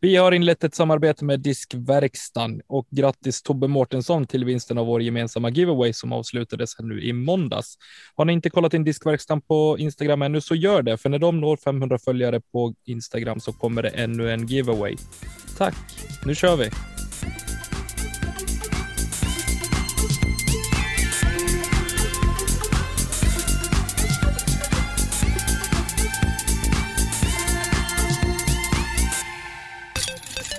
Vi 0.00 0.16
har 0.16 0.32
inlett 0.32 0.64
ett 0.64 0.74
samarbete 0.74 1.24
med 1.24 1.40
Diskverkstan 1.40 2.60
och 2.66 2.86
grattis 2.90 3.42
Tobbe 3.42 3.68
Mårtensson 3.68 4.26
till 4.26 4.44
vinsten 4.44 4.78
av 4.78 4.86
vår 4.86 5.02
gemensamma 5.02 5.50
giveaway 5.50 5.92
som 5.92 6.12
avslutades 6.12 6.78
här 6.78 6.84
nu 6.84 7.02
i 7.02 7.12
måndags. 7.12 7.78
Har 8.14 8.24
ni 8.24 8.32
inte 8.32 8.50
kollat 8.50 8.74
in 8.74 8.84
Diskverkstan 8.84 9.40
på 9.40 9.76
Instagram 9.78 10.22
ännu 10.22 10.40
så 10.40 10.54
gör 10.54 10.82
det, 10.82 10.96
för 10.96 11.08
när 11.08 11.18
de 11.18 11.40
når 11.40 11.56
500 11.56 11.98
följare 11.98 12.40
på 12.40 12.74
Instagram 12.84 13.40
så 13.40 13.52
kommer 13.52 13.82
det 13.82 13.88
ännu 13.88 14.30
en 14.32 14.46
giveaway. 14.46 14.96
Tack, 15.58 15.76
nu 16.24 16.34
kör 16.34 16.56
vi! 16.56 16.95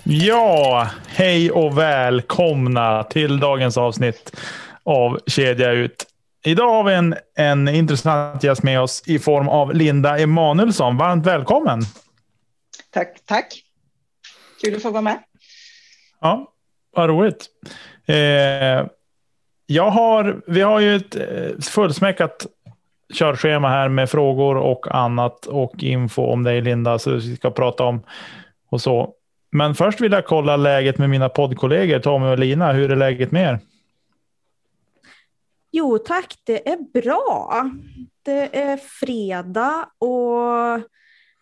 Ja, 0.10 0.90
hej 1.08 1.52
och 1.52 1.78
välkomna 1.78 3.04
till 3.04 3.40
dagens 3.40 3.78
avsnitt 3.78 4.42
av 4.84 5.20
Kedja 5.28 5.72
ut. 5.72 6.06
Idag 6.46 6.70
har 6.70 6.84
vi 6.84 6.94
en, 6.94 7.16
en 7.38 7.68
intressant 7.68 8.44
gäst 8.44 8.64
med 8.64 8.82
oss 8.82 9.04
i 9.08 9.20
form 9.20 9.50
av 9.50 9.74
Linda 9.74 10.18
Emanuelsson. 10.18 10.98
Varmt 10.98 11.26
välkommen! 11.26 11.82
Tack, 12.92 13.18
tack. 13.26 13.64
Kul 14.64 14.76
att 14.76 14.82
få 14.82 14.92
vara 14.92 15.02
med. 15.02 15.20
Ja, 16.22 16.54
vad 16.96 17.10
roligt. 17.10 17.46
Eh, 18.06 18.16
jag 19.66 19.90
har, 19.90 20.42
vi 20.48 20.62
har 20.62 20.80
ju 20.80 20.96
ett 20.96 21.16
eh, 21.16 21.60
fullsmäckat 21.62 22.46
körschema 23.14 23.70
här 23.70 23.90
med 23.90 24.10
frågor 24.10 24.58
och 24.58 24.96
annat 24.96 25.46
och 25.46 25.84
info 25.84 26.26
om 26.26 26.44
dig 26.44 26.62
Linda, 26.62 27.00
så 27.00 27.12
vi 27.12 27.36
ska 27.36 27.52
prata 27.52 27.84
om 27.84 28.04
och 28.70 28.82
så. 28.82 29.14
Men 29.50 29.76
först 29.76 30.02
vill 30.02 30.12
jag 30.12 30.26
kolla 30.26 30.58
läget 30.58 30.98
med 30.98 31.10
mina 31.10 31.30
poddkollegor 31.30 32.00
Tommy 32.00 32.28
och 32.28 32.40
Lina. 32.40 32.72
Hur 32.74 32.92
är 32.92 32.96
läget 32.96 33.32
med 33.32 33.54
er? 33.54 33.60
Jo 35.72 35.98
tack, 35.98 36.36
det 36.44 36.70
är 36.70 37.02
bra. 37.02 37.72
Det 38.24 38.58
är 38.58 38.78
fredag 38.78 39.90
och 39.98 40.82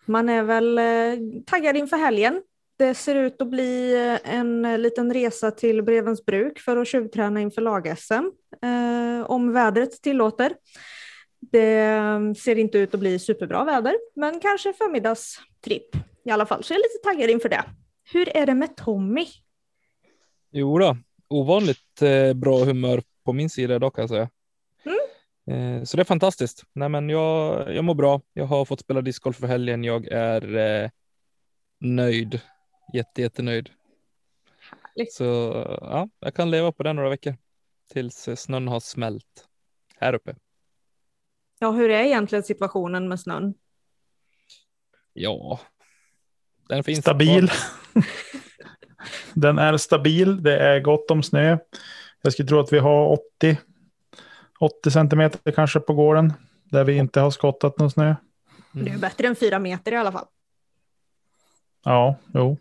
man 0.06 0.30
är 0.30 0.44
väl 0.44 0.78
eh, 0.78 1.44
taggad 1.46 1.78
inför 1.78 1.98
helgen. 1.98 2.42
Det 2.78 2.94
ser 2.94 3.16
ut 3.16 3.42
att 3.42 3.48
bli 3.48 3.94
eh, 3.94 4.36
en 4.36 4.66
eh, 4.66 4.78
liten 4.78 5.14
resa 5.14 5.52
till 5.52 5.84
Brevens 5.84 6.26
bruk 6.26 6.60
för 6.60 6.78
att 6.78 6.88
tjuvträna 6.88 7.42
inför 7.42 7.62
lag-SM, 7.62 8.14
eh, 8.62 9.26
om 9.32 9.54
vädret 9.54 10.02
tillåter. 10.02 10.54
Det 11.40 11.80
mm, 11.82 12.36
ser 12.36 12.58
inte 12.58 12.78
ut 12.78 12.94
att 12.94 13.00
bli 13.00 13.20
superbra 13.20 13.64
väder, 13.64 13.96
men 14.16 14.40
kanske 14.40 14.74
förmiddagstripp 14.74 15.96
i 16.26 16.32
alla 16.32 16.46
fall, 16.46 16.64
så 16.64 16.74
jag 16.74 16.80
är 16.80 16.84
lite 16.84 17.04
taggad 17.04 17.30
inför 17.30 17.50
det. 17.50 17.64
Hur 18.14 18.38
är 18.38 18.46
det 18.46 18.54
med 18.54 18.76
Tommy? 18.76 19.26
Jo 20.52 20.80
då, 20.80 20.98
ovanligt 21.28 22.02
eh, 22.02 22.34
bra 22.34 22.66
humör 22.66 23.04
på 23.24 23.34
min 23.34 23.50
sida 23.50 23.76
idag 23.76 23.96
kan 23.96 24.02
jag 24.02 24.10
säga. 24.10 24.30
Mm. 24.84 25.78
Eh, 25.78 25.84
så 25.84 25.98
det 25.98 26.04
är 26.04 26.06
fantastiskt. 26.06 26.64
Nej, 26.74 26.90
men 26.90 27.10
jag, 27.10 27.76
jag 27.76 27.84
mår 27.84 27.96
bra. 27.96 28.22
Jag 28.34 28.46
har 28.46 28.66
fått 28.66 28.80
spela 28.80 29.02
discgolf 29.02 29.38
för 29.38 29.48
helgen. 29.48 29.84
Jag 29.84 30.08
är 30.08 30.56
eh, 30.56 30.90
nöjd. 31.80 32.42
Jätte, 32.94 33.22
jättenöjd. 33.22 33.70
Härligt. 34.60 35.14
Så 35.14 35.24
ja, 35.82 36.10
jag 36.20 36.34
kan 36.34 36.52
leva 36.52 36.72
på 36.72 36.84
det 36.84 36.94
några 36.94 37.10
veckor 37.10 37.36
tills 37.94 38.30
snön 38.36 38.68
har 38.68 38.80
smält 38.80 39.48
här 39.96 40.14
uppe. 40.14 40.36
Ja, 41.60 41.72
hur 41.72 41.90
är 41.90 42.04
egentligen 42.04 42.44
situationen 42.44 43.08
med 43.08 43.20
snön? 43.20 43.54
Ja, 45.14 45.60
den 46.70 46.84
finns 46.84 47.00
Stabil. 47.00 47.52
Den 49.34 49.58
är 49.60 49.78
stabil. 49.78 50.44
Det 50.44 50.58
är 50.60 50.80
gott 50.80 51.12
om 51.12 51.24
snö. 51.24 51.58
Jag 52.22 52.34
skulle 52.34 52.48
tro 52.50 52.60
att 52.60 52.74
vi 52.74 52.80
har 52.80 53.08
80, 53.40 53.58
80 54.60 54.92
centimeter 54.92 55.52
kanske 55.52 55.80
på 55.80 55.94
gården 55.94 56.34
där 56.64 56.84
vi 56.84 56.98
inte 56.98 57.20
har 57.20 57.32
skottat 57.32 57.78
någon 57.80 57.92
snö. 57.92 58.16
Det 58.72 58.92
är 58.92 58.98
bättre 58.98 59.28
än 59.28 59.36
fyra 59.36 59.60
meter 59.60 59.92
i 59.92 59.96
alla 59.96 60.12
fall. 60.12 60.26
Ja, 61.84 62.16
jo. 62.34 62.58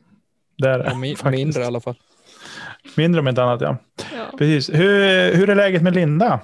Det 0.59 0.69
är 0.71 0.79
det 0.79 0.85
Ja, 0.85 0.91
mi- 0.91 1.17
faktiskt. 1.17 1.25
mindre 1.25 1.63
i 1.63 1.67
alla 1.67 1.81
fall. 1.81 1.95
Mindre 2.97 3.21
om 3.21 3.29
inte 3.29 3.43
annat, 3.43 3.61
ja. 3.61 3.77
Ja. 4.17 4.39
Precis. 4.39 4.71
Hur, 4.75 5.35
hur 5.35 5.51
är 5.51 5.55
läget 5.55 5.83
med 5.83 5.95
Linda? 5.95 6.41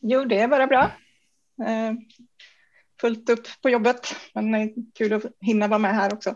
Jo, 0.00 0.24
det 0.24 0.38
är 0.40 0.48
bara 0.48 0.66
bra. 0.66 0.82
Eh, 1.66 1.92
fullt 3.00 3.30
upp 3.30 3.46
på 3.62 3.70
jobbet, 3.70 4.16
men 4.34 4.52
det 4.52 4.58
är 4.58 4.70
kul 4.94 5.12
att 5.12 5.22
hinna 5.40 5.68
vara 5.68 5.78
med 5.78 5.94
här 5.94 6.14
också. 6.14 6.34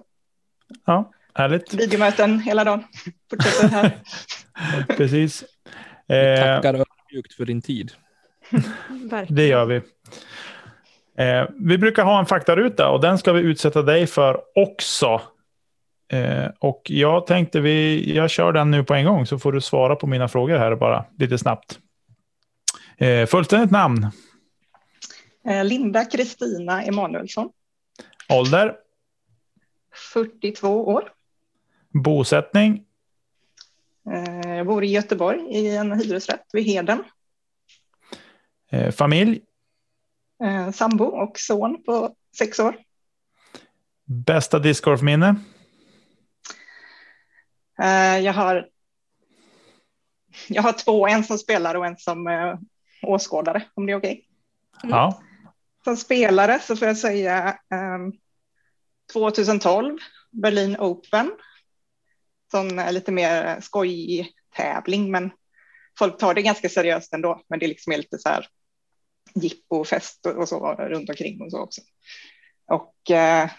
Ja, 0.84 1.12
härligt. 1.34 1.74
Videomöten 1.74 2.40
hela 2.40 2.64
dagen. 2.64 2.84
Fortsätter 3.30 3.68
här. 3.68 3.98
Precis. 4.96 5.44
Eh, 6.08 6.36
Tackar 6.40 6.74
ödmjukt 6.74 7.34
för 7.34 7.44
din 7.44 7.62
tid. 7.62 7.92
Det 9.28 9.46
gör 9.46 9.64
vi. 9.64 9.76
Eh, 11.24 11.48
vi 11.58 11.78
brukar 11.78 12.04
ha 12.04 12.18
en 12.18 12.26
faktaruta 12.26 12.88
och 12.88 13.00
den 13.00 13.18
ska 13.18 13.32
vi 13.32 13.40
utsätta 13.40 13.82
dig 13.82 14.06
för 14.06 14.40
också. 14.54 15.20
Eh, 16.12 16.46
och 16.58 16.82
jag 16.84 17.26
tänkte 17.26 17.60
vi, 17.60 18.16
jag 18.16 18.30
kör 18.30 18.52
den 18.52 18.70
nu 18.70 18.84
på 18.84 18.94
en 18.94 19.04
gång 19.04 19.26
så 19.26 19.38
får 19.38 19.52
du 19.52 19.60
svara 19.60 19.96
på 19.96 20.06
mina 20.06 20.28
frågor 20.28 20.58
här 20.58 20.74
bara 20.74 21.04
lite 21.18 21.38
snabbt. 21.38 21.78
Eh, 22.98 23.26
fullständigt 23.26 23.70
namn, 23.70 24.06
Eh, 25.48 25.64
Linda 25.64 26.04
Kristina 26.04 26.82
Emanuelsson, 26.82 27.48
ålder, 28.28 28.74
42 30.12 30.86
år. 30.88 31.12
bosättning, 31.90 32.84
Eh, 34.12 34.54
jag 34.56 34.66
bor 34.66 34.84
i 34.84 34.90
Göteborg 34.90 35.40
i 35.56 35.76
en 35.76 35.92
hyresrätt 35.92 36.46
vid 36.52 36.64
Heden. 36.64 37.04
eh, 38.70 38.92
familj, 38.92 39.40
Eh, 40.44 40.70
sambo 40.70 41.04
och 41.04 41.38
son 41.38 41.82
på 41.84 42.14
sex 42.38 42.58
år. 42.58 42.76
bästa 44.04 44.58
discgolfminne, 44.58 45.34
jag, 48.22 48.32
har, 48.32 48.68
jag 50.48 50.62
har 50.62 50.72
två, 50.72 51.06
en 51.08 51.24
som 51.24 51.38
spelar 51.38 51.74
och 51.74 51.86
en 51.86 51.96
som 51.96 52.26
åskådare, 53.02 53.62
om 53.74 53.86
det 53.86 53.92
är 53.92 53.96
okej. 53.96 54.28
ja, 54.82 55.22
Som 55.84 55.96
spelare 55.96 56.58
så 56.58 56.76
får 56.76 56.88
jag 56.88 56.98
säga 56.98 57.58
ehm, 57.70 58.12
2012, 59.12 59.98
Berlin 60.30 60.76
Open. 60.78 61.32
Som 62.50 62.78
är 62.78 62.92
lite 62.92 63.12
mer 63.12 63.60
skojig 63.60 64.32
tävling, 64.56 65.10
men 65.10 65.30
folk 65.98 66.18
tar 66.18 66.34
det 66.34 66.42
ganska 66.42 66.68
seriöst 66.68 67.14
ändå. 67.14 67.42
Men 67.48 67.58
det 67.58 67.66
liksom 67.66 67.92
är 67.92 67.96
lite 67.96 68.18
så 68.18 68.28
här 68.28 68.46
jippo 69.34 69.76
och 69.76 69.86
fest 69.86 70.26
och 70.26 70.48
så 70.48 70.74
runt 70.74 71.10
omkring 71.10 71.42
och 71.42 71.50
så 71.50 71.58
också. 71.58 71.80
Och 72.66 73.10
eh, 73.10 73.50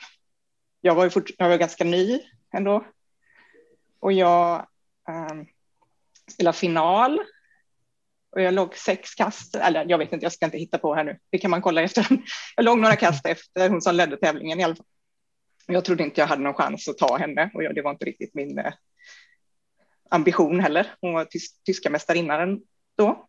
jag 0.81 0.95
var 0.95 1.03
ju 1.03 1.09
fort, 1.09 1.29
jag 1.37 1.49
var 1.49 1.57
ganska 1.57 1.83
ny 1.83 2.19
ändå. 2.53 2.85
Och 3.99 4.13
jag 4.13 4.67
eh, 5.09 5.43
spelade 6.31 6.57
final. 6.57 7.19
Och 8.31 8.41
jag 8.41 8.53
låg 8.53 8.75
sex 8.75 9.15
kast, 9.15 9.55
eller 9.55 9.85
jag 9.89 9.97
vet 9.97 10.13
inte, 10.13 10.25
jag 10.25 10.33
ska 10.33 10.45
inte 10.45 10.57
hitta 10.57 10.77
på 10.77 10.95
här 10.95 11.03
nu. 11.03 11.19
Det 11.29 11.37
kan 11.37 11.51
man 11.51 11.61
kolla 11.61 11.81
efter. 11.81 12.07
Jag 12.55 12.65
låg 12.65 12.79
några 12.79 12.95
kast 12.95 13.25
efter 13.25 13.69
hon 13.69 13.81
som 13.81 13.95
ledde 13.95 14.17
tävlingen 14.17 14.59
i 14.59 14.63
alla 14.63 14.75
fall. 14.75 14.85
Jag 15.71 15.85
trodde 15.85 16.03
inte 16.03 16.21
jag 16.21 16.27
hade 16.27 16.41
någon 16.41 16.53
chans 16.53 16.87
att 16.87 16.97
ta 16.97 17.17
henne 17.17 17.51
och 17.53 17.63
jag, 17.63 17.75
det 17.75 17.81
var 17.81 17.91
inte 17.91 18.05
riktigt 18.05 18.33
min 18.33 18.59
eh, 18.59 18.73
ambition 20.09 20.59
heller. 20.59 20.93
Hon 21.01 21.13
var 21.13 21.25
tysk, 21.25 21.63
tyska 21.63 21.89
mästarinnan 21.89 22.61
då. 22.97 23.27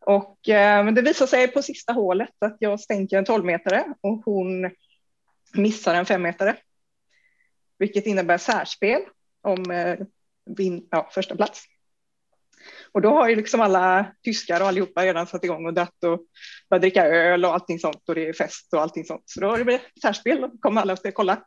Och 0.00 0.48
eh, 0.48 0.84
men 0.84 0.94
det 0.94 1.02
visade 1.02 1.30
sig 1.30 1.48
på 1.48 1.62
sista 1.62 1.92
hålet 1.92 2.34
att 2.38 2.56
jag 2.60 2.80
stänker 2.80 3.18
en 3.18 3.24
12-metare 3.24 3.94
och 4.00 4.22
hon 4.24 4.70
missar 5.54 5.94
en 5.94 6.06
femmetare. 6.06 6.56
Vilket 7.78 8.06
innebär 8.06 8.38
särspel 8.38 9.02
om 9.42 9.70
eh, 9.70 9.98
vin, 10.56 10.88
ja, 10.90 11.10
första 11.12 11.36
plats. 11.36 11.64
Och 12.92 13.02
då 13.02 13.10
har 13.10 13.28
ju 13.28 13.36
liksom 13.36 13.60
alla 13.60 14.12
tyskar 14.22 14.60
och 14.60 14.68
allihopa 14.68 15.04
redan 15.04 15.26
satt 15.26 15.44
igång 15.44 15.66
och 15.66 15.74
dratt 15.74 16.04
och 16.04 16.20
börjat 16.70 16.82
dricka 16.82 17.06
öl 17.06 17.44
och 17.44 17.54
allting 17.54 17.78
sånt 17.78 18.08
och 18.08 18.14
det 18.14 18.28
är 18.28 18.32
fest 18.32 18.74
och 18.74 18.82
allting 18.82 19.04
sånt. 19.04 19.22
Så 19.26 19.40
då 19.40 19.48
har 19.48 19.58
det 19.58 19.64
blivit 19.64 19.94
gitarrspel 19.94 20.44
och 20.44 20.60
kommer 20.60 20.80
alla 20.80 20.92
och 20.92 20.98
ska 20.98 21.12
kolla. 21.12 21.44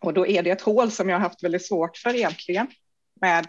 Och 0.00 0.14
då 0.14 0.26
är 0.26 0.42
det 0.42 0.50
ett 0.50 0.60
hål 0.60 0.90
som 0.90 1.08
jag 1.08 1.16
har 1.16 1.20
haft 1.20 1.44
väldigt 1.44 1.66
svårt 1.66 1.96
för 1.96 2.14
egentligen 2.14 2.66
med 3.20 3.46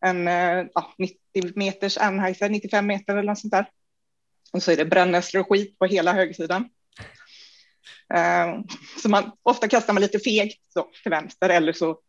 en 0.00 0.28
eh, 0.28 0.66
ja, 0.74 0.94
90 0.98 1.18
meters 1.54 1.98
Anheuser, 1.98 2.48
95 2.48 2.86
meter 2.86 3.12
eller 3.12 3.22
något 3.22 3.38
sånt 3.38 3.52
där. 3.52 3.70
Och 4.52 4.62
så 4.62 4.70
är 4.70 4.76
det 4.76 4.84
brännässlor 4.84 5.40
och 5.40 5.48
skit 5.48 5.78
på 5.78 5.86
hela 5.86 6.12
högersidan. 6.12 6.68
Eh, 8.14 8.60
så 9.02 9.08
man, 9.08 9.32
ofta 9.42 9.68
kastar 9.68 9.92
man 9.92 10.02
lite 10.02 10.18
fegt 10.18 10.72
så, 10.72 10.90
till 11.02 11.10
vänster 11.10 11.48
eller 11.48 11.72
så 11.72 12.00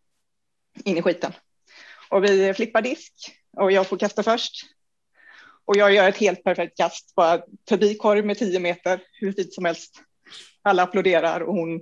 in 0.84 0.98
i 0.98 1.02
skiten. 1.02 1.34
Och 2.10 2.24
vi 2.24 2.54
flippar 2.54 2.82
disk 2.82 3.14
och 3.58 3.72
jag 3.72 3.88
får 3.88 3.98
kasta 3.98 4.24
först. 4.24 4.66
Och 5.66 5.78
jag 5.78 5.94
gör 5.94 6.10
ett 6.10 6.18
helt 6.18 6.44
perfekt 6.44 6.78
kast, 6.78 7.16
bara 7.16 7.42
förbi 7.70 7.96
korg 7.96 8.22
med 8.24 8.38
10 8.38 8.60
meter, 8.60 9.02
hur 9.14 9.32
fint 9.32 9.54
som 9.54 9.66
helst. 9.66 10.02
Alla 10.62 10.84
applåderar 10.84 11.42
och 11.42 11.54
hon 11.54 11.82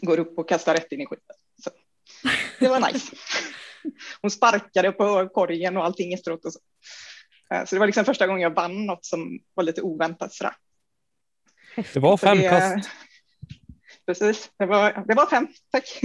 går 0.00 0.18
upp 0.18 0.38
och 0.38 0.48
kastar 0.48 0.74
rätt 0.74 0.92
in 0.92 1.00
i 1.00 1.06
skiten. 1.06 1.36
Så 1.64 1.70
det 2.58 2.68
var 2.68 2.92
nice. 2.92 3.16
Hon 4.22 4.30
sparkade 4.30 4.92
på 4.92 5.28
korgen 5.28 5.76
och 5.76 5.84
allting 5.84 6.12
efteråt. 6.12 6.44
Och 6.44 6.52
så. 6.52 6.58
Eh, 7.54 7.64
så 7.64 7.74
det 7.74 7.78
var 7.78 7.86
liksom 7.86 8.04
första 8.04 8.26
gången 8.26 8.42
jag 8.42 8.54
vann 8.54 8.86
något 8.86 9.04
som 9.04 9.38
var 9.54 9.64
lite 9.64 9.82
oväntat. 9.82 10.34
Sådär. 10.34 10.54
Det 11.92 12.00
var 12.00 12.16
fem 12.16 12.38
det, 12.38 12.48
kast. 12.48 12.90
Precis, 14.06 14.50
det 14.58 14.66
var, 14.66 15.04
det 15.08 15.14
var 15.14 15.26
fem, 15.26 15.48
tack. 15.72 16.00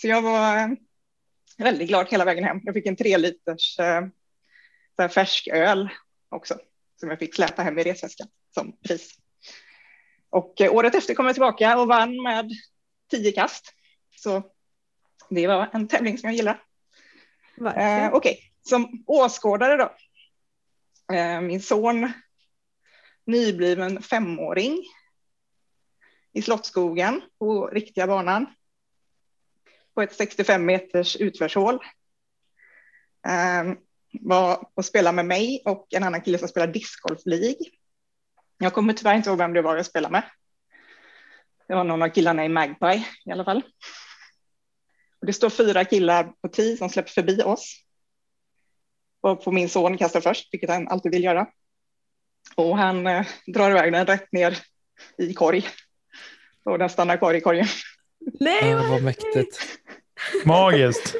Så 0.00 0.08
jag 0.08 0.22
var 0.22 0.76
väldigt 1.58 1.88
glad 1.88 2.06
hela 2.10 2.24
vägen 2.24 2.44
hem. 2.44 2.60
Jag 2.64 2.74
fick 2.74 2.86
en 2.86 2.96
tre 2.96 3.18
liters 3.18 3.78
äh, 3.78 5.08
färsk 5.08 5.48
öl 5.48 5.88
också 6.28 6.58
som 7.00 7.10
jag 7.10 7.18
fick 7.18 7.34
släpa 7.34 7.62
hem 7.62 7.78
i 7.78 7.82
resväskan 7.82 8.28
som 8.54 8.76
pris. 8.76 9.18
Och 10.30 10.60
äh, 10.60 10.74
året 10.74 10.94
efter 10.94 11.14
kom 11.14 11.26
jag 11.26 11.34
tillbaka 11.34 11.78
och 11.78 11.88
vann 11.88 12.22
med 12.22 12.50
tio 13.10 13.32
kast. 13.32 13.72
Så 14.16 14.42
det 15.30 15.46
var 15.46 15.70
en 15.72 15.88
tävling 15.88 16.18
som 16.18 16.28
jag 16.28 16.36
gillar. 16.36 16.62
Eh, 17.58 17.66
Okej, 17.66 18.10
okay. 18.12 18.36
som 18.62 19.04
åskådare 19.06 19.76
då. 19.76 19.94
Eh, 21.14 21.40
min 21.40 21.62
son, 21.62 22.12
nybliven 23.26 24.02
femåring 24.02 24.84
i 26.32 26.42
Slottsskogen 26.42 27.22
på 27.38 27.66
riktiga 27.66 28.06
banan 28.06 28.46
på 29.94 30.02
ett 30.02 30.12
65 30.12 30.66
meters 30.66 31.16
utförshål. 31.16 31.74
Eh, 33.26 33.74
var 34.20 34.68
och 34.74 34.84
spelade 34.84 35.16
med 35.16 35.26
mig 35.26 35.62
och 35.64 35.86
en 35.90 36.02
annan 36.02 36.20
kille 36.20 36.38
som 36.38 36.48
spelar 36.48 36.66
discgolf 36.66 37.20
League. 37.24 37.66
Jag 38.58 38.72
kommer 38.72 38.92
tyvärr 38.92 39.14
inte 39.14 39.30
ihåg 39.30 39.38
vem 39.38 39.52
det 39.52 39.62
var 39.62 39.76
jag 39.76 39.86
spelade 39.86 40.12
med. 40.12 40.22
Det 41.68 41.74
var 41.74 41.84
någon 41.84 42.02
av 42.02 42.08
killarna 42.08 42.44
i 42.44 42.48
Magpie 42.48 43.04
i 43.24 43.30
alla 43.30 43.44
fall. 43.44 43.62
Och 45.20 45.26
det 45.26 45.32
står 45.32 45.50
fyra 45.50 45.84
killar 45.84 46.32
på 46.42 46.48
tio 46.48 46.76
som 46.76 46.88
släpper 46.88 47.10
förbi 47.10 47.42
oss. 47.42 47.84
Och 49.20 49.44
på 49.44 49.52
min 49.52 49.68
son 49.68 49.98
kastar 49.98 50.20
först, 50.20 50.48
vilket 50.52 50.70
han 50.70 50.88
alltid 50.88 51.12
vill 51.12 51.24
göra. 51.24 51.46
Och 52.56 52.78
han 52.78 53.06
eh, 53.06 53.26
drar 53.46 53.70
iväg 53.70 53.92
den 53.92 54.06
rätt 54.06 54.32
ner 54.32 54.58
i 55.18 55.34
korg. 55.34 55.66
Och 56.64 56.78
den 56.78 56.88
stannar 56.88 57.16
kvar 57.16 57.34
i 57.34 57.40
korgen. 57.40 57.66
Nej, 58.40 58.70
ja, 58.70 58.86
vad 58.90 59.02
mäktigt. 59.02 59.80
Magiskt. 60.44 61.14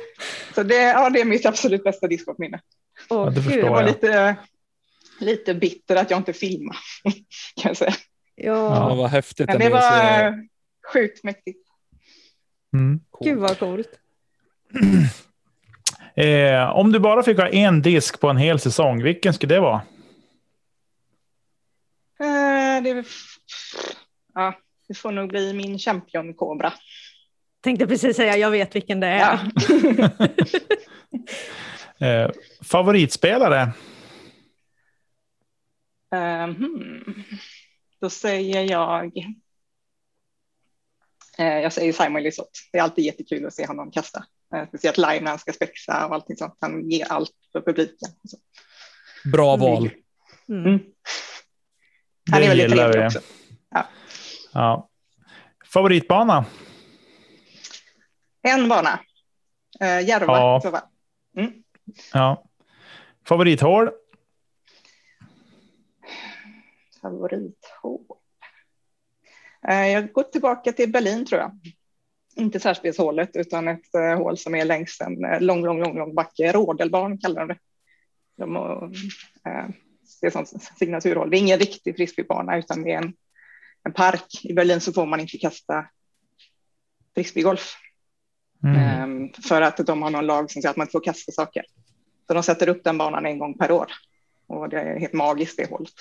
Så 0.54 0.62
det, 0.62 0.74
ja, 0.74 1.10
det 1.10 1.20
är 1.20 1.24
mitt 1.24 1.46
absolut 1.46 1.84
bästa 1.84 2.06
discgolfminne. 2.06 2.60
Ja, 3.08 3.30
det, 3.30 3.40
det 3.40 3.70
var 3.70 3.84
lite, 3.84 4.36
lite 5.20 5.54
bitter 5.54 5.96
att 5.96 6.10
jag 6.10 6.20
inte 6.20 6.32
filmade, 6.32 6.78
kan 7.62 7.68
jag 7.70 7.76
säga. 7.76 7.94
Ja, 8.34 8.88
ja 8.88 8.94
vad 8.94 9.10
häftigt. 9.10 9.46
Men 9.46 9.58
det 9.58 9.68
var 9.68 10.48
sjukt 10.92 11.24
mäktigt. 11.24 11.68
Mm. 12.74 13.00
Cool. 13.10 13.28
Gud 13.28 13.38
vad 13.38 13.58
coolt. 13.58 13.88
eh, 16.16 16.70
om 16.70 16.92
du 16.92 16.98
bara 16.98 17.22
fick 17.22 17.38
ha 17.38 17.48
en 17.48 17.82
disk 17.82 18.20
på 18.20 18.30
en 18.30 18.36
hel 18.36 18.58
säsong, 18.60 19.02
vilken 19.02 19.34
skulle 19.34 19.54
det 19.54 19.60
vara? 19.60 19.82
Eh, 22.20 22.82
det, 22.82 23.04
ja, 24.34 24.54
det 24.88 24.94
får 24.94 25.12
nog 25.12 25.28
bli 25.28 25.52
min 25.52 25.78
Champion 25.78 26.34
Cobra. 26.34 26.72
Tänkte 27.64 27.86
precis 27.86 28.16
säga, 28.16 28.36
jag 28.36 28.50
vet 28.50 28.76
vilken 28.76 29.00
det 29.00 29.06
är. 29.06 29.50
Ja. 31.98 32.06
eh, 32.06 32.30
favoritspelare? 32.62 33.72
Um, 36.10 37.14
då 38.00 38.10
säger 38.10 38.62
jag 38.62 39.12
Eh, 41.38 41.58
jag 41.58 41.72
säger 41.72 41.92
Simon 41.92 42.22
Lisotte. 42.22 42.58
Det 42.72 42.78
är 42.78 42.82
alltid 42.82 43.04
jättekul 43.04 43.46
att 43.46 43.54
se 43.54 43.66
honom 43.66 43.90
kasta. 43.90 44.24
Eh, 44.54 44.68
speciellt 44.68 44.98
live 44.98 45.20
när 45.20 45.30
han 45.30 45.38
ska 45.38 45.52
spexa 45.52 46.06
och 46.06 46.14
allting 46.14 46.36
sånt. 46.36 46.56
Han 46.60 46.90
ger 46.90 47.12
allt 47.12 47.32
för 47.52 47.60
publiken. 47.60 48.08
Bra 49.32 49.56
val. 49.56 49.90
Mm. 50.48 50.66
Mm. 50.66 50.80
Han 52.30 52.42
är 52.42 52.48
väldigt 52.48 52.70
trevlig 52.70 53.04
också. 53.04 53.20
Ja. 53.70 53.88
ja. 54.52 54.88
Favoritbana? 55.72 56.44
En 58.44 58.68
bana. 58.68 59.00
Uh, 59.82 60.08
Järva. 60.08 60.60
Ja. 60.62 60.90
Mm. 61.36 61.52
ja. 62.12 62.44
Favorithål? 63.28 63.90
Favorithål? 67.02 68.00
Eh, 69.68 69.88
jag 69.88 70.12
går 70.12 70.22
tillbaka 70.22 70.72
till 70.72 70.92
Berlin 70.92 71.26
tror 71.26 71.40
jag. 71.40 71.58
Inte 72.36 72.60
Särspelshålet 72.60 73.36
utan 73.36 73.68
ett 73.68 73.94
uh, 73.96 74.16
hål 74.16 74.38
som 74.38 74.54
är 74.54 74.64
längs 74.64 75.00
en 75.00 75.24
uh, 75.24 75.40
lång, 75.40 75.64
lång, 75.64 75.80
lång, 75.80 75.98
lång 75.98 76.14
backe. 76.14 76.52
Rådelbarn 76.52 77.18
kallar 77.18 77.40
de 77.40 77.48
det. 77.48 77.58
De, 78.36 78.56
uh, 78.56 78.90
det 80.20 80.26
är 80.26 80.30
sånt 80.30 80.62
signaturhål. 80.78 81.30
Det 81.30 81.36
är 81.36 81.40
ingen 81.40 81.58
riktig 81.58 81.96
frisbeebana 81.96 82.58
utan 82.58 82.82
det 82.82 82.92
är 82.92 82.98
en, 82.98 83.14
en 83.84 83.92
park. 83.92 84.44
I 84.44 84.52
Berlin 84.52 84.80
så 84.80 84.92
får 84.92 85.06
man 85.06 85.20
inte 85.20 85.38
kasta 85.38 85.86
frisbeegolf. 87.14 87.76
Mm. 88.64 89.02
Um, 89.02 89.32
för 89.48 89.62
att 89.62 89.76
de 89.76 90.02
har 90.02 90.10
någon 90.10 90.26
lag 90.26 90.50
som 90.50 90.62
säger 90.62 90.70
att 90.70 90.76
man 90.76 90.84
inte 90.84 90.92
får 90.92 91.04
kasta 91.04 91.32
saker. 91.32 91.64
Så 92.26 92.34
de 92.34 92.42
sätter 92.42 92.68
upp 92.68 92.84
den 92.84 92.98
banan 92.98 93.26
en 93.26 93.38
gång 93.38 93.58
per 93.58 93.72
år. 93.72 93.86
Och 94.46 94.68
det 94.68 94.80
är 94.80 94.98
helt 95.00 95.12
magiskt 95.12 95.56
det 95.56 95.70
hålet. 95.70 95.92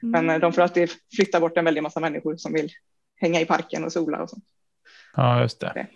Men 0.00 0.30
eh, 0.30 0.38
de 0.38 0.52
får 0.52 0.62
alltid 0.62 0.90
flytta 1.16 1.40
bort 1.40 1.56
en 1.56 1.64
väldig 1.64 1.82
massa 1.82 2.00
människor 2.00 2.36
som 2.36 2.52
vill 2.52 2.72
hänga 3.16 3.40
i 3.40 3.44
parken 3.44 3.84
och 3.84 3.92
sola 3.92 4.22
och 4.22 4.30
sånt. 4.30 4.44
Ja, 5.16 5.42
just 5.42 5.60
det. 5.60 5.86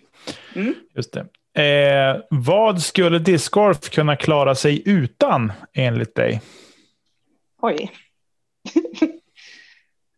Mm. 0.55 0.75
Just 0.95 1.13
det. 1.13 1.27
Eh, 1.63 2.23
vad 2.31 2.83
skulle 2.83 3.19
discgolf 3.19 3.91
kunna 3.91 4.17
klara 4.17 4.55
sig 4.55 4.83
utan 4.85 5.53
enligt 5.73 6.15
dig? 6.15 6.43
Oj. 7.63 7.93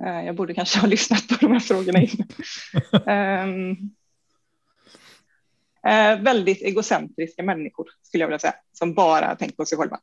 Eh, 0.05 0.27
jag 0.27 0.35
borde 0.35 0.55
kanske 0.55 0.79
ha 0.79 0.89
lyssnat 0.89 1.29
på 1.29 1.35
de 1.41 1.53
här 1.53 1.61
frågorna 1.61 1.99
um, 3.45 3.77
uh, 5.87 6.23
väldigt 6.23 6.63
egocentriska 6.63 7.43
människor 7.43 7.87
skulle 8.03 8.23
jag 8.23 8.29
vilja 8.29 8.39
säga, 8.39 8.55
som 8.73 8.95
bara 8.95 9.37
tänker 9.37 9.57
på 9.57 9.65
sig 9.65 9.79
själva. 9.79 10.01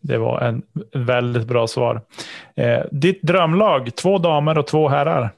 Det 0.00 0.18
var 0.18 0.40
en 0.40 0.62
väldigt 1.06 1.46
bra 1.46 1.66
svar. 1.66 2.06
Eh, 2.56 2.84
ditt 2.92 3.22
drömlag, 3.22 3.94
två 3.96 4.18
damer 4.18 4.58
och 4.58 4.66
två 4.66 4.88
herrar? 4.88 5.30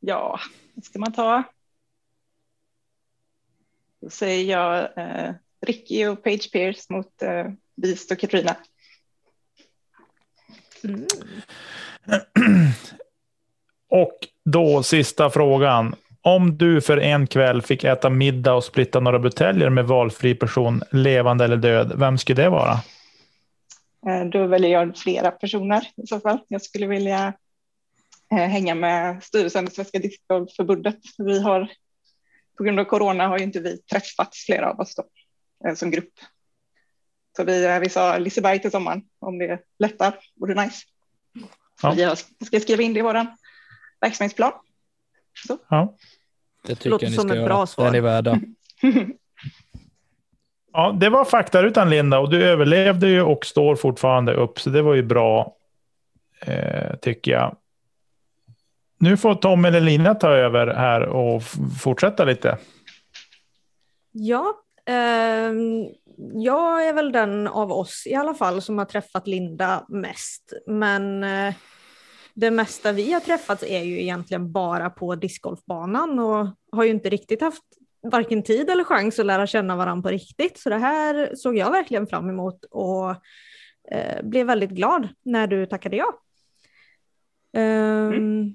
Ja, 0.00 0.40
vad 0.74 0.84
ska 0.84 0.98
man 0.98 1.12
ta? 1.12 1.42
Då 4.00 4.10
säger 4.10 4.52
jag 4.52 4.98
eh, 4.98 5.34
Ricky 5.66 6.06
och 6.06 6.22
Page 6.22 6.52
Pierce 6.52 6.86
mot 6.88 7.22
eh, 7.22 7.46
Beast 7.76 8.12
och 8.12 8.18
Katrina. 8.18 8.56
Mm. 10.84 11.06
och 13.88 14.18
då 14.44 14.82
sista 14.82 15.30
frågan. 15.30 15.94
Om 16.22 16.58
du 16.58 16.80
för 16.80 16.96
en 16.96 17.26
kväll 17.26 17.62
fick 17.62 17.84
äta 17.84 18.10
middag 18.10 18.54
och 18.54 18.64
splitta 18.64 19.00
några 19.00 19.18
buteljer 19.18 19.70
med 19.70 19.86
valfri 19.86 20.34
person, 20.34 20.82
levande 20.90 21.44
eller 21.44 21.56
död, 21.56 21.92
vem 21.96 22.18
skulle 22.18 22.42
det 22.42 22.48
vara? 22.48 22.72
Eh, 24.06 24.24
då 24.24 24.46
väljer 24.46 24.70
jag 24.70 24.96
flera 24.96 25.30
personer 25.30 25.88
i 25.96 26.06
så 26.06 26.20
fall. 26.20 26.38
Jag 26.48 26.62
skulle 26.62 26.86
vilja 26.86 27.32
eh, 28.32 28.38
hänga 28.38 28.74
med 28.74 29.22
styrelsen 29.22 29.68
i 29.68 29.70
Svenska 29.70 29.98
Discgolfförbundet. 29.98 30.98
Vi 31.18 31.42
har, 31.42 31.70
på 32.58 32.64
grund 32.64 32.80
av 32.80 32.84
corona 32.84 33.26
har 33.26 33.38
ju 33.38 33.44
inte 33.44 33.60
vi 33.60 33.78
träffats, 33.78 34.46
flera 34.46 34.70
av 34.70 34.80
oss 34.80 34.94
då, 34.94 35.04
eh, 35.68 35.74
som 35.74 35.90
grupp. 35.90 36.12
Så 37.36 37.44
vi, 37.44 37.78
vi 37.82 37.88
sa 37.88 38.18
Liseberg 38.18 38.58
till 38.58 38.70
sommaren, 38.70 39.02
om 39.18 39.38
det 39.38 39.60
lättar, 39.78 40.14
vore 40.40 40.64
nice. 40.64 40.84
Ja. 41.82 42.16
Vi 42.38 42.46
ska 42.46 42.60
skriva 42.60 42.82
in 42.82 42.94
det 42.94 43.00
i 43.00 43.02
vår 43.02 43.26
verksamhetsplan. 44.00 44.52
Så. 45.46 45.58
Ja. 45.68 45.94
Det 46.66 46.74
tycker 46.74 46.90
Låter 46.90 47.06
jag 47.06 47.10
ni 47.10 47.16
ska 47.16 47.28
som 47.28 47.36
göra. 47.36 47.46
Bra 47.46 47.66
svar. 47.66 47.84
Det 47.84 47.88
är 47.88 47.92
ni 47.92 48.00
värda. 48.00 48.40
Ja, 50.72 50.96
det 51.00 51.08
var 51.08 51.24
faktarutan 51.24 51.90
Linda 51.90 52.18
och 52.18 52.30
du 52.30 52.44
överlevde 52.44 53.08
ju 53.08 53.22
och 53.22 53.46
står 53.46 53.76
fortfarande 53.76 54.34
upp, 54.34 54.60
så 54.60 54.70
det 54.70 54.82
var 54.82 54.94
ju 54.94 55.02
bra 55.02 55.56
eh, 56.40 56.96
tycker 56.96 57.32
jag. 57.32 57.56
Nu 58.98 59.16
får 59.16 59.34
Tom 59.34 59.64
eller 59.64 59.80
Lina 59.80 60.14
ta 60.14 60.28
över 60.28 60.66
här 60.66 61.00
och 61.00 61.42
fortsätta 61.82 62.24
lite. 62.24 62.58
Ja, 64.12 64.54
eh, 64.86 65.52
jag 66.34 66.86
är 66.88 66.92
väl 66.92 67.12
den 67.12 67.46
av 67.46 67.72
oss 67.72 68.06
i 68.06 68.14
alla 68.14 68.34
fall 68.34 68.62
som 68.62 68.78
har 68.78 68.84
träffat 68.84 69.26
Linda 69.26 69.84
mest. 69.88 70.52
Men 70.66 71.24
eh, 71.24 71.54
det 72.38 72.50
mesta 72.50 72.92
vi 72.92 73.12
har 73.12 73.20
träffats 73.20 73.62
är 73.62 73.82
ju 73.82 74.02
egentligen 74.02 74.52
bara 74.52 74.90
på 74.90 75.14
discgolfbanan 75.14 76.18
och 76.18 76.46
har 76.72 76.84
ju 76.84 76.90
inte 76.90 77.08
riktigt 77.08 77.40
haft 77.40 77.62
varken 78.02 78.42
tid 78.42 78.70
eller 78.70 78.84
chans 78.84 79.18
att 79.18 79.26
lära 79.26 79.46
känna 79.46 79.76
varandra 79.76 80.02
på 80.02 80.08
riktigt. 80.08 80.58
Så 80.58 80.70
det 80.70 80.78
här 80.78 81.32
såg 81.34 81.56
jag 81.56 81.70
verkligen 81.70 82.06
fram 82.06 82.30
emot 82.30 82.64
och 82.64 83.10
eh, 83.90 84.22
blev 84.22 84.46
väldigt 84.46 84.70
glad 84.70 85.08
när 85.22 85.46
du 85.46 85.66
tackade 85.66 85.96
ja. 85.96 86.20
Um, 87.56 88.12
mm. 88.12 88.54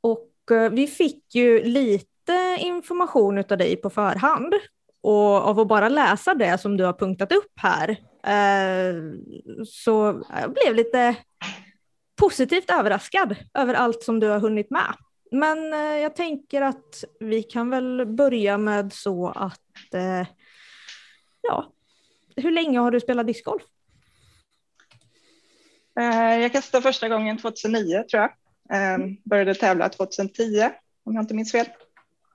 Och 0.00 0.30
uh, 0.50 0.70
vi 0.70 0.86
fick 0.86 1.34
ju 1.34 1.62
lite 1.62 2.56
information 2.58 3.38
av 3.38 3.58
dig 3.58 3.76
på 3.76 3.90
förhand. 3.90 4.54
Och 5.00 5.48
av 5.48 5.60
att 5.60 5.68
bara 5.68 5.88
läsa 5.88 6.34
det 6.34 6.58
som 6.58 6.76
du 6.76 6.84
har 6.84 6.92
punktat 6.92 7.32
upp 7.32 7.52
här 7.56 7.90
uh, 7.90 9.12
så 9.66 10.22
jag 10.40 10.52
blev 10.52 10.74
lite 10.74 11.16
positivt 12.18 12.70
överraskad 12.70 13.36
över 13.54 13.74
allt 13.74 14.02
som 14.02 14.20
du 14.20 14.28
har 14.28 14.40
hunnit 14.40 14.70
med. 14.70 14.94
Men 15.30 15.72
uh, 15.72 15.98
jag 15.98 16.16
tänker 16.16 16.62
att 16.62 17.04
vi 17.20 17.42
kan 17.42 17.70
väl 17.70 18.06
börja 18.06 18.58
med 18.58 18.92
så 18.92 19.28
att 19.28 19.60
ja, 21.42 21.72
hur 22.36 22.50
länge 22.50 22.78
har 22.78 22.90
du 22.90 23.00
spelat 23.00 23.26
discgolf? 23.26 23.62
Jag 26.40 26.52
kastade 26.52 26.82
första 26.82 27.08
gången 27.08 27.38
2009 27.38 28.04
tror 28.10 28.22
jag. 28.22 28.30
Mm. 28.70 29.16
Började 29.24 29.54
tävla 29.54 29.88
2010 29.88 30.70
om 31.04 31.14
jag 31.14 31.22
inte 31.22 31.34
minns 31.34 31.52
fel. 31.52 31.66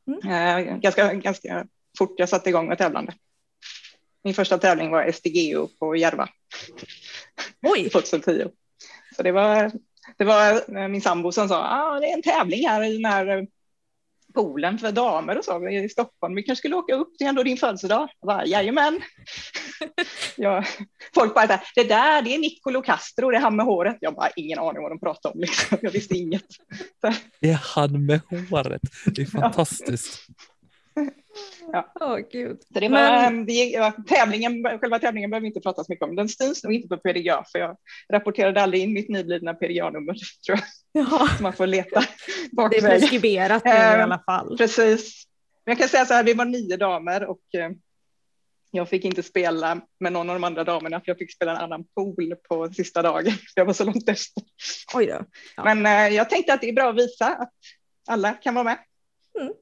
Mm. 0.07 0.67
Eh, 0.67 0.77
ganska, 0.77 1.13
ganska 1.13 1.67
fort 1.97 2.13
jag 2.17 2.29
satte 2.29 2.49
igång 2.49 2.67
med 2.67 2.77
tävlande. 2.77 3.13
Min 4.23 4.33
första 4.33 4.57
tävling 4.57 4.91
var 4.91 5.11
STGO 5.11 5.67
på 5.79 5.95
Järva. 5.95 6.29
Oj. 7.61 7.89
2010. 7.93 8.49
Så 9.15 9.23
det 9.23 9.31
var, 9.31 9.71
det 10.17 10.23
var 10.23 10.87
min 10.87 11.01
sambo 11.01 11.31
som 11.31 11.47
sa 11.47 11.57
ah, 11.57 11.99
det 11.99 12.07
är 12.07 12.13
en 12.13 12.21
tävling 12.21 12.67
här 12.67 12.83
i 12.83 12.93
den 12.93 13.05
här 13.05 13.47
poolen 14.33 14.77
för 14.77 14.91
damer 14.91 15.37
och 15.37 15.45
så 15.45 15.69
i 15.69 15.89
Stockholm. 15.89 16.35
Vi 16.35 16.43
kanske 16.43 16.59
skulle 16.59 16.75
åka 16.75 16.95
upp, 16.95 17.15
det 17.19 17.25
är 17.25 17.29
ändå 17.29 17.43
din 17.43 17.57
födelsedag. 17.57 18.09
Jag 18.19 18.27
bara, 18.27 18.45
jajamän. 18.45 19.01
ja, 20.37 20.63
folk 21.15 21.33
bara, 21.33 21.47
det 21.75 21.83
där 21.83 22.21
det 22.21 22.35
är 22.35 22.39
Nicolo 22.39 22.81
Castro, 22.81 23.29
det 23.29 23.37
är 23.37 23.41
han 23.41 23.55
med 23.55 23.65
håret. 23.65 23.97
Jag 24.01 24.15
bara, 24.15 24.29
ingen 24.35 24.59
aning 24.59 24.81
vad 24.81 24.91
de 24.91 24.99
pratar 24.99 25.33
om. 25.33 25.39
Liksom. 25.39 25.77
Jag 25.81 25.91
visste 25.91 26.17
inget. 26.17 26.45
Det 27.41 27.49
är 27.49 27.61
han 27.75 28.05
med 28.05 28.21
håret, 28.49 28.81
det 29.05 29.21
är 29.21 29.25
fantastiskt. 29.25 30.25
Ja. 30.27 30.52
Oh, 31.99 32.17
Gud. 32.31 32.57
Så 32.73 32.79
det 32.79 32.89
var, 32.89 33.31
Men... 33.31 33.45
det, 33.45 33.53
ja, 33.53 33.93
tävlingen, 34.07 34.63
själva 34.79 34.99
tävlingen 34.99 35.29
behöver 35.29 35.41
vi 35.41 35.47
inte 35.47 35.59
prata 35.59 35.83
så 35.83 35.91
mycket 35.91 36.07
om. 36.07 36.15
Den 36.15 36.29
syns 36.29 36.63
nog 36.63 36.73
inte 36.73 36.87
på 36.87 36.97
PDGA 36.97 37.43
för 37.51 37.59
jag 37.59 37.77
rapporterade 38.13 38.61
aldrig 38.61 38.83
in 38.83 38.93
mitt 38.93 39.09
nyblivna 39.09 39.53
PDGA-nummer. 39.53 40.13
Tror 40.45 40.57
jag. 40.57 40.63
Ja. 40.91 41.27
Så 41.37 41.43
man 41.43 41.53
får 41.53 41.67
leta 41.67 42.03
bakvägen. 42.51 42.89
Det 42.89 42.95
är 42.95 42.99
preskriberat 42.99 43.65
nu 43.65 43.71
i 43.71 43.73
ehm, 43.73 44.01
alla 44.01 44.23
fall. 44.25 44.57
Precis. 44.57 45.23
Men 45.65 45.71
jag 45.71 45.79
kan 45.79 45.89
säga 45.89 46.05
så 46.05 46.13
här, 46.13 46.23
vi 46.23 46.33
var 46.33 46.45
nio 46.45 46.77
damer 46.77 47.25
och 47.25 47.55
eh, 47.57 47.71
jag 48.71 48.89
fick 48.89 49.05
inte 49.05 49.23
spela 49.23 49.81
med 49.99 50.13
någon 50.13 50.29
av 50.29 50.35
de 50.35 50.43
andra 50.43 50.63
damerna 50.63 50.99
för 50.99 51.09
jag 51.09 51.17
fick 51.17 51.33
spela 51.33 51.51
en 51.51 51.57
annan 51.57 51.85
pool 51.95 52.35
på 52.49 52.73
sista 52.73 53.01
dagen. 53.01 53.33
Jag 53.55 53.65
var 53.65 53.73
så 53.73 53.83
långt 53.83 54.09
efter. 54.09 54.43
Oj 54.93 55.05
då. 55.05 55.25
Ja. 55.55 55.63
Men 55.63 55.85
eh, 55.85 56.15
jag 56.15 56.29
tänkte 56.29 56.53
att 56.53 56.61
det 56.61 56.69
är 56.69 56.73
bra 56.73 56.89
att 56.89 56.95
visa 56.95 57.25
att 57.25 57.53
alla 58.07 58.33
kan 58.33 58.53
vara 58.53 58.63
med. 58.63 58.77
Mm. 59.39 59.53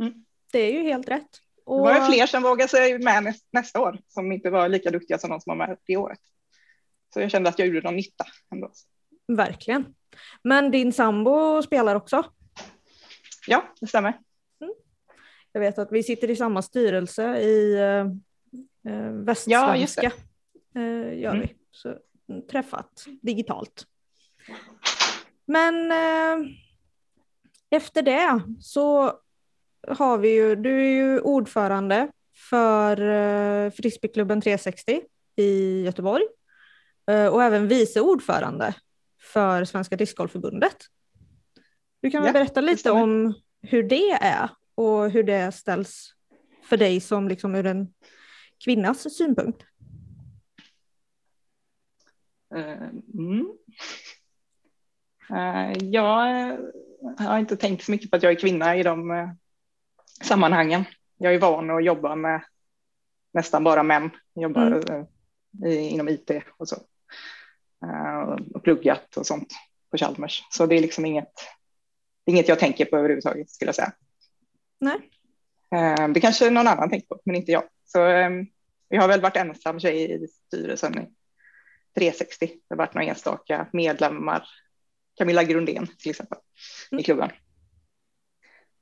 Mm 0.00 0.24
det 0.52 0.58
är 0.58 0.72
ju 0.72 0.82
helt 0.82 1.08
rätt. 1.08 1.28
Och... 1.64 1.76
Det 1.76 1.82
var 1.82 2.00
det 2.00 2.06
fler 2.14 2.26
som 2.26 2.42
vågade 2.42 2.68
sig 2.68 2.98
med 2.98 3.34
nästa 3.52 3.80
år 3.80 3.98
som 4.08 4.32
inte 4.32 4.50
var 4.50 4.68
lika 4.68 4.90
duktiga 4.90 5.18
som 5.18 5.30
de 5.30 5.40
som 5.40 5.58
var 5.58 5.66
med 5.66 5.78
det 5.86 5.96
året. 5.96 6.20
Så 7.14 7.20
jag 7.20 7.30
kände 7.30 7.48
att 7.48 7.58
jag 7.58 7.68
gjorde 7.68 7.80
någon 7.80 7.96
nytta 7.96 8.24
ändå. 8.50 8.70
Verkligen. 9.28 9.94
Men 10.42 10.70
din 10.70 10.92
sambo 10.92 11.62
spelar 11.62 11.94
också? 11.94 12.24
Ja, 13.46 13.64
det 13.80 13.86
stämmer. 13.86 14.18
Mm. 14.60 14.74
Jag 15.52 15.60
vet 15.60 15.78
att 15.78 15.92
vi 15.92 16.02
sitter 16.02 16.30
i 16.30 16.36
samma 16.36 16.62
styrelse 16.62 17.38
i 17.38 17.74
eh, 17.74 18.06
eh 18.92 19.10
Västsvenska. 19.12 20.12
Ja, 20.72 20.80
eh, 20.80 21.18
gör 21.18 21.34
mm. 21.34 21.40
vi. 21.40 21.56
Så, 21.70 21.88
mm, 22.28 22.46
träffat 22.46 23.06
digitalt. 23.22 23.86
Men 25.44 25.92
eh, 25.92 26.48
efter 27.70 28.02
det 28.02 28.42
så 28.60 29.12
har 29.88 30.18
vi 30.18 30.34
ju, 30.34 30.56
du 30.56 30.80
är 30.80 30.90
ju 30.90 31.20
ordförande 31.20 32.08
för 32.50 33.00
uh, 33.00 33.70
Frisbeeklubben 33.70 34.40
360 34.40 35.02
i 35.36 35.82
Göteborg 35.82 36.24
uh, 37.10 37.26
och 37.26 37.42
även 37.42 37.68
vice 37.68 38.00
ordförande 38.00 38.74
för 39.32 39.64
Svenska 39.64 39.96
Discgolfförbundet. 39.96 40.76
Du 42.00 42.10
kan 42.10 42.22
väl 42.22 42.28
ja, 42.28 42.32
berätta 42.32 42.60
lite 42.60 42.90
om 42.90 43.34
hur 43.62 43.82
det 43.82 44.10
är 44.10 44.48
och 44.74 45.10
hur 45.10 45.22
det 45.22 45.52
ställs 45.52 46.14
för 46.64 46.76
dig 46.76 47.00
som 47.00 47.28
liksom 47.28 47.54
ur 47.54 47.66
en 47.66 47.94
kvinnas 48.64 49.16
synpunkt. 49.16 49.62
Uh, 52.54 52.88
mm. 53.14 53.46
jag 55.80 56.58
har 57.18 57.38
inte 57.38 57.56
tänkt 57.56 57.84
så 57.84 57.90
mycket 57.90 58.10
på 58.10 58.16
att 58.16 58.22
jag 58.22 58.32
är 58.32 58.36
kvinna 58.36 58.76
i 58.76 58.82
de 58.82 59.32
sammanhangen. 60.24 60.84
Jag 61.18 61.34
är 61.34 61.38
van 61.38 61.70
att 61.70 61.84
jobba 61.84 62.14
med 62.14 62.42
nästan 63.32 63.64
bara 63.64 63.82
män. 63.82 64.10
Jag 64.32 64.42
jobbar 64.42 64.90
mm. 64.90 65.06
i, 65.64 65.88
inom 65.88 66.08
IT 66.08 66.30
och 66.56 66.68
så. 66.68 66.76
Uh, 67.86 68.36
och 68.54 68.62
pluggat 68.62 69.16
och 69.16 69.26
sånt 69.26 69.52
på 69.90 69.98
Chalmers. 69.98 70.42
Så 70.50 70.66
det 70.66 70.74
är 70.74 70.80
liksom 70.80 71.04
inget, 71.04 71.32
inget 72.26 72.48
jag 72.48 72.58
tänker 72.58 72.84
på 72.84 72.96
överhuvudtaget 72.96 73.50
skulle 73.50 73.68
jag 73.68 73.74
säga. 73.74 73.92
Nej. 74.80 74.96
Uh, 75.74 76.08
det 76.08 76.20
kanske 76.20 76.50
någon 76.50 76.68
annan 76.68 76.90
tänker 76.90 77.06
på, 77.06 77.20
men 77.24 77.36
inte 77.36 77.52
jag. 77.52 77.64
Så 77.84 78.04
um, 78.06 78.46
vi 78.88 78.96
har 78.96 79.08
väl 79.08 79.20
varit 79.20 79.36
ensam 79.36 79.80
tjej 79.80 80.24
i 80.24 80.28
styrelsen 80.28 80.98
i 80.98 81.08
360. 81.94 82.46
Det 82.46 82.54
har 82.68 82.76
varit 82.76 82.94
några 82.94 83.08
enstaka 83.08 83.66
medlemmar. 83.72 84.48
Camilla 85.18 85.44
Grundén 85.44 85.86
till 85.98 86.10
exempel 86.10 86.38
mm. 86.92 87.00
i 87.00 87.04
klubben. 87.04 87.30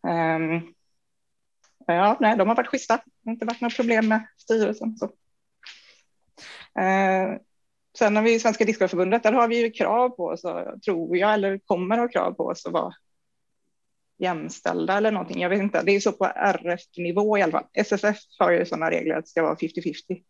Um, 0.03 0.75
Ja, 1.87 2.17
nej, 2.21 2.37
de 2.37 2.49
har 2.49 2.57
varit 2.57 2.69
schyssta. 2.69 2.97
Det 2.97 3.03
har 3.25 3.33
inte 3.33 3.45
varit 3.45 3.61
några 3.61 3.75
problem 3.75 4.09
med 4.09 4.27
styrelsen. 4.37 4.97
Så. 4.97 5.05
Eh, 6.81 7.37
sen 7.99 8.17
har 8.17 8.23
vi 8.23 8.41
Svenska 8.41 8.65
Discgolfförbundet, 8.65 9.23
där 9.23 9.33
har 9.33 9.49
vi 9.49 9.61
ju 9.63 9.71
krav 9.71 10.09
på 10.09 10.25
oss, 10.25 10.43
tror 10.85 11.17
jag, 11.17 11.35
eller 11.35 11.59
kommer 11.59 11.99
ha 11.99 12.09
krav 12.09 12.33
på 12.33 12.47
oss 12.47 12.67
att 12.67 12.73
vara 12.73 12.95
jämställda 14.19 14.97
eller 14.97 15.11
någonting. 15.11 15.43
Jag 15.43 15.51
vet 15.51 15.63
inte, 15.63 15.83
det 15.83 15.93
är 15.93 16.01
så 16.01 16.13
på 16.13 16.25
RF-nivå 16.25 17.39
i 17.39 17.43
alla 17.43 17.53
fall. 17.53 17.67
SFF 17.73 18.19
har 18.39 18.51
ju 18.51 18.67
sådana 18.67 18.91
regler 18.91 19.15
att 19.15 19.25
det 19.25 19.31
ska 19.31 19.43
vara 19.43 19.55
50-50. 19.55 20.23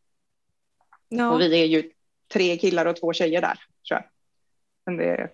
Ja. 1.08 1.30
Och 1.30 1.40
vi 1.40 1.62
är 1.62 1.66
ju 1.66 1.90
tre 2.32 2.56
killar 2.56 2.86
och 2.86 2.96
två 2.96 3.12
tjejer 3.12 3.40
där, 3.40 3.58
tror 3.88 4.00
jag. 4.00 4.04
Men 4.86 4.96
det, 4.96 5.30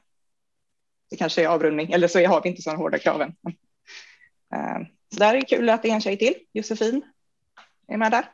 det 1.10 1.16
kanske 1.16 1.42
är 1.42 1.48
avrundning, 1.48 1.92
eller 1.92 2.08
så 2.08 2.26
har 2.26 2.42
vi 2.42 2.48
inte 2.48 2.62
så 2.62 2.70
hårda 2.70 2.98
krav 2.98 3.22
än. 3.22 3.36
Eh, 4.54 4.86
där 5.10 5.34
är 5.34 5.40
det 5.40 5.46
kul 5.46 5.70
att 5.70 5.82
det 5.82 5.90
är 5.90 5.94
en 5.94 6.00
tjej 6.00 6.18
till, 6.18 6.34
Josefin, 6.52 7.02
är 7.88 7.96
med 7.96 8.10
där. 8.10 8.30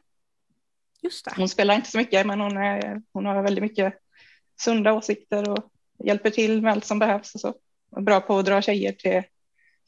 Just 1.03 1.25
det. 1.25 1.33
Hon 1.37 1.49
spelar 1.49 1.75
inte 1.75 1.91
så 1.91 1.99
mycket, 1.99 2.27
men 2.27 2.41
hon, 2.41 2.57
är, 2.57 3.03
hon 3.13 3.27
har 3.27 3.43
väldigt 3.43 3.63
mycket 3.63 3.95
sunda 4.61 4.93
åsikter 4.93 5.51
och 5.51 5.73
hjälper 6.05 6.31
till 6.31 6.63
med 6.63 6.73
allt 6.73 6.85
som 6.85 6.99
behövs 6.99 7.35
och 7.35 7.41
så. 7.41 7.55
Och 7.91 8.03
bra 8.03 8.21
på 8.21 8.39
att 8.39 8.47
dra 8.47 8.63
tjejer 8.63 8.93
till 8.93 9.23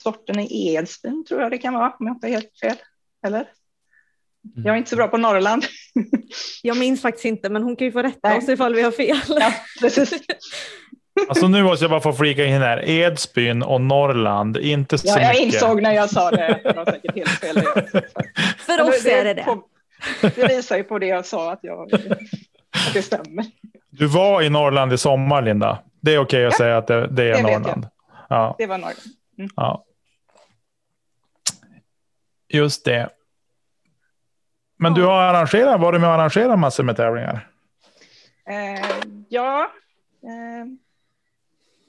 sporten 0.01 0.41
i 0.41 0.75
Edsbyn 0.75 1.25
tror 1.29 1.43
jag 1.43 1.51
det 1.51 1.59
kan 1.59 1.75
vara, 1.75 1.97
om 1.99 2.07
jag 2.07 2.17
inte 2.17 2.27
är 2.27 2.31
helt 2.31 2.59
fel. 2.61 2.77
Eller? 3.27 3.49
Jag 4.55 4.75
är 4.75 4.79
inte 4.79 4.91
så 4.91 4.97
bra 4.97 5.09
på 5.09 5.17
Norrland. 5.17 5.65
Jag 6.63 6.77
minns 6.77 7.03
faktiskt 7.03 7.25
inte, 7.25 7.49
men 7.49 7.63
hon 7.63 7.77
kan 7.77 7.87
ju 7.87 7.93
få 7.93 8.03
rätta 8.03 8.29
Nej. 8.29 8.39
oss 8.39 8.49
ifall 8.49 8.75
vi 8.75 8.83
har 8.83 8.91
fel. 8.91 9.21
Ja, 9.29 9.55
precis. 9.81 10.13
Alltså 11.29 11.49
nu 11.49 11.63
måste 11.63 11.85
jag 11.85 11.91
bara 11.91 12.01
få 12.01 12.13
flika 12.13 12.45
in 12.45 12.63
här. 12.63 12.89
Edsbyn 12.89 13.63
och 13.63 13.81
Norrland, 13.81 14.57
inte 14.57 14.99
så 14.99 15.09
ja, 15.09 15.21
jag 15.21 15.29
mycket. 15.29 15.63
Jag 15.63 15.71
insåg 15.71 15.83
när 15.83 15.93
jag 15.93 16.11
sa 16.11 16.31
det. 16.31 16.61
Det 16.65 16.73
var 16.73 16.85
säkert 16.85 17.15
helt 17.15 17.31
fel. 17.31 17.61
För 18.59 18.83
oss 18.83 19.07
är 19.07 19.25
det 19.25 19.35
det. 19.35 19.47
det 20.37 20.49
visar 20.49 20.77
ju 20.77 20.85
på 20.85 20.99
det 20.99 21.07
jag 21.07 21.27
sa, 21.27 21.53
att, 21.53 21.59
jag, 21.63 21.95
att 21.95 22.01
det 22.95 23.03
stämmer. 23.03 23.45
Du 23.91 24.07
var 24.07 24.43
i 24.43 24.51
Norrland 24.51 24.93
i 24.93 24.99
sommar, 24.99 25.43
Linda. 25.43 25.79
Det 26.01 26.15
är 26.15 26.19
okej 26.19 26.25
okay 26.25 26.45
att 26.47 26.53
ja, 26.53 26.59
säga 26.59 26.77
att 26.79 26.87
det, 26.87 27.07
det 27.07 27.31
är 27.31 27.37
det 27.37 27.43
Norrland. 27.43 27.89
Ja. 28.29 28.55
Det 28.59 28.67
var 28.67 28.79
Norrland. 28.79 28.99
Mm. 29.39 29.51
Ja. 29.57 29.85
Just 32.49 32.85
det. 32.85 33.09
Men 34.79 34.95
du 34.95 35.03
har 35.03 35.23
arrangerat, 35.23 35.81
var 35.81 35.93
du 35.93 35.99
med 35.99 36.09
och 36.09 36.15
arrangerat 36.15 36.59
massor 36.59 36.85
med 36.85 36.97
tävlingar? 36.97 37.49
Eh, 38.49 38.85
ja, 39.29 39.71
eh, 40.23 40.67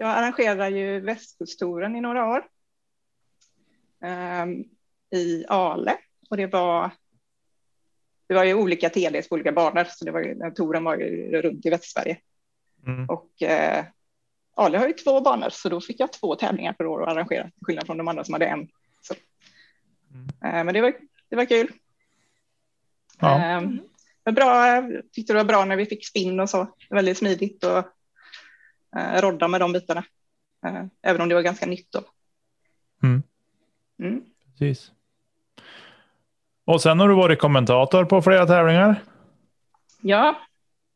jag 0.05 0.17
arrangerar 0.17 0.69
ju 0.69 0.99
västkusttouren 0.99 1.95
i 1.95 2.01
några 2.01 2.27
år. 2.27 2.47
Eh, 4.03 4.45
I 5.19 5.45
Ale 5.47 5.97
och 6.29 6.37
det 6.37 6.47
var. 6.47 6.91
Det 8.27 8.33
var 8.33 8.43
ju 8.43 8.53
olika 8.53 8.89
TDs 8.89 9.29
på 9.29 9.35
olika 9.35 9.51
banor, 9.51 9.83
så 9.89 10.05
det 10.05 10.11
var 10.11 10.19
ju, 10.19 10.51
touren 10.55 10.83
var 10.83 10.97
ju 10.97 11.41
runt 11.41 11.65
i 11.65 11.69
Västsverige. 11.69 12.17
Mm. 12.87 13.09
Och 13.09 13.41
eh, 13.41 13.85
Ale 14.55 14.77
har 14.77 14.87
ju 14.87 14.93
två 14.93 15.21
banor, 15.21 15.49
så 15.49 15.69
då 15.69 15.81
fick 15.81 15.99
jag 15.99 16.13
två 16.13 16.35
tävlingar 16.35 16.73
per 16.73 16.85
år 16.85 17.03
att 17.03 17.09
arrangera, 17.09 17.43
till 17.43 17.65
skillnad 17.65 17.85
från 17.85 17.97
de 17.97 18.07
andra 18.07 18.23
som 18.23 18.33
hade 18.33 18.45
en. 18.45 18.67
Så. 19.01 19.13
Eh, 20.47 20.63
men 20.63 20.73
det 20.73 20.81
var, 20.81 20.93
det 21.29 21.35
var 21.35 21.45
kul. 21.45 21.71
Ja. 23.19 23.35
Eh, 23.35 23.61
men 24.25 24.33
bra, 24.33 24.67
jag 24.67 25.01
tyckte 25.11 25.33
det 25.33 25.37
var 25.37 25.45
bra 25.45 25.65
när 25.65 25.75
vi 25.75 25.85
fick 25.85 26.07
spinn 26.07 26.39
och 26.39 26.49
så. 26.49 26.67
Väldigt 26.89 27.17
smidigt 27.17 27.63
och 27.63 27.83
eh, 28.97 29.21
rodda 29.21 29.47
med 29.47 29.61
de 29.61 29.71
bitarna. 29.73 30.03
Eh, 30.65 30.85
även 31.01 31.21
om 31.21 31.29
det 31.29 31.35
var 31.35 31.41
ganska 31.41 31.65
nytt 31.65 31.91
då. 31.91 32.03
Mm. 33.03 33.23
Mm. 33.99 34.21
Precis. 34.51 34.91
Och 36.65 36.81
sen 36.81 36.99
har 36.99 37.09
du 37.09 37.15
varit 37.15 37.39
kommentator 37.39 38.05
på 38.05 38.21
flera 38.21 38.45
tävlingar. 38.45 39.03
Ja, 40.01 40.39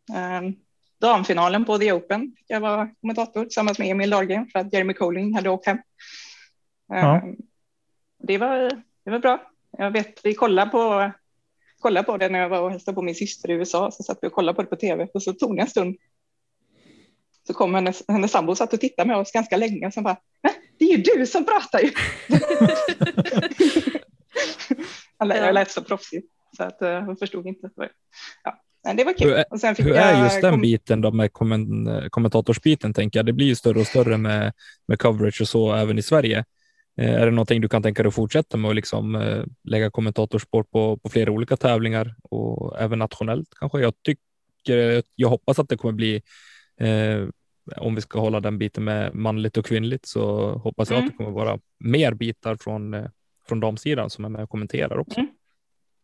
eh, 0.10 0.50
damfinalen 1.02 1.66
på 1.66 1.78
The 1.78 1.92
Open 1.94 2.36
jag 2.48 2.60
vara 2.60 2.90
kommentator 3.02 3.44
tillsammans 3.44 3.80
med 3.80 3.88
Emil 3.92 4.10
Dahlgren 4.10 4.48
för 4.48 4.60
att 4.60 4.74
Jeremy 4.74 4.94
Colling 4.94 5.36
hade 5.36 5.50
åkt 5.50 5.66
hem. 5.66 5.78
Eh, 6.94 7.00
Ja. 7.00 7.22
det, 8.24 8.38
var, 8.38 8.70
det 9.06 9.12
var 9.12 9.20
bra. 9.20 9.52
Jag 9.78 9.92
vet, 9.92 10.26
vi 10.26 10.34
kollade 10.34 10.72
på, 10.72 11.12
kollade 11.80 12.06
på 12.06 12.18
det 12.18 12.30
när 12.30 12.40
jag 12.40 12.50
var 12.50 12.62
och 12.62 12.72
hälsade 12.72 12.96
på 12.96 13.02
min 13.02 13.16
syster 13.16 13.50
i 13.50 13.54
USA. 13.54 13.92
Så 13.92 14.04
satt 14.04 14.20
vi 14.22 14.28
och 14.28 14.34
kollade 14.34 14.56
på 14.56 14.62
det 14.62 14.68
på 14.68 14.76
tv 14.76 15.08
och 15.14 15.24
så 15.24 15.34
tog 15.34 15.56
det 15.56 15.62
en 15.62 15.68
stund. 15.68 15.96
Så 17.50 17.54
kom 17.54 17.74
hennes, 17.74 18.04
hennes 18.08 18.32
sambo 18.32 18.52
och 18.52 18.58
satt 18.58 18.74
och 18.74 18.80
tittade 18.80 19.08
med 19.08 19.18
oss 19.18 19.32
ganska 19.32 19.58
länge 19.58 19.88
och 19.88 19.94
sen 19.94 20.04
bara, 20.04 20.18
"Men, 20.44 20.52
det 20.80 20.86
är 20.86 20.98
ju 20.98 21.04
du 21.04 21.26
som 21.26 21.46
pratar 21.46 21.80
ju. 21.80 21.92
Jag 25.20 25.54
lät 25.54 25.72
så 25.72 25.84
proffsig 25.84 26.24
så 26.58 26.64
att 26.64 26.82
eh, 26.82 27.00
hon 27.02 27.18
förstod 27.18 27.48
inte. 27.48 27.70
Ja, 28.44 28.62
men 28.86 28.96
det 28.98 29.04
var 29.04 29.14
kul. 29.14 29.28
Hur 29.30 29.36
är- 29.38 29.46
och 29.50 29.60
sen 29.60 29.76
fick 29.76 29.86
Hur 29.86 29.94
jag 29.94 30.04
är 30.04 30.24
just 30.24 30.42
den 30.42 30.52
kom- 30.52 30.62
biten 30.62 31.02
då 31.02 31.12
med 31.12 31.34
kommen, 31.34 31.90
kommentatorsbiten 32.10 32.94
tänker 32.94 33.20
jag? 33.20 33.26
Det 33.26 33.34
blir 33.34 33.46
ju 33.48 33.56
större 33.56 33.80
och 33.80 33.88
större 33.88 34.18
med, 34.18 34.54
med 34.88 35.00
coverage 35.00 35.42
och 35.42 35.48
så 35.48 35.74
även 35.74 35.98
i 36.00 36.02
Sverige. 36.02 36.46
Eh, 37.02 37.14
Är 37.22 37.26
det 37.26 37.32
någonting 37.32 37.62
du 37.62 37.70
kan 37.70 37.84
tänka 37.84 38.04
dig 38.04 38.08
att 38.08 38.16
fortsätta 38.16 38.58
med 38.58 38.70
och 38.70 38.76
liksom 38.76 39.16
eh, 39.16 39.44
lägga 39.64 39.92
kommentatorsport 39.92 40.72
på, 40.72 40.98
på 40.98 41.10
flera 41.10 41.32
olika 41.32 41.58
tävlingar 41.58 42.16
och 42.30 42.80
även 42.80 43.00
nationellt 43.00 43.48
kanske? 43.60 43.80
Jag 43.80 43.94
tycker, 44.04 45.04
jag 45.16 45.30
hoppas 45.30 45.60
att 45.60 45.70
det 45.70 45.78
kommer 45.78 45.94
bli, 45.94 46.16
eh, 46.82 47.28
om 47.78 47.96
vi 47.96 48.02
ska 48.02 48.20
hålla 48.20 48.40
den 48.40 48.58
biten 48.58 48.84
med 48.84 49.16
manligt 49.16 49.58
och 49.58 49.66
kvinnligt 49.66 50.06
så 50.06 50.52
hoppas 50.58 50.90
jag 50.90 50.98
Mm. 50.98 51.08
att 51.08 51.14
det 51.14 51.18
kommer 51.18 51.32
vara 51.32 51.60
mer 51.80 52.14
bitar 52.14 52.56
från, 52.56 52.94
eh, 52.94 53.06
från 53.48 53.60
damsidan 53.60 54.10
som 54.10 54.26
är 54.26 54.30
med 54.30 54.44
och 54.44 54.50
kommenterar 54.50 54.98
också. 54.98 55.20
Mm. 55.20 55.32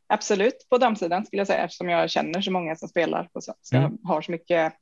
Absolut, 0.07 0.65
på 0.69 0.77
damsidan 0.77 1.25
skulle 1.25 1.39
jag 1.39 1.47
säga, 1.47 1.63
eftersom 1.63 1.89
jag 1.89 2.09
känner 2.09 2.41
så 2.41 2.51
många 2.51 2.75
som 2.75 2.87
spelar 2.89 3.29
och 3.33 3.43
så, 3.43 3.53
så 3.61 3.75
Mm. 3.77 3.97
jag 4.03 4.09
har 4.09 4.21
så 4.21 4.31
mycket 4.31 4.73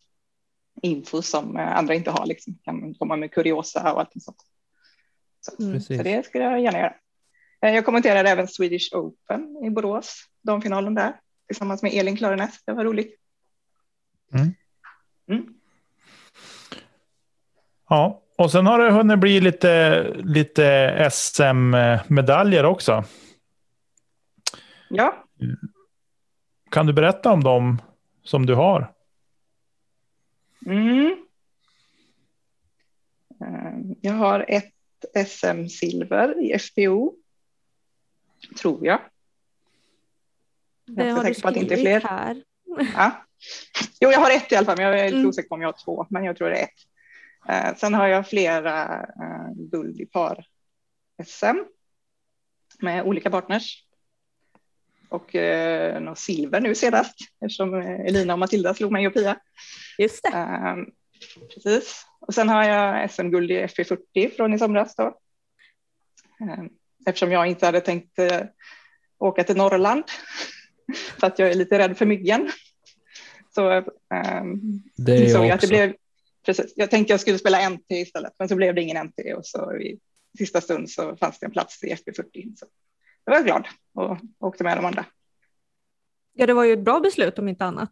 info 0.82 1.22
som 1.22 1.58
eh, 1.58 1.78
andra 1.78 1.94
inte 1.94 2.12
har, 2.12 2.25
liksom. 2.25 2.58
kan 2.63 2.94
komma 2.94 3.16
med 3.16 3.32
kuriosa 3.32 3.94
och 3.94 4.00
allting 4.00 4.22
sånt. 4.22 4.38
Så, 5.42 5.63
Mm. 5.63 5.82
Så 5.82 5.94
det 5.94 6.25
skulle 6.25 6.44
jag 6.44 6.62
gärna 6.62 6.78
göra. 6.80 6.94
Eh, 7.62 7.75
Jag 7.75 7.86
kommenterade 7.86 8.30
även 8.30 8.48
Swedish 8.48 8.96
Open 8.96 9.63
i 9.66 9.70
Borås, 9.70 10.24
damfinalen 10.42 10.94
där, 10.96 11.13
tillsammans 11.48 11.84
med 11.84 11.94
Elin 11.94 12.18
Klarenäs. 12.18 12.63
Det 12.66 12.74
var 12.74 12.84
roligt. 12.84 13.16
Mm. 15.28 15.54
Ja, 17.94 18.22
och 18.38 18.52
sen 18.52 18.66
har 18.66 18.80
det 18.80 18.92
hunnit 18.92 19.20
bli 19.20 19.40
lite, 19.42 20.04
lite 20.14 21.10
SM-medaljer 21.12 22.64
också. 22.66 23.04
Ja, 24.89 25.26
Kan 26.72 26.86
du 26.86 26.94
berätta 26.94 27.32
om 27.32 27.44
dem 27.44 27.82
som 28.24 28.46
du 28.46 28.56
har? 28.56 28.94
Mm. 30.65 31.15
Jag 34.02 34.13
har 34.13 34.46
ett 34.48 34.74
SM-silver 35.28 36.41
i 36.46 36.60
FPO. 36.60 37.13
Tror 38.62 38.86
jag. 38.86 39.00
Det 40.88 41.06
Jag 41.08 41.17
är 41.17 41.24
säker 41.24 41.41
på 41.41 41.48
att 41.48 41.54
det 41.54 41.60
inte 41.60 41.74
är 41.76 41.82
fler. 41.82 42.02
här. 42.02 42.44
Ja. 42.96 43.12
Jo, 44.02 44.12
jag 44.12 44.20
har 44.20 44.32
ett 44.32 44.52
i 44.52 44.56
alla 44.56 44.65
fall, 44.65 44.78
men 44.78 44.86
jag 44.86 45.00
är 45.00 45.04
lite 45.06 45.15
Mm. 45.17 45.30
osäker 45.30 45.50
på 45.50 45.56
om 45.56 45.62
jag 45.62 45.67
har 45.67 45.84
två, 45.86 46.06
men 46.10 46.24
jag 46.24 46.38
tror 46.38 46.50
det 46.50 46.56
är 46.60 46.63
ett. 46.63 46.70
Eh, 47.49 47.75
sen 47.75 47.93
har 47.93 48.08
jag 48.08 48.29
flera 48.29 49.01
eh, 49.01 49.53
guld 49.56 50.01
i 50.01 50.06
par-SM 50.06 51.58
med 52.79 53.03
olika 53.03 53.29
partners. 53.29 53.84
Och 55.10 55.36
eh, 55.36 56.01
något 56.01 56.19
silver 56.19 56.62
nu 56.62 56.75
senast, 56.75 57.15
eftersom 57.41 57.73
eh, 57.73 57.99
Elina 57.99 58.34
och 58.34 58.39
Matilda 58.39 58.73
slog 58.73 58.91
mig 58.91 59.08
och 59.08 59.13
Pia. 59.13 59.39
Just 59.97 60.23
det. 60.23 60.38
Ehm, 60.38 60.86
precis. 61.53 62.06
Och 62.19 62.34
sen 62.34 62.49
har 62.49 62.63
jag 62.63 63.12
SM-guld 63.12 63.51
i 63.51 63.65
FP40 63.65 64.36
från 64.36 64.53
i 64.53 64.60
somras 64.60 64.95
då. 64.95 65.17
Ehm, 66.39 66.69
eftersom 67.06 67.32
jag 67.32 67.47
inte 67.47 67.65
hade 67.65 67.82
tänkt 67.82 68.19
eh, 68.19 68.41
åka 69.17 69.43
till 69.43 69.58
Norrland. 69.58 70.03
för 71.19 71.27
att 71.27 71.39
jag 71.39 71.49
är 71.49 71.56
lite 71.56 71.79
rädd 71.79 71.97
för 71.97 72.06
myggen. 72.06 72.51
Så 73.56 73.69
ehm, 74.13 74.82
Det 74.95 75.12
är 75.12 75.23
insåg 75.23 75.41
jag 75.41 75.47
jag 75.49 75.56
att 75.56 75.62
det 75.62 75.67
blev, 75.67 75.95
precis, 76.45 76.73
jag 76.75 76.89
tänkte 76.91 77.13
jag 77.13 77.19
skulle 77.19 77.38
spela 77.38 77.69
NT 77.69 77.91
istället, 77.91 78.34
men 78.39 78.49
så 78.49 78.56
blev 78.56 78.75
det 78.75 78.82
ingen 78.82 79.06
NT 79.08 79.19
och 79.38 79.45
så 79.45 79.77
i 79.77 79.99
sista 80.38 80.62
stund 80.62 80.89
så 80.89 81.15
fanns 81.15 81.39
det 81.39 81.45
en 81.45 81.51
plats 81.51 81.84
i 81.84 81.93
FP40. 81.93 82.56
Så 82.56 82.65
jag 83.25 83.34
var 83.34 83.43
glad 83.43 83.67
och 83.93 84.17
åkte 84.39 84.63
med 84.63 84.77
de 84.77 84.86
andra. 84.86 85.06
Ja, 86.34 86.45
det 86.47 86.53
var 86.53 86.63
ju 86.63 86.73
ett 86.73 86.79
bra 86.84 86.99
beslut 86.99 87.39
om 87.39 87.47
inte 87.47 87.65
annat. 87.65 87.91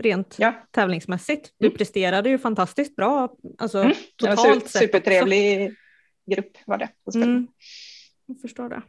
Rent 0.00 0.36
Ja. 0.38 0.54
tävlingsmässigt. 0.70 1.52
Du 1.58 1.70
presterade 1.70 2.28
ju 2.30 2.38
fantastiskt 2.38 2.96
bra. 2.96 3.36
Alltså 3.58 3.78
Mm, 3.78 3.92
totalt 4.16 4.68
sett 4.70 4.82
supertrevlig 4.82 5.74
grupp 6.30 6.56
var 6.66 6.78
det. 6.78 6.88
Också. 7.04 7.18
Mm, 7.18 7.48
jag 8.26 8.40
förstår 8.40 8.68
det. 8.68 8.82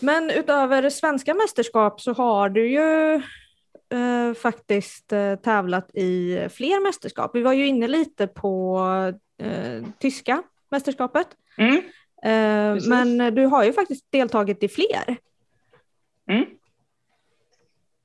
Men 0.00 0.30
utöver 0.30 0.90
svenska 0.90 1.34
mästerskap 1.34 2.00
så 2.00 2.12
har 2.12 2.48
du 2.48 2.70
ju 2.70 3.22
eh, 3.92 4.34
faktiskt 4.34 5.12
eh, 5.12 5.36
tävlat 5.36 5.90
i 5.94 6.38
fler 6.50 6.82
mästerskap. 6.82 7.30
Vi 7.34 7.42
var 7.42 7.52
ju 7.52 7.66
inne 7.66 7.88
lite 7.88 8.26
på 8.26 8.78
eh, 9.42 9.82
tyska 9.98 10.42
mästerskapet. 10.70 11.26
Mm. 11.58 11.76
Eh, 12.22 12.88
men 12.88 13.34
du 13.34 13.46
har 13.46 13.64
ju 13.64 13.72
faktiskt 13.72 14.06
deltagit 14.10 14.62
i 14.62 14.68
fler. 14.68 15.16
Mm. 16.30 16.44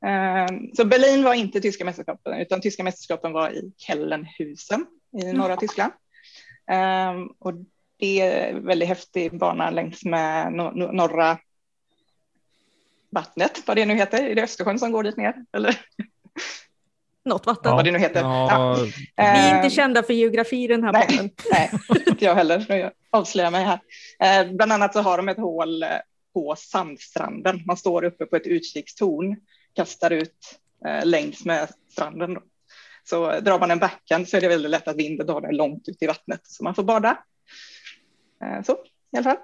Ehm, 0.05 0.73
Så 0.73 0.85
Berlin 0.85 1.23
var 1.23 1.33
inte 1.33 1.61
tyska 1.61 1.85
mästerskapen, 1.85 2.33
utan 2.39 2.61
tyska 2.61 2.83
mästerskapen 2.83 3.31
var 3.31 3.49
i 3.49 3.71
Kellenhusen 3.77 4.85
i 5.21 5.33
norra 5.33 5.49
Jaha. 5.49 5.57
Tyskland. 5.57 5.93
Ehm, 6.71 7.27
Och 7.39 7.53
det 7.99 8.21
är 8.21 8.53
en 8.53 8.65
väldigt 8.65 8.87
häftig 8.87 9.37
bana 9.39 9.69
längs 9.69 10.05
med 10.05 10.47
no- 10.47 10.73
no- 10.73 10.91
norra 10.91 11.37
vattnet, 13.13 13.63
vad 13.67 13.77
det 13.77 13.85
nu 13.85 13.93
heter. 13.95 14.23
Är 14.23 14.35
det 14.35 14.43
Östersjön 14.43 14.79
som 14.79 14.91
går 14.91 15.03
dit 15.03 15.17
ner? 15.17 15.35
Eller 15.53 15.75
Något 17.25 17.45
vatten. 17.45 17.71
vad 17.75 17.85
det 17.85 17.91
nu 17.91 17.99
heter. 17.99 18.21
Ja, 18.21 18.77
Vi 18.83 18.91
är 19.15 19.51
Ehm, 19.51 19.57
inte 19.57 19.75
kända 19.75 20.03
för 20.03 20.13
geografi 20.13 20.63
i 20.63 20.67
den 20.67 20.83
här 20.83 20.91
Nej. 20.93 21.07
podden. 21.07 21.29
Nej, 21.51 21.71
inte 22.07 22.25
jag 22.25 22.35
heller. 22.35 22.65
Nu 22.69 22.91
avslöjar 23.09 23.51
mig 23.51 23.63
här. 23.63 23.79
Eh, 24.43 24.51
bland 24.51 24.71
annat 24.71 24.93
så 24.93 25.01
har 25.01 25.17
de 25.17 25.29
ett 25.29 25.37
hål 25.37 25.83
eh, 25.83 25.89
på 26.33 26.55
sandstranden. 26.57 27.61
Man 27.65 27.77
står 27.77 28.03
uppe 28.03 28.25
på 28.25 28.35
ett 28.35 28.47
utkikstorn, 28.47 29.35
kastar 29.75 30.11
ut 30.11 30.59
eh, 30.87 31.05
längs 31.05 31.45
med 31.45 31.69
stranden. 31.91 32.37
Så 33.03 33.31
eh, 33.31 33.43
drar 33.43 33.59
man 33.59 33.71
en 33.71 33.79
backhand 33.79 34.29
så 34.29 34.37
är 34.37 34.41
det 34.41 34.47
väldigt 34.47 34.71
lätt 34.71 34.87
att 34.87 34.95
vinden 34.97 35.27
drar 35.27 35.41
den 35.41 35.55
långt 35.57 35.87
ut 35.87 36.01
i 36.01 36.07
vattnet 36.07 36.41
så 36.43 36.63
man 36.63 36.75
får 36.75 36.83
bada. 36.83 37.17
Eh, 38.43 38.61
så 38.63 38.73
i 39.13 39.17
alla 39.17 39.23
fall. 39.23 39.37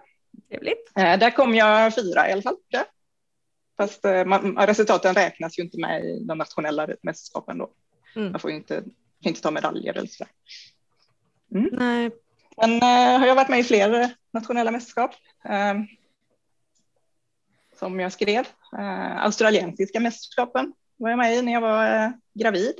Trevligt. 0.49 0.91
Eh, 0.97 1.19
där 1.19 1.31
kom 1.31 1.55
jag 1.55 1.95
fyra 1.95 2.29
i 2.29 2.31
alla 2.31 2.41
fall. 2.41 2.55
Fast 3.79 4.05
eh, 4.05 4.25
man, 4.25 4.57
resultaten 4.57 5.15
räknas 5.15 5.59
ju 5.59 5.63
inte 5.63 5.79
med 5.79 6.05
i 6.05 6.19
de 6.23 6.37
nationella 6.37 6.87
mästerskapen 7.01 7.57
då. 7.57 7.69
Mm. 8.15 8.31
Man 8.31 8.39
får 8.39 8.51
ju 8.51 8.57
inte, 8.57 8.75
kan 9.23 9.29
inte 9.29 9.41
ta 9.41 9.51
medaljer 9.51 9.97
eller 9.97 10.07
så. 10.07 10.25
Nej, 11.47 12.11
Men 12.57 12.75
eh, 12.75 13.19
har 13.19 13.27
jag 13.27 13.35
varit 13.35 13.49
med 13.49 13.59
i 13.59 13.63
fler 13.63 14.01
eh, 14.01 14.09
nationella 14.33 14.71
mästerskap. 14.71 15.11
Eh, 15.45 15.73
som 17.79 17.99
jag 17.99 18.11
skrev. 18.11 18.47
Eh, 18.77 19.23
australiensiska 19.23 19.99
mästerskapen 19.99 20.73
var 20.97 21.09
jag 21.09 21.17
med 21.17 21.35
i 21.35 21.41
när 21.41 21.53
jag 21.53 21.61
var 21.61 21.95
eh, 21.95 22.09
gravid. 22.33 22.75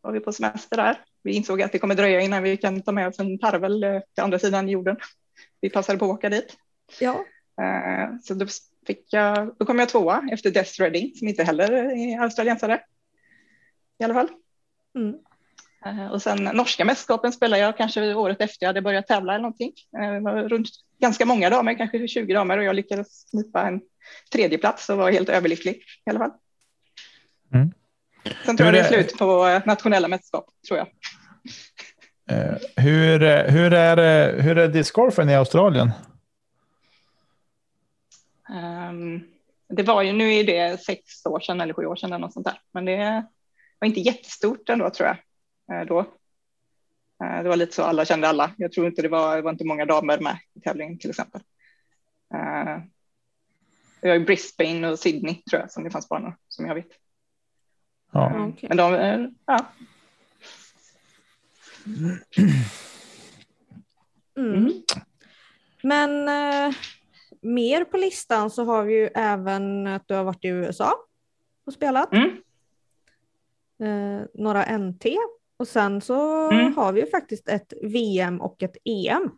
Var 0.00 0.12
vi 0.12 0.20
på 0.20 0.32
semester 0.32 0.76
där. 0.76 1.04
Vi 1.22 1.32
insåg 1.32 1.62
att 1.62 1.72
det 1.72 1.78
kommer 1.78 1.94
dröja 1.94 2.20
innan 2.20 2.42
vi 2.42 2.56
kan 2.56 2.82
ta 2.82 2.92
med 2.92 3.08
oss 3.08 3.18
en 3.18 3.38
parvel 3.38 3.80
till 4.14 4.24
andra 4.24 4.38
sidan 4.38 4.68
jorden. 4.68 4.96
Vi 5.60 5.70
passade 5.70 5.98
på 5.98 6.04
att 6.04 6.10
åka 6.10 6.28
dit. 6.28 6.56
ja. 7.00 7.24
Så 8.22 8.34
då 8.34 8.46
fick 8.86 9.06
jag, 9.10 9.54
då 9.58 9.64
kom 9.64 9.78
jag 9.78 9.88
tvåa 9.88 10.22
efter 10.32 10.50
Death 10.50 10.80
Reading 10.80 11.12
som 11.14 11.28
inte 11.28 11.44
heller 11.44 11.72
är 11.72 12.20
australiensare. 12.22 12.80
I 14.00 14.04
alla 14.04 14.14
fall. 14.14 14.28
Mm. 14.98 15.14
Eh, 15.86 16.12
Och 16.12 16.22
sen 16.22 16.44
norska 16.44 16.84
mästerskapen 16.84 17.32
spelade 17.32 17.62
jag 17.62 17.76
kanske 17.76 18.14
året 18.14 18.40
efter 18.40 18.64
jag 18.64 18.68
hade 18.68 18.82
börjat 18.82 19.06
tävla 19.06 19.32
eller 19.34 19.42
någonting. 19.42 19.72
Eh, 19.98 20.12
Det 20.12 20.20
var 20.20 20.48
runt 20.48 20.68
ganska 21.00 21.26
många 21.26 21.50
damer, 21.50 21.74
kanske 21.74 22.08
20 22.08 22.34
damer 22.34 22.58
och 22.58 22.64
jag 22.64 22.76
lyckades 22.76 23.24
knipa 23.30 23.66
en 23.66 23.80
tredje 24.32 24.58
plats 24.58 24.88
och 24.90 24.98
var 24.98 25.10
helt 25.10 25.28
överlycklig 25.28 25.74
i 26.06 26.10
alla 26.10 26.18
fall. 26.18 26.30
Mm. 27.54 27.72
Sen 28.44 28.56
tror 28.56 28.66
jag 28.66 28.74
det 28.74 28.80
är 28.80 28.84
slut 28.88 29.18
på 29.18 29.46
eh, 29.46 29.62
nationella 29.66 30.08
mästerskap, 30.08 30.46
tror 30.68 30.78
jag. 30.78 30.86
Hur, 32.76 33.48
hur, 33.50 33.72
är, 33.72 33.96
det- 33.96 34.42
hur 34.42 34.58
är 34.58 34.68
discgolfen 34.68 35.28
i 35.30 35.34
Australien? 35.34 35.90
Ehm, 38.52 39.20
det 39.68 39.82
var 39.82 40.02
ju, 40.02 40.12
nu 40.12 40.34
är 40.34 40.44
det 40.44 40.80
sex 40.80 41.26
år 41.26 41.40
sedan 41.40 41.60
eller 41.60 41.74
sju 41.74 41.86
år 41.86 41.96
sedan 41.96 42.12
eller 42.12 42.18
något 42.18 42.32
sånt 42.32 42.46
där, 42.46 42.60
men 42.72 42.84
det 42.84 43.26
var 43.78 43.88
inte 43.88 44.00
jättestort 44.00 44.68
ändå 44.68 44.90
tror 44.90 45.08
jag. 45.08 45.16
eh, 45.80 45.86
Då. 45.86 46.00
Eh, 47.24 47.42
Det 47.42 47.48
var 47.48 47.56
lite 47.56 47.74
så 47.74 47.82
alla 47.82 48.04
kände 48.04 48.28
alla. 48.28 48.50
Jag 48.56 48.72
tror 48.72 48.86
inte 48.86 49.02
det 49.02 49.08
var, 49.08 49.36
det 49.36 49.42
var 49.42 49.50
inte 49.52 49.64
många 49.64 49.84
damer 49.84 50.18
med 50.20 50.38
i 50.54 50.60
tävlingen 50.60 50.98
till 50.98 51.10
exempel. 51.10 51.40
Eh, 52.34 52.78
Det 54.00 54.08
var 54.08 54.14
i 54.14 54.20
Brisbane 54.20 54.88
och 54.88 54.98
Sydney 54.98 55.34
tror 55.50 55.60
jag 55.60 55.72
som 55.72 55.84
det 55.84 55.90
fanns 55.90 56.08
banor 56.08 56.36
som 56.48 56.66
jag 56.66 56.74
vet. 56.74 56.88
Ja. 58.12 58.30
Eh, 58.30 58.46
okej. 58.48 58.68
Men 58.68 58.76
de, 58.76 58.94
eh, 58.94 59.26
ja, 59.46 59.66
Mm. 61.86 62.18
Mm. 64.36 64.72
Men 65.82 66.28
eh, 66.28 66.74
mer 67.42 67.84
på 67.84 67.96
listan 67.96 68.50
så 68.50 68.64
har 68.64 68.84
vi 68.84 68.94
ju 68.94 69.06
även 69.14 69.86
att 69.86 70.08
du 70.08 70.14
har 70.14 70.24
varit 70.24 70.44
i 70.44 70.48
USA 70.48 70.94
och 71.66 71.72
spelat. 71.72 72.12
mm, 72.12 72.30
Eh, 73.82 74.22
några 74.34 74.64
NT. 74.78 75.04
Och 75.56 75.68
sen 75.68 76.00
så 76.00 76.50
Mm. 76.50 76.76
har 76.76 76.92
vi 76.92 77.00
ju 77.00 77.06
faktiskt 77.10 77.48
ett 77.48 77.72
VM 77.82 78.40
och 78.40 78.62
ett 78.62 78.76
EM. 78.84 79.30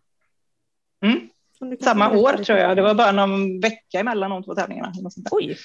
mm. 1.01 1.29
Samma 1.81 2.11
år 2.17 2.33
lite 2.33 2.45
tror 2.45 2.59
jag. 2.59 2.77
Det 2.77 2.83
var 2.83 2.95
bara 2.95 3.13
någon 3.13 3.61
vecka 3.61 4.01
emellan 4.01 4.31
de 4.31 4.43
två 4.45 4.55
tävlingarna. 4.55 4.93
Oj. 5.31 5.57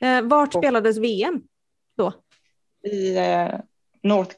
Eh, 0.00 0.22
vart 0.22 0.54
Och- 0.54 0.60
spelades 0.62 0.98
VM 0.98 1.42
då? 1.96 2.12
I 2.82 3.16
eh, 3.16 3.60
North 4.02 4.34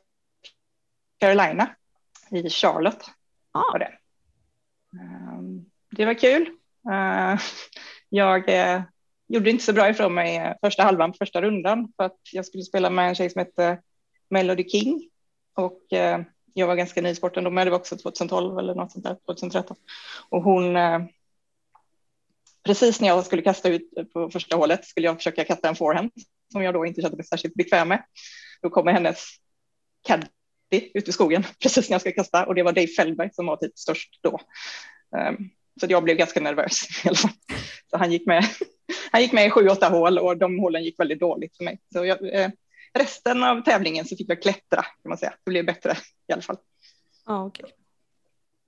Carolina, 1.18 1.76
i 2.30 2.50
Charlotte. 2.50 3.04
Ah. 3.52 3.72
var 3.72 3.78
det. 3.78 3.98
Ehm, 5.00 5.64
det 5.96 6.04
var 6.04 6.14
kul. 6.14 6.50
Eh, 6.92 7.40
jag 8.08 8.48
eh, 8.48 8.82
gjorde 9.28 9.50
inte 9.50 9.64
så 9.64 9.72
bra 9.72 9.88
ifrån 9.88 10.14
mig 10.14 10.36
eh, 10.36 10.52
första 10.62 10.82
halvan 10.82 11.12
på 11.12 11.16
första 11.18 11.42
rundan 11.42 11.92
för 11.96 12.04
att 12.04 12.18
jag 12.32 12.46
skulle 12.46 12.62
spela 12.62 12.90
med 12.90 13.08
en 13.08 13.14
tjej 13.14 13.30
som 13.30 13.38
hette 13.38 13.80
Melody 14.30 14.68
King 14.68 15.10
och 15.56 15.82
jag 16.54 16.66
var 16.66 16.76
ganska 16.76 17.02
ny 17.02 17.08
i 17.08 17.14
sporten 17.14 17.44
då, 17.44 17.50
men 17.50 17.66
det 17.66 17.70
var 17.70 17.78
också 17.78 17.96
2012 17.96 18.58
eller 18.58 18.74
något 18.74 18.92
sånt 18.92 19.04
där, 19.04 19.16
2013. 19.26 19.76
Och 20.28 20.42
hon, 20.42 20.76
precis 22.64 23.00
när 23.00 23.08
jag 23.08 23.26
skulle 23.26 23.42
kasta 23.42 23.68
ut 23.68 23.90
på 24.12 24.30
första 24.30 24.56
hålet 24.56 24.84
skulle 24.84 25.06
jag 25.06 25.16
försöka 25.16 25.44
kasta 25.44 25.68
en 25.68 25.76
forehand 25.76 26.10
som 26.52 26.62
jag 26.62 26.74
då 26.74 26.86
inte 26.86 27.02
kände 27.02 27.16
mig 27.16 27.26
särskilt 27.26 27.54
bekväm 27.54 27.88
med. 27.88 28.04
Då 28.62 28.70
kommer 28.70 28.92
hennes 28.92 29.24
caddy 30.06 30.26
ut 30.94 31.08
i 31.08 31.12
skogen 31.12 31.44
precis 31.62 31.88
när 31.88 31.94
jag 31.94 32.00
ska 32.00 32.12
kasta 32.12 32.46
och 32.46 32.54
det 32.54 32.62
var 32.62 32.72
Dave 32.72 32.86
Fellberg 32.86 33.30
som 33.32 33.46
var 33.46 33.56
typ 33.56 33.78
störst 33.78 34.18
då. 34.22 34.40
Ehm, 35.16 35.50
så 35.80 35.86
jag 35.88 36.04
blev 36.04 36.16
ganska 36.16 36.40
nervös 36.40 37.04
i 37.04 37.08
alla 37.08 37.16
fall. 37.16 37.30
Så 37.90 37.96
han 37.96 38.12
gick 38.12 38.26
med, 38.26 38.44
han 39.12 39.22
gick 39.22 39.32
med 39.32 39.46
i 39.46 39.50
sju, 39.50 39.68
åtta 39.68 39.88
hål 39.88 40.18
och 40.18 40.36
de 40.36 40.58
hålen 40.58 40.84
gick 40.84 41.00
väldigt 41.00 41.20
dåligt 41.20 41.56
för 41.56 41.64
mig. 41.64 41.80
Så 41.92 42.04
jag, 42.04 42.34
eh, 42.34 42.50
resten 42.92 43.42
av 43.42 43.60
tävlingen 43.60 44.04
så 44.04 44.16
fick 44.16 44.30
jag 44.30 44.42
klättra 44.42 44.82
kan 44.82 45.08
man 45.08 45.18
säga. 45.18 45.34
Det 45.44 45.50
blev 45.50 45.66
bättre 45.66 45.96
i 46.28 46.32
alla 46.32 46.42
fall. 46.42 46.56
Ja, 47.26 47.44
okej. 47.44 47.72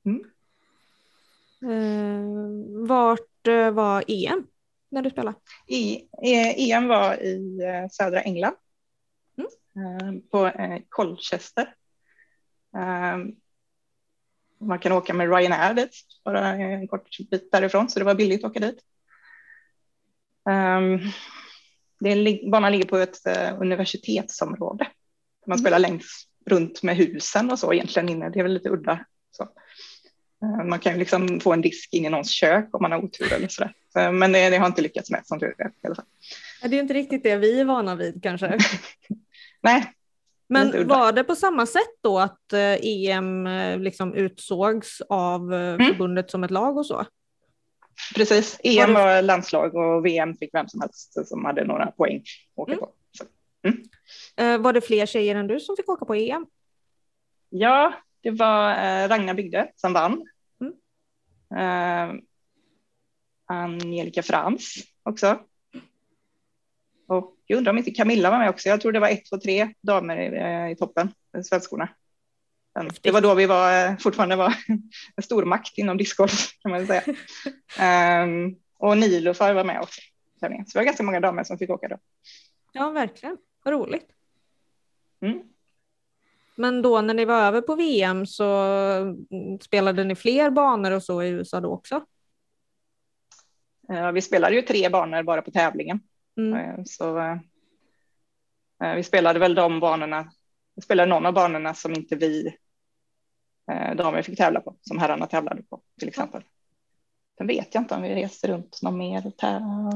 Mm. 0.05 0.25
Eh, 1.62 2.87
vart 2.88 3.47
eh, 3.49 3.71
var 3.71 4.05
EM 4.09 4.47
när 4.90 5.03
du 5.03 5.11
spelade? 5.11 5.37
I, 5.66 5.97
eh, 6.23 6.71
EM 6.71 6.88
var 6.88 7.23
i 7.23 7.59
eh, 7.62 7.88
södra 7.90 8.23
England. 8.23 8.57
Eh, 9.77 10.12
på 10.31 10.53
Colchester. 10.88 11.75
Man 14.67 14.79
kan 14.79 14.93
åka 14.93 15.15
med 15.15 15.37
Ryanair 15.37 15.75
dit, 15.75 15.97
bara 16.25 16.55
en 16.55 16.89
kort 16.89 17.19
bit 17.31 17.53
därifrån, 17.53 17.89
så 17.89 17.99
det 17.99 18.05
var 18.05 18.15
billigt 18.15 18.45
att 18.45 18.51
åka 18.51 18.61
dit. 18.61 18.79
Um, 20.49 21.01
det 22.01 22.11
är, 22.11 22.51
banan 22.51 22.73
ligger 22.73 22.89
på 22.89 22.97
ett 22.97 23.27
eh, 23.27 23.61
universitetsområde. 23.61 24.87
Man 25.47 25.59
spelar 25.59 25.79
längs 25.79 26.27
runt 26.47 26.83
med 26.83 26.97
husen 26.97 27.51
och 27.51 27.59
så 27.59 27.73
egentligen 27.73 28.09
inne. 28.09 28.31
Det 28.31 28.39
är 28.39 28.43
väl 28.43 28.55
lite 28.55 28.69
udda. 28.69 29.05
Så. 29.31 29.43
Eh, 30.43 30.65
man 30.65 30.79
kan 30.79 30.93
ju 30.93 30.99
liksom 30.99 31.41
få 31.41 31.53
en 31.53 31.61
disk 31.61 31.95
in 31.95 32.05
i 32.05 32.09
någons 32.09 32.31
kök 32.31 32.69
om 32.73 32.83
man 32.83 32.93
har 32.93 33.05
otur 33.05 33.33
eller 33.33 33.49
sådär. 33.49 33.73
Så, 33.93 34.13
men 34.13 34.33
det, 34.33 34.51
det 34.51 34.57
har 34.57 34.67
inte 34.67 34.83
lyckats 34.83 35.11
med 35.11 35.27
som 35.27 35.41
tur 35.41 35.55
är 35.59 35.69
i 35.69 35.87
alla 35.87 35.95
fall. 35.95 36.05
Ja, 36.63 36.69
Det 36.69 36.77
är 36.77 36.81
inte 36.81 36.95
riktigt 36.95 37.23
det 37.23 37.37
vi 37.37 37.61
är 37.61 37.65
vana 37.65 37.95
vid 37.95 38.23
kanske. 38.23 38.59
Nej, 39.63 39.93
Men 40.49 40.89
var 40.89 41.13
det 41.13 41.25
på 41.25 41.35
samma 41.37 41.67
sätt 41.67 41.97
då 42.03 42.19
att 42.19 42.53
eh, 42.53 42.77
EM 42.83 43.47
eh, 43.47 43.79
liksom 43.79 44.15
utsågs 44.15 45.01
av 45.09 45.55
eh, 45.55 45.75
Mm. 45.75 45.87
förbundet 45.87 46.31
som 46.31 46.45
ett 46.45 46.51
lag 46.51 46.77
och 46.79 46.87
så? 46.87 47.05
precis. 48.15 48.61
EM 48.65 48.93
Var 48.95 49.01
det- 49.01 49.05
var 49.17 49.23
landslag 49.23 49.75
och 49.75 50.07
VM 50.07 50.35
fick 50.37 50.55
vem 50.55 50.69
som 50.69 50.81
helst 50.81 51.27
som 51.29 51.45
hade 51.45 51.65
några 51.65 51.87
poäng 51.87 52.23
åka 52.55 52.73
Mm. 52.73 52.81
på. 52.85 52.93
Eh, 54.37 54.59
Var 54.59 54.73
det 54.73 54.81
fler 54.81 55.07
tjejer 55.07 55.35
än 55.37 55.47
du 55.47 55.61
som 55.61 55.77
fick 55.77 55.89
åka 55.89 56.05
på 56.05 56.15
EM? 56.15 56.47
Ja, 57.51 57.93
det 58.23 58.31
var 58.31 58.75
Ragnar 59.09 59.35
Bygde 59.35 59.73
som 59.77 59.93
vann. 59.93 60.25
Mm. 60.61 62.21
Angelica 63.49 64.23
Frans 64.23 64.75
också. 65.03 65.39
Jag 67.47 67.57
undrar 67.57 67.73
om 67.73 67.79
inte 67.79 67.91
Camilla 67.91 68.31
var 68.31 68.39
med 68.39 68.51
också. 68.51 68.69
Jag 68.69 68.81
tror 68.81 68.93
det 68.93 69.01
var 69.01 69.09
ett, 69.09 69.25
två, 69.31 69.39
tre 69.39 69.73
damer 69.83 70.17
i, 70.17 70.37
eh, 70.37 70.73
i 70.73 70.77
toppen, 70.77 71.13
eh, 71.37 71.43
svenskorna. 71.43 71.89
Det 73.01 73.11
var 73.11 73.21
då 73.21 73.35
vi 73.35 73.47
var, 73.47 73.87
eh, 73.87 73.97
fortfarande 73.97 74.37
var 74.37 74.55
en 75.17 75.23
stormakt 75.23 75.79
inom 75.79 75.97
discgolf 75.97 76.49
kan 76.63 76.71
man 76.71 76.87
säga. 76.87 77.03
um, 78.25 78.57
och 78.79 78.99
Nilofar 78.99 79.55
var 79.55 79.65
med 79.65 79.81
också. 79.81 80.01
Så 80.41 80.49
det 80.49 80.75
var 80.75 80.83
ganska 80.83 81.03
många 81.03 81.21
damer 81.21 81.45
som 81.45 81.59
fick 81.59 81.71
åka 81.71 81.89
då. 81.89 81.99
Ja, 82.73 82.91
verkligen. 82.91 83.37
Vad 83.65 83.75
roligt. 83.75 84.09
Mm. 85.21 85.43
Men 86.55 86.83
då 86.83 87.01
när 87.01 87.15
ni 87.15 87.25
var 87.25 87.43
över 87.43 87.61
på 87.61 87.75
VM 87.75 88.27
så 88.27 88.45
mm, 89.31 89.61
spelade 89.61 90.05
ni 90.05 90.15
fler 90.15 90.51
banor 90.51 90.91
och 90.91 91.03
så 91.03 91.23
i 91.23 91.29
USA 91.29 91.61
då 91.61 91.73
också? 91.73 92.05
Vi 94.15 94.23
spelade 94.23 94.57
ju 94.57 94.63
tre 94.63 94.89
banor 94.89 95.23
bara 95.23 95.43
på 95.43 95.51
tävlingen. 95.51 96.01
Mm. 96.37 96.55
Eh, 96.55 96.85
Så 96.85 97.18
eh, 97.18 97.38
eh, 98.83 98.94
vi 98.94 99.03
spelade 99.03 99.38
väl 99.38 99.55
de 99.55 99.81
banorna, 99.81 100.33
vi 100.75 100.83
spelade 100.83 101.11
någon 101.11 101.27
av 101.27 101.33
banorna 101.33 101.75
som 101.75 101.94
inte 101.94 102.16
vi 102.16 102.57
damer 103.96 104.22
fick 104.22 104.38
tävla 104.38 104.61
på, 104.61 104.77
som 104.81 104.99
herrarna 104.99 105.27
tävlade 105.27 105.62
på 105.62 105.83
till 105.99 106.09
exempel. 106.09 106.42
Sen 107.38 107.46
vet 107.46 107.75
jag 107.75 107.83
inte 107.83 107.94
om 107.94 108.03
vi 108.03 108.14
reste 108.14 108.49
runt 108.49 108.83
någon 108.83 108.99
mer. 108.99 109.33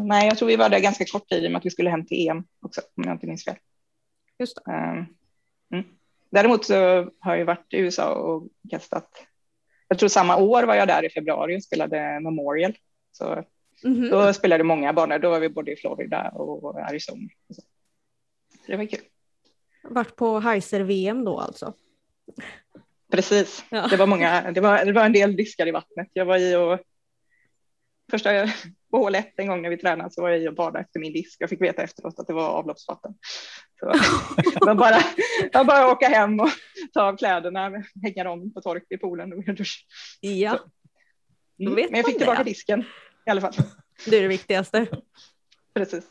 Nej, 0.04 0.26
jag 0.26 0.38
tror 0.38 0.48
vi 0.48 0.56
var 0.56 0.68
där 0.68 0.80
ganska 0.80 1.04
kort 1.04 1.28
tid 1.28 1.44
i 1.44 1.46
och 1.46 1.52
med 1.52 1.58
att 1.58 1.66
vi 1.66 1.70
skulle 1.70 1.90
hem 1.90 2.06
till 2.06 2.28
EM 2.28 2.44
också, 2.62 2.80
om 2.96 3.04
jag 3.04 3.14
inte 3.14 3.26
minns 3.26 3.44
fel. 3.44 3.56
Just 4.38 4.56
det. 4.64 4.72
Mm. 5.74 5.84
Däremot 6.30 6.64
så 6.64 6.74
har 7.18 7.36
jag 7.36 7.44
varit 7.44 7.74
i 7.74 7.76
USA 7.76 8.14
och 8.14 8.48
kastat. 8.70 9.26
Jag 9.88 9.98
tror 9.98 10.08
samma 10.08 10.36
år 10.36 10.62
var 10.62 10.74
jag 10.74 10.88
där 10.88 11.04
i 11.04 11.10
februari 11.10 11.58
och 11.58 11.64
spelade 11.64 12.20
Memorial. 12.20 12.74
Så 13.12 13.44
Mhm. 13.84 14.10
då 14.10 14.32
spelade 14.32 14.64
många 14.64 14.92
banor. 14.92 15.18
Då 15.18 15.30
var 15.30 15.40
vi 15.40 15.48
både 15.48 15.72
i 15.72 15.76
Florida 15.76 16.28
och 16.28 16.80
Arizona. 16.80 17.28
Så, 17.48 17.54
så 17.54 18.66
det 18.66 18.76
var 18.76 18.86
kul. 18.86 19.00
Vart 19.82 20.16
på 20.16 20.40
Heiser-VM 20.40 21.24
då 21.24 21.38
alltså? 21.40 21.74
Precis. 23.12 23.64
Ja. 23.70 23.86
Det 23.90 23.96
var 23.96 24.06
många. 24.06 24.52
Det 24.52 24.60
var, 24.60 24.84
det 24.84 24.92
var 24.92 25.04
en 25.04 25.12
del 25.12 25.36
diskar 25.36 25.66
i 25.68 25.70
vattnet. 25.70 26.08
Jag 26.12 26.24
var 26.24 26.38
i 26.38 26.54
och 26.56 26.78
första 28.10 28.30
på 28.90 28.98
hål 28.98 29.14
ett 29.14 29.32
en 29.36 29.46
gång 29.46 29.62
när 29.62 29.70
vi 29.70 29.76
tränade 29.76 30.10
så 30.10 30.22
var 30.22 30.28
jag 30.30 30.40
i 30.42 30.48
och 30.48 30.54
badade 30.54 30.80
efter 30.80 31.00
min 31.00 31.12
disk. 31.12 31.36
Jag 31.40 31.50
fick 31.50 31.60
veta 31.60 31.82
efteråt 31.82 32.18
att 32.18 32.26
det 32.26 32.32
var 32.32 32.48
avloppsvatten. 32.48 33.14
Så 33.80 33.86
det 34.60 34.66
var 34.66 34.74
bara, 34.74 34.96
var 35.52 35.64
bara 35.64 35.92
åka 35.92 36.08
hem 36.08 36.40
och 36.40 36.48
ta 36.92 37.02
av 37.02 37.16
kläderna, 37.16 37.84
hänga 38.02 38.24
dem 38.24 38.52
på 38.52 38.60
tork 38.60 38.84
i 38.90 38.96
poolen 38.96 39.32
och 39.32 39.44
duscha. 39.54 39.80
Ja, 40.20 40.58
Då 41.58 41.66
Mm. 41.66 41.74
Men 41.74 41.96
jag 41.96 42.06
fick 42.06 42.18
tillbaka 42.18 42.42
det. 42.42 42.50
disken 42.50 42.84
i 43.26 43.30
alla 43.30 43.40
fall. 43.40 43.52
det 44.06 44.16
är 44.16 44.22
det 44.22 44.28
viktigaste. 44.28 44.86
Precis. 45.74 46.04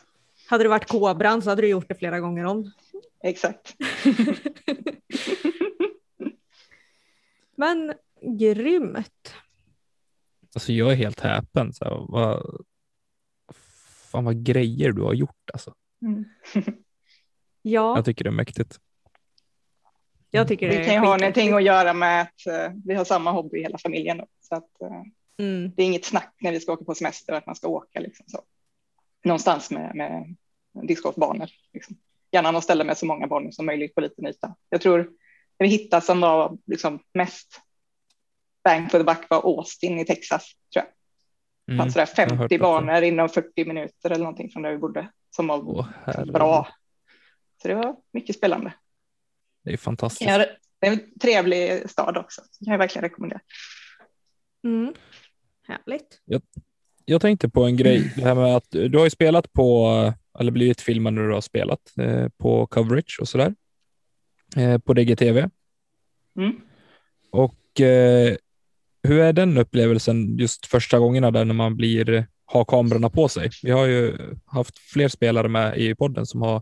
Hade 0.47 0.63
det 0.63 0.69
varit 0.69 0.87
kobran 0.87 1.41
så 1.41 1.49
hade 1.49 1.61
du 1.61 1.67
gjort 1.67 1.87
det 1.87 1.95
flera 1.95 2.19
gånger 2.19 2.45
om. 2.45 2.71
Exakt. 3.23 3.75
Men 7.55 7.93
grymt. 8.39 9.33
Alltså 10.55 10.73
jag 10.73 10.91
är 10.91 10.95
helt 10.95 11.19
häpen. 11.19 11.73
Så 11.73 11.85
här, 11.85 12.05
vad, 12.07 12.63
fan 14.11 14.25
vad 14.25 14.43
grejer 14.45 14.91
du 14.91 15.01
har 15.01 15.13
gjort 15.13 15.49
alltså. 15.53 15.73
Mm. 16.01 16.25
Ja, 17.61 17.95
Jag 17.97 18.05
tycker 18.05 18.23
det 18.23 18.29
är 18.29 18.31
mäktigt. 18.31 18.79
jag 20.29 20.47
tycker 20.47 20.67
det 20.69 20.75
Det 20.75 20.79
är 20.81 20.85
kan 20.85 20.93
ju 20.93 20.99
ha 20.99 21.17
någonting 21.17 21.53
att 21.53 21.63
göra 21.63 21.93
med 21.93 22.21
att 22.21 22.47
eh, 22.47 22.71
vi 22.85 22.93
har 22.93 23.05
samma 23.05 23.31
hobby 23.31 23.57
i 23.57 23.61
hela 23.61 23.77
familjen. 23.77 24.17
Då, 24.17 24.27
så 24.39 24.55
att, 24.55 24.81
eh, 24.81 25.03
Mm. 25.39 25.71
det 25.75 25.83
är 25.83 25.85
inget 25.85 26.05
snack 26.05 26.35
när 26.41 26.51
vi 26.51 26.59
ska 26.59 26.73
åka 26.73 26.85
på 26.85 26.95
semester 26.95 27.33
att 27.33 27.45
man 27.45 27.55
ska 27.55 27.67
åka 27.67 27.99
liksom, 27.99 28.25
så. 28.29 28.41
någonstans 29.25 29.71
med, 29.71 29.95
med 29.95 30.35
discgolfbanor. 30.87 31.49
Liksom. 31.73 31.97
Gärna 32.31 32.51
något 32.51 32.63
ställe 32.63 32.83
med 32.83 32.97
så 32.97 33.05
många 33.05 33.27
banor 33.27 33.51
som 33.51 33.65
möjligt 33.65 33.95
på 33.95 34.01
liten 34.01 34.27
yta. 34.27 34.55
Jag 34.69 34.81
tror 34.81 34.97
det 35.57 35.63
vi 35.63 35.67
hittade 35.67 36.05
som 36.05 36.21
var 36.21 36.57
liksom 36.65 36.99
mest 37.13 37.61
bang 38.63 38.91
for 38.91 38.97
the 38.97 39.03
buck 39.03 39.29
var 39.29 39.37
Austin 39.37 39.99
i 39.99 40.05
Texas. 40.05 40.51
Tror 40.73 40.85
jag. 40.85 40.93
Det 41.65 41.73
Mm. 41.73 41.83
fanns 41.83 41.93
sådär 41.93 42.09
jag 42.17 42.25
har 42.29 42.37
hört 42.37 42.39
50 42.39 42.43
att 42.43 42.49
det- 42.49 42.59
banor 42.59 43.01
inom 43.03 43.29
40 43.29 43.65
minuter 43.65 44.09
eller 44.11 44.23
någonting 44.23 44.49
från 44.49 44.63
där 44.63 44.71
vi 44.71 44.77
bodde 44.77 45.11
som 45.35 45.47
var 45.47 45.57
Åh, 45.69 46.25
bra. 46.25 46.67
Så 47.61 47.67
det 47.67 47.75
var 47.75 47.95
mycket 48.11 48.35
spelande. 48.35 48.73
Det 49.63 49.73
är 49.73 49.77
fantastiskt. 49.77 50.27
Det 50.29 50.55
det 50.81 50.87
är 50.87 50.91
en 50.91 51.19
trevlig 51.19 51.89
stad 51.89 52.17
också. 52.17 52.41
Det 52.59 52.65
kan 52.65 52.71
jag 52.71 52.77
verkligen 52.79 53.03
rekommendera. 53.03 53.39
Mm. 54.63 54.93
Härligt. 55.69 56.21
Jag 57.05 57.21
tänkte 57.21 57.49
på 57.49 57.63
en 57.63 57.77
grej, 57.77 58.13
det 58.15 58.21
här 58.21 58.35
med 58.35 58.55
att 58.55 58.67
du 58.69 58.97
har 58.97 59.03
ju 59.03 59.09
spelat 59.09 59.53
på, 59.53 60.13
eller 60.39 60.51
blivit 60.51 60.81
filmad 60.81 61.13
när 61.13 61.27
du 61.27 61.33
har 61.33 61.41
spelat 61.41 61.97
eh, 61.97 62.27
på 62.37 62.67
coverage 62.67 63.17
och 63.21 63.27
sådär. 63.27 63.55
Eh, 64.55 64.77
på 64.77 64.93
DGTV. 64.93 65.49
Mm. 66.37 66.55
Och 67.31 67.81
eh, 67.81 68.35
hur 69.03 69.19
är 69.19 69.33
den 69.33 69.57
upplevelsen 69.57 70.37
just 70.37 70.65
första 70.65 70.99
gångerna 70.99 71.31
där 71.31 71.45
när 71.45 71.53
man 71.53 71.77
blir, 71.77 72.27
har 72.45 72.65
kamerorna 72.65 73.09
på 73.09 73.27
sig? 73.27 73.49
Vi 73.63 73.71
har 73.71 73.85
ju 73.85 74.17
haft 74.45 74.77
fler 74.77 75.07
spelare 75.07 75.47
med 75.47 75.77
i 75.77 75.95
podden 75.95 76.25
som 76.25 76.41
har, 76.41 76.61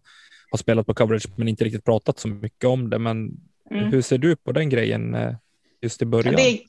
har 0.52 0.58
spelat 0.58 0.86
på 0.86 0.94
coverage 0.94 1.26
men 1.36 1.48
inte 1.48 1.64
riktigt 1.64 1.86
pratat 1.86 2.20
så 2.20 2.28
mycket 2.28 2.66
om 2.66 2.90
det. 2.90 3.00
Men 3.00 3.40
Mm. 3.72 3.92
hur 3.92 4.02
ser 4.02 4.18
du 4.18 4.36
på 4.36 4.52
den 4.52 4.70
grejen 4.70 5.16
eh, 5.16 5.36
just 5.82 6.02
i 6.02 6.06
början? 6.06 6.36
Det, 6.36 6.60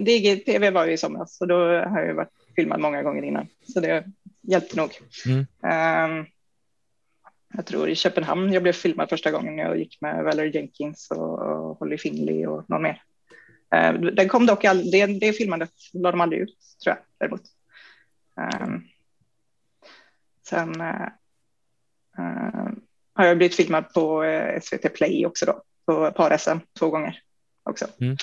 DGTV 0.00 0.70
var 0.70 0.86
ju 0.86 0.92
i 0.92 0.96
somras 0.96 1.36
så 1.36 1.46
då 1.46 1.56
har 1.64 2.00
jag 2.00 2.14
varit 2.14 2.32
filmad 2.56 2.80
många 2.80 3.02
gånger 3.02 3.22
innan. 3.22 3.46
Så 3.62 3.80
det 3.80 4.04
hjälpte 4.42 4.76
nog. 4.76 4.90
Mm. 5.26 5.46
Ehm, 5.62 6.26
jag 7.54 7.66
tror 7.66 7.88
i 7.88 7.94
Köpenhamn 7.94 8.52
jag 8.52 8.62
blev 8.62 8.72
filmad 8.72 9.08
första 9.08 9.30
gången 9.30 9.58
jag 9.58 9.78
gick 9.78 10.00
med 10.00 10.24
Valerie 10.24 10.52
Jenkins 10.54 11.10
och 11.10 11.78
Holly 11.78 11.98
Finley 11.98 12.46
och 12.46 12.70
någon 12.70 12.82
mer. 12.82 13.02
Uh, 13.74 14.00
den 14.00 14.28
kom 14.28 14.46
dock 14.46 14.64
aldrig, 14.64 14.92
det, 14.92 15.26
det 15.26 15.32
filmandet 15.32 15.70
la 15.92 16.10
de 16.10 16.20
aldrig 16.20 16.42
ut 16.42 16.56
tror 16.84 16.96
jag 16.96 17.04
däremot. 17.18 17.42
Ehm, 18.36 18.82
sen 20.48 20.80
eh, 20.80 21.08
eh, 22.18 22.68
har 23.14 23.26
jag 23.26 23.36
blivit 23.36 23.56
filmad 23.56 23.92
på 23.94 24.24
eh, 24.24 24.60
SVT 24.60 24.94
Play 24.94 25.26
också 25.26 25.46
då, 25.46 25.62
på 25.86 26.10
par-SM 26.10 26.58
två 26.78 26.90
gånger 26.90 27.22
också. 27.62 27.86
Mm. 28.00 28.16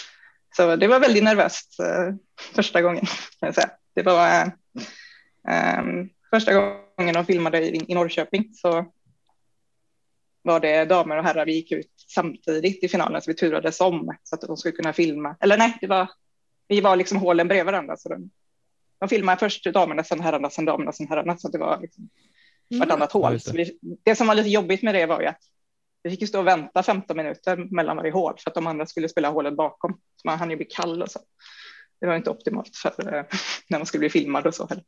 Så 0.58 0.76
det 0.76 0.88
var 0.88 1.00
väldigt 1.00 1.24
nervöst 1.24 1.80
eh, 1.80 2.16
första 2.56 2.82
gången. 2.82 3.06
Kan 3.40 3.48
jag 3.48 3.56
säga. 3.56 3.70
Det 3.96 4.02
var 4.02 4.28
eh, 4.28 4.48
ehm, 5.48 6.10
första 6.30 6.54
gången 6.54 7.14
de 7.14 7.26
filmade 7.26 7.62
i, 7.62 7.86
i 7.88 7.96
Norrköping 7.96 8.54
så 8.54 8.86
var 10.42 10.60
det 10.60 10.86
damer 10.86 11.18
och 11.18 11.24
herrar. 11.24 11.46
Vi 11.46 11.54
gick 11.54 11.72
ut 11.72 11.92
samtidigt 12.08 12.84
i 12.84 12.88
finalen 12.88 13.22
så 13.22 13.32
vi 13.32 13.36
turades 13.36 13.82
om 13.82 14.18
så 14.24 14.36
att 14.36 14.42
de 14.42 14.58
skulle 14.58 14.72
kunna 14.76 14.94
filma. 14.94 15.36
Eller 15.40 15.58
nej, 15.58 15.78
det 15.82 15.88
var, 15.88 16.10
vi 16.68 16.82
var 16.82 16.96
liksom 16.96 17.18
hålen 17.18 17.48
bredvid 17.48 17.66
varandra. 17.66 17.98
Så 17.98 18.10
de, 18.10 18.30
de 19.00 19.10
filmade 19.10 19.40
först 19.40 19.66
damerna, 19.66 20.04
sen 20.04 20.20
herrarna, 20.20 20.50
sen 20.50 20.66
damerna, 20.66 20.92
sen 20.92 21.08
herrarna. 21.08 21.38
Så 21.38 21.50
det 21.50 21.58
var 21.58 21.82
liksom 21.82 22.10
vartannat 22.80 23.12
Ja, 23.14 23.20
hål. 23.20 23.40
Så 23.40 23.54
vi, 23.54 23.80
det 24.04 24.16
som 24.16 24.28
var 24.28 24.36
lite 24.36 24.50
jobbigt 24.50 24.84
med 24.84 24.96
det 24.96 25.06
var 25.06 25.22
ju 25.22 25.28
att 25.28 25.42
vi 26.08 26.12
fick 26.12 26.22
ju 26.22 26.28
stå 26.28 26.40
och 26.40 26.48
vänta 26.48 26.84
15 26.84 27.18
minuter 27.18 27.58
mellan 27.58 27.98
varje 27.98 28.12
hål 28.12 28.34
för 28.44 28.50
att 28.50 28.56
de 28.56 28.68
andra 28.68 28.86
skulle 28.86 29.10
spela 29.10 29.30
hålet 29.30 29.56
bakom. 29.56 29.94
Så 29.94 30.28
man 30.28 30.40
hann 30.40 30.50
ju 30.50 30.56
bli 30.56 30.66
kall 30.66 31.02
och 31.02 31.12
så. 31.12 31.20
Det 32.02 32.08
var 32.08 32.16
inte 32.16 32.30
optimalt 32.30 32.76
för 32.76 33.16
eh, 33.16 33.24
när 33.70 33.80
man 33.80 33.86
skulle 33.86 34.00
bli 34.00 34.10
filmad 34.10 34.48
och 34.48 34.56
så 34.56 34.68
heller. 34.68 34.84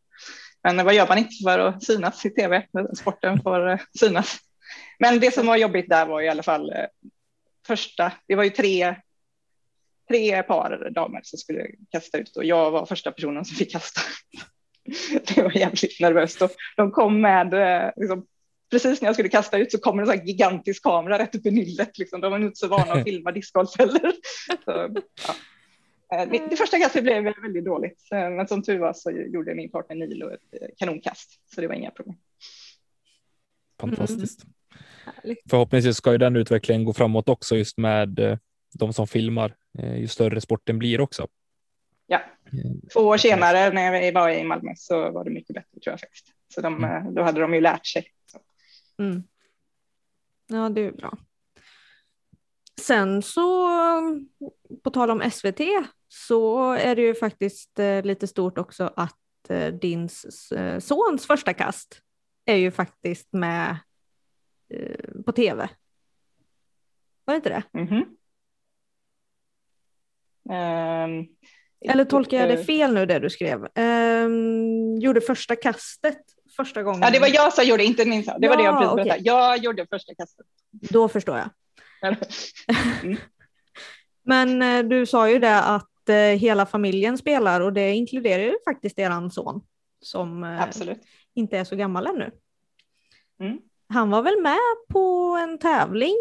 Men 0.63 0.85
vad 0.85 0.93
gör 0.93 1.07
man 1.07 1.17
inte 1.17 1.43
för 1.43 1.59
att 1.59 1.83
synas 1.83 2.25
i 2.25 2.29
tv? 2.29 2.67
Sporten 2.97 3.41
får 3.41 3.69
eh, 3.69 3.79
synas. 3.99 4.37
Men 4.99 5.19
det 5.19 5.33
som 5.33 5.47
var 5.47 5.57
jobbigt 5.57 5.89
där 5.89 6.05
var 6.05 6.21
i 6.21 6.29
alla 6.29 6.43
fall 6.43 6.69
eh, 6.71 6.85
första, 7.67 8.11
det 8.27 8.35
var 8.35 8.43
ju 8.43 8.49
tre, 8.49 8.95
tre 10.07 10.43
par 10.43 10.89
damer 10.89 11.21
som 11.23 11.39
skulle 11.39 11.67
kasta 11.91 12.17
ut 12.17 12.37
och 12.37 12.45
jag 12.45 12.71
var 12.71 12.85
första 12.85 13.11
personen 13.11 13.45
som 13.45 13.55
fick 13.55 13.71
kasta. 13.71 14.01
Det 15.35 15.41
var 15.41 15.57
jävligt 15.57 15.99
nervöst 15.99 16.41
och 16.41 16.51
de 16.77 16.91
kom 16.91 17.21
med, 17.21 17.53
liksom, 17.95 18.25
precis 18.71 19.01
när 19.01 19.07
jag 19.07 19.15
skulle 19.15 19.29
kasta 19.29 19.57
ut 19.57 19.71
så 19.71 19.77
kommer 19.77 20.01
en 20.03 20.07
sån 20.07 20.17
här 20.17 20.25
gigantisk 20.25 20.83
kamera 20.83 21.19
rätt 21.19 21.35
upp 21.35 21.45
i 21.45 21.51
nyllet. 21.51 21.97
Liksom. 21.97 22.21
De 22.21 22.31
var 22.31 22.39
inte 22.39 22.59
så 22.59 22.67
vana 22.67 22.93
att 22.93 23.03
filma 23.07 23.31
discgolf 23.31 23.69
heller. 23.77 24.11
Så, 24.65 24.71
ja. 25.27 25.35
Eh, 26.17 26.29
Det 26.31 26.47
det 26.49 26.55
första 26.55 26.79
kastet 26.79 27.03
blev 27.03 27.23
väldigt 27.23 27.65
dåligt, 27.65 28.07
men 28.11 28.47
som 28.47 28.63
tur 28.63 28.79
var 28.79 28.93
så 28.93 29.11
gjorde 29.11 29.55
min 29.55 29.71
partner 29.71 29.95
Nilo 29.95 30.29
ett 30.29 30.61
eh, 30.61 30.67
kanonkast, 30.77 31.41
så 31.55 31.61
det 31.61 31.67
var 31.67 31.75
inga 31.75 31.91
problem. 31.91 32.15
Fantastiskt. 33.79 34.43
Härligt. 35.05 35.41
Förhoppningsvis 35.49 35.97
ska 35.97 36.11
ju 36.11 36.17
den 36.17 36.35
utvecklingen 36.35 36.83
gå 36.85 36.93
framåt 36.93 37.29
också 37.29 37.55
just 37.55 37.77
med 37.77 38.19
eh, 38.19 38.37
de 38.73 38.93
som 38.93 39.07
filmar, 39.07 39.55
ju 39.97 40.07
större 40.07 40.41
sporten 40.41 40.79
blir 40.79 41.01
också. 41.01 41.27
Ja. 42.07 42.21
Två 42.93 42.99
år 42.99 43.17
senare 43.17 43.73
när 43.73 44.01
vi 44.01 44.11
var 44.11 44.29
i 44.29 44.43
Malmö 44.43 44.71
så 44.75 45.11
var 45.11 45.23
det 45.23 45.29
mycket 45.31 45.53
bättre 45.53 45.79
tror 45.83 45.91
jag 45.91 45.99
faktiskt. 45.99 46.25
Så 46.53 46.61
de, 46.61 46.83
Mm. 46.83 47.13
då 47.13 47.21
hade 47.23 47.41
de 47.41 47.53
ju 47.53 47.61
lärt 47.61 47.85
sig. 47.87 48.05
Mm. 48.99 49.23
Ja, 50.47 50.69
det 50.69 50.81
är 50.81 50.91
bra. 50.91 51.17
Sen 52.81 53.21
så, 53.21 53.67
på 54.83 54.89
tal 54.89 55.11
om 55.11 55.31
SVT, 55.31 55.61
så 56.07 56.71
är 56.71 56.95
det 56.95 57.01
ju 57.01 57.15
faktiskt 57.15 57.79
eh, 57.79 58.03
lite 58.03 58.27
stort 58.27 58.57
också 58.57 58.93
att 58.95 59.49
eh, 59.49 59.73
din 59.73 60.09
eh, 60.55 60.79
sons 60.79 61.27
första 61.27 61.53
kast 61.53 62.01
är 62.45 62.55
ju 62.55 62.71
faktiskt 62.71 63.33
med 63.33 63.77
på 65.25 65.31
tv. 65.31 65.69
Var 67.25 67.33
det 67.33 67.35
inte 67.35 67.49
det? 67.49 67.63
Mhm. 67.79 68.17
Ehm, 70.49 71.27
Eller 71.81 72.05
tolkar 72.05 72.37
jag 72.37 72.49
det 72.49 72.63
fel 72.65 72.93
nu 72.93 73.05
det 73.05 73.19
du 73.19 73.29
skrev? 73.29 73.67
Ehm, 73.75 74.97
gjorde 74.97 75.21
första 75.21 75.55
kastet 75.55 76.21
första 76.63 76.83
gången? 76.83 77.01
Ja, 77.01 77.09
det 77.09 77.19
var 77.19 77.27
jag 77.27 77.53
som 77.53 77.63
gjorde, 77.65 77.83
inte 77.83 78.05
min 78.05 78.23
son. 78.23 78.41
Det 78.41 78.49
var 78.49 78.57
det 78.57 78.63
jag 78.63 78.73
Ja, 78.73 78.79
precis 78.79 78.95
berättade. 78.95 79.21
Jag 79.23 79.57
gjorde 79.57 79.87
första 79.89 80.15
kastet. 80.15 80.45
Då 80.71 81.07
förstår 81.07 81.37
jag. 81.37 81.49
Mm. 82.01 83.17
Men 84.23 84.61
eh, 84.61 84.83
du 84.83 85.05
sa 85.05 85.29
ju 85.29 85.39
det 85.39 85.59
att 85.61 86.09
eh, 86.09 86.15
hela 86.15 86.65
familjen 86.65 87.17
spelar 87.17 87.61
och 87.61 87.73
det 87.73 87.91
inkluderar 87.91 88.43
ju 88.43 88.57
faktiskt 88.65 88.99
eran 88.99 89.31
son 89.31 89.61
som 90.01 90.43
eh, 90.43 90.61
Absolut. 90.61 91.01
inte 91.35 91.57
är 91.57 91.63
så 91.63 91.75
gammal 91.75 92.07
ännu. 92.07 92.31
Mm. 93.39 93.59
Han 93.89 94.09
var 94.09 94.21
väl 94.21 94.41
med 94.41 94.57
på 94.89 95.37
en 95.43 95.59
tävling 95.59 96.15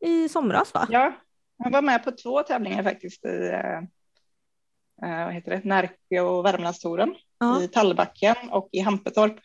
i 0.00 0.28
somras 0.28 0.74
va? 0.74 0.86
Ja, 0.90 1.12
han 1.62 1.72
var 1.72 1.82
med 1.82 2.04
på 2.04 2.10
två 2.10 2.42
tävlingar 2.42 2.82
faktiskt 2.82 3.24
i 3.24 3.50
eh, 5.02 5.24
vad 5.24 5.34
heter 5.34 5.50
det? 5.50 5.64
Närke 5.64 6.20
och 6.20 6.44
Värmlandstouren 6.44 7.14
Ja, 7.38 7.62
i 7.62 7.68
Tallbacken 7.68 8.36
och 8.50 8.68
i 8.72 8.80
Hampetorp. 8.80 9.36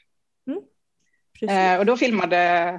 Eh, 1.41 1.80
och 1.80 1.86
då 1.86 1.97
filmade 1.97 2.69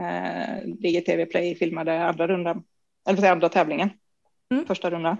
eh, 0.00 0.64
DGTV 0.66 1.26
Play 1.26 1.54
filmade 1.54 2.04
andra 2.04 2.26
rundan, 2.28 2.62
eller 3.08 3.30
andra 3.32 3.48
tävlingen, 3.48 3.90
Mm. 4.50 4.66
första 4.66 4.90
rundan. 4.90 5.16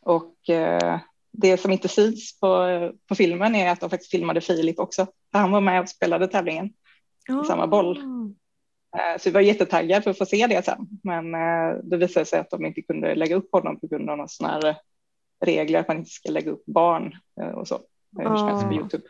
Och 0.00 0.48
eh, 0.50 1.00
det 1.32 1.56
som 1.56 1.70
inte 1.72 1.88
syns 1.88 2.40
på, 2.40 2.68
på 3.08 3.14
filmen 3.14 3.54
är 3.54 3.70
att 3.70 3.80
de 3.80 3.90
faktiskt 3.90 4.10
filmade 4.10 4.40
Filip 4.40 4.78
också. 4.78 5.06
Han 5.32 5.50
var 5.52 5.60
med 5.60 5.80
och 5.80 5.88
spelade 5.88 6.28
tävlingen. 6.28 6.72
samma 7.46 7.66
boll. 7.66 7.96
Eh, 8.96 9.18
Så 9.18 9.28
vi 9.30 9.34
var 9.34 9.40
jättetaggade 9.40 10.02
för 10.02 10.10
att 10.10 10.18
få 10.18 10.26
se 10.26 10.46
det 10.46 10.64
sen. 10.64 10.88
Men 11.02 11.34
eh, 11.34 11.76
det 11.82 11.96
visade 11.96 12.26
sig 12.26 12.38
att 12.40 12.50
de 12.50 12.66
inte 12.66 12.82
kunde 12.82 13.14
lägga 13.14 13.36
upp 13.36 13.52
honom 13.52 13.80
på 13.80 13.86
grund 13.86 14.10
av 14.10 14.16
några 14.16 14.28
sådana 14.28 14.76
regler 15.44 15.80
att 15.80 15.88
man 15.88 15.96
inte 15.98 16.10
ska 16.10 16.30
lägga 16.30 16.50
upp 16.50 16.64
barn 16.66 17.16
eh, 17.40 17.48
och 17.48 17.68
så. 17.68 17.80
Hur 18.18 18.28
helst 18.28 18.62
på 18.64 18.68
Ah. 18.68 18.72
Youtube. 18.72 19.04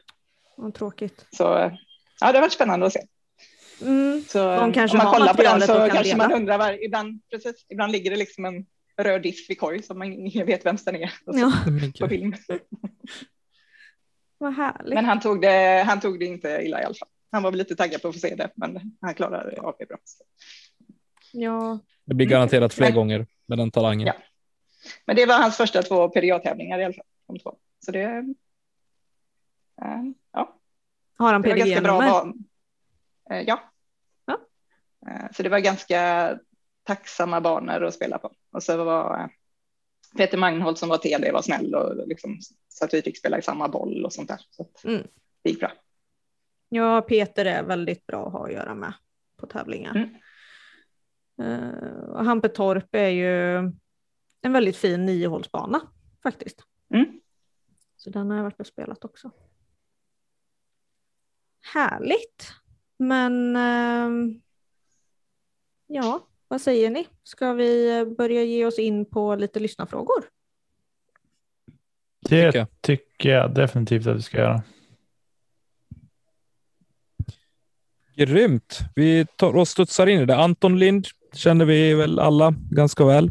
Vad 0.56 0.74
tråkigt. 0.74 1.26
Så 1.30 1.42
ja, 2.20 2.32
det 2.32 2.38
har 2.38 2.40
varit 2.40 2.52
spännande 2.52 2.86
att 2.86 2.92
se. 2.92 3.00
Mm. 3.82 4.22
Så, 4.28 4.38
De 4.56 4.72
kanske 4.72 4.96
om 4.96 4.98
man 4.98 5.06
har 5.06 5.18
kollar 5.18 5.34
på 5.34 5.42
den 5.42 5.60
så 5.60 5.66
kanske 5.66 6.02
dela. 6.02 6.16
man 6.28 6.32
undrar, 6.32 6.58
var, 6.58 6.84
ibland, 6.84 7.20
precis, 7.30 7.66
ibland 7.68 7.92
ligger 7.92 8.10
det 8.10 8.16
liksom 8.16 8.44
en 8.44 8.66
röd 8.96 9.22
disk 9.22 9.50
vid 9.50 9.60
korg 9.60 9.82
som 9.82 9.98
man 9.98 10.12
ingen 10.12 10.46
vet 10.46 10.66
vem 10.66 10.76
den 10.84 10.96
är 10.96 11.06
så, 11.24 11.38
Ja, 11.38 11.52
på 12.00 12.08
film. 12.14 12.34
vad 14.38 14.54
härligt. 14.54 14.94
Men 14.94 15.04
han 15.04 15.20
tog, 15.20 15.40
det, 15.42 15.84
han 15.86 16.00
tog 16.00 16.18
det 16.18 16.24
inte 16.24 16.48
illa 16.64 16.80
i 16.82 16.84
alla 16.84 16.94
fall. 16.94 17.08
Han 17.30 17.42
var 17.42 17.50
väl 17.50 17.58
lite 17.58 17.76
taggad 17.76 18.02
på 18.02 18.08
att 18.08 18.14
få 18.14 18.20
se 18.20 18.34
det, 18.34 18.50
men 18.54 18.96
han 19.00 19.14
klarade 19.14 19.60
av 19.60 19.74
det 19.78 19.86
bra. 19.86 19.98
Ja, 21.32 21.78
Det 22.04 22.14
blir 22.14 22.26
garanterat 22.26 22.74
fler 22.74 22.86
Men- 22.86 22.94
gånger 22.94 23.26
med 23.46 23.58
den 23.58 23.70
talangen. 23.70 24.06
Ja. 24.06 24.14
Men 25.06 25.16
det 25.16 25.26
var 25.26 25.38
hans 25.38 25.56
första 25.56 25.82
två 25.82 26.08
PDA-tävlingar 26.08 26.78
i 26.78 26.84
alla 26.84 26.94
fall. 26.94 27.04
De 27.26 27.38
två. 27.38 27.54
Så 27.84 27.90
det... 27.92 28.34
eh, 29.84 30.02
Ja, 30.32 30.56
Har 31.18 31.32
han 31.32 31.42
PDG-nummer? 31.42 32.32
Eh, 33.30 33.40
Ja. 33.40 33.60
Ja. 34.26 34.38
Eh, 35.06 35.26
Så 35.32 35.42
det 35.42 35.48
var 35.48 35.58
ganska 35.58 36.38
tacksamma 36.82 37.40
banor 37.40 37.84
att 37.84 37.94
spela 37.94 38.18
på. 38.18 38.32
Och 38.52 38.62
så 38.62 38.84
var 38.84 39.30
Peter 40.16 40.38
Magnholt 40.38 40.78
som 40.78 40.88
var 40.88 40.98
TD 40.98 41.32
var 41.32 41.42
snäll 41.42 41.74
och 41.74 42.08
liksom, 42.08 42.38
så 42.68 42.84
att 42.84 42.94
vi 42.94 43.02
fick 43.02 43.18
spela 43.18 43.38
i 43.38 43.42
samma 43.42 43.68
boll 43.68 44.04
och 44.04 44.12
sånt 44.12 44.28
där. 44.28 44.40
Så 44.50 44.66
Mm. 44.84 45.06
det 45.42 45.50
gick 45.50 45.60
bra. 45.60 45.72
Ja, 46.68 47.00
Peter 47.02 47.44
är 47.44 47.62
väldigt 47.62 48.06
bra 48.06 48.26
att 48.26 48.32
ha 48.32 48.46
att 48.46 48.52
göra 48.52 48.74
med 48.74 48.94
på 49.36 49.46
tävlingar. 49.46 49.94
Mm. 49.96 50.14
Uh, 51.40 52.04
och 52.10 52.24
Hampetorp 52.24 52.94
är 52.94 53.08
ju 53.08 53.56
en 54.42 54.52
väldigt 54.52 54.76
fin 54.76 55.06
niohålsbana 55.06 55.80
faktiskt. 56.22 56.64
Mm. 56.94 57.20
Så 57.96 58.10
den 58.10 58.30
har 58.30 58.36
jag 58.36 58.44
varit 58.44 58.60
och 58.60 58.66
spelat 58.66 59.04
också. 59.04 59.30
Härligt. 61.62 62.52
Men 62.98 63.56
ehm, 63.56 64.40
ja, 65.86 66.28
vad 66.48 66.60
säger 66.60 66.90
ni? 66.90 67.06
Ska 67.24 67.52
vi 67.52 68.04
börja 68.18 68.42
ge 68.42 68.64
oss 68.66 68.78
in 68.78 69.04
på 69.04 69.34
lite 69.36 69.60
lyssnarfrågor? 69.60 70.24
Det 72.20 72.46
Tycker 72.46 72.58
jag. 72.58 72.68
tycker 72.80 73.30
jag 73.30 73.54
definitivt 73.54 74.06
att 74.06 74.16
vi 74.16 74.22
ska 74.22 74.38
göra. 74.38 74.62
Grymt. 78.16 78.78
Vi 78.94 79.26
tar 79.36 79.56
och 79.56 79.68
studsar 79.68 80.06
in 80.06 80.20
i 80.20 80.26
det. 80.26 80.36
Anton 80.36 80.78
Lind 80.78 81.06
känner 81.34 81.64
vi 81.64 81.94
väl 81.94 82.18
alla 82.18 82.54
ganska 82.70 83.04
väl 83.04 83.30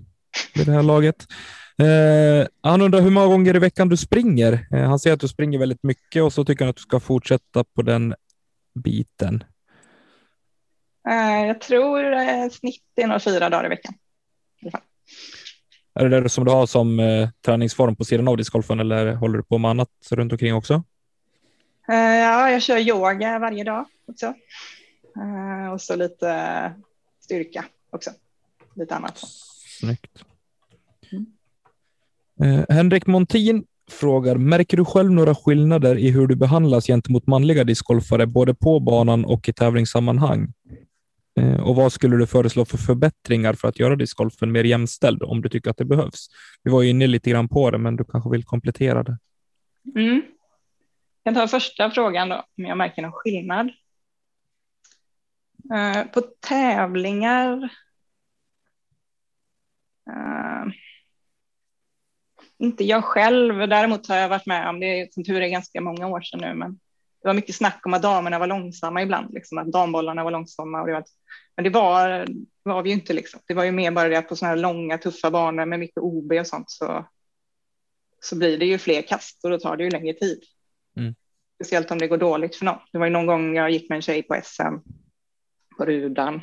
vid 0.56 0.66
det 0.66 0.72
här 0.72 0.84
laget. 0.84 1.28
Eh, 1.78 2.48
han 2.62 2.82
undrar 2.82 3.02
hur 3.02 3.10
många 3.10 3.28
gånger 3.28 3.56
i 3.56 3.60
veckan 3.60 3.90
du 3.90 3.98
springer. 3.98 4.68
Eh, 4.72 4.82
han 4.90 5.00
säger 5.00 5.14
att 5.14 5.20
du 5.20 5.28
springer 5.28 5.60
väldigt 5.60 5.84
mycket 5.84 6.24
och 6.24 6.34
så 6.34 6.46
tycker 6.46 6.66
han 6.66 6.70
att 6.70 6.76
du 6.76 6.82
ska 6.82 7.00
fortsätta 7.00 7.64
på 7.64 7.82
den 7.82 8.16
biten. 8.84 9.44
Eh, 11.10 11.48
Jag 11.48 11.62
tror 11.62 12.14
eh, 12.14 12.50
snitt 12.50 12.84
är 12.96 13.08
nog 13.08 13.22
fyra 13.22 13.50
dagar 13.50 13.66
i 13.66 13.70
veckan. 13.70 13.94
Är 15.94 16.10
det 16.10 16.22
det 16.22 16.30
som 16.30 16.46
du 16.46 16.52
har 16.52 16.66
som 16.66 17.00
eh, 17.00 17.30
träningsform 17.46 17.96
på 17.96 18.06
sidan 18.06 18.28
av 18.28 18.38
discgolfen 18.38 18.80
eller 18.80 19.14
håller 19.14 19.38
du 19.38 19.44
på 19.44 19.58
med 19.58 19.72
annat 19.72 19.90
runt 20.12 20.32
omkring 20.32 20.54
också? 20.56 20.74
Eh, 21.90 21.96
Ja, 21.96 22.52
jag 22.52 22.62
kör 22.62 22.78
yoga 22.78 23.40
varje 23.40 23.64
dag 23.64 23.86
också. 24.08 24.34
Och 25.74 25.82
så 25.82 25.96
lite 25.96 26.74
styrka 27.20 27.66
också. 27.90 28.12
Lite 28.76 28.96
annat. 28.96 29.18
Snyggt. 29.80 30.24
Eh, 32.44 32.76
Henrik 32.76 33.08
Montin 33.08 33.66
frågar, 33.92 34.36
märker 34.36 34.78
du 34.78 34.86
själv 34.86 35.12
några 35.12 35.36
skillnader 35.36 35.98
i 35.98 36.12
hur 36.12 36.28
du 36.28 36.36
behandlas 36.36 36.88
gentemot 36.88 37.28
manliga 37.28 37.64
discgolfare, 37.64 38.26
både 38.28 38.56
på 38.56 38.80
banan 38.80 39.26
och 39.26 39.50
i 39.50 39.54
tävlingssammanhang? 39.54 40.54
Eh, 41.40 41.60
och 41.62 41.76
vad 41.76 41.94
skulle 41.94 42.18
du 42.18 42.28
föreslå 42.28 42.66
för 42.66 42.78
förbättringar 42.78 43.54
för 43.54 43.68
att 43.68 43.80
göra 43.80 43.96
discgolfen 43.96 44.52
mer 44.52 44.64
jämställd, 44.64 45.24
om 45.24 45.42
du 45.42 45.50
tycker 45.50 45.70
att 45.70 45.78
det 45.78 45.86
behövs? 45.86 46.28
Vi 46.64 46.72
var 46.72 46.82
ju 46.82 46.90
inne 46.90 47.08
lite 47.08 47.30
grann 47.30 47.50
på 47.50 47.72
det, 47.72 47.78
men 47.78 47.96
du 47.96 48.04
kanske 48.06 48.30
vill 48.30 48.44
komplettera 48.44 49.04
det. 49.04 49.18
Mm. 49.96 50.22
Jag 51.24 51.34
kan 51.34 51.42
ta 51.42 51.48
första 51.48 51.92
frågan 51.92 52.30
då, 52.30 52.36
om 52.36 52.66
jag 52.66 52.78
märker 52.78 53.02
någon 53.02 53.12
skillnad. 53.12 53.70
Eh, 55.74 56.04
På 56.14 56.22
tävlingar. 56.40 57.64
eh, 60.10 60.72
inte 62.62 62.84
jag 62.84 63.04
själv, 63.04 63.70
däremot 63.70 64.08
har 64.08 64.16
jag 64.16 64.30
varit 64.30 64.46
med 64.46 64.70
om 64.70 64.80
det, 64.80 65.14
som 65.14 65.24
tur 65.24 65.42
är 65.42 65.48
ganska 65.48 65.82
många 65.82 66.08
år 66.08 66.22
sedan 66.22 66.40
nu, 66.40 66.54
men 66.54 66.80
det 67.22 67.28
var 67.28 67.34
mycket 67.34 67.56
snack 67.56 67.82
om 67.86 67.94
att 67.94 68.02
damerna 68.02 68.40
var 68.40 68.48
långsamma 68.48 69.02
ibland, 69.02 69.34
liksom, 69.34 69.58
att 69.58 69.72
dambollarna 69.72 70.24
var 70.24 70.32
långsamma. 70.32 70.82
Och 70.82 70.88
det 70.88 70.94
var, 70.94 71.04
men 71.56 71.64
det 71.64 71.70
var, 71.70 72.28
var 72.64 72.84
vi 72.84 72.90
ju 72.90 72.96
inte. 72.96 73.14
Liksom. 73.14 73.40
Det 73.48 73.54
var 73.54 73.64
ju 73.64 73.72
mer 73.72 73.92
bara 73.92 74.10
det 74.10 74.18
att 74.18 74.30
på 74.30 74.36
sådana 74.36 74.56
här 74.56 74.62
långa, 74.62 74.98
tuffa 74.98 75.32
banor 75.32 75.66
med 75.66 75.80
mycket 75.80 75.98
OB 75.98 76.32
och 76.32 76.48
sånt 76.48 76.72
så, 76.72 77.06
så 78.20 78.38
blir 78.38 78.58
det 78.58 78.66
ju 78.66 78.78
fler 78.78 79.02
kast 79.02 79.44
och 79.44 79.50
då 79.50 79.60
tar 79.60 79.78
det 79.78 79.84
ju 79.84 79.90
längre 79.90 80.14
tid. 80.14 80.44
Mm. 80.98 81.16
Speciellt 81.56 81.92
om 81.92 81.98
det 81.98 82.08
går 82.08 82.18
dåligt 82.18 82.56
för 82.56 82.66
någon. 82.66 82.80
Det 82.92 82.98
var 82.98 83.06
ju 83.06 83.12
någon 83.12 83.26
gång 83.26 83.56
jag 83.56 83.72
gick 83.72 83.90
med 83.90 83.96
en 83.96 84.02
tjej 84.02 84.24
på 84.24 84.40
SM 84.44 84.76
på 85.78 85.86
Rudan 85.86 86.42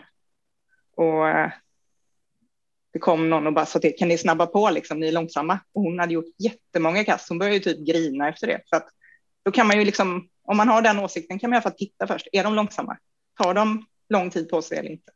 och 0.97 1.29
eh, 1.29 1.53
det 2.99 3.03
kom 3.03 3.31
någon 3.31 3.47
och 3.47 3.53
bara 3.53 3.67
sa 3.67 3.79
till, 3.79 3.95
kan 3.99 4.09
ni 4.09 4.19
snabba 4.19 4.47
på 4.47 4.71
liksom, 4.71 5.01
ni 5.01 5.09
är 5.09 5.13
långsamma. 5.13 5.59
Och 5.75 5.83
hon 5.83 5.99
hade 5.99 6.15
gjort 6.15 6.25
jättemånga 6.39 7.05
kast. 7.05 7.29
Hon 7.29 7.39
började 7.39 7.57
ju 7.57 7.63
typ 7.63 7.87
grina 7.87 8.29
efter 8.29 8.47
det. 8.47 8.61
För 8.71 8.77
att 8.77 8.89
då 9.45 9.51
kan 9.51 9.67
man 9.67 9.79
ju 9.79 9.85
liksom, 9.85 10.29
om 10.45 10.57
man 10.57 10.69
har 10.69 10.83
den 10.83 10.99
åsikten 10.99 11.39
kan 11.39 11.51
man 11.51 11.55
i 11.55 11.57
alla 11.57 11.63
fall 11.63 11.79
titta 11.79 12.07
först. 12.07 12.29
Är 12.33 12.45
de 12.45 12.55
långsamma? 12.55 12.97
Tar 13.43 13.55
de 13.55 13.87
lång 14.09 14.31
tid 14.31 14.49
på 14.49 14.63
sig 14.63 14.79
eller 14.79 14.91
inte? 14.91 15.13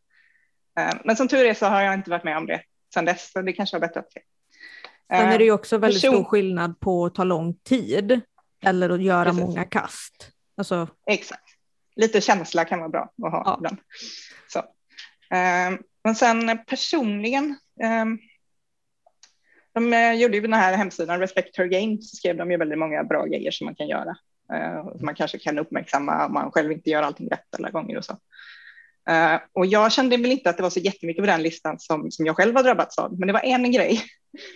Eh, 0.79 0.95
Men 1.05 1.17
som 1.17 1.29
tur 1.29 1.45
är 1.47 1.55
så 1.55 1.67
har 1.67 1.83
jag 1.83 1.95
inte 1.95 2.11
varit 2.11 2.25
med 2.25 2.37
om 2.37 2.47
det 2.47 2.63
sedan 2.95 3.05
dess, 3.05 3.33
så 3.33 3.43
det 3.43 3.53
kanske 3.53 3.77
har 3.77 3.81
bättrat 3.81 4.13
sig. 4.13 4.23
Sen 5.11 5.29
är 5.29 5.39
det 5.39 5.45
ju 5.45 5.53
också 5.53 5.77
Eh, 5.77 5.81
väldigt 5.81 6.03
person- 6.03 6.15
stor 6.15 6.25
skillnad 6.25 6.81
på 6.81 7.05
att 7.07 7.15
ta 7.15 7.25
lång 7.25 7.55
tid 7.55 8.21
eller 8.65 8.91
att 8.91 9.03
göra 9.03 9.25
Precis. 9.25 9.41
många 9.41 9.65
kast. 9.65 10.31
Alltså, 10.57 10.89
Exakt. 11.07 11.43
Lite 11.97 12.21
känsla 12.21 12.65
kan 12.65 12.79
vara 12.79 12.89
bra 12.89 13.13
att 13.27 13.33
ha 13.33 13.43
Ja. 13.47 13.55
ibland. 13.59 13.77
Så. 14.49 14.59
Eh, 15.37 15.79
Men 16.05 16.15
sen 16.15 16.59
personligen, 16.67 17.57
de 19.75 19.93
eh, 19.93 20.13
gjorde 20.13 20.35
ju 20.37 20.41
den 20.41 20.53
här 20.53 20.77
hemsidan 20.77 21.21
Respect 21.21 21.59
Her 21.59 21.67
Game, 21.67 22.03
så 22.03 22.17
skrev 22.17 22.37
de 22.37 22.51
ju 22.51 22.57
väldigt 22.57 22.79
många 22.79 23.05
bra 23.05 23.25
grejer 23.27 23.51
som 23.51 23.65
man 23.65 23.75
kan 23.75 23.89
göra. 23.89 24.17
Eh, 24.53 24.85
Man 25.01 25.15
kanske 25.15 25.39
kan 25.39 25.59
uppmärksamma 25.59 26.27
om 26.27 26.33
man 26.33 26.51
själv 26.51 26.73
inte 26.73 26.91
gör 26.91 27.03
allting 27.03 27.29
rätt 27.29 27.55
alla 27.59 27.71
gånger 27.71 27.97
och 27.99 28.05
så. 28.05 28.19
Eh, 29.11 29.41
Och 29.53 29.67
jag 29.67 29.93
kände 29.93 30.17
väl 30.17 30.33
inte 30.33 30.51
att 30.51 30.57
det 30.57 30.63
var 30.63 30.71
så 30.71 30.81
jättemycket 30.81 31.23
på 31.23 31.27
den 31.27 31.43
listan 31.43 31.79
som, 31.79 32.11
som 32.11 32.27
jag 32.27 32.37
själv 32.37 32.57
har 32.57 32.63
drabbats 32.63 32.99
av, 32.99 33.19
men 33.19 33.27
det 33.27 33.33
var 33.33 33.45
en 33.45 33.73
grej 33.73 34.03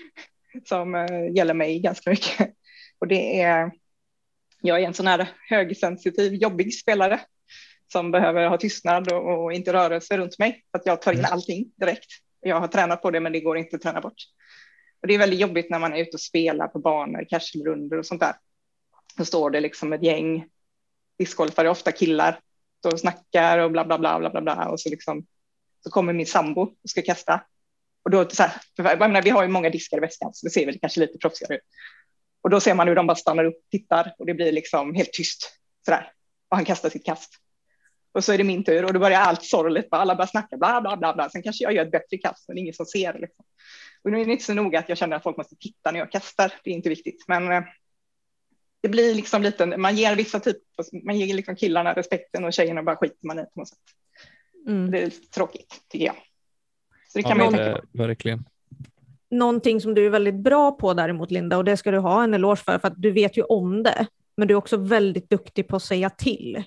som 0.64 1.08
gäller 1.36 1.54
mig 1.54 1.78
ganska 1.80 2.10
mycket. 2.10 2.50
Och 2.98 3.08
det 3.08 3.40
är 3.40 3.70
jag 4.60 4.82
är 4.82 4.86
en 4.86 4.94
sån 4.94 5.06
här 5.06 5.28
högsensitiv, 5.48 6.34
jobbig 6.34 6.74
spelare 6.74 7.20
som 7.92 8.10
behöver 8.10 8.48
ha 8.48 8.58
tystnad 8.58 9.12
och, 9.12 9.44
och 9.44 9.52
inte 9.52 9.72
rörelse 9.72 10.16
runt 10.18 10.38
mig. 10.38 10.64
För 10.70 10.78
att 10.78 10.86
jag 10.86 11.02
tar 11.02 11.12
in 11.12 11.24
allting 11.24 11.72
direkt. 11.76 12.10
Jag 12.46 12.60
har 12.60 12.68
tränat 12.68 13.02
på 13.02 13.10
det, 13.10 13.20
men 13.20 13.32
det 13.32 13.40
går 13.40 13.58
inte 13.58 13.76
att 13.76 13.82
träna 13.82 14.00
bort. 14.00 14.22
Och 15.02 15.08
det 15.08 15.14
är 15.14 15.18
väldigt 15.18 15.40
jobbigt 15.40 15.70
när 15.70 15.78
man 15.78 15.94
är 15.94 15.98
ute 15.98 16.10
och 16.16 16.20
spelar 16.20 16.68
på 16.68 16.78
banor, 16.78 17.26
casualrundor 17.30 17.98
och 17.98 18.06
sånt 18.06 18.20
där. 18.20 18.34
Då 19.16 19.24
står 19.24 19.50
det 19.50 19.60
liksom 19.60 19.92
ett 19.92 20.02
gäng 20.02 20.48
discgolfare, 21.18 21.70
ofta 21.70 21.92
killar, 21.92 22.40
står 22.78 22.92
och 22.92 23.00
snackar 23.00 23.58
och 23.58 23.70
bla 23.70 23.84
bla 23.84 23.98
bla 23.98 24.18
bla 24.18 24.30
bla 24.30 24.40
bla. 24.40 24.68
Och 24.68 24.80
så, 24.80 24.90
liksom, 24.90 25.26
så 25.84 25.90
kommer 25.90 26.12
min 26.12 26.26
sambo 26.26 26.60
och 26.60 26.90
ska 26.90 27.02
kasta. 27.02 27.40
Och 28.04 28.10
då, 28.10 28.30
så 28.30 28.42
här, 28.42 28.52
jag 28.76 28.98
menar, 28.98 29.22
vi 29.22 29.30
har 29.30 29.42
ju 29.42 29.48
många 29.48 29.70
diskar 29.70 29.96
i 29.96 30.00
väskan, 30.00 30.34
så 30.34 30.46
det 30.46 30.50
ser 30.50 30.66
väl 30.66 30.78
kanske 30.80 31.00
lite 31.00 31.18
proffsigare 31.18 31.54
ut. 31.54 31.62
Och 32.42 32.50
då 32.50 32.60
ser 32.60 32.74
man 32.74 32.88
hur 32.88 32.94
de 32.94 33.06
bara 33.06 33.16
stannar 33.16 33.44
upp, 33.44 33.58
tittar 33.70 34.14
och 34.18 34.26
det 34.26 34.34
blir 34.34 34.52
liksom 34.52 34.94
helt 34.94 35.12
tyst. 35.12 35.58
Sådär. 35.84 36.12
Och 36.48 36.56
han 36.56 36.64
kastar 36.64 36.90
sitt 36.90 37.06
kast. 37.06 37.30
Och 38.16 38.24
så 38.24 38.32
är 38.32 38.38
det 38.38 38.44
min 38.44 38.64
tur 38.64 38.84
och 38.84 38.92
då 38.92 39.00
börjar 39.00 39.20
allt 39.20 39.44
sorgligt. 39.44 39.88
Alla 39.90 40.14
börjar 40.14 40.26
snacka 40.26 40.56
bla 40.56 40.80
bla 40.80 40.96
bla. 40.96 41.14
bla. 41.14 41.30
Sen 41.30 41.42
kanske 41.42 41.64
jag 41.64 41.72
gör 41.72 41.84
ett 41.84 41.92
bättre 41.92 42.18
kast, 42.18 42.48
men 42.48 42.58
ingen 42.58 42.74
som 42.74 42.86
ser. 42.86 43.12
Liksom. 43.12 43.44
Och 44.02 44.10
nu 44.10 44.20
är 44.20 44.24
det 44.24 44.32
inte 44.32 44.44
så 44.44 44.54
noga 44.54 44.78
att 44.78 44.88
jag 44.88 44.98
känner 44.98 45.16
att 45.16 45.22
folk 45.22 45.36
måste 45.36 45.56
titta 45.56 45.90
när 45.90 45.98
jag 45.98 46.12
kastar. 46.12 46.52
Det 46.64 46.70
är 46.70 46.74
inte 46.74 46.88
viktigt. 46.88 47.24
Men 47.28 47.52
eh, 47.52 47.62
det 48.82 48.88
blir 48.88 49.14
liksom 49.14 49.42
lite, 49.42 49.66
man 49.66 49.96
ger 49.96 50.16
vissa 50.16 50.40
typer, 50.40 51.04
man 51.06 51.18
ger 51.18 51.34
liksom 51.34 51.56
killarna 51.56 51.92
respekten 51.92 52.44
och 52.44 52.52
tjejerna 52.52 52.82
bara 52.82 52.96
skiter 52.96 53.26
man 53.26 53.38
i 53.38 53.42
på 53.42 53.50
något 53.60 53.68
sätt. 53.68 53.78
mm. 54.66 54.90
Det 54.90 54.98
är 54.98 55.04
lite 55.04 55.30
tråkigt 55.30 55.80
tycker 55.88 56.06
jag. 56.06 56.16
Så 57.08 57.18
det 57.18 57.22
kan 57.22 57.38
man 57.38 57.50
ju 57.50 57.56
tänka 57.56 57.80
på. 57.80 57.98
verkligen. 57.98 58.44
Någonting 59.30 59.80
som 59.80 59.94
du 59.94 60.06
är 60.06 60.10
väldigt 60.10 60.34
bra 60.34 60.72
på 60.72 60.94
däremot 60.94 61.30
Linda 61.30 61.56
och 61.56 61.64
det 61.64 61.76
ska 61.76 61.90
du 61.90 61.98
ha 61.98 62.24
en 62.24 62.34
eloge 62.34 62.56
för 62.56 62.78
för 62.78 62.88
att 62.88 63.02
du 63.02 63.10
vet 63.10 63.36
ju 63.36 63.42
om 63.42 63.82
det. 63.82 64.06
Men 64.36 64.48
du 64.48 64.54
är 64.54 64.58
också 64.58 64.76
väldigt 64.76 65.30
duktig 65.30 65.68
på 65.68 65.76
att 65.76 65.82
säga 65.82 66.10
till. 66.10 66.64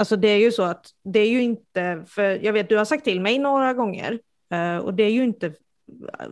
Alltså 0.00 0.16
det 0.16 0.28
är 0.28 0.38
ju 0.38 0.52
så 0.52 0.62
att 0.62 0.86
det 1.04 1.20
är 1.20 1.28
ju 1.28 1.42
inte, 1.42 2.04
för 2.06 2.44
jag 2.44 2.52
vet 2.52 2.68
du 2.68 2.76
har 2.76 2.84
sagt 2.84 3.04
till 3.04 3.20
mig 3.20 3.38
några 3.38 3.74
gånger 3.74 4.18
eh, 4.52 4.76
och 4.76 4.94
det 4.94 5.02
är 5.02 5.10
ju 5.10 5.24
inte 5.24 5.52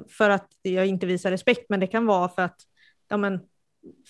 för 0.09 0.31
att 0.31 0.49
jag 0.63 0.87
inte 0.87 1.07
visar 1.07 1.31
respekt 1.31 1.67
men 1.69 1.81
det 1.81 1.87
kan 1.87 2.07
vara 2.07 2.29
för 2.29 2.43
att 2.43 2.57
ja, 3.09 3.17
men, 3.17 3.41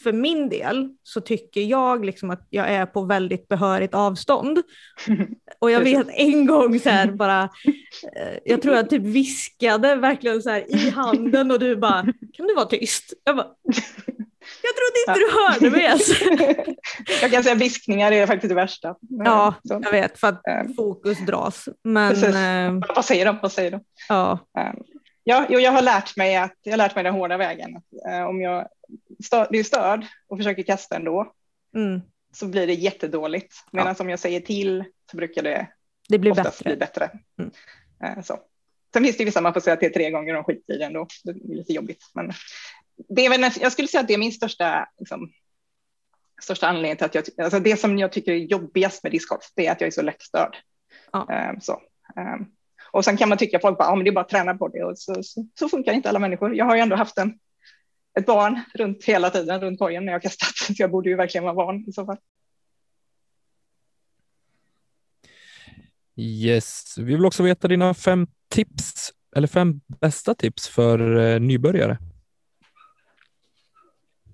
för 0.02 0.12
min 0.12 0.48
del 0.48 0.94
så 1.02 1.20
tycker 1.20 1.60
jag 1.60 2.04
liksom 2.04 2.30
att 2.30 2.46
jag 2.50 2.68
är 2.68 2.86
på 2.86 3.04
väldigt 3.04 3.48
behörigt 3.48 3.94
avstånd. 3.94 4.62
Och 5.58 5.70
jag 5.70 5.80
vet 5.80 6.06
en 6.10 6.46
gång 6.46 6.80
så 6.80 6.88
här 6.90 7.10
bara, 7.10 7.42
eh, 8.16 8.38
jag 8.44 8.62
tror 8.62 8.74
jag 8.74 8.90
typ 8.90 9.02
viskade 9.02 9.96
verkligen 9.96 10.42
så 10.42 10.50
här 10.50 10.74
i 10.74 10.90
handen 10.90 11.50
och 11.50 11.58
du 11.58 11.76
bara, 11.76 12.02
kan 12.32 12.46
du 12.46 12.54
vara 12.54 12.66
tyst? 12.66 13.12
Jag 13.24 13.36
bara, 13.36 13.54
jag 14.62 14.72
trodde 14.76 14.98
inte 15.08 15.20
du 15.20 15.30
hörde 15.38 15.76
mig 15.76 15.84
ens. 15.84 16.20
jag 17.22 17.30
kan 17.30 17.42
säga 17.42 17.54
viskningar 17.54 18.12
är 18.12 18.26
faktiskt 18.26 18.48
det 18.48 18.54
värsta. 18.54 18.94
Ja, 19.00 19.54
Så, 19.64 19.80
jag 19.84 19.90
vet, 19.90 20.18
för 20.18 20.28
att 20.28 20.46
eh, 20.46 20.74
fokus 20.76 21.18
dras. 21.18 21.68
Men 21.84 22.12
eh, 22.12 22.88
vad 22.94 23.04
säger 23.04 23.24
de? 23.24 23.38
Vad 23.42 23.52
säger 23.52 23.70
de? 23.70 23.80
ja, 24.08 24.38
Eh, 24.58 24.72
Ja, 25.28 25.46
jo, 25.48 25.60
jag 25.60 25.72
har 25.72 25.82
lärt 25.82 26.16
mig 26.16 26.36
att 26.36 26.54
jag 26.62 26.72
har 26.72 26.78
lärt 26.78 26.94
mig 26.94 27.04
den 27.04 27.14
hårda 27.14 27.36
vägen. 27.36 27.76
Att, 27.76 28.12
eh, 28.12 28.24
om 28.24 28.40
jag 28.40 28.68
blir 29.50 29.64
störd 29.64 30.06
och 30.28 30.38
försöker 30.38 30.62
kasta 30.62 30.96
ändå 30.96 31.32
mm, 31.74 32.00
så 32.32 32.46
blir 32.46 32.66
det 32.66 32.74
jättedåligt. 32.74 33.54
Medan 33.72 33.94
ja. 33.98 34.04
om 34.04 34.08
jag 34.08 34.18
säger 34.18 34.40
till 34.40 34.84
så 35.10 35.16
brukar 35.16 35.42
det, 35.42 35.68
det 36.08 36.18
blir 36.18 36.30
oftast 36.30 36.58
bättre. 36.58 36.70
bli 36.70 36.76
bättre. 36.76 37.10
Mm. 37.38 37.50
Eh, 38.04 38.22
så. 38.24 38.38
Sen 38.92 39.04
finns 39.04 39.16
det 39.16 39.24
vissa 39.24 39.40
man 39.40 39.52
får 39.52 39.60
säga 39.60 39.76
är 39.76 39.90
tre 39.90 40.10
gånger 40.10 40.36
och 40.36 40.46
skiter 40.46 40.74
i 40.74 40.78
det 40.78 40.84
ändå. 40.84 41.06
Det 41.24 41.30
är 41.30 41.56
lite 41.56 41.72
jobbigt. 41.72 42.10
Men 42.14 42.32
det 43.08 43.26
är 43.26 43.30
väl, 43.30 43.52
jag 43.60 43.72
skulle 43.72 43.88
säga 43.88 44.00
att 44.00 44.08
det 44.08 44.14
är 44.14 44.18
min 44.18 44.32
största, 44.32 44.88
liksom, 44.98 45.32
största 46.42 46.66
anledning 46.66 46.96
till 46.96 47.06
att 47.06 47.14
jag, 47.14 47.24
alltså 47.44 47.60
det 47.60 47.76
som 47.76 47.98
jag 47.98 48.12
tycker 48.12 48.32
är 48.32 48.36
jobbigast 48.36 49.02
med 49.02 49.12
discgolf, 49.12 49.44
det 49.54 49.66
är 49.66 49.72
att 49.72 49.80
jag 49.80 49.88
är 49.88 49.92
så 49.92 50.02
lättstörd. 50.02 50.56
Ja. 51.12 51.50
Um, 51.52 51.60
så. 51.60 51.72
Um, 52.16 52.52
och 52.92 53.04
sen 53.04 53.16
kan 53.16 53.28
man 53.28 53.38
tycka 53.38 53.60
folk 53.60 53.78
bara, 53.78 53.88
ja, 53.88 53.94
men 53.94 54.04
det 54.04 54.10
är 54.10 54.14
bara 54.14 54.24
att 54.24 54.28
träna 54.28 54.54
på 54.54 54.68
det 54.68 54.84
och 54.84 54.98
så, 54.98 55.22
så, 55.22 55.46
så, 55.58 55.68
funkar 55.68 55.92
inte 55.92 56.08
alla 56.08 56.18
människor. 56.18 56.54
Jag 56.54 56.64
har 56.64 56.74
ju 56.74 56.80
ändå 56.80 56.96
haft 56.96 57.18
en, 57.18 57.38
ett 58.18 58.26
barn 58.26 58.60
runt 58.74 59.04
hela 59.04 59.30
tiden 59.30 59.60
runt 59.60 59.78
korgen 59.78 60.04
när 60.04 60.12
jag 60.12 60.22
kastat, 60.22 60.56
så 60.56 60.74
jag 60.76 60.90
borde 60.90 61.10
ju 61.10 61.16
verkligen 61.16 61.44
vara 61.44 61.54
van 61.54 61.84
i 61.88 61.92
så 61.92 62.06
fall. 62.06 62.16
Yes, 66.16 66.94
vi 66.98 67.04
vill 67.04 67.26
också 67.26 67.42
veta 67.42 67.68
dina 67.68 67.94
fem 67.94 68.26
tips 68.48 69.12
eller 69.36 69.48
fem 69.48 69.80
bästa 69.86 70.34
tips 70.34 70.68
för 70.68 71.16
eh, 71.16 71.40
nybörjare. 71.40 71.98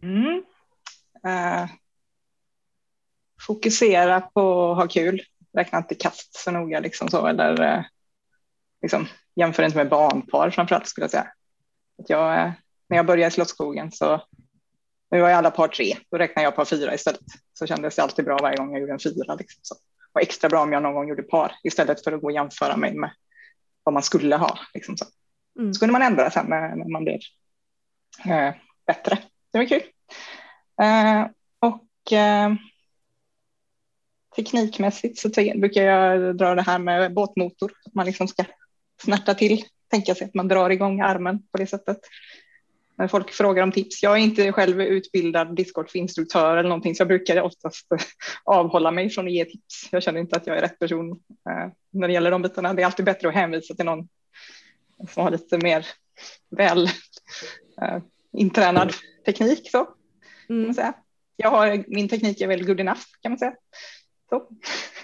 Mm. 0.05 0.44
Uh, 1.26 1.70
fokusera 3.46 4.20
på 4.20 4.70
att 4.70 4.76
ha 4.76 4.88
kul. 4.88 5.22
Räkna 5.57 5.78
inte 5.78 5.94
kast 5.94 6.36
så 6.36 6.50
noga 6.50 6.80
liksom 6.80 7.09
så 7.09 7.26
eller 7.26 7.78
uh, 7.78 7.84
liksom, 8.82 9.07
jämför 9.36 9.62
inte 9.62 9.76
med 9.76 9.88
barnpar 9.88 10.50
framförallt 10.50 10.86
skulle 10.86 11.05
jag 11.05 11.11
säga. 11.11 11.32
Att 12.02 12.11
jag, 12.11 12.46
uh, 12.46 12.52
när 12.88 12.96
jag 12.96 13.07
började 13.07 13.28
i 13.28 13.30
Slottsskogen 13.30 13.92
så 13.92 14.20
nu 15.11 15.20
var 15.20 15.28
jag 15.28 15.38
alla 15.38 15.50
par 15.50 15.68
tre, 15.68 15.96
då 16.11 16.18
räknade 16.18 16.44
jag 16.44 16.57
par 16.57 16.64
fyra 16.64 16.94
istället. 16.94 17.20
Så 17.52 17.66
kändes 17.66 17.96
det 17.96 18.02
alltid 18.02 18.24
bra 18.24 18.38
varje 18.42 18.57
gång 18.57 18.72
jag 18.72 18.80
gjorde 18.80 18.92
en 18.92 18.98
fyra. 18.98 19.34
Liksom, 19.34 19.61
så. 19.62 19.74
Och 20.12 20.20
extra 20.20 20.48
bra 20.48 20.62
om 20.62 20.72
jag 20.72 20.82
någon 20.82 20.94
gång 20.94 21.09
gjorde 21.09 21.22
par 21.22 21.52
istället 21.62 22.05
för 22.05 22.12
att 22.12 22.20
gå 22.20 22.26
och 22.26 22.32
jämföra 22.32 22.76
mig 22.76 22.94
med 22.94 23.11
vad 23.82 23.92
man 23.92 24.02
skulle 24.02 24.36
ha. 24.36 24.59
Liksom 24.74 24.96
så. 24.96 25.05
Mm. 25.59 25.74
så 25.74 25.80
kunde 25.80 25.92
man 25.92 26.02
ändra 26.02 26.30
sen 26.30 26.46
när, 26.46 26.76
när 26.76 26.92
man 26.92 27.05
blev 27.05 27.18
eh, 28.24 28.55
bättre. 28.86 29.18
Det 29.55 29.59
var 29.59 29.64
kul. 29.64 29.82
Eh, 30.82 31.26
och 31.59 32.12
eh, 32.12 32.55
teknikmässigt 34.36 35.18
så 35.18 35.28
brukar 35.28 35.82
jag 35.82 36.36
dra 36.36 36.55
det 36.55 36.62
här 36.62 36.78
med 36.78 37.14
båtmotor. 37.14 37.72
Man 37.92 38.07
liksom 38.07 38.28
ska 38.28 38.44
snärta 39.02 39.34
till, 39.34 39.64
tänka 39.90 40.14
sig 40.14 40.24
att 40.24 40.34
man 40.34 40.48
drar 40.48 40.70
igång 40.70 41.00
armen 41.00 41.42
på 41.52 41.59
det 41.59 41.66
sättet. 41.66 41.98
När 42.96 43.09
folk 43.09 43.30
frågar 43.30 43.62
om 43.62 43.72
tips. 43.72 44.02
Jag 44.02 44.12
är 44.12 44.22
inte 44.22 44.52
själv 44.52 44.80
utbildad 44.80 45.57
discgolfinstruktör 45.57 46.57
eller 46.57 46.68
någonting 46.68 46.94
så 46.94 47.00
jag 47.00 47.09
brukar 47.09 47.42
oftast 47.42 47.86
avhålla 48.44 48.90
mig 48.90 49.11
från 49.11 49.26
att 49.26 49.32
ge 49.32 49.44
tips. 49.44 49.88
Jag 49.90 50.02
känner 50.02 50.20
inte 50.20 50.36
att 50.36 50.46
jag 50.46 50.57
är 50.57 50.61
rätt 50.61 50.78
person 50.78 51.11
eh, 51.50 51.72
när 51.90 52.09
det 52.09 52.14
gäller 52.14 52.30
de 52.30 52.42
bitarna. 52.42 52.74
Det 52.74 52.82
är 52.82 52.86
alltid 52.86 53.05
bättre 53.05 53.28
att 53.28 53.34
hänvisa 53.34 53.74
till 53.74 53.86
någon 53.86 54.09
som 55.11 55.22
har 55.22 55.30
lite 55.30 55.59
mer 55.59 55.86
väl 56.50 56.88
eh, 57.82 57.98
intränad 58.35 58.93
teknik. 59.26 59.70
Så, 59.70 59.89
mm. 60.49 60.62
man 60.62 60.74
säga. 60.74 60.95
Jag 61.37 61.51
har, 61.51 61.85
min 61.87 62.09
teknik 62.09 62.41
är 62.41 62.49
väl 62.49 62.66
good 62.66 62.80
enough 62.80 63.01
kan 63.22 63.32
man 63.32 63.39
säga. 63.39 63.55
Så. 64.28 64.49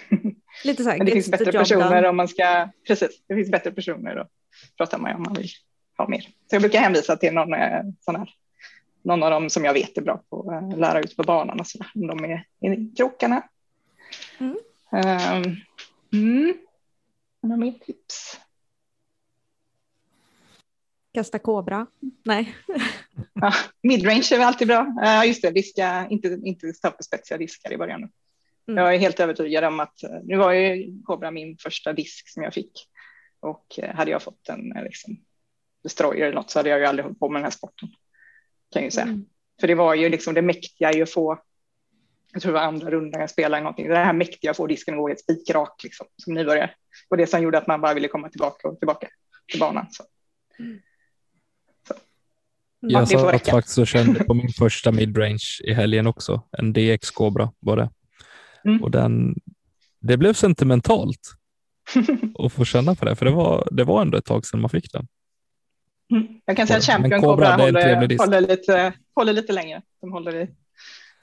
Lite 0.63 0.83
så 0.83 0.89
här, 0.89 0.97
Men 0.97 1.05
det 1.05 1.11
finns 1.11 1.31
bättre 1.31 1.51
personer 1.51 2.05
om 2.05 2.17
man 2.17 2.27
ska, 2.27 2.69
precis, 2.87 3.23
det 3.27 3.35
finns 3.35 3.51
bättre 3.51 3.71
personer 3.71 4.15
att 4.15 4.29
prata 4.77 4.97
med 4.97 5.15
om 5.15 5.23
man 5.23 5.33
vill 5.33 5.49
ha 5.97 6.07
mer. 6.07 6.21
Så 6.21 6.55
jag 6.55 6.61
brukar 6.61 6.79
hänvisa 6.79 7.15
till 7.15 7.33
någon 7.33 7.53
eh, 7.53 7.81
sån 7.99 8.15
här, 8.15 8.29
någon 9.03 9.23
av 9.23 9.31
dem 9.31 9.49
som 9.49 9.65
jag 9.65 9.73
vet 9.73 9.97
är 9.97 10.01
bra 10.01 10.23
på 10.29 10.51
att 10.51 10.79
lära 10.79 10.99
ut 10.99 11.15
på 11.15 11.23
banan 11.23 11.59
och 11.59 11.67
så 11.67 11.77
där, 11.77 11.91
om 11.95 12.07
de 12.07 12.25
är 12.25 12.45
i 12.73 12.95
krokarna. 12.97 13.43
Mm. 14.39 14.57
Um, 14.91 15.55
mm. 16.13 16.53
Några 17.43 17.57
mer 17.57 17.71
tips? 17.71 18.39
Kasta 21.13 21.39
kobra? 21.39 21.87
Nej. 22.25 22.55
ja, 23.33 23.53
midrange 23.83 24.29
är 24.31 24.37
väl 24.37 24.47
alltid 24.47 24.67
bra. 24.67 24.93
Ja, 24.97 25.25
just 25.25 25.41
det, 25.41 25.51
diska, 25.51 26.07
inte, 26.09 26.39
inte 26.43 26.73
stå 26.73 26.91
på 26.91 27.03
spetsiga 27.03 27.37
diskar 27.37 27.73
i 27.73 27.77
början. 27.77 28.11
Mm. 28.67 28.83
Jag 28.83 28.95
är 28.95 28.99
helt 28.99 29.19
övertygad 29.19 29.63
om 29.63 29.79
att 29.79 30.03
eh, 30.03 30.09
nu 30.23 30.37
var 30.37 30.51
ju 30.51 30.93
kobra 31.03 31.31
min 31.31 31.57
första 31.57 31.93
disk 31.93 32.29
som 32.29 32.43
jag 32.43 32.53
fick 32.53 32.71
och 33.39 33.79
eh, 33.79 33.95
hade 33.95 34.11
jag 34.11 34.23
fått 34.23 34.49
en 34.49 34.69
liksom, 34.83 35.17
destroyer 35.83 36.25
eller 36.25 36.35
något 36.35 36.49
så 36.49 36.59
hade 36.59 36.69
jag 36.69 36.79
ju 36.79 36.85
aldrig 36.85 37.03
hållit 37.03 37.19
på 37.19 37.29
med 37.29 37.39
den 37.39 37.43
här 37.43 37.51
sporten. 37.51 37.89
Kan 38.71 38.81
jag 38.81 38.83
ju 38.83 38.91
säga. 38.91 39.07
Mm. 39.07 39.25
För 39.59 39.67
det 39.67 39.75
var 39.75 39.95
ju 39.95 40.09
liksom 40.09 40.33
det 40.33 40.41
mäktiga 40.41 40.93
i 40.93 41.01
att 41.01 41.11
få, 41.11 41.41
jag 42.33 42.41
tror 42.41 42.51
det 42.51 42.59
var 42.59 42.65
andra 42.65 42.91
rundan 42.91 43.21
jag 43.21 43.29
spelade 43.29 43.55
eller 43.55 43.63
någonting, 43.63 43.87
det 43.87 43.95
här 43.95 44.13
mäktiga 44.13 44.51
att 44.51 44.57
få 44.57 44.67
disken 44.67 44.93
att 44.93 44.99
gå 44.99 45.07
helt 45.07 45.19
spikrak 45.19 45.83
liksom, 45.83 46.07
som 46.17 46.33
nybörjare. 46.33 46.71
Och 47.09 47.17
det 47.17 47.27
som 47.27 47.43
gjorde 47.43 47.57
att 47.57 47.67
man 47.67 47.81
bara 47.81 47.93
ville 47.93 48.07
komma 48.07 48.29
tillbaka 48.29 48.67
och 48.67 48.79
tillbaka 48.79 49.07
till 49.51 49.59
banan. 49.59 49.87
Så. 49.91 50.03
Så. 50.03 50.63
Jag 52.81 53.07
satt 53.07 53.47
faktiskt 53.47 53.77
och 53.77 53.87
kände 53.87 54.23
på 54.23 54.33
min 54.33 54.49
första 54.49 54.91
midrange 54.91 55.45
i 55.63 55.73
helgen 55.73 56.07
också, 56.07 56.41
en 56.57 56.73
DX 56.73 57.11
Cobra 57.11 57.51
var 57.59 57.77
det. 57.77 57.89
Mm. 58.65 58.83
Och 58.83 58.91
den, 58.91 59.35
det 59.99 60.17
blev 60.17 60.33
sentimentalt 60.33 61.19
att 62.39 62.53
få 62.53 62.65
känna 62.65 62.95
på 62.95 63.05
det, 63.05 63.15
för 63.15 63.25
det 63.25 63.31
var, 63.31 63.67
det 63.71 63.83
var 63.83 64.01
ändå 64.01 64.17
ett 64.17 64.25
tag 64.25 64.45
sedan 64.45 64.61
man 64.61 64.69
fick 64.69 64.91
den. 64.91 65.07
Mm. 66.11 66.27
Jag 66.45 66.57
kan 66.57 66.67
säga 66.67 66.77
att 66.77 66.85
Champion 66.85 67.21
Cobra, 67.21 67.33
Cobra 67.33 67.65
håller, 67.65 68.17
håller, 68.17 68.41
lite, 68.41 68.93
håller 69.15 69.33
lite 69.33 69.53
längre. 69.53 69.81
De 70.01 70.11
håller 70.11 70.35
i 70.35 70.49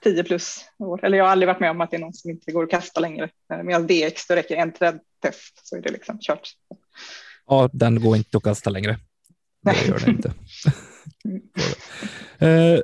10 0.05 0.25
plus 0.25 0.65
år. 0.79 1.05
Eller 1.05 1.19
jag 1.19 1.25
har 1.25 1.33
aldrig 1.33 1.47
varit 1.47 1.61
med 1.61 1.71
om 1.71 1.81
att 1.81 1.91
det 1.91 1.97
är 1.97 2.01
någon 2.01 2.15
som 2.15 2.31
inte 2.31 2.53
går 2.53 2.65
att 2.65 2.71
kasta 2.71 3.01
längre. 3.01 3.31
Medan 3.65 3.87
DX, 3.87 4.27
då 4.27 4.35
räcker 4.35 4.57
en 4.57 4.73
trädtest 4.73 5.69
så 5.69 5.77
är 5.77 5.83
det 5.83 5.91
liksom 5.91 6.19
kört. 6.21 6.49
Ja, 7.47 7.71
den 7.73 8.01
går 8.01 8.17
inte 8.17 8.37
att 8.37 8.43
kasta 8.43 8.71
längre. 8.71 8.99
Det 9.63 9.87
gör 9.87 9.99
den 9.99 10.11
inte. 10.11 10.33
eh, 12.39 12.81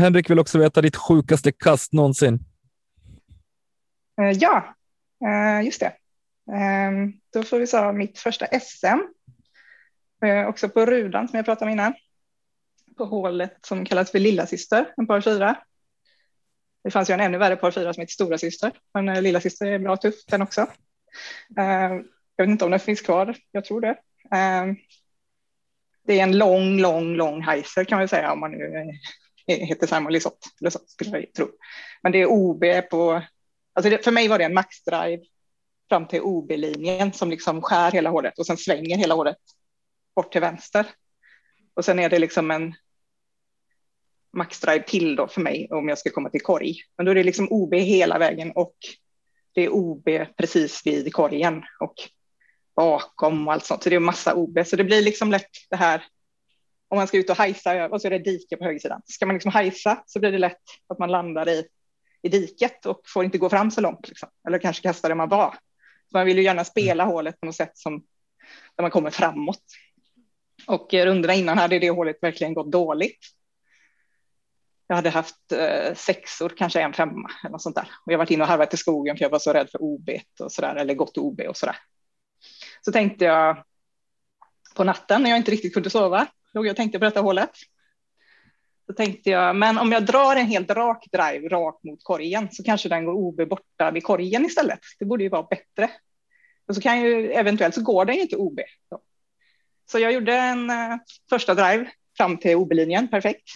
Henrik 0.00 0.30
vill 0.30 0.38
också 0.38 0.58
veta 0.58 0.80
ditt 0.80 0.96
sjukaste 0.96 1.52
kast 1.52 1.92
någonsin. 1.92 2.38
Eh, 4.20 4.30
ja, 4.30 4.74
eh, 5.24 5.64
just 5.64 5.80
det. 5.80 5.92
Ehm, 6.56 7.12
då 7.32 7.42
får 7.42 7.58
vi 7.58 7.66
säga 7.66 7.92
mitt 7.92 8.18
första 8.18 8.46
SM 8.46 9.00
Eh, 10.22 10.46
också 10.46 10.68
på 10.68 10.86
rudan 10.86 11.28
som 11.28 11.36
jag 11.36 11.44
pratade 11.44 11.64
om 11.64 11.72
innan. 11.72 11.94
På 12.96 13.04
hålet 13.04 13.58
som 13.60 13.84
kallas 13.84 14.10
för 14.10 14.18
lilla 14.18 14.46
syster, 14.46 14.94
en 14.96 15.06
par 15.06 15.20
fyra. 15.20 15.56
Det 16.84 16.90
fanns 16.90 17.10
ju 17.10 17.14
en 17.14 17.20
ännu 17.20 17.38
värre 17.38 17.56
par 17.56 17.70
fyra 17.70 17.92
som 17.92 18.00
heter 18.00 18.12
stora 18.12 18.38
syster, 18.38 18.72
men 18.94 19.08
eh, 19.08 19.22
lilla 19.22 19.40
syster 19.40 19.66
är 19.66 19.78
bra 19.78 19.96
tuff 19.96 20.14
den 20.26 20.42
också. 20.42 20.60
Eh, 21.58 21.92
jag 22.36 22.46
vet 22.46 22.48
inte 22.48 22.64
om 22.64 22.70
den 22.70 22.80
finns 22.80 23.00
kvar, 23.00 23.36
jag 23.50 23.64
tror 23.64 23.80
det. 23.80 23.96
Ehm, 24.30 24.76
det 26.04 26.18
är 26.18 26.22
en 26.22 26.38
lång, 26.38 26.78
lång, 26.80 27.14
lång 27.14 27.42
heiser 27.42 27.84
kan 27.84 27.98
man 27.98 28.08
säga 28.08 28.32
om 28.32 28.40
man 28.40 28.52
nu 28.52 28.90
eh, 29.46 29.56
heter 29.56 29.86
Simon 29.86 30.12
Lisotte, 30.12 30.48
Lisott 30.60 30.90
skulle 30.90 31.10
jag 31.10 31.32
tro. 31.32 31.48
Men 32.02 32.12
det 32.12 32.22
är 32.22 32.26
OB 32.26 32.64
på, 32.90 33.22
alltså 33.74 33.90
det, 33.90 34.04
för 34.04 34.12
mig 34.12 34.28
var 34.28 34.38
det 34.38 34.44
en 34.44 34.54
maxdrive 34.54 35.22
fram 35.88 36.06
till 36.06 36.20
OB-linjen 36.20 37.12
som 37.12 37.30
liksom 37.30 37.62
skär 37.62 37.90
hela 37.90 38.10
håret 38.10 38.38
och 38.38 38.46
sen 38.46 38.56
svänger 38.56 38.96
hela 38.96 39.14
håret 39.14 39.36
bort 40.16 40.32
till 40.32 40.40
vänster. 40.40 40.86
Och 41.74 41.84
sen 41.84 41.98
är 41.98 42.10
det 42.10 42.18
liksom 42.18 42.50
en 42.50 42.74
maxdrive 44.32 44.84
till 44.84 45.16
då 45.16 45.28
för 45.28 45.40
mig 45.40 45.68
om 45.70 45.88
jag 45.88 45.98
ska 45.98 46.10
komma 46.10 46.30
till 46.30 46.40
korg. 46.40 46.76
Men 46.96 47.06
då 47.06 47.10
är 47.10 47.14
det 47.14 47.24
liksom 47.24 47.48
OB 47.50 47.74
hela 47.74 48.18
vägen 48.18 48.52
och 48.54 48.76
det 49.54 49.62
är 49.62 49.68
OB 49.74 50.08
precis 50.36 50.86
vid 50.86 51.12
korgen 51.12 51.62
och 51.80 51.94
bakom 52.76 53.48
och 53.48 53.52
allt 53.52 53.64
sånt. 53.64 53.82
Så 53.82 53.90
det 53.90 53.96
är 53.96 54.00
massa 54.00 54.34
OB. 54.34 54.58
Så 54.66 54.76
det 54.76 54.84
blir 54.84 55.02
liksom 55.02 55.30
lätt 55.30 55.50
det 55.70 55.76
här 55.76 56.04
om 56.88 56.98
man 56.98 57.06
ska 57.06 57.18
ut 57.18 57.30
och 57.30 57.36
hajsa 57.36 57.88
och 57.88 58.00
så 58.00 58.06
är 58.06 58.10
det 58.10 58.18
dike 58.18 58.56
på 58.56 58.64
högersidan. 58.64 59.02
Ska 59.04 59.26
man 59.26 59.34
liksom 59.34 59.52
hajsa 59.52 60.02
så 60.06 60.20
blir 60.20 60.32
det 60.32 60.38
lätt 60.38 60.62
att 60.88 60.98
man 60.98 61.10
landar 61.10 61.48
i, 61.48 61.64
i 62.22 62.28
diket 62.28 62.86
och 62.86 63.00
får 63.06 63.24
inte 63.24 63.38
gå 63.38 63.48
fram 63.48 63.70
så 63.70 63.80
långt. 63.80 64.08
Liksom. 64.08 64.28
Eller 64.46 64.58
kanske 64.58 64.82
kasta 64.82 65.08
det 65.08 65.14
man 65.14 65.28
var. 65.28 65.50
Så 66.10 66.16
man 66.18 66.26
vill 66.26 66.36
ju 66.36 66.44
gärna 66.44 66.64
spela 66.64 67.04
hålet 67.04 67.40
på 67.40 67.46
något 67.46 67.56
sätt 67.56 67.78
som 67.78 68.02
där 68.76 68.82
man 68.82 68.90
kommer 68.90 69.10
framåt. 69.10 69.62
Och 70.66 70.94
rundorna 70.94 71.34
innan 71.34 71.58
hade 71.58 71.78
det 71.78 71.90
hålet 71.90 72.16
verkligen 72.22 72.54
gått 72.54 72.72
dåligt. 72.72 73.18
Jag 74.86 74.96
hade 74.96 75.10
haft 75.10 75.52
eh, 75.52 75.94
sexor, 75.94 76.52
kanske 76.56 76.80
en 76.80 76.92
femma 76.92 77.30
eller 77.42 77.52
något 77.52 77.62
sånt 77.62 77.76
där. 77.76 77.88
Och 78.06 78.12
jag 78.12 78.18
varit 78.18 78.30
inne 78.30 78.42
och 78.42 78.48
harvat 78.48 78.74
i 78.74 78.76
skogen 78.76 79.16
för 79.16 79.24
jag 79.24 79.30
var 79.30 79.38
så 79.38 79.52
rädd 79.52 79.70
för 79.70 79.82
OB 79.82 80.10
och 80.40 80.52
så 80.52 80.62
där, 80.62 80.74
eller 80.74 80.94
gått 80.94 81.18
OB 81.18 81.40
och 81.40 81.56
så 81.56 81.66
där. 81.66 81.76
Så 82.84 82.92
tänkte 82.92 83.24
jag 83.24 83.64
på 84.76 84.84
natten 84.84 85.22
när 85.22 85.30
jag 85.30 85.36
inte 85.36 85.50
riktigt 85.50 85.74
kunde 85.74 85.90
sova, 85.90 86.26
låg 86.52 86.66
jag 86.66 86.70
och 86.70 86.76
tänkte 86.76 86.98
på 86.98 87.04
detta 87.04 87.20
hålet. 87.20 87.50
Så 88.86 88.92
tänkte 88.92 89.30
jag, 89.30 89.56
men 89.56 89.78
om 89.78 89.92
jag 89.92 90.06
drar 90.06 90.36
en 90.36 90.46
helt 90.46 90.70
rak 90.70 91.06
drive 91.12 91.48
rakt 91.48 91.84
mot 91.84 92.04
korgen 92.04 92.48
så 92.52 92.62
kanske 92.62 92.88
den 92.88 93.04
går 93.04 93.12
OB 93.12 93.48
borta 93.48 93.90
vid 93.90 94.04
korgen 94.04 94.44
istället. 94.44 94.80
Det 94.98 95.04
borde 95.04 95.24
ju 95.24 95.30
vara 95.30 95.42
bättre. 95.42 95.90
Och 96.68 96.74
så 96.74 96.80
kan 96.80 97.00
ju 97.00 97.32
eventuellt 97.32 97.74
så 97.74 97.82
går 97.82 98.04
den 98.04 98.16
ju 98.16 98.22
inte 98.22 98.36
OB. 98.36 98.60
Så 98.88 99.00
så 99.92 99.98
jag 99.98 100.12
gjorde 100.12 100.34
en 100.34 100.70
uh, 100.70 100.96
första 101.30 101.54
drive 101.54 101.90
fram 102.16 102.36
till 102.36 102.56
OB-linjen, 102.56 103.08
perfekt. 103.08 103.48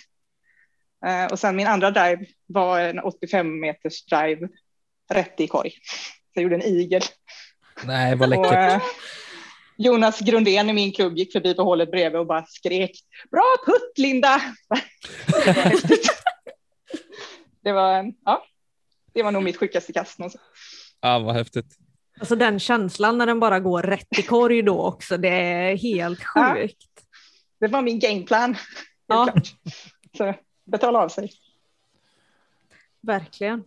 Eh, 1.06 1.26
och 1.26 1.38
sen 1.38 1.56
min 1.56 1.66
andra 1.66 1.90
drive 1.90 2.26
var 2.46 2.80
en 2.80 2.98
85 2.98 3.60
meters 3.60 4.04
drive 4.04 4.48
rätt 5.12 5.40
i 5.40 5.48
korg. 5.48 5.70
Så 5.70 6.32
jag 6.32 6.42
gjorde 6.42 6.54
en 6.54 6.62
igel. 6.62 7.02
Nej, 7.84 8.16
vad 8.16 8.32
Och, 8.38 8.44
läckert. 8.44 8.72
eh, 8.74 8.82
Jonas 9.76 10.20
Grundén 10.20 10.70
i 10.70 10.72
min 10.72 10.92
klubb 10.92 11.16
gick 11.16 11.32
förbi 11.32 11.54
på 11.54 11.62
hålet 11.62 11.90
bredvid 11.90 12.20
och 12.20 12.26
bara 12.26 12.46
skrek 12.46 12.90
Bra 13.30 13.42
putt 13.66 13.98
Linda! 13.98 14.40
det, 17.62 17.72
var 17.72 18.12
ja, 18.24 18.44
det 19.14 19.22
var 19.22 19.30
nog 19.32 19.42
mitt 19.42 19.56
sjukaste 19.56 19.92
kast. 19.92 20.18
någonsin. 20.18 20.40
Ja, 21.00 21.18
vad 21.18 21.34
häftigt. 21.34 21.76
Alltså 22.20 22.36
den 22.36 22.58
känslan 22.58 23.18
när 23.18 23.26
den 23.26 23.40
bara 23.40 23.60
går 23.60 23.82
rätt 23.82 24.18
i 24.18 24.22
korg 24.22 24.62
då 24.62 24.82
också, 24.82 25.16
det 25.16 25.28
är 25.28 25.76
helt 25.76 26.20
Ja. 26.34 26.54
sjukt. 26.54 26.76
Det 27.60 27.66
var 27.66 27.82
min 27.82 27.98
gameplan. 27.98 28.54
helt 28.54 28.64
Ja. 29.06 29.24
klart. 29.32 29.48
Så 30.16 30.34
betala 30.64 30.98
av 30.98 31.08
sig. 31.08 31.30
Verkligen. 33.00 33.64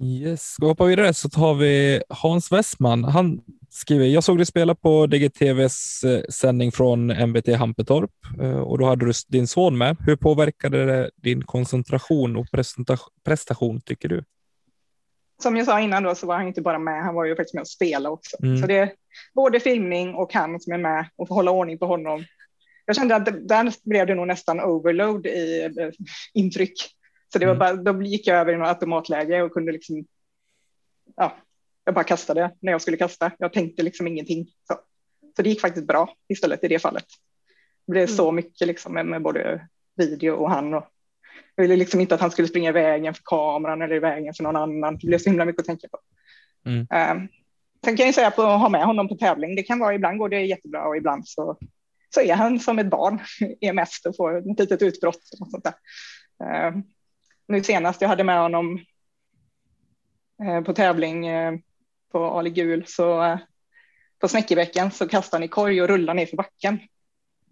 Yes, 0.00 0.52
ska 0.52 0.64
vi 0.64 0.70
hoppa 0.70 0.84
vidare 0.84 1.14
så 1.14 1.28
tar 1.28 1.54
vi 1.54 2.02
Hans 2.08 2.52
Westman. 2.52 3.04
Han 3.04 3.40
skriver, 3.70 4.06
jag 4.06 4.24
såg 4.24 4.38
dig 4.38 4.46
spela 4.46 4.74
på 4.74 5.06
DGTVs 5.06 6.04
eh, 6.04 6.22
sändning 6.30 6.72
från 6.72 7.10
MVT 7.10 7.56
Hampetorp 7.56 8.10
eh, 8.40 8.58
och 8.58 8.78
då 8.78 8.86
hade 8.86 9.06
du 9.06 9.12
din 9.28 9.46
son 9.46 9.78
med. 9.78 9.96
Hur 10.06 10.16
påverkade 10.16 10.86
det 10.86 11.10
din 11.16 11.42
koncentration 11.42 12.36
och 12.36 12.46
prestation 13.24 13.80
tycker 13.80 14.08
du? 14.08 14.24
Som 15.42 15.56
jag 15.56 15.66
sa 15.66 15.80
innan 15.80 16.02
då 16.02 16.14
så 16.14 16.26
var 16.26 16.36
han 16.36 16.46
inte 16.46 16.62
bara 16.62 16.78
med, 16.78 17.02
han 17.02 17.14
var 17.14 17.24
ju 17.24 17.36
faktiskt 17.36 17.54
med 17.54 17.60
och 17.60 17.68
spelade 17.68 18.12
också. 18.12 18.36
Mm. 18.42 18.56
Så 18.56 18.66
det 18.66 18.76
är 18.76 18.92
både 19.34 19.60
filmning 19.60 20.14
och 20.14 20.34
han 20.34 20.60
som 20.60 20.72
är 20.72 20.78
med 20.78 21.08
och 21.16 21.28
hålla 21.28 21.50
ordning 21.50 21.78
på 21.78 21.86
honom. 21.86 22.24
Jag 22.86 22.96
kände 22.96 23.16
att 23.16 23.48
där 23.48 23.88
blev 23.88 24.06
det 24.06 24.14
nog 24.14 24.26
nästan 24.26 24.60
overload 24.60 25.26
i 25.26 25.64
eh, 25.78 25.88
intryck. 26.34 26.95
Så 27.36 27.40
det 27.40 27.46
var 27.46 27.54
Mm. 27.54 27.84
bara, 27.84 27.92
då 27.92 28.02
gick 28.02 28.26
jag 28.26 28.36
över 28.36 28.52
i 28.52 28.56
något 28.56 28.68
automatläge 28.68 29.42
och 29.42 29.52
kunde 29.52 29.72
liksom, 29.72 30.04
ja, 31.16 31.36
jag 31.84 31.94
bara 31.94 32.04
kastade 32.04 32.50
när 32.60 32.72
jag 32.72 32.82
skulle 32.82 32.96
kasta. 32.96 33.30
Jag 33.38 33.52
tänkte 33.52 33.82
liksom 33.82 34.06
ingenting. 34.06 34.46
Så, 34.68 34.74
så 35.36 35.42
det 35.42 35.48
gick 35.48 35.60
faktiskt 35.60 35.86
bra 35.86 36.14
istället 36.28 36.64
i 36.64 36.68
det 36.68 36.78
fallet. 36.78 37.04
Det 37.86 37.90
blev 37.92 38.06
så 38.06 38.32
mycket 38.32 38.66
liksom 38.66 38.94
med, 38.94 39.06
med 39.06 39.22
både 39.22 39.68
video 39.96 40.32
och 40.32 40.50
han. 40.50 40.74
Och 40.74 40.84
jag 41.54 41.62
ville 41.64 41.76
liksom 41.76 42.00
inte 42.00 42.14
att 42.14 42.20
han 42.20 42.30
skulle 42.30 42.48
springa 42.48 42.70
i 42.70 42.72
vägen 42.72 43.14
för 43.14 43.22
kameran 43.24 43.82
eller 43.82 43.94
i 43.96 43.98
vägen 43.98 44.34
för 44.34 44.42
någon 44.44 44.56
annan. 44.56 44.98
Det 44.98 45.06
blev 45.06 45.18
så 45.18 45.30
himla 45.30 45.44
mycket 45.44 45.60
att 45.60 45.66
tänka 45.66 45.88
på. 45.88 45.98
Mm. 46.70 46.80
Um, 46.80 47.28
sen 47.84 47.96
kan 47.96 48.06
jag 48.06 48.14
säga 48.14 48.30
på 48.30 48.42
att 48.42 48.60
ha 48.60 48.68
med 48.68 48.84
honom 48.84 49.08
på 49.08 49.14
tävling. 49.16 49.56
Det 49.56 49.62
kan 49.62 49.78
vara 49.78 49.94
ibland 49.94 50.18
går 50.18 50.28
det 50.28 50.40
jättebra 50.46 50.88
och 50.88 50.96
ibland 50.96 51.28
så, 51.28 51.58
så 52.14 52.20
är 52.20 52.34
han 52.34 52.60
som 52.60 52.78
ett 52.78 52.90
barn 52.90 53.20
är 53.60 53.72
mest 53.72 54.06
och 54.06 54.16
får 54.16 54.38
ett 54.38 54.60
litet 54.60 54.82
utbrott. 54.82 55.22
Och 55.40 55.50
sånt 55.50 55.64
där. 55.64 55.74
Ehm, 56.44 56.82
nu 57.48 57.62
senast 57.62 58.00
jag 58.00 58.08
hade 58.08 58.24
med 58.24 58.40
honom 58.40 58.80
eh, 60.42 60.60
på 60.60 60.72
tävling 60.72 61.26
eh, 61.26 61.54
på 62.12 62.24
Ali 62.24 62.50
Gul 62.50 62.84
så 62.86 63.24
eh, 63.24 63.38
på 64.20 64.28
Snäckebäcken 64.28 64.90
så 64.90 65.08
kastade 65.08 65.40
han 65.40 65.44
i 65.44 65.48
korg 65.48 65.82
och 65.82 65.88
rullade 65.88 66.16
ner 66.16 66.26
för 66.26 66.36
backen. 66.36 66.78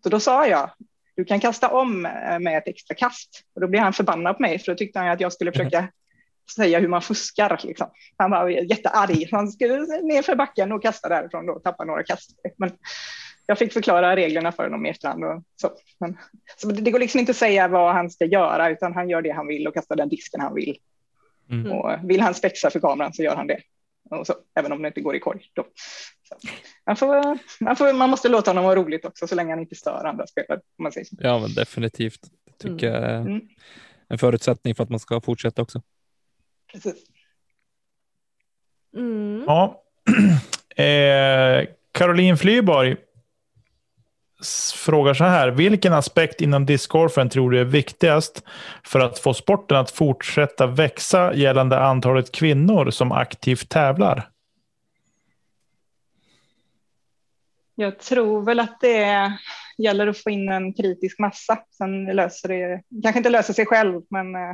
Så 0.03 0.09
då 0.09 0.21
sa 0.21 0.47
jag, 0.47 0.71
du 1.17 1.25
kan 1.25 1.41
kasta 1.41 1.71
om 1.71 2.03
med 2.41 2.59
ett 2.59 2.69
extra 2.69 2.95
kast. 2.95 3.43
Och 3.55 3.61
då 3.61 3.69
blev 3.69 3.83
han 3.83 3.93
förbannad 3.93 4.37
på 4.37 4.43
mig 4.43 4.59
för 4.59 4.73
då 4.73 4.77
tyckte 4.77 4.99
han 4.99 5.09
att 5.09 5.21
jag 5.21 5.33
skulle 5.33 5.53
försöka 5.53 5.89
säga 6.57 6.81
hur 6.81 6.89
man 6.89 7.03
fuskar. 7.03 7.61
Liksom. 7.63 7.91
Han 8.17 8.31
var 8.31 8.49
jättearg. 8.49 9.29
Han 9.33 9.53
skulle 9.53 9.79
ner 10.03 10.23
för 10.23 10.37
backen 10.37 10.73
och 10.73 10.83
kasta 10.83 11.09
därifrån 11.09 11.51
och 11.51 11.63
tappa 11.63 11.85
några 11.85 12.03
kast. 12.03 12.31
Men 12.57 12.71
jag 13.47 13.59
fick 13.59 13.73
förklara 13.73 14.17
reglerna 14.17 14.53
för 14.53 14.63
honom 14.63 14.87
i 14.87 14.91
efterhand. 14.91 15.25
Och 15.25 15.43
så. 15.57 15.71
Men, 16.01 16.19
så 16.57 16.69
det 16.69 16.91
går 16.91 16.99
liksom 16.99 17.21
inte 17.21 17.31
att 17.31 17.37
säga 17.37 17.69
vad 17.69 17.93
han 17.95 18.11
ska 18.11 18.25
göra 18.25 18.71
utan 18.71 18.95
han 18.95 19.09
gör 19.11 19.23
det 19.23 19.31
han 19.31 19.47
vill 19.47 19.67
och 19.67 19.75
kastar 19.75 19.97
den 19.97 20.09
disken 20.09 20.41
han 20.41 20.55
vill. 20.55 20.79
Mm. 21.51 21.73
Och 21.73 22.11
vill 22.11 22.21
han 22.21 22.35
spexa 22.35 22.71
för 22.71 22.81
kameran 22.81 23.13
så 23.13 23.23
gör 23.23 23.37
han 23.37 23.47
det. 23.47 23.61
Och 24.11 24.27
så, 24.27 24.35
även 24.55 24.73
om 24.73 24.83
det 24.83 24.89
inte 24.89 25.01
går 25.01 25.17
i 25.17 25.21
korg. 25.21 25.51
Då. 25.53 25.67
Man, 26.87 26.97
får, 26.97 27.39
man, 27.65 27.77
får, 27.77 27.93
man 27.93 28.11
måste 28.11 28.29
låta 28.29 28.51
honom 28.51 28.65
vara 28.65 28.77
roligt 28.77 29.05
också 29.05 29.27
så 29.27 29.35
länge 29.35 29.53
han 29.53 29.61
inte 29.61 29.75
stör 29.75 30.05
andra 30.05 30.27
spelare. 30.27 30.61
Om 30.79 30.83
man 30.83 30.93
säger 30.93 31.05
så. 31.05 31.17
Ja, 31.19 31.39
men 31.39 31.55
definitivt. 31.55 32.21
Det 32.45 32.69
tycker 32.69 32.87
jag 32.87 33.03
är 33.03 33.21
Mm. 33.21 33.41
en 34.09 34.19
förutsättning 34.19 34.75
för 34.75 34.83
att 34.83 34.91
man 34.91 35.01
ska 35.01 35.21
fortsätta 35.21 35.63
också. 35.63 35.83
Precis. 36.73 36.95
Mm. 38.97 39.45
Ja. 39.47 39.83
eh, 40.83 41.69
Caroline 41.93 42.37
Flyborg 42.39 42.97
frågar 44.77 45.15
så 45.15 45.25
här. 45.25 45.49
Vilken 45.49 45.93
aspekt 45.93 46.41
inom 46.41 46.67
discgolfen 46.67 47.29
tror 47.29 47.51
du 47.51 47.61
är 47.61 47.65
viktigast 47.65 48.43
för 48.85 49.01
att 49.01 49.19
få 49.19 49.35
sporten 49.35 49.77
att 49.77 49.91
fortsätta 49.91 50.67
växa 50.67 51.35
gällande 51.35 51.79
antalet 51.79 52.33
kvinnor 52.33 52.91
som 52.91 53.13
aktivt 53.13 53.69
tävlar? 53.69 54.29
Jag 57.75 57.99
tror 57.99 58.43
väl 58.43 58.61
att 58.61 58.81
det 58.81 59.33
gäller 59.79 60.07
att 60.07 60.19
få 60.19 60.31
in 60.31 60.49
en 60.49 60.73
kritisk 60.73 61.19
massa. 61.19 61.59
Sen 61.71 62.05
löser 62.05 62.49
det, 62.49 62.83
kanske 63.03 63.19
inte 63.19 63.31
löser 63.31 63.55
sig 63.55 63.67
själv, 63.67 64.03
men 64.11 64.35
eh, 64.35 64.51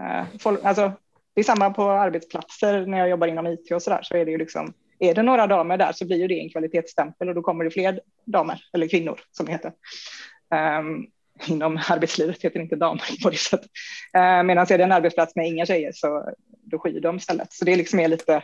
eh, 0.00 0.26
folk, 0.40 0.64
alltså, 0.64 0.92
det 1.34 1.40
är 1.40 1.44
samma 1.44 1.70
på 1.70 1.90
arbetsplatser 1.90 2.86
när 2.86 2.98
jag 2.98 3.08
jobbar 3.08 3.26
inom 3.26 3.46
IT 3.46 3.72
och 3.72 3.82
så 3.82 3.90
där, 3.90 4.02
så 4.02 4.16
är 4.16 4.24
det 4.24 4.30
ju 4.30 4.38
liksom, 4.38 4.72
är 5.00 5.14
det 5.14 5.22
några 5.22 5.46
damer 5.46 5.76
där 5.76 5.92
så 5.92 6.06
blir 6.06 6.16
ju 6.16 6.26
det 6.26 6.40
en 6.40 6.50
kvalitetsstämpel 6.50 7.28
och 7.28 7.34
då 7.34 7.42
kommer 7.42 7.64
det 7.64 7.70
fler 7.70 8.00
damer, 8.24 8.64
eller 8.72 8.88
kvinnor 8.88 9.20
som 9.30 9.46
det 9.46 9.52
heter. 9.52 9.72
Um, 10.78 11.06
inom 11.46 11.80
arbetslivet 11.88 12.44
heter 12.44 12.58
det 12.58 12.62
inte 12.62 12.76
damer 12.76 13.22
på 13.22 13.30
det 13.30 13.36
sättet. 13.36 13.70
Uh, 14.16 14.42
Medan 14.42 14.66
är 14.70 14.78
det 14.78 14.84
en 14.84 14.92
arbetsplats 14.92 15.36
med 15.36 15.46
inga 15.46 15.66
tjejer 15.66 15.92
så 15.94 16.34
då 16.48 16.78
skyr 16.78 17.00
de 17.00 17.16
istället. 17.16 17.52
Så 17.52 17.64
det 17.64 17.72
är 17.72 17.76
liksom 17.76 18.00
är 18.00 18.08
lite, 18.08 18.42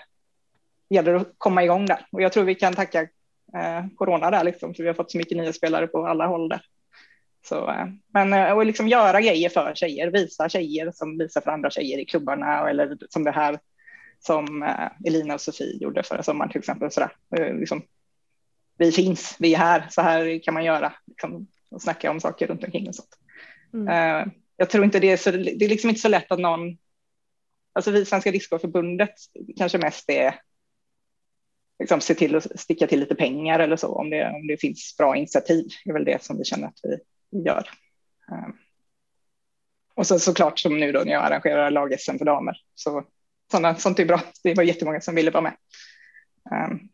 gäller 0.90 1.14
att 1.14 1.32
komma 1.38 1.64
igång 1.64 1.86
där. 1.86 2.06
Och 2.12 2.22
jag 2.22 2.32
tror 2.32 2.44
vi 2.44 2.54
kan 2.54 2.74
tacka 2.74 3.02
uh, 3.02 3.88
corona 3.96 4.30
där, 4.30 4.44
liksom, 4.44 4.74
för 4.74 4.82
vi 4.82 4.88
har 4.88 4.94
fått 4.94 5.10
så 5.10 5.18
mycket 5.18 5.36
nya 5.38 5.52
spelare 5.52 5.86
på 5.86 6.06
alla 6.06 6.26
håll 6.26 6.48
där. 6.48 6.60
Så, 7.48 7.70
eh, 7.70 7.86
men 8.14 8.32
eh, 8.32 8.52
och 8.52 8.66
liksom 8.66 8.88
göra 8.88 9.20
grejer 9.20 9.48
för 9.48 9.74
tjejer, 9.74 10.10
visa 10.10 10.48
tjejer 10.48 10.92
som 10.92 11.18
visar 11.18 11.40
för 11.40 11.50
andra 11.50 11.70
tjejer 11.70 11.98
i 11.98 12.04
klubbarna 12.04 12.70
eller 12.70 12.96
som 13.08 13.24
det 13.24 13.30
här 13.30 13.58
som 14.26 14.62
eh, 14.62 14.88
Elina 15.04 15.34
och 15.34 15.40
Sofie 15.40 15.76
gjorde 15.76 16.02
förra 16.02 16.22
sommaren 16.22 16.50
till 16.50 16.58
exempel. 16.58 16.90
Sådär. 16.90 17.12
Eh, 17.36 17.54
liksom, 17.54 17.82
vi 18.78 18.92
finns, 18.92 19.36
vi 19.38 19.54
är 19.54 19.58
här, 19.58 19.86
så 19.90 20.02
här 20.02 20.42
kan 20.42 20.54
man 20.54 20.64
göra 20.64 20.92
liksom, 21.06 21.46
och 21.70 21.82
snacka 21.82 22.10
om 22.10 22.20
saker 22.20 22.46
runt 22.46 22.64
omkring 22.64 22.88
och 22.88 22.94
sånt. 22.94 23.18
Mm. 23.74 23.88
Eh, 23.88 24.32
jag 24.56 24.70
tror 24.70 24.84
inte 24.84 25.00
det 25.00 25.10
är 25.10 25.16
så, 25.16 25.30
det 25.30 25.64
är 25.64 25.68
liksom 25.68 25.90
inte 25.90 26.02
så 26.02 26.08
lätt 26.08 26.32
att 26.32 26.38
någon, 26.38 26.78
alltså 27.72 27.90
vi 27.90 28.04
Svenska 28.04 28.30
Discgolfförbundet 28.30 29.14
kanske 29.56 29.78
mest 29.78 30.10
är 30.10 30.40
liksom 31.78 32.00
se 32.00 32.14
till 32.14 32.36
att 32.36 32.60
sticka 32.60 32.86
till 32.86 33.00
lite 33.00 33.14
pengar 33.14 33.58
eller 33.58 33.76
så 33.76 33.88
om 33.88 34.10
det, 34.10 34.30
om 34.30 34.46
det 34.46 34.60
finns 34.60 34.96
bra 34.98 35.16
initiativ. 35.16 35.66
Det 35.84 35.90
är 35.90 35.94
väl 35.94 36.04
det 36.04 36.22
som 36.22 36.38
vi 36.38 36.44
känner 36.44 36.66
att 36.66 36.80
vi 37.30 37.42
gör. 37.42 37.68
Um, 38.32 38.56
och 39.94 40.06
så 40.06 40.18
såklart 40.18 40.58
som 40.58 40.78
nu 40.78 40.92
då 40.92 41.00
när 41.00 41.12
jag 41.12 41.24
arrangerar 41.24 41.70
lag-SM 41.70 42.18
för 42.18 42.24
damer. 42.24 42.56
Så 42.74 43.04
sådana, 43.50 43.74
sånt 43.74 43.98
är 43.98 44.04
bra. 44.04 44.20
Det 44.42 44.54
var 44.54 44.62
jättemånga 44.62 45.00
som 45.00 45.14
ville 45.14 45.30
vara 45.30 45.42
med. 45.42 45.56
Um, 46.50 46.88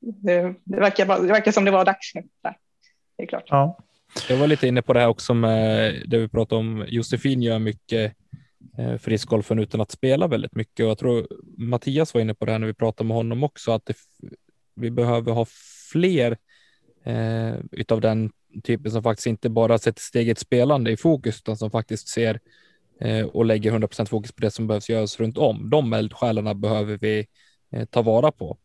det, 0.00 0.54
det, 0.64 0.80
verkar, 0.80 1.06
det 1.22 1.32
verkar 1.32 1.52
som 1.52 1.64
det 1.64 1.70
var 1.70 1.84
dags 1.84 2.14
nu. 2.14 2.22
Där. 2.42 2.56
Det 3.16 3.22
är 3.22 3.26
klart. 3.26 3.44
Ja. 3.46 3.78
Jag 4.28 4.36
var 4.36 4.46
lite 4.46 4.68
inne 4.68 4.82
på 4.82 4.92
det 4.92 5.00
här 5.00 5.08
också 5.08 5.34
med 5.34 6.02
det 6.06 6.18
vi 6.18 6.28
pratade 6.28 6.58
om. 6.58 6.84
Josefin 6.88 7.42
gör 7.42 7.58
mycket 7.58 8.12
eh, 8.78 8.98
för 8.98 9.10
discgolfen 9.10 9.58
utan 9.58 9.80
att 9.80 9.90
spela 9.90 10.26
väldigt 10.26 10.54
mycket 10.54 10.84
och 10.84 10.90
jag 10.90 10.98
tror 10.98 11.26
Mattias 11.58 12.14
var 12.14 12.20
inne 12.20 12.34
på 12.34 12.44
det 12.44 12.52
här 12.52 12.58
när 12.58 12.66
vi 12.66 12.74
pratade 12.74 13.08
med 13.08 13.16
honom 13.16 13.44
också 13.44 13.72
att 13.72 13.86
det, 13.86 13.94
vi 14.74 14.90
behöver 14.90 15.32
ha 15.32 15.46
fler 15.92 16.36
eh, 17.04 17.54
utav 17.72 18.00
den 18.00 18.30
typen 18.62 18.92
som 18.92 19.02
faktiskt 19.02 19.26
inte 19.26 19.50
bara 19.50 19.78
sätter 19.78 20.00
sitt 20.00 20.14
eget 20.14 20.38
spelande 20.38 20.90
i 20.90 20.96
fokus 20.96 21.38
utan 21.38 21.56
som 21.56 21.70
faktiskt 21.70 22.08
ser 22.08 22.34
eh, 22.34 22.40
och 23.32 23.44
lägger 23.44 23.72
100% 23.72 24.06
fokus 24.06 24.32
på 24.32 24.40
det 24.40 24.50
som 24.50 24.66
behövs 24.66 24.88
göras 24.88 25.20
runt 25.20 25.38
om. 25.38 25.70
De 25.70 25.92
eldsjälarna 25.92 26.54
behöver 26.54 26.98
vi 26.98 27.26
eh, 27.72 27.84
ta 27.84 28.02
vara 28.02 28.32
på 28.32 28.58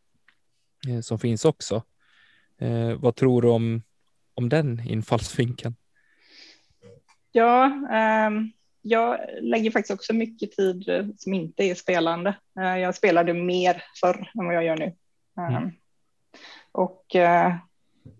eh, 0.89 0.99
som 0.99 1.19
finns 1.19 1.45
också. 1.45 1.83
Eh, 2.61 2.93
vad 2.93 3.15
tror 3.15 3.41
du 3.41 3.47
om, 3.47 3.83
om 4.33 4.49
den 4.49 4.81
infallsvinkeln? 4.87 5.75
Ja, 7.31 7.87
ehm, 7.91 8.51
jag 8.81 9.19
lägger 9.41 9.71
faktiskt 9.71 9.93
också 9.93 10.13
mycket 10.13 10.51
tid 10.51 10.89
eh, 10.89 11.05
som 11.17 11.33
inte 11.33 11.63
är 11.63 11.75
spelande. 11.75 12.35
Eh, 12.59 12.77
jag 12.77 12.95
spelade 12.95 13.33
mer 13.33 13.83
förr 14.01 14.31
än 14.39 14.45
vad 14.45 14.55
jag 14.55 14.63
gör 14.63 14.77
nu. 14.77 14.85
Ehm, 15.37 15.55
Mm. 15.55 15.71
Och 16.71 17.15
eh, 17.15 17.55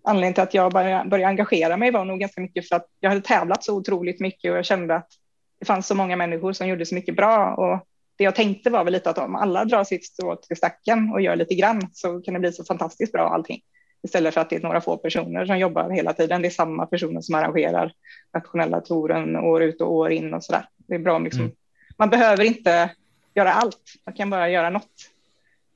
anledningen 0.03 0.34
till 0.34 0.43
att 0.43 0.53
jag 0.53 0.72
började 0.72 1.28
engagera 1.28 1.78
mig 1.78 1.91
var 1.91 2.05
nog 2.05 2.20
ganska 2.20 2.41
mycket 2.41 2.68
för 2.68 2.76
att 2.76 2.88
jag 2.99 3.10
hade 3.10 3.22
tävlat 3.22 3.64
så 3.64 3.78
otroligt 3.78 4.20
mycket 4.20 4.51
och 4.51 4.57
jag 4.57 4.66
kände 4.66 4.95
att 4.95 5.12
det 5.60 5.66
fanns 5.66 5.88
så 5.88 5.95
många 5.95 6.16
människor 6.16 6.53
som 6.53 6.68
gjorde 6.68 6.86
så 6.86 6.95
mycket 6.95 7.16
bra. 7.16 7.55
Och 7.55 7.88
det 8.18 8.24
jag 8.24 8.36
tänkte 8.36 8.70
var 8.70 8.84
väl 8.84 8.93
lite 8.93 9.10
att 9.10 9.18
om 9.18 9.36
alla 9.36 9.66
drar 9.66 9.84
sitt 9.84 10.05
strå 10.05 10.36
till 10.36 10.57
stacken 10.57 11.12
och 11.14 11.22
gör 11.22 11.36
lite 11.36 11.55
grann 11.55 11.82
så 11.93 12.22
kan 12.22 12.34
det 12.34 12.39
bli 12.39 12.51
så 12.51 12.64
fantastiskt 12.64 13.12
bra 13.12 13.30
allting. 13.30 13.62
Istället 14.03 14.34
för 14.34 14.41
att 14.41 14.49
det 14.49 14.55
är 14.55 14.60
några 14.60 14.82
få 14.82 14.97
personer 14.97 15.45
som 15.45 15.60
jobbar 15.60 15.89
hela 15.89 16.14
tiden. 16.14 16.41
Det 16.41 16.47
är 16.47 16.49
samma 16.49 16.86
personer 16.86 17.22
som 17.22 17.36
arrangerar 17.36 17.93
nationella 18.34 18.82
touren 18.82 19.36
år 19.36 19.64
ut 19.64 19.82
och 19.82 19.93
år 19.93 20.12
in 20.12 20.34
och 20.34 20.43
så 20.43 20.51
där. 20.51 20.70
Det 20.78 20.95
är 20.95 20.99
bra 20.99 21.16
om 21.16 21.24
liksom, 21.24 21.41
Mm. 21.41 21.55
man 21.97 22.10
behöver 22.10 22.43
inte 22.43 22.91
göra 23.36 23.53
allt. 23.53 23.93
Man 24.05 24.16
kan 24.16 24.30
bara 24.30 24.49
göra 24.49 24.70
något. 24.70 24.91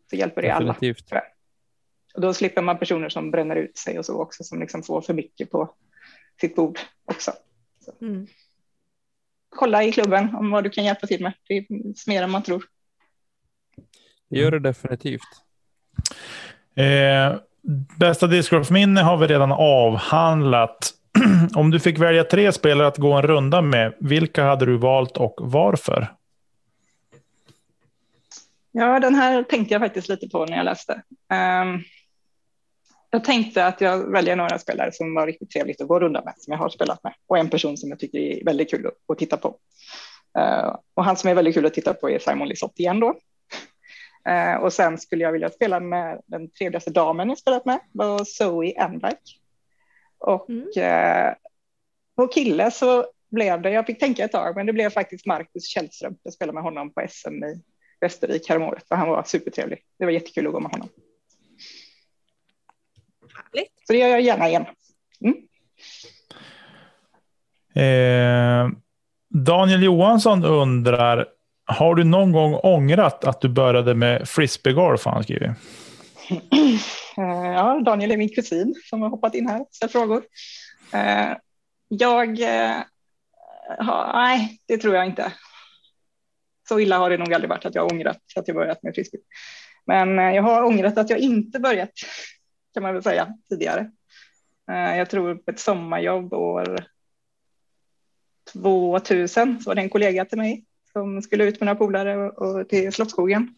Så 0.10 0.16
hjälper 0.16 0.42
det 0.42 0.50
alla. 0.50 0.74
Definitivt. 0.74 1.08
jag. 1.12 1.22
Och 2.16 2.22
då 2.22 2.34
slipper 2.34 2.62
man 2.62 2.78
personer 2.78 3.10
som 3.10 3.32
bränner 3.32 3.56
ut 3.56 3.78
sig 3.78 4.00
och 4.00 4.06
så 4.06 4.22
också 4.22 4.44
som 4.44 4.60
liksom 4.60 4.84
får 4.84 5.02
för 5.02 5.14
mycket 5.14 5.52
på 5.52 5.74
sitt 6.42 6.56
bord 6.56 6.80
också. 7.06 7.32
Mm. 8.02 8.28
Kolla 9.56 9.84
i 9.84 9.92
klubben 9.92 10.36
om 10.36 10.52
vad 10.52 10.64
du 10.64 10.70
kan 10.70 10.84
hjälpa 10.84 11.08
till 11.08 11.24
med. 11.24 11.34
Det 11.48 11.58
är 11.58 11.66
mer 12.10 12.24
än 12.24 12.32
man 12.32 12.44
tror. 12.44 12.64
Det 14.30 14.40
gör 14.40 14.52
det 14.52 14.60
definitivt. 14.60 15.22
Eh, 16.76 17.36
bästa 18.00 18.28
discgolfminne 18.28 19.02
har 19.02 19.18
vi 19.18 19.28
redan 19.28 19.52
avhandlat. 19.52 20.94
Om 21.56 21.72
du 21.72 21.80
fick 21.80 22.00
välja 22.00 22.24
tre 22.24 22.52
spelare 22.52 22.88
att 22.88 22.98
gå 22.98 23.14
en 23.14 23.22
runda 23.22 23.62
med, 23.62 23.94
vilka 24.00 24.44
hade 24.44 24.66
du 24.66 24.78
valt 24.78 25.18
och 25.18 25.36
varför? 25.38 26.08
Ja, 28.72 29.00
den 29.00 29.16
här 29.16 29.44
tänkte 29.44 29.74
jag 29.74 29.82
faktiskt 29.82 30.10
lite 30.10 30.30
på 30.30 30.46
när 30.46 30.58
jag 30.58 30.66
läste. 30.66 31.02
Ehm, 31.30 31.80
jag 33.14 33.24
tänkte 33.24 33.66
att 33.66 33.82
jag 33.82 34.12
väljer 34.12 34.36
några 34.36 34.60
spelare 34.60 34.92
som 34.92 35.16
var 35.16 35.28
riktigt 35.28 35.52
trevligt 35.52 35.82
att 35.82 35.88
gå 35.88 36.00
runda 36.00 36.22
med, 36.26 36.34
som 36.38 36.52
jag 36.52 36.58
har 36.58 36.70
spelat 36.70 37.04
med, 37.04 37.14
och 37.28 37.38
en 37.38 37.50
person 37.50 37.78
som 37.78 37.90
jag 37.90 38.00
tycker 38.00 38.20
är 38.20 38.46
väldigt 38.46 38.72
kul 38.72 38.92
att, 39.08 39.18
titta 39.18 39.38
på. 39.38 39.58
Eh, 40.38 40.76
och 40.94 41.04
han 41.04 41.18
som 41.18 41.30
är 41.30 41.34
väldigt 41.36 41.56
kul 41.56 41.66
att 41.66 41.74
titta 41.74 41.94
på 41.94 42.10
är 42.10 42.20
Simon 42.20 42.48
Lisotte 42.48 42.82
igen 42.82 43.00
då. 43.00 43.16
Eh, 44.32 44.56
och 44.56 44.74
sen 44.74 44.98
skulle 44.98 45.24
jag 45.24 45.32
vilja 45.32 45.50
spela 45.50 45.80
med 45.80 46.22
den 46.26 46.50
trevligaste 46.50 46.92
damen 46.92 47.30
jag 47.30 47.38
spelat 47.38 47.66
med, 47.66 47.80
var 47.92 48.24
Zoe 48.24 48.72
Envike. 48.72 49.18
Och 50.18 50.50
Mm. 50.50 50.68
eh, 50.78 51.34
på 52.16 52.28
kille 52.28 52.72
så 52.72 53.06
blev 53.32 53.62
det, 53.62 53.72
jag 53.72 53.86
fick 53.86 54.00
tänka 54.00 54.26
ett 54.26 54.32
tag, 54.32 54.56
men 54.56 54.66
det 54.66 54.74
blev 54.74 54.90
faktiskt 54.90 55.26
Marcus 55.26 55.68
Källström. 55.68 56.16
Jag 56.24 56.34
spelade 56.34 56.54
med 56.54 56.64
honom 56.64 56.94
på 56.94 57.06
SM 57.10 57.44
i 57.44 57.62
Västervik 58.00 58.50
häromåret 58.50 58.86
och 58.90 58.98
han 58.98 59.10
var 59.10 59.24
supertrevlig. 59.24 59.80
Det 60.00 60.06
var 60.06 60.12
jättekul 60.12 60.48
att 60.48 60.54
gå 60.54 60.60
med 60.60 60.72
honom. 60.72 60.90
Härligt. 63.54 63.72
Så 63.88 63.94
det 63.94 64.00
gör 64.00 64.08
jag 64.08 64.22
gärna 64.22 64.50
igen. 64.50 64.66
Eh, 67.76 68.70
Daniel 69.30 69.84
Johansson 69.84 70.46
undrar, 70.46 71.28
har 71.66 71.96
du 71.96 72.04
någon 72.04 72.32
gång 72.32 72.54
ångrat 72.54 73.24
att 73.26 73.42
du 73.42 73.50
började 73.50 73.96
med 73.96 74.30
frisbeegolf? 74.30 75.06
Han 75.06 75.24
skrivit. 75.24 75.52
Eh, 77.18 77.52
Ja, 77.54 77.82
Daniel 77.86 78.12
är 78.12 78.18
min 78.18 78.30
kusin 78.30 78.76
som 78.90 79.02
har 79.02 79.10
hoppat 79.10 79.36
in 79.36 79.48
här 79.48 79.62
och 79.62 79.68
ställt 79.72 79.92
frågor. 79.92 80.24
Eh, 80.94 81.38
Jag, 81.88 82.42
eh, 82.42 82.78
nej, 84.14 84.60
det 84.68 84.78
tror 84.78 84.96
jag 84.96 85.06
inte. 85.06 85.34
Så 86.70 86.80
illa 86.80 86.98
har 86.98 87.10
det 87.10 87.18
nog 87.18 87.34
aldrig 87.34 87.50
varit 87.50 87.66
att 87.66 87.76
jag 87.76 87.82
har 87.82 87.94
ångrat 87.94 88.18
att 88.36 88.48
jag 88.48 88.56
börjat 88.56 88.84
med 88.84 88.96
frisbee. 88.96 89.20
Men 89.86 90.18
jag 90.18 90.44
har 90.44 90.64
ångrat 90.64 90.98
att 90.98 91.10
jag 91.10 91.20
inte 91.20 91.60
börjat, 91.60 91.90
kan 92.74 92.84
man 92.84 92.94
väl 92.94 93.04
säga, 93.04 93.34
tidigare. 93.50 93.92
Eh, 94.72 94.98
Jag 94.98 95.10
tror 95.10 95.36
på 95.36 95.52
ett 95.52 95.60
sommarjobb 95.60 96.34
år 96.34 96.86
2000 98.54 99.62
så 99.62 99.70
var 99.70 99.76
det 99.76 99.82
en 99.82 99.90
kollega 99.90 100.26
till 100.26 100.38
mig 100.38 100.66
som 100.92 101.22
skulle 101.22 101.44
ut 101.44 101.60
med 101.60 101.66
några 101.66 101.80
polare 101.80 102.30
och, 102.30 102.70
till 102.70 102.94
Slottsskogen 102.94 103.56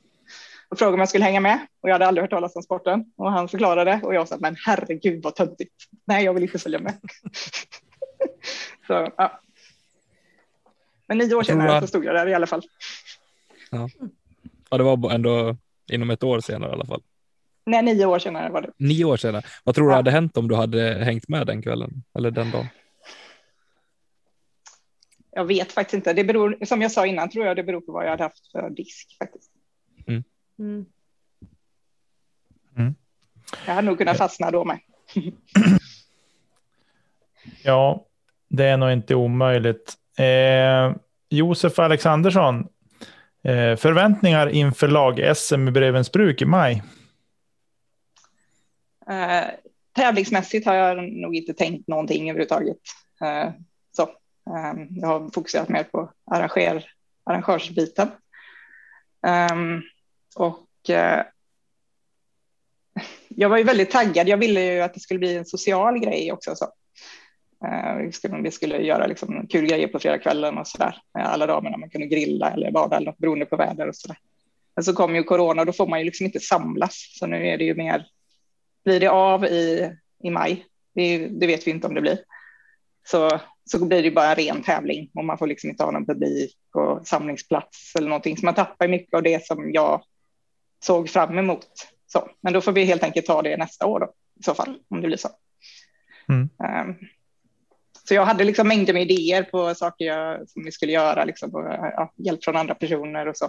och 0.70 0.80
frågade 0.80 0.93
om 0.93 0.99
jag 0.99 1.09
skulle 1.09 1.24
hänga 1.24 1.39
med. 1.39 1.68
Och 1.82 1.89
jag 1.89 1.93
hade 1.93 2.07
aldrig 2.07 2.24
hört 2.24 2.32
talas 2.32 2.55
om 2.55 2.63
sporten. 2.63 3.11
Och 3.16 3.32
han 3.32 3.47
förklarade 3.47 3.99
och 4.03 4.16
jag 4.16 4.28
sa, 4.28 4.38
men 4.39 4.55
herregud 4.66 5.24
vad 5.24 5.36
töntigt. 5.36 5.74
Nej, 6.05 6.26
jag 6.26 6.34
vill 6.34 6.43
inte 6.43 6.59
följa 6.59 6.80
med. 6.80 6.93
så, 8.88 9.11
ja. 9.18 9.41
Men 11.07 11.18
nio 11.18 11.36
år 11.36 11.43
senare 11.43 11.82
så 11.82 11.88
stod 11.88 12.05
jag 12.05 12.16
där 12.16 12.28
i 12.28 12.34
alla 12.34 12.47
fall. 12.47 12.61
Ja, 14.70 14.78
det 14.78 14.84
var 14.84 15.11
ändå 15.11 15.57
inom 15.91 16.09
ett 16.09 16.24
år 16.24 16.39
senare 16.39 16.70
i 16.70 16.74
alla 16.74 16.86
fall. 16.86 17.01
Nej, 17.66 17.84
nio 17.84 18.05
år 18.05 18.20
senare 18.20 18.49
var 18.49 18.61
det. 18.61 18.72
Nio 18.78 19.05
år 19.05 19.18
senare. 19.18 19.43
Vad 19.63 19.76
tror 19.76 19.86
du 19.88 19.91
Ja. 19.91 19.95
hade 19.95 20.11
hänt 20.11 20.38
om 20.38 20.47
du 20.47 20.55
hade 20.55 21.03
hängt 21.03 21.28
med 21.28 21.47
den 21.47 21.61
kvällen 21.61 22.03
eller 22.18 22.32
den 22.32 22.51
dagen? 22.51 22.68
Jag 25.32 25.45
vet 25.45 25.72
faktiskt 25.72 25.93
inte. 25.93 26.13
Det 26.13 26.24
beror, 26.24 26.66
som 26.66 26.82
jag 26.82 26.91
sa 26.91 27.05
innan, 27.05 27.30
tror 27.30 27.45
jag 27.45 27.55
det 27.55 27.63
beror 27.63 27.82
på 27.82 27.91
vad 27.91 28.05
jag 28.05 28.09
hade 28.09 28.24
haft 28.24 28.51
för 28.51 28.70
disk 28.70 29.18
faktiskt. 29.20 29.51
Mm. 30.59 30.86
Jag 33.66 33.74
hade 33.74 33.86
nog 33.88 33.97
kunnat 33.97 34.18
fastna 34.18 34.51
då 34.51 34.66
med. 34.66 34.80
Ja, 37.63 38.05
det 38.49 38.66
är 38.66 38.78
nog 38.78 38.91
inte 38.91 39.16
omöjligt. 39.16 39.93
Eh, 40.18 40.95
Josef 41.30 41.80
Alexandersson, 41.80 42.68
eh, 43.43 43.76
förväntningar 43.76 44.47
inför 44.49 44.88
lag-SM 44.88 45.68
i 45.68 45.72
Brevensbruk 45.72 46.41
i 46.41 46.45
maj? 46.45 46.84
Eh, 49.09 49.47
tävlingsmässigt 49.95 50.65
har 50.65 50.75
jag 50.75 51.11
nog 51.13 51.35
inte 51.35 51.53
tänkt 51.53 51.87
någonting 51.87 52.29
överhuvudtaget. 52.29 52.77
Eh, 53.21 53.49
så, 53.91 54.03
eh, 54.03 54.85
jag 54.89 55.07
har 55.07 55.29
fokuserat 55.33 55.69
mer 55.69 55.83
på 55.83 56.11
arranger, 56.31 56.85
arrangörsbiten. 57.23 58.07
Ehm, 59.27 59.81
och 60.35 60.89
eh, 60.89 61.25
jag 63.27 63.49
var 63.49 63.57
ju 63.57 63.63
väldigt 63.63 63.91
taggad. 63.91 64.27
Jag 64.27 64.37
ville 64.37 64.61
ju 64.61 64.81
att 64.81 64.93
det 64.93 64.99
skulle 64.99 65.19
bli 65.19 65.37
en 65.37 65.45
social 65.45 65.99
grej 65.99 66.31
också. 66.31 66.55
Så. 66.55 66.65
Eh, 67.65 67.95
vi, 67.95 68.11
skulle, 68.11 68.41
vi 68.41 68.51
skulle 68.51 68.77
göra 68.77 69.07
liksom 69.07 69.47
kul 69.47 69.67
grejer 69.67 69.87
på 69.87 69.99
fredagskvällen 69.99 70.57
och 70.57 70.67
så 70.67 70.77
där. 70.77 71.01
Med 71.13 71.25
alla 71.25 71.47
damerna, 71.47 71.77
man 71.77 71.89
kunde 71.89 72.07
grilla 72.07 72.51
eller 72.51 72.71
bada 72.71 72.97
eller 72.97 73.05
något 73.05 73.17
beroende 73.17 73.45
på 73.45 73.57
väder 73.57 73.87
och 73.87 73.95
så 73.95 74.07
där. 74.07 74.17
Men 74.75 74.83
så 74.83 74.93
kom 74.93 75.15
ju 75.15 75.23
corona 75.23 75.61
och 75.61 75.65
då 75.65 75.73
får 75.73 75.87
man 75.87 75.99
ju 75.99 76.05
liksom 76.05 76.25
inte 76.25 76.39
samlas. 76.39 77.11
Så 77.19 77.27
nu 77.27 77.47
är 77.47 77.57
det 77.57 77.63
ju 77.63 77.75
mer 77.75 78.07
blir 78.86 78.99
det 78.99 79.07
av 79.07 79.45
i, 79.45 79.91
i 80.23 80.29
maj, 80.29 80.65
det, 80.95 81.27
det 81.27 81.47
vet 81.47 81.67
vi 81.67 81.71
inte 81.71 81.88
om 81.88 81.93
det 81.93 82.01
blir, 82.01 82.19
så, 83.07 83.39
så 83.65 83.86
blir 83.86 84.03
det 84.03 84.11
bara 84.11 84.29
en 84.29 84.36
ren 84.36 84.63
tävling 84.63 85.09
och 85.13 85.25
man 85.25 85.38
får 85.38 85.47
liksom 85.47 85.69
inte 85.69 85.83
ha 85.83 85.91
någon 85.91 86.05
publik 86.05 86.57
och 86.73 87.07
samlingsplats 87.07 87.95
eller 87.95 88.09
någonting. 88.09 88.38
Så 88.38 88.45
man 88.45 88.55
tappar 88.55 88.88
mycket 88.88 89.13
av 89.13 89.23
det 89.23 89.45
som 89.45 89.71
jag 89.73 90.03
såg 90.83 91.09
fram 91.09 91.38
emot. 91.38 91.67
Så, 92.07 92.29
men 92.41 92.53
då 92.53 92.61
får 92.61 92.71
vi 92.71 92.83
helt 92.83 93.03
enkelt 93.03 93.25
ta 93.25 93.41
det 93.41 93.57
nästa 93.57 93.86
år 93.86 93.99
då, 93.99 94.13
i 94.39 94.43
så 94.43 94.53
fall, 94.53 94.79
om 94.88 95.01
det 95.01 95.07
blir 95.07 95.17
så. 95.17 95.29
Mm. 96.29 96.49
Um, 96.89 96.95
så 98.07 98.13
jag 98.13 98.25
hade 98.25 98.43
liksom 98.43 98.67
mängder 98.67 98.93
med 98.93 99.11
idéer 99.11 99.43
på 99.43 99.75
saker 99.75 100.05
jag, 100.05 100.49
som 100.49 100.63
vi 100.63 100.71
skulle 100.71 100.91
göra, 100.91 101.25
liksom, 101.25 101.55
och, 101.55 101.65
ja, 101.65 102.13
hjälp 102.15 102.43
från 102.43 102.55
andra 102.55 102.75
personer 102.75 103.27
och 103.27 103.38
så. 103.38 103.45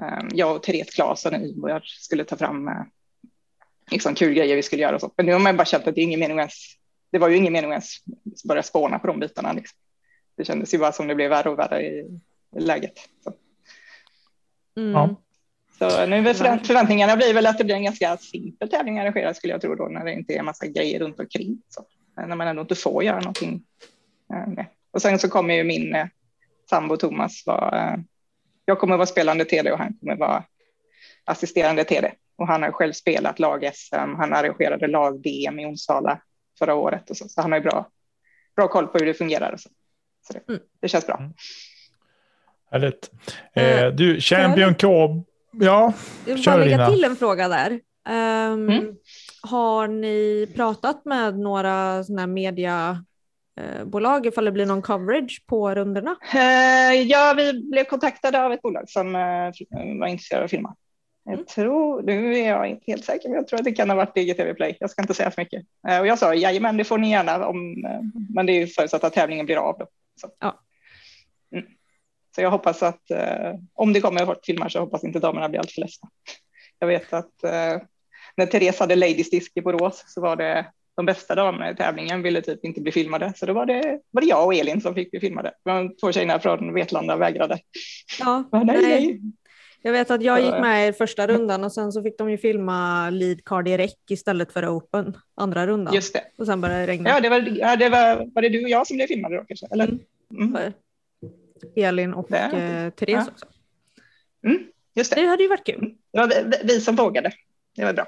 Um, 0.00 0.28
jag 0.32 0.56
och 0.56 0.62
Therese 0.62 0.94
Claesson 0.94 1.34
och 1.34 1.40
Ivar 1.40 1.82
skulle 1.84 2.24
ta 2.24 2.36
fram 2.36 2.68
uh, 2.68 2.82
liksom 3.90 4.14
kul 4.14 4.34
grejer 4.34 4.56
vi 4.56 4.62
skulle 4.62 4.82
göra 4.82 4.94
och 4.94 5.00
så. 5.00 5.12
Men 5.16 5.26
nu 5.26 5.32
har 5.32 5.38
man 5.40 5.56
bara 5.56 5.64
känt 5.64 5.86
att 5.86 5.94
det 5.94 6.00
är 6.00 6.02
ingen 6.02 6.20
mening 6.20 6.38
ens. 6.38 6.54
Det 7.12 7.18
var 7.18 7.28
ju 7.28 7.36
ingen 7.36 7.52
mening 7.52 7.70
ens 7.70 8.04
börja 8.48 8.62
spåna 8.62 8.98
på 8.98 9.06
de 9.06 9.20
bitarna. 9.20 9.52
Liksom. 9.52 9.78
Det 10.36 10.44
kändes 10.44 10.74
ju 10.74 10.78
bara 10.78 10.92
som 10.92 11.06
det 11.06 11.14
blev 11.14 11.30
värre 11.30 11.50
och 11.50 11.58
värre 11.58 11.82
i, 11.82 12.20
i 12.56 12.60
läget. 12.60 12.92
Så, 13.24 13.32
Mm. 14.76 14.92
Ja. 14.92 15.16
så 15.78 16.06
nu 16.06 16.22
förvänt- 16.34 16.66
förväntningarna 16.66 17.16
blir 17.16 17.34
väl 17.34 17.46
att 17.46 17.58
det 17.58 17.64
blir 17.64 17.74
en 17.74 17.84
ganska 17.84 18.16
simpel 18.16 18.68
tävling 18.70 18.98
arrangerad 18.98 19.36
skulle 19.36 19.52
jag 19.52 19.60
tro 19.60 19.74
då 19.74 19.84
när 19.88 20.04
det 20.04 20.12
inte 20.12 20.34
är 20.34 20.38
en 20.38 20.44
massa 20.44 20.66
grejer 20.66 20.98
runt 21.00 21.20
omkring. 21.20 21.62
Så. 21.68 21.84
När 22.26 22.36
man 22.36 22.48
ändå 22.48 22.62
inte 22.62 22.74
får 22.74 23.04
göra 23.04 23.18
någonting. 23.20 23.62
eh, 24.32 24.48
med. 24.48 24.66
Och 24.90 25.02
sen 25.02 25.18
så 25.18 25.28
kommer 25.28 25.54
ju 25.54 25.64
min 25.64 25.94
eh, 25.94 26.06
sambo 26.70 26.96
Thomas 26.96 27.46
vara, 27.46 27.92
eh, 27.92 27.98
jag 28.64 28.78
kommer 28.78 28.96
vara 28.96 29.06
spelande 29.06 29.44
TD 29.44 29.72
och 29.72 29.78
han 29.78 29.94
kommer 30.00 30.16
vara 30.16 30.44
assisterande 31.26 31.84
TD. 31.84 32.12
Och 32.38 32.46
han 32.46 32.62
har 32.62 32.72
själv 32.72 32.92
spelat 32.92 33.38
lag-SM, 33.38 34.14
han 34.18 34.32
arrangerade 34.32 34.86
lag-DM 34.86 35.58
i 35.60 35.66
Onsala 35.66 36.20
förra 36.58 36.74
året 36.74 37.10
och 37.10 37.16
så, 37.16 37.28
så 37.28 37.42
han 37.42 37.52
har 37.52 37.58
ju 37.58 37.64
bra, 37.64 37.88
bra 38.56 38.68
koll 38.68 38.86
på 38.86 38.98
hur 38.98 39.06
det 39.06 39.14
fungerar. 39.14 39.52
Och 39.52 39.60
så. 39.60 39.68
Så 40.26 40.32
det, 40.32 40.40
Mm. 40.48 40.60
det 40.80 40.88
känns 40.88 41.06
bra. 41.06 41.20
Härligt. 42.70 43.10
Eh, 43.54 43.82
Eh, 43.84 43.92
du, 43.92 44.20
Champion 44.20 44.74
K. 44.74 44.88
Ja, 45.52 45.92
Jag 46.26 46.34
vill 46.34 46.42
Kör, 46.44 46.52
bara 46.52 46.64
lägga 46.64 46.90
till 46.90 47.04
en 47.04 47.16
fråga 47.16 47.48
där. 47.48 47.80
Ehm, 48.08 48.68
Mm. 48.70 48.96
Har 49.42 49.88
ni 49.88 50.46
pratat 50.56 51.04
med 51.04 51.38
några 51.38 52.04
sådana 52.04 52.22
här 52.22 52.26
mediabolag 52.26 53.06
ifall 54.26 54.44
det 54.44 54.52
blir 54.52 54.66
någon 54.66 54.82
coverage 54.82 55.42
på 55.46 55.74
rundorna? 55.74 56.16
Eh, 56.34 56.92
ja, 57.02 57.34
vi 57.36 57.52
blev 57.70 57.84
kontaktade 57.84 58.42
av 58.44 58.52
ett 58.52 58.62
bolag 58.62 58.90
som 58.90 59.14
eh, 59.14 60.00
var 60.00 60.06
intresserade 60.06 60.42
av 60.42 60.44
att 60.44 60.50
filma. 60.50 60.74
Jag 61.28 61.34
Mm. 61.34 61.46
tror, 61.46 62.02
nu 62.02 62.38
är 62.38 62.48
jag 62.48 62.66
inte 62.66 62.84
helt 62.86 63.04
säker, 63.04 63.28
men 63.28 63.36
jag 63.36 63.48
tror 63.48 63.58
att 63.58 63.64
det 63.64 63.72
kan 63.72 63.90
ha 63.90 63.96
varit 63.96 64.14
DGTV 64.14 64.54
Play. 64.54 64.76
Jag 64.80 64.90
ska 64.90 65.02
inte 65.02 65.14
säga 65.14 65.30
för 65.30 65.42
mycket. 65.42 65.64
Eh, 65.88 66.00
och 66.00 66.06
jag 66.06 66.18
sa, 66.18 66.34
jajamän, 66.34 66.76
det 66.76 66.84
får 66.84 66.98
ni 66.98 67.10
gärna, 67.10 67.46
om, 67.46 67.84
eh, 67.84 68.00
men 68.34 68.46
det 68.46 68.52
är 68.52 68.66
förutsatt 68.66 69.04
att 69.04 69.12
tävlingen 69.12 69.46
blir 69.46 69.56
av. 69.56 69.78
Då. 69.78 69.86
Så. 70.20 70.28
Ja. 70.38 70.60
Mm. 71.52 71.66
så 72.34 72.42
jag 72.42 72.50
hoppas 72.50 72.82
att 72.82 73.10
eh, 73.10 73.54
om 73.74 73.92
det 73.92 74.00
kommer 74.00 74.26
bort 74.26 74.46
filmar 74.46 74.68
så 74.68 74.80
hoppas 74.80 75.04
inte 75.04 75.18
damerna 75.18 75.48
blir 75.48 75.60
alltför 75.60 75.80
ledsna. 75.80 76.08
Jag 76.78 76.88
vet 76.88 77.12
att 77.12 77.32
när 78.36 78.46
Therese 78.46 78.78
hade 78.78 78.96
Ladies 78.96 79.30
Disc 79.30 79.50
i 79.54 79.60
Borås 79.60 80.04
så 80.06 80.20
var 80.20 80.36
det 80.36 80.66
de 80.96 81.06
bästa 81.06 81.34
damerna 81.34 81.70
i 81.70 81.76
tävlingen 81.76 82.22
ville 82.22 82.42
typ 82.42 82.64
inte 82.64 82.80
bli 82.80 82.92
filmade. 82.92 83.32
Så 83.36 83.46
då 83.46 83.52
var 83.52 83.66
det, 83.66 84.00
var 84.10 84.22
det 84.22 84.26
jag 84.28 84.46
och 84.46 84.54
Elin 84.54 84.80
som 84.80 84.94
fick 84.94 85.10
bli 85.10 85.20
filmade. 85.20 85.52
Var 85.62 86.00
två 86.00 86.12
tjejerna 86.12 86.40
från 86.40 86.74
Vetlanda 86.74 87.16
vägrade. 87.16 87.58
Ja, 88.20 88.48
nej, 88.52 88.64
nej. 88.82 89.20
Jag 89.86 89.92
vet 89.92 90.10
att 90.10 90.22
jag 90.22 90.40
gick 90.42 90.50
med 90.50 90.88
i 90.88 90.92
första 90.92 91.26
rundan 91.26 91.64
och 91.64 91.72
sen 91.72 91.92
så 91.92 92.02
fick 92.02 92.18
de 92.18 92.30
ju 92.30 92.38
filma 92.38 93.10
lead 93.10 93.68
i 93.68 93.76
räck 93.76 94.10
istället 94.10 94.52
för 94.52 94.76
open 94.76 95.16
andra 95.34 95.66
rundan. 95.66 95.94
Just 95.94 96.12
det. 96.14 96.24
Och 96.38 96.46
sen 96.46 96.60
började 96.60 96.80
det 96.80 96.86
regna. 96.86 97.10
Ja, 97.10 97.20
det 97.20 97.28
var, 97.28 97.40
ja, 97.58 97.76
det 97.76 97.88
var, 97.88 98.30
var 98.34 98.42
det 98.42 98.48
du 98.48 98.62
och 98.64 98.70
jag 98.70 98.86
som 98.86 98.96
blev 98.96 99.06
filmade 99.06 99.36
då 99.36 99.44
kanske? 99.44 99.66
Eller? 99.70 99.98
Mm. 100.30 100.72
Elin 101.76 102.14
och 102.14 102.26
Det- 102.30 102.36
eh, 102.38 102.90
Therese 102.90 103.12
ja. 103.26 103.26
också. 103.32 103.46
Mm, 104.46 104.66
just 104.94 105.14
det. 105.14 105.20
Det 105.20 105.26
hade 105.26 105.42
ju 105.42 105.48
varit 105.48 105.66
kul. 105.66 105.94
Det 106.12 106.18
var 106.18 106.52
vi, 106.64 106.80
som 106.80 106.96
vågade. 106.96 107.32
Det 107.76 107.84
var 107.84 107.92
bra. 107.92 108.06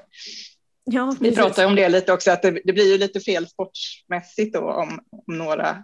Ja, 0.83 1.15
Vi 1.19 1.35
pratade 1.35 1.67
om 1.67 1.75
det 1.75 1.89
lite 1.89 2.13
också, 2.13 2.31
att 2.31 2.41
det, 2.41 2.61
det 2.63 2.73
blir 2.73 2.91
ju 2.91 2.97
lite 2.97 3.19
fel 3.19 3.47
sportsmässigt 3.47 4.53
då 4.53 4.59
om, 4.59 4.99
om 5.27 5.37
några 5.37 5.83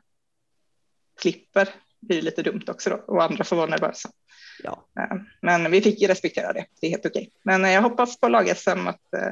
klipper. 1.21 1.69
Det 2.07 2.13
blir 2.13 2.21
lite 2.21 2.43
dumt 2.43 2.63
också 2.67 2.89
då 2.89 2.95
och 2.95 3.23
andra 3.23 3.43
får 3.43 3.55
vara 3.55 3.67
nervösa. 3.69 4.09
Ja. 4.63 4.85
Eh, 4.99 5.17
Men 5.41 5.71
vi 5.71 5.81
fick 5.81 6.01
ju 6.01 6.07
respektera 6.07 6.53
det, 6.53 6.65
det 6.81 6.87
är 6.87 6.91
helt 6.91 7.05
okej. 7.05 7.31
Men 7.43 7.65
eh, 7.65 7.71
jag 7.71 7.81
hoppas 7.81 8.19
på 8.19 8.27
lag-SM 8.27 8.87
att, 8.87 9.13
eh, 9.13 9.29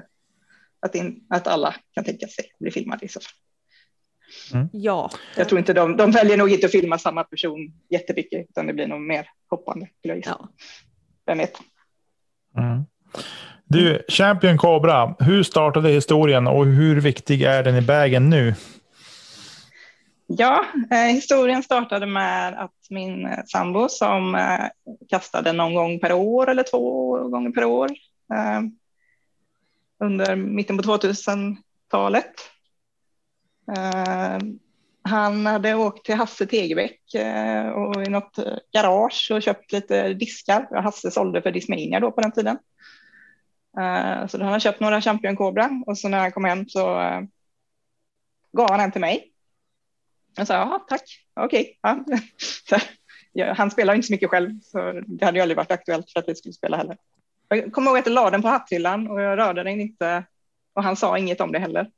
att, 0.79 0.95
in, 0.95 1.25
att 1.29 1.47
alla 1.47 1.75
kan 1.93 2.03
tänka 2.03 2.27
sig 2.27 2.45
bli 2.59 2.71
filmade 2.71 3.05
i 3.05 3.09
så 3.09 3.19
fall. 3.19 4.69
ja. 4.71 5.11
Jag 5.37 5.49
tror 5.49 5.59
inte 5.59 5.73
de, 5.73 5.97
de 5.97 6.11
väljer 6.11 6.37
nog 6.37 6.49
inte 6.49 6.65
att 6.65 6.71
filma 6.71 6.97
samma 6.97 7.23
person 7.23 7.73
jättemycket, 7.89 8.49
utan 8.49 8.67
det 8.67 8.73
blir 8.73 8.87
nog 8.87 9.01
mer 9.01 9.29
hoppande. 9.49 9.87
skulle 9.99 10.11
jag 10.11 10.17
gissa. 10.17 10.37
ja. 10.39 10.49
Vem 11.25 11.37
vet? 11.37 11.53
Mm. 12.57 12.83
Du, 13.65 14.05
Champion 14.07 14.57
Cobra, 14.57 15.15
hur 15.19 15.43
startade 15.43 15.89
historien 15.89 16.47
och 16.47 16.65
hur 16.65 17.01
viktig 17.01 17.41
är 17.41 17.63
den 17.63 17.75
i 17.75 17.81
vägen 17.81 18.29
nu? 18.29 18.55
Ja, 20.37 20.65
eh, 20.91 20.97
historien 20.97 21.63
startade 21.63 22.05
med 22.05 22.59
att 22.63 22.89
min 22.89 23.25
eh, 23.25 23.43
sambo 23.45 23.89
som 23.89 24.35
eh, 24.35 24.67
kastade 25.09 25.53
någon 25.53 25.73
gång 25.73 25.99
per 25.99 26.13
år 26.13 26.49
eller 26.49 26.63
två 26.63 27.17
gånger 27.29 27.51
per 27.51 27.65
år 27.65 27.89
eh, 28.33 28.61
under 29.99 30.35
mitten 30.35 30.77
på 30.77 30.83
2000-talet. 30.83 32.33
Eh, 33.77 34.37
han 35.01 35.45
hade 35.45 35.75
åkt 35.75 36.05
till 36.05 36.15
Hasse 36.15 36.45
Tegebäck 36.45 37.13
eh, 37.13 37.69
och 37.69 38.03
i 38.03 38.09
något 38.09 38.37
eh, 38.37 38.57
garage 38.71 39.31
och 39.33 39.41
köpt 39.41 39.71
lite 39.71 40.13
diskar. 40.13 40.81
Hasse 40.81 41.11
sålde 41.11 41.41
för 41.41 41.51
Discmania 41.51 41.99
då 41.99 42.11
på 42.11 42.21
den 42.21 42.31
tiden. 42.31 42.57
Eh, 43.79 44.27
så 44.27 44.37
då 44.37 44.43
han 44.43 44.53
har 44.53 44.59
köpt 44.59 44.79
några 44.79 45.01
Champion 45.01 45.35
Cobra 45.35 45.69
och 45.87 45.97
så 45.97 46.09
när 46.09 46.19
han 46.19 46.31
kom 46.31 46.45
hem 46.45 46.69
så 46.69 47.01
eh, 47.01 47.21
gav 48.57 48.71
han 48.71 48.79
en 48.79 48.91
till 48.91 49.01
mig. 49.01 49.32
Jag 50.35 50.47
sa, 50.47 50.53
ja 50.53 50.85
tack, 50.89 51.03
okej. 51.35 51.79
Ja. 51.81 52.05
Ja, 53.35 53.53
han 53.53 53.71
spelar 53.71 53.95
inte 53.95 54.07
så 54.07 54.13
mycket 54.13 54.29
själv, 54.29 54.59
så 54.61 55.01
det 55.07 55.25
hade 55.25 55.37
ju 55.37 55.41
aldrig 55.41 55.57
varit 55.57 55.71
aktuellt 55.71 56.11
för 56.11 56.19
att 56.19 56.27
vi 56.29 56.35
skulle 56.35 56.53
spela 56.53 56.77
heller. 56.77 56.97
Jag 57.47 57.73
kommer 57.73 57.91
ihåg 57.91 57.97
att 57.97 58.05
jag 58.05 58.13
la 58.13 58.29
den 58.29 58.41
på 58.41 58.47
hatthyllan 58.47 59.07
och 59.07 59.21
jag 59.21 59.37
rörde 59.37 59.63
den 59.63 59.81
inte 59.81 60.23
och 60.73 60.83
han 60.83 60.95
sa 60.95 61.17
inget 61.17 61.41
om 61.41 61.51
det 61.51 61.59
heller. 61.59 61.91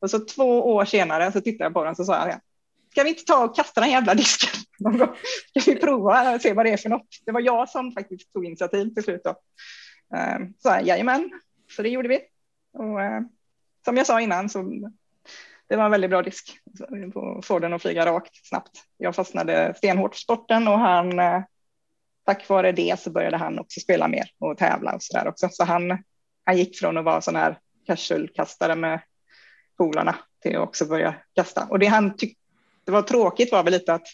Och 0.00 0.10
så 0.10 0.18
två 0.18 0.74
år 0.74 0.84
senare 0.84 1.32
så 1.32 1.40
tittade 1.40 1.64
jag 1.64 1.74
på 1.74 1.84
den 1.84 1.96
så 1.96 2.04
sa 2.04 2.28
jag, 2.28 2.40
ska 2.90 3.02
vi 3.02 3.08
inte 3.08 3.24
ta 3.24 3.44
och 3.44 3.56
kasta 3.56 3.80
den 3.80 3.90
jävla 3.90 4.14
disken 4.14 4.62
någon 4.78 4.98
gång? 4.98 5.16
Ska 5.58 5.72
vi 5.72 5.80
prova 5.80 6.34
och 6.34 6.40
se 6.40 6.52
vad 6.52 6.66
det 6.66 6.72
är 6.72 6.76
för 6.76 6.88
något? 6.88 7.08
Det 7.26 7.32
var 7.32 7.40
jag 7.40 7.68
som 7.68 7.92
faktiskt 7.92 8.32
tog 8.32 8.44
initiativ 8.44 8.94
till 8.94 9.04
slut. 9.04 9.20
Då. 9.24 9.34
Ehm, 10.16 10.54
så 10.58 10.68
jag, 10.68 10.86
jajamän, 10.86 11.30
så 11.76 11.82
det 11.82 11.88
gjorde 11.88 12.08
vi. 12.08 12.20
Och, 12.72 13.02
eh, 13.02 13.20
som 13.84 13.96
jag 13.96 14.06
sa 14.06 14.20
innan 14.20 14.48
så 14.48 14.90
det 15.68 15.76
var 15.76 15.84
en 15.84 15.90
väldigt 15.90 16.10
bra 16.10 16.22
disk. 16.22 16.58
att 17.38 17.46
Få 17.46 17.58
den 17.58 17.72
att 17.72 17.82
flyga 17.82 18.06
rakt 18.06 18.46
snabbt. 18.46 18.82
Jag 18.96 19.14
fastnade 19.14 19.74
stenhårt 19.76 20.14
för 20.14 20.20
sporten 20.20 20.68
och 20.68 20.78
han, 20.78 21.18
eh, 21.18 21.42
tack 22.26 22.48
vare 22.48 22.72
det 22.72 23.00
så 23.00 23.10
började 23.10 23.36
han 23.36 23.58
också 23.58 23.80
spela 23.80 24.08
mer 24.08 24.30
och 24.38 24.58
tävla 24.58 24.94
och 24.94 25.02
så 25.02 25.18
där 25.18 25.28
också. 25.28 25.48
Så 25.50 25.64
han, 25.64 25.98
han 26.44 26.58
gick 26.58 26.78
från 26.78 26.96
att 26.96 27.04
vara 27.04 27.20
sån 27.20 27.36
här 27.36 27.58
casual-kastare 27.86 28.74
med 28.74 29.00
polarna 29.76 30.16
till 30.42 30.56
att 30.56 30.68
också 30.68 30.86
börja 30.86 31.14
kasta. 31.34 31.66
Och 31.70 31.78
det 31.78 31.86
han 31.86 32.16
tyckte 32.16 32.38
var 32.84 33.02
tråkigt 33.02 33.52
var 33.52 33.62
väl 33.62 33.72
lite 33.72 33.94
att 33.94 34.06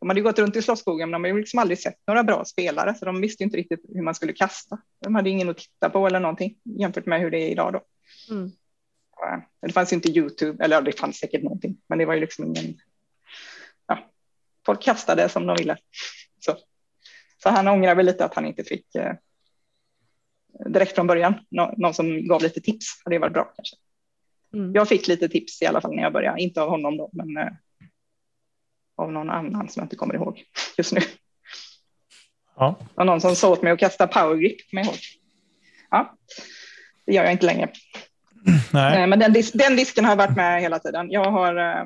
de 0.00 0.08
hade 0.08 0.20
gått 0.20 0.38
runt 0.38 0.56
i 0.56 0.62
Slottsskogen, 0.62 1.10
men 1.10 1.22
de 1.22 1.28
hade 1.28 1.34
ju 1.34 1.40
liksom 1.40 1.58
aldrig 1.58 1.78
sett 1.78 1.98
några 2.06 2.24
bra 2.24 2.44
spelare, 2.44 2.94
så 2.94 3.04
de 3.04 3.20
visste 3.20 3.44
inte 3.44 3.56
riktigt 3.56 3.80
hur 3.94 4.02
man 4.02 4.14
skulle 4.14 4.32
kasta. 4.32 4.78
De 5.04 5.14
hade 5.14 5.30
ingen 5.30 5.48
att 5.48 5.58
titta 5.58 5.90
på 5.90 6.06
eller 6.06 6.20
någonting 6.20 6.56
jämfört 6.64 7.06
med 7.06 7.20
hur 7.20 7.30
det 7.30 7.38
är 7.38 7.48
idag 7.48 7.72
då. 7.72 7.80
Mm. 8.34 8.50
Det 9.60 9.72
fanns 9.72 9.92
inte 9.92 10.08
YouTube, 10.08 10.64
eller 10.64 10.76
ja, 10.76 10.80
det 10.80 10.98
fanns 10.98 11.18
säkert 11.18 11.42
någonting, 11.42 11.76
men 11.86 11.98
det 11.98 12.04
var 12.04 12.14
ju 12.14 12.20
liksom 12.20 12.44
ingen... 12.44 12.80
Ja, 13.86 14.10
folk 14.66 14.82
kastade 14.82 15.28
som 15.28 15.46
de 15.46 15.56
ville. 15.56 15.76
Så, 16.38 16.56
så 17.42 17.48
han 17.48 17.68
ångrar 17.68 17.94
väl 17.94 18.06
lite 18.06 18.24
att 18.24 18.34
han 18.34 18.46
inte 18.46 18.64
fick 18.64 18.94
eh, 18.94 19.12
direkt 20.68 20.94
från 20.94 21.06
början 21.06 21.34
nå- 21.48 21.74
någon 21.76 21.94
som 21.94 22.28
gav 22.28 22.42
lite 22.42 22.60
tips. 22.60 22.86
Och 23.04 23.10
det 23.10 23.18
var 23.18 23.30
bra 23.30 23.44
kanske. 23.56 23.76
Mm. 24.54 24.74
Jag 24.74 24.88
fick 24.88 25.08
lite 25.08 25.28
tips 25.28 25.62
i 25.62 25.66
alla 25.66 25.80
fall 25.80 25.94
när 25.94 26.02
jag 26.02 26.12
började, 26.12 26.42
inte 26.42 26.62
av 26.62 26.68
honom 26.70 26.96
då, 26.96 27.10
men 27.12 27.36
eh, 27.36 27.52
av 28.96 29.12
någon 29.12 29.30
annan 29.30 29.68
som 29.68 29.80
jag 29.80 29.84
inte 29.84 29.96
kommer 29.96 30.14
ihåg 30.14 30.44
just 30.76 30.92
nu. 30.92 31.00
Ja. 32.56 32.76
Det 32.80 32.86
var 32.94 33.04
någon 33.04 33.20
som 33.20 33.36
sa 33.36 33.52
åt 33.52 33.62
mig 33.62 33.72
att 33.72 33.78
kasta 33.78 34.06
power 34.06 34.36
grip, 34.36 34.70
kommer 34.70 34.82
jag 34.82 34.86
ihåg. 34.86 34.98
Ja, 35.90 36.16
det 37.06 37.14
gör 37.14 37.24
jag 37.24 37.32
inte 37.32 37.46
längre. 37.46 37.72
Nej. 38.72 39.06
Men 39.06 39.18
den, 39.18 39.32
dis- 39.32 39.56
den 39.56 39.76
disken 39.76 40.04
har 40.04 40.16
varit 40.16 40.36
med 40.36 40.62
hela 40.62 40.78
tiden. 40.78 41.10
Jag 41.10 41.30
har, 41.30 41.56
eh, 41.56 41.84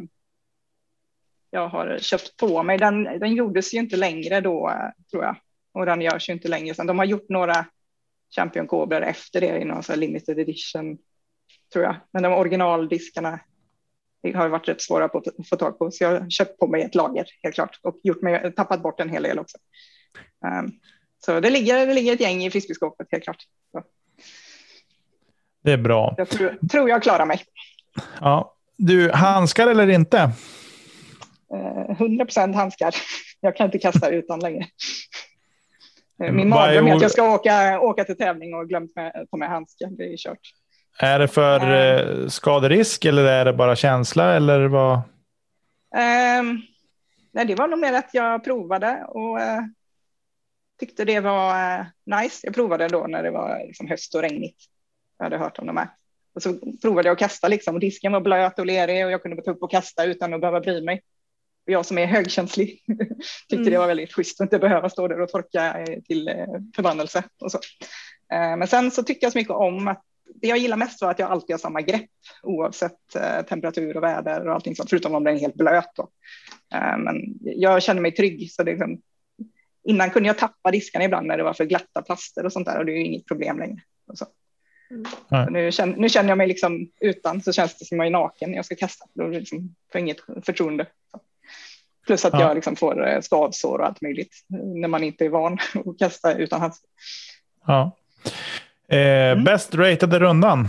jag 1.50 1.68
har 1.68 1.98
köpt 1.98 2.36
på 2.36 2.62
mig, 2.62 2.78
den, 2.78 3.05
den 3.05 3.34
gjordes 3.34 3.74
ju 3.74 3.78
inte 3.78 3.96
längre 3.96 4.40
då 4.40 4.72
tror 5.11 5.24
jag. 5.24 5.36
Och 5.74 5.86
den 5.86 6.00
görs 6.00 6.28
ju 6.28 6.32
inte 6.32 6.48
längre 6.48 6.74
sen. 6.74 6.86
De 6.86 6.98
har 6.98 7.05
gjort 7.05 7.28
några 7.28 7.66
Champion 8.36 8.66
Cobrar 8.66 9.03
efter 9.03 9.40
det 9.40 9.59
i 9.59 9.64
någon 9.64 9.82
så 9.82 9.92
här 9.92 9.98
limited 9.98 10.38
edition 10.38 10.98
tror 11.72 11.84
jag. 11.84 11.96
Men 12.11 12.22
de 12.22 12.32
originaldiskarna 12.32 13.40
har 14.34 14.48
varit 14.48 14.68
rätt 14.68 14.82
svåra 14.82 15.09
på 15.09 15.18
att 15.18 15.48
få 15.48 15.57
tag 15.57 15.78
på. 15.78 15.90
Så 15.90 16.05
jag 16.05 16.20
har 16.20 16.30
köpt 16.30 16.59
på 16.59 16.66
mig 16.66 16.82
ett 16.82 16.94
lager 16.94 17.26
helt 17.42 17.55
klart 17.55 17.78
och 17.82 18.00
gjort 18.03 18.22
mig, 18.22 18.53
tappat 18.53 18.82
bort 18.82 19.00
en 19.00 19.09
hel 19.09 19.22
del 19.22 19.38
också. 19.38 19.59
Um, 20.46 20.72
så 21.24 21.40
det 21.40 21.50
ligger, 21.50 21.86
det 21.86 21.94
ligger 21.94 22.12
ett 22.12 22.20
gäng 22.20 22.44
i 22.44 22.50
frisbeeskåpet 22.50 23.07
helt 23.11 23.24
klart. 23.24 23.42
Så 23.72 23.82
det 25.62 25.72
är 25.72 25.76
bra. 25.76 26.14
jag 26.16 26.28
tror, 26.28 26.58
tror 26.70 26.88
jag 26.88 27.02
klarar 27.02 27.26
mig. 27.26 27.42
Ja. 28.20 28.54
Du, 28.76 29.12
handskar 29.12 29.66
eller 29.66 29.88
inte? 29.88 30.18
Eh, 31.54 31.90
100 31.90 32.24
procent 32.24 32.56
handskar. 32.56 32.94
Jag 33.40 33.56
kan 33.56 33.66
inte 33.66 33.78
kasta 33.78 34.10
utan 34.10 34.40
längre. 34.40 34.66
Eh, 36.22 36.32
Min 36.32 36.48
mardröm 36.48 36.86
är 36.86 36.94
att 36.94 37.02
jag 37.02 37.10
ska 37.10 37.34
åka, 37.34 37.80
åka 37.80 38.04
till 38.04 38.16
tävling 38.16 38.54
och 38.54 38.68
glömt 38.68 38.96
med, 38.96 39.26
ta 39.30 39.36
med 39.36 39.48
handskar. 39.48 39.88
Det 39.90 40.12
är 40.12 40.16
kört. 40.16 40.38
Är 40.98 41.18
det 41.18 41.28
för 41.28 41.74
eh, 41.74 42.28
skaderisk 42.28 43.04
eller 43.04 43.24
är 43.24 43.44
det 43.44 43.52
bara 43.52 43.76
känsla? 43.76 44.34
Eller 44.34 44.64
vad? 44.64 45.00
Ehm, 45.96 46.60
nej, 47.32 47.44
det 47.44 47.54
var 47.54 47.68
nog 47.68 47.78
mer 47.78 47.92
att 47.92 48.10
jag 48.12 48.44
provade 48.44 49.04
och 49.08 49.40
eh, 49.40 49.60
tyckte 50.80 51.04
det 51.04 51.20
var 51.20 51.78
eh, 51.78 51.86
nice. 52.20 52.46
Jag 52.46 52.54
provade 52.54 52.88
då 52.88 53.06
när 53.08 53.22
det 53.22 53.30
var 53.30 53.66
liksom, 53.66 53.88
höst 53.88 54.14
och 54.14 54.22
regnigt. 54.22 54.56
Jag 55.22 55.30
hade 55.30 55.44
hört 55.44 55.58
om 55.58 55.66
de 55.66 55.76
här. 55.76 55.88
Och 56.34 56.42
så 56.42 56.58
provade 56.82 57.08
jag 57.08 57.12
att 57.12 57.18
kasta 57.18 57.48
liksom, 57.48 57.74
och 57.74 57.80
disken 57.80 58.12
var 58.12 58.20
blöt 58.20 58.58
och 58.58 58.66
lerig 58.66 59.04
och 59.06 59.12
jag 59.12 59.22
kunde 59.22 59.42
ta 59.42 59.50
upp 59.50 59.62
och 59.62 59.70
kasta 59.70 60.04
utan 60.04 60.34
att 60.34 60.40
behöva 60.40 60.60
bry 60.60 60.82
mig. 60.84 61.02
Och 61.66 61.72
jag 61.72 61.86
som 61.86 61.98
är 61.98 62.06
högkänslig 62.06 62.68
tyckte 63.48 63.56
Mm. 63.56 63.70
det 63.70 63.78
var 63.78 63.86
väldigt 63.86 64.12
schysst 64.12 64.40
att 64.40 64.44
inte 64.44 64.58
behöva 64.58 64.90
stå 64.90 65.08
där 65.08 65.20
och 65.20 65.28
torka 65.28 65.80
eh, 65.80 66.00
till 66.00 66.28
eh, 66.28 66.46
förbannelse. 66.76 67.22
Och 67.40 67.52
så. 67.52 67.58
Eh, 68.32 68.56
men 68.56 68.68
sen 68.68 68.90
så 68.90 69.02
tyckte 69.02 69.26
jag 69.26 69.32
så 69.32 69.38
mycket 69.38 69.54
om 69.54 69.88
att 69.88 70.02
det 70.34 70.48
jag 70.48 70.58
gillar 70.58 70.76
mest 70.76 71.02
var 71.02 71.10
att 71.10 71.18
jag 71.18 71.30
alltid 71.30 71.54
har 71.54 71.58
samma 71.58 71.80
grepp 71.80 72.10
oavsett 72.42 72.98
temperatur 73.48 73.96
och 73.96 74.02
väder 74.02 74.48
och 74.48 74.54
allting 74.54 74.76
sånt, 74.76 74.90
förutom 74.90 75.14
om 75.14 75.24
den 75.24 75.36
är 75.36 75.40
helt 75.40 75.54
blöt. 75.54 75.90
Då. 75.96 76.08
Men 76.98 77.38
jag 77.40 77.82
känner 77.82 78.00
mig 78.00 78.12
trygg. 78.12 78.52
Så 78.52 78.62
det 78.62 78.70
liksom, 78.70 79.00
innan 79.84 80.10
kunde 80.10 80.26
jag 80.26 80.38
tappa 80.38 80.70
diskarna 80.70 81.04
ibland 81.04 81.26
när 81.26 81.36
det 81.36 81.44
var 81.44 81.52
för 81.52 81.64
glatta 81.64 82.02
plaster 82.02 82.44
och 82.44 82.52
sånt 82.52 82.66
där 82.66 82.78
och 82.78 82.86
det 82.86 82.92
är 82.92 82.96
ju 82.96 83.04
inget 83.04 83.26
problem 83.26 83.58
längre. 83.58 83.80
Och 84.06 84.18
så. 84.18 84.26
Nu, 85.51 85.72
känner, 85.72 85.97
nu 85.97 86.09
känner 86.09 86.28
jag 86.28 86.38
mig 86.38 86.47
liksom 86.47 86.88
utan 87.01 87.43
så 87.43 87.53
känns 87.53 87.78
det 87.78 87.84
som 87.84 87.99
jag 87.99 88.07
är 88.07 88.11
naken 88.11 88.51
när 88.51 88.57
jag 88.57 88.64
ska 88.64 88.74
kasta. 88.74 89.05
Då 89.14 89.26
liksom, 89.26 89.74
får 89.93 90.01
inget 90.01 90.16
förtroende. 90.47 90.86
Plus 92.07 92.24
att 92.24 92.32
Ja. 92.32 92.40
jag 92.40 92.55
liksom 92.55 92.76
får 92.76 93.09
eh, 93.09 93.20
skavsår 93.20 93.78
och 93.78 93.86
allt 93.86 94.01
möjligt 94.01 94.34
eh, 94.55 94.59
när 94.66 94.88
man 94.88 95.03
inte 95.05 95.24
är 95.24 95.28
van 95.28 95.53
att 95.74 95.99
kasta 95.99 96.34
utan 96.34 96.61
handskar. 96.61 96.88
Ja. 97.66 97.97
Eh, 98.97 99.43
Bäst 99.43 99.74
ratade 99.74 100.18
rundan? 100.18 100.68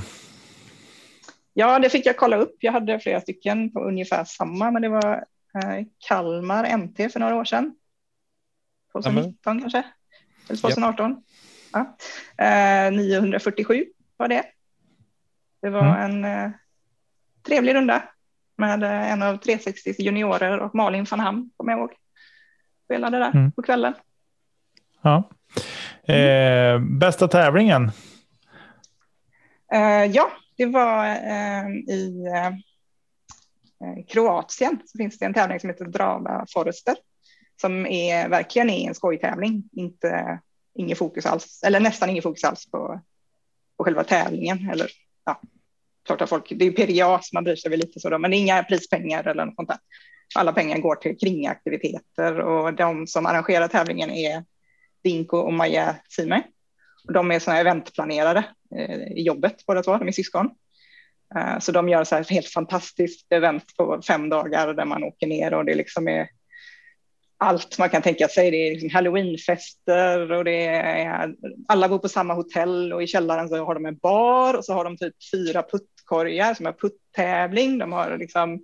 Ja, 1.54 1.80
det 1.80 1.90
fick 1.90 2.06
jag 2.06 2.18
kolla 2.18 2.38
upp. 2.38 2.56
Jag 2.60 2.72
hade 2.72 3.00
flera 3.00 3.22
stycken 3.22 3.72
på 3.72 3.80
ungefär 3.84 4.24
samma, 4.24 4.72
men 4.72 4.82
det 4.82 4.90
var 4.90 5.14
eh, 5.56 5.86
Kalmar 6.08 6.78
MT 6.78 7.10
för 7.10 7.20
några 7.20 7.36
år 7.36 7.46
sedan. 7.46 7.76
2019 8.92 9.60
kanske, 9.62 9.84
eller 10.50 10.62
2018. 10.62 11.24
Ja. 11.74 11.98
Eh, 12.46 12.92
947 12.92 13.86
var 14.18 14.28
det. 14.28 14.44
Det 15.62 15.70
var 15.70 15.98
en 15.98 16.26
eh, 16.26 16.52
trevlig 17.48 17.76
runda 17.76 18.04
med 18.58 18.84
eh, 18.84 19.12
en 19.12 19.22
av 19.24 19.38
360 19.38 19.96
juniorer 20.00 20.60
och 20.60 20.76
Malin 20.76 21.06
van 21.12 21.20
Ham, 21.20 21.52
kommer 21.58 21.72
jag 21.72 21.80
ihåg. 21.80 21.94
Spelade 22.86 23.20
där 23.20 23.32
Mm. 23.32 23.52
på 23.52 23.62
kvällen. 23.62 23.94
Ja. 25.02 25.30
Eh, 26.14 26.80
bästa 26.80 27.28
tävlingen? 27.28 27.92
Eh, 29.74 30.06
ja, 30.06 30.32
det 30.58 30.66
var 30.66 31.06
eh, 31.06 31.70
i 31.88 32.26
eh, 32.36 32.52
Kroatien 34.08 34.80
så 34.86 34.98
finns 34.98 35.20
det 35.20 35.26
en 35.26 35.34
tävling 35.34 35.60
som 35.60 35.70
heter 35.70 35.86
Drava 35.86 36.46
Forester 36.54 36.96
som 37.62 37.86
är 37.86 38.30
verkligen 38.30 38.70
är 38.70 38.88
en 38.88 38.96
skojtävling, 38.96 39.70
inte 39.72 40.40
ingen 40.76 40.98
fokus 40.98 41.26
alls, 41.26 41.64
eller 41.66 41.80
nästan 41.80 42.10
ingen 42.10 42.24
fokus 42.24 42.44
alls 42.44 42.72
på, 42.72 43.02
på 43.78 43.84
själva 43.84 44.04
tävlingen. 44.04 44.70
Eller, 44.70 44.90
ja, 45.26 45.42
klart 46.06 46.22
att 46.22 46.30
folk, 46.30 46.50
det 46.50 46.66
är 46.66 46.70
ju 46.70 46.74
PDA 46.74 47.20
som 47.22 47.36
man 47.36 47.44
bryr 47.44 47.56
sig 47.56 47.72
väl 47.72 47.80
lite 47.80 48.00
så 48.00 48.10
då, 48.10 48.18
men 48.18 48.32
det 48.32 48.38
är 48.38 48.40
inga 48.40 48.64
prispengar 48.64 49.28
eller 49.28 49.46
något 49.46 49.56
sånt 49.56 49.70
där. 49.70 49.78
Alla 50.36 50.54
pengar 50.54 50.78
går 50.78 50.96
till 50.96 51.18
kringaktiviteter 51.18 52.40
och 52.40 52.74
de 52.74 53.08
som 53.08 53.26
arrangerar 53.26 53.68
tävlingen 53.68 54.10
är 54.10 54.44
Dinko 55.04 55.38
och 55.38 55.54
Maja 55.54 55.96
Sime. 56.10 56.44
Och 57.08 57.14
de 57.14 57.32
är 57.32 57.40
sådana 57.40 57.60
eventplanerare 57.60 58.46
eh, 58.76 59.02
i 59.02 59.22
jobbet 59.22 59.66
båda 59.66 59.84
två, 59.84 59.98
de 59.98 60.08
är 60.08 60.12
syskon. 60.12 60.50
Eh, 61.36 61.60
så 61.60 61.72
de 61.72 61.90
gör 61.90 62.04
så 62.04 62.16
här 62.16 62.22
ett 62.22 62.30
helt 62.30 62.48
fantastiskt 62.48 63.32
event 63.32 63.78
på 63.78 64.02
fem 64.08 64.30
dagar 64.30 64.74
där 64.74 64.86
man 64.86 65.04
åker 65.04 65.28
ner 65.28 65.54
och 65.54 65.66
det 65.66 65.76
liksom 65.76 66.08
är 66.08 66.30
allt 67.44 67.78
man 67.80 67.90
kan 67.90 68.02
tänka 68.02 68.28
sig. 68.28 68.52
Det 68.52 68.58
är 68.58 68.72
liksom 68.72 68.90
halloweenfester 68.90 70.32
och 70.32 70.44
det 70.44 70.66
är, 70.66 71.36
alla 71.68 71.90
bor 71.90 72.00
på 72.00 72.10
samma 72.10 72.34
hotell 72.34 72.94
och 72.94 73.04
i 73.04 73.08
källaren 73.08 73.50
så 73.50 73.66
har 73.66 73.74
de 73.74 73.86
en 73.86 73.98
bar 73.98 74.54
och 74.54 74.66
så 74.66 74.74
har 74.74 74.84
de 74.84 74.98
typ 74.98 75.16
fyra 75.32 75.64
puttkorgar 75.64 76.54
som 76.54 76.66
är 76.66 76.74
puttävling. 76.74 77.78
De 77.78 77.92
har 77.92 78.18
liksom 78.18 78.62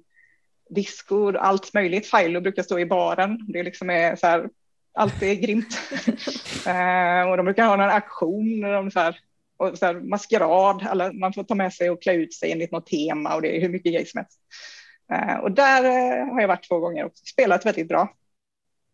disco, 0.70 1.38
allt 1.38 1.74
möjligt. 1.74 2.08
Filo 2.08 2.42
brukar 2.42 2.64
stå 2.64 2.80
i 2.80 2.86
baren. 2.86 3.40
Det 3.48 3.64
liksom 3.64 3.90
är 3.90 4.16
så 4.16 4.28
här, 4.28 4.50
allt 4.94 5.24
är 5.24 5.34
grymt. 5.34 5.80
Eh, 6.68 7.30
och 7.30 7.38
de 7.38 7.46
brukar 7.46 7.66
ha 7.66 7.76
någon 7.76 7.90
aktion. 7.90 8.62
De 8.62 8.92
så 8.92 9.00
här, 9.00 9.20
och 9.58 9.78
så 9.78 9.86
här, 9.86 9.94
maskerad, 9.94 10.88
alla, 10.90 11.14
man 11.14 11.34
får 11.34 11.44
ta 11.44 11.56
med 11.56 11.74
sig 11.74 11.90
och 11.90 12.02
klä 12.02 12.14
ut 12.14 12.34
sig 12.34 12.52
enligt 12.52 12.72
något 12.72 12.86
tema 12.86 13.36
och 13.36 13.42
det 13.42 13.58
är 13.58 13.62
hur 13.62 13.70
mycket 13.70 13.94
grejer 13.94 14.06
som 14.06 14.18
helst. 14.18 14.40
Eh, 15.14 15.38
och 15.38 15.52
där 15.52 15.84
eh, 15.84 16.34
har 16.34 16.42
jag 16.42 16.48
varit 16.48 16.68
två 16.68 16.80
gånger 16.80 17.06
och 17.06 17.12
spelat 17.16 17.66
väldigt 17.66 17.88
bra. 17.88 18.14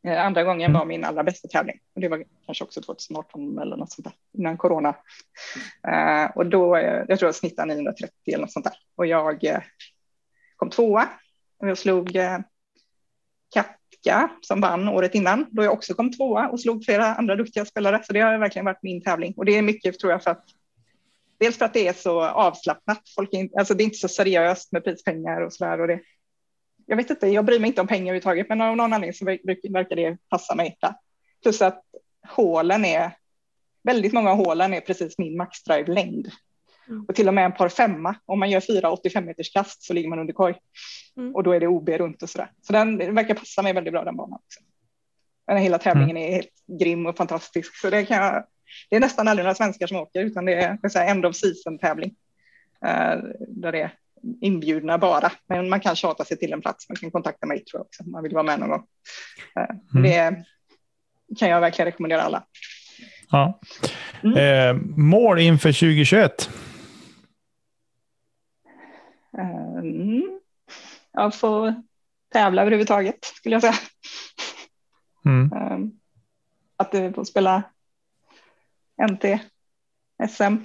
Eh, 0.06 0.26
andra 0.26 0.44
gången 0.44 0.74
var 0.74 0.86
min 0.86 1.04
allra 1.04 1.24
bästa 1.24 1.48
tävling. 1.48 1.80
Och 1.96 2.02
det 2.02 2.08
var 2.08 2.24
kanske 2.46 2.64
också 2.64 2.82
2018 2.82 3.60
eller 3.60 3.78
något 3.78 3.92
sånt 3.92 4.06
där 4.06 4.14
innan 4.38 4.58
corona. 4.58 4.96
Eh, 5.88 6.32
och 6.36 6.46
då, 6.46 6.76
eh, 6.76 7.04
jag 7.08 7.20
tror 7.20 7.28
jag 7.28 7.36
snittade 7.36 7.76
930 7.76 8.14
eller 8.28 8.38
något 8.38 8.52
sånt 8.52 8.66
där. 8.66 8.74
Och 8.96 9.06
jag 9.06 9.44
eh, 9.44 9.62
kom 10.56 10.70
tvåa. 10.70 11.10
Och 11.60 11.70
jag 11.70 11.78
slog 11.78 12.16
eh, 12.16 12.40
Katka 13.54 14.30
som 14.42 14.62
vann 14.62 14.88
året 14.88 15.16
innan 15.16 15.46
då 15.50 15.64
jag 15.64 15.74
också 15.74 15.94
kom 15.94 16.12
tvåa 16.12 16.50
och 16.50 16.62
slog 16.62 16.86
flera 16.86 17.06
andra 17.06 17.36
duktiga 17.36 17.66
spelare. 17.66 18.02
Så 18.04 18.14
det 18.14 18.20
har 18.20 18.38
verkligen 18.38 18.66
varit 18.66 18.84
min 18.84 19.04
tävling. 19.04 19.34
Och 19.38 19.46
det 19.46 19.58
är 19.58 19.62
mycket 19.62 20.00
tror 20.00 20.12
jag 20.12 20.24
för 20.24 20.32
att 20.32 20.46
dels 21.40 21.58
för 21.58 21.66
att 21.66 21.74
det 21.74 21.88
är 21.88 21.94
så 21.94 22.24
avslappnat. 22.24 23.02
Folk 23.16 23.34
är, 23.34 23.50
alltså 23.60 23.74
det 23.74 23.84
är 23.84 23.86
inte 23.86 23.98
så 23.98 24.08
seriöst 24.08 24.72
med 24.72 24.84
prispengar 24.84 25.42
och 25.42 25.54
så 25.54 25.66
där 25.66 25.82
och 25.82 25.88
det, 25.88 26.00
jag 26.86 26.98
vet 26.98 27.10
inte, 27.10 27.28
jag 27.28 27.46
bryr 27.46 27.60
mig 27.60 27.68
inte 27.68 27.82
om 27.82 27.88
pengar 27.88 28.04
överhuvudtaget, 28.04 28.50
men 28.50 28.62
av 28.62 28.78
någon 28.78 28.94
anledning 28.94 29.14
så 29.14 29.26
ver- 29.26 29.74
verkar 29.74 29.96
det 29.96 30.18
passa 30.30 30.56
mig. 30.56 30.78
Där. 30.82 30.94
Plus 31.44 31.62
att 31.62 31.84
hålen 32.28 32.86
är, 32.86 33.12
väldigt 33.84 34.14
många 34.14 34.32
av 34.32 34.38
hålen 34.38 34.74
är 34.74 34.82
precis 34.82 35.18
min 35.18 35.38
maxdrive-längd. 35.38 36.32
Mm. 36.88 37.06
Och 37.08 37.16
till 37.16 37.28
och 37.28 37.34
med 37.34 37.46
en 37.46 37.52
par 37.52 37.70
femma, 37.70 38.16
om 38.26 38.40
man 38.40 38.50
gör 38.50 38.60
fyra 38.60 38.92
85 38.92 39.26
meters 39.26 39.54
kast 39.54 39.84
så 39.84 39.94
ligger 39.94 40.10
man 40.10 40.20
under 40.20 40.34
korg. 40.34 40.56
Mm. 41.18 41.36
Och 41.36 41.44
då 41.44 41.52
är 41.52 41.60
det 41.60 41.68
OB 41.68 41.90
runt 41.90 42.24
och 42.24 42.30
sådär. 42.30 42.52
Så 42.62 42.74
den 42.74 43.16
verkar 43.16 43.34
passa 43.34 43.62
mig 43.62 43.74
väldigt 43.74 43.94
bra 43.94 44.04
den 44.04 44.16
banan 44.16 44.40
också. 44.46 44.60
Men 45.48 45.58
hela 45.58 45.78
tävlingen 45.78 46.18
är 46.18 46.32
helt 46.32 46.64
grym 46.80 47.06
och 47.06 47.18
fantastisk. 47.18 47.76
Så 47.76 47.90
det, 47.90 48.06
kan 48.06 48.18
jag, 48.18 48.46
det 48.90 48.96
är 48.96 49.00
nästan 49.00 49.28
aldrig 49.28 49.44
några 49.44 49.56
svenskar 49.56 49.88
som 49.88 49.98
åker, 49.98 50.22
utan 50.22 50.46
det 50.46 50.54
är 50.54 50.80
en 50.84 51.08
end 51.08 51.26
of 51.26 51.36
season-tävling. 51.36 52.16
Eh, 52.86 53.18
där 53.48 53.72
det 53.72 53.82
är 53.82 53.92
inbjudna 54.42 54.98
bara. 54.98 55.32
Men 55.48 55.70
man 55.70 55.80
kan 55.80 55.96
tjata 55.96 56.26
sig 56.26 56.38
till 56.38 56.54
en 56.54 56.62
plats. 56.62 56.90
Man 56.90 56.96
kan 56.96 57.12
kontakta 57.12 57.46
mig 57.48 57.66
tror 57.66 57.80
jag 57.80 57.86
också 57.86 58.04
om 58.04 58.12
man 58.12 58.24
vill 58.24 58.34
vara 58.34 58.44
med 58.44 58.60
någon 58.60 58.70
gång. 58.70 58.84
Eh, 59.60 59.76
Mm. 59.96 60.04
Det 60.04 60.46
kan 61.40 61.50
jag 61.50 61.62
verkligen 61.62 61.86
rekommendera 61.92 62.22
alla. 62.22 62.44
Ja. 63.32 63.60
Mm. 64.24 64.38
Eh, 64.38 64.84
mål 64.98 65.40
inför 65.40 65.72
2021? 65.72 66.50
Eh, 69.38 69.76
Mm. 69.80 70.40
Jag 71.12 71.36
får 71.36 71.76
tävla 72.34 72.62
överhuvudtaget 72.62 73.26
skulle 73.26 73.56
jag 73.56 73.62
säga. 73.62 73.74
Mm. 75.26 75.52
Eh, 75.54 75.80
Att 76.78 76.92
du 76.92 77.14
får 77.14 77.24
spela 77.24 77.64
NT, 79.12 79.40
SM. 80.30 80.56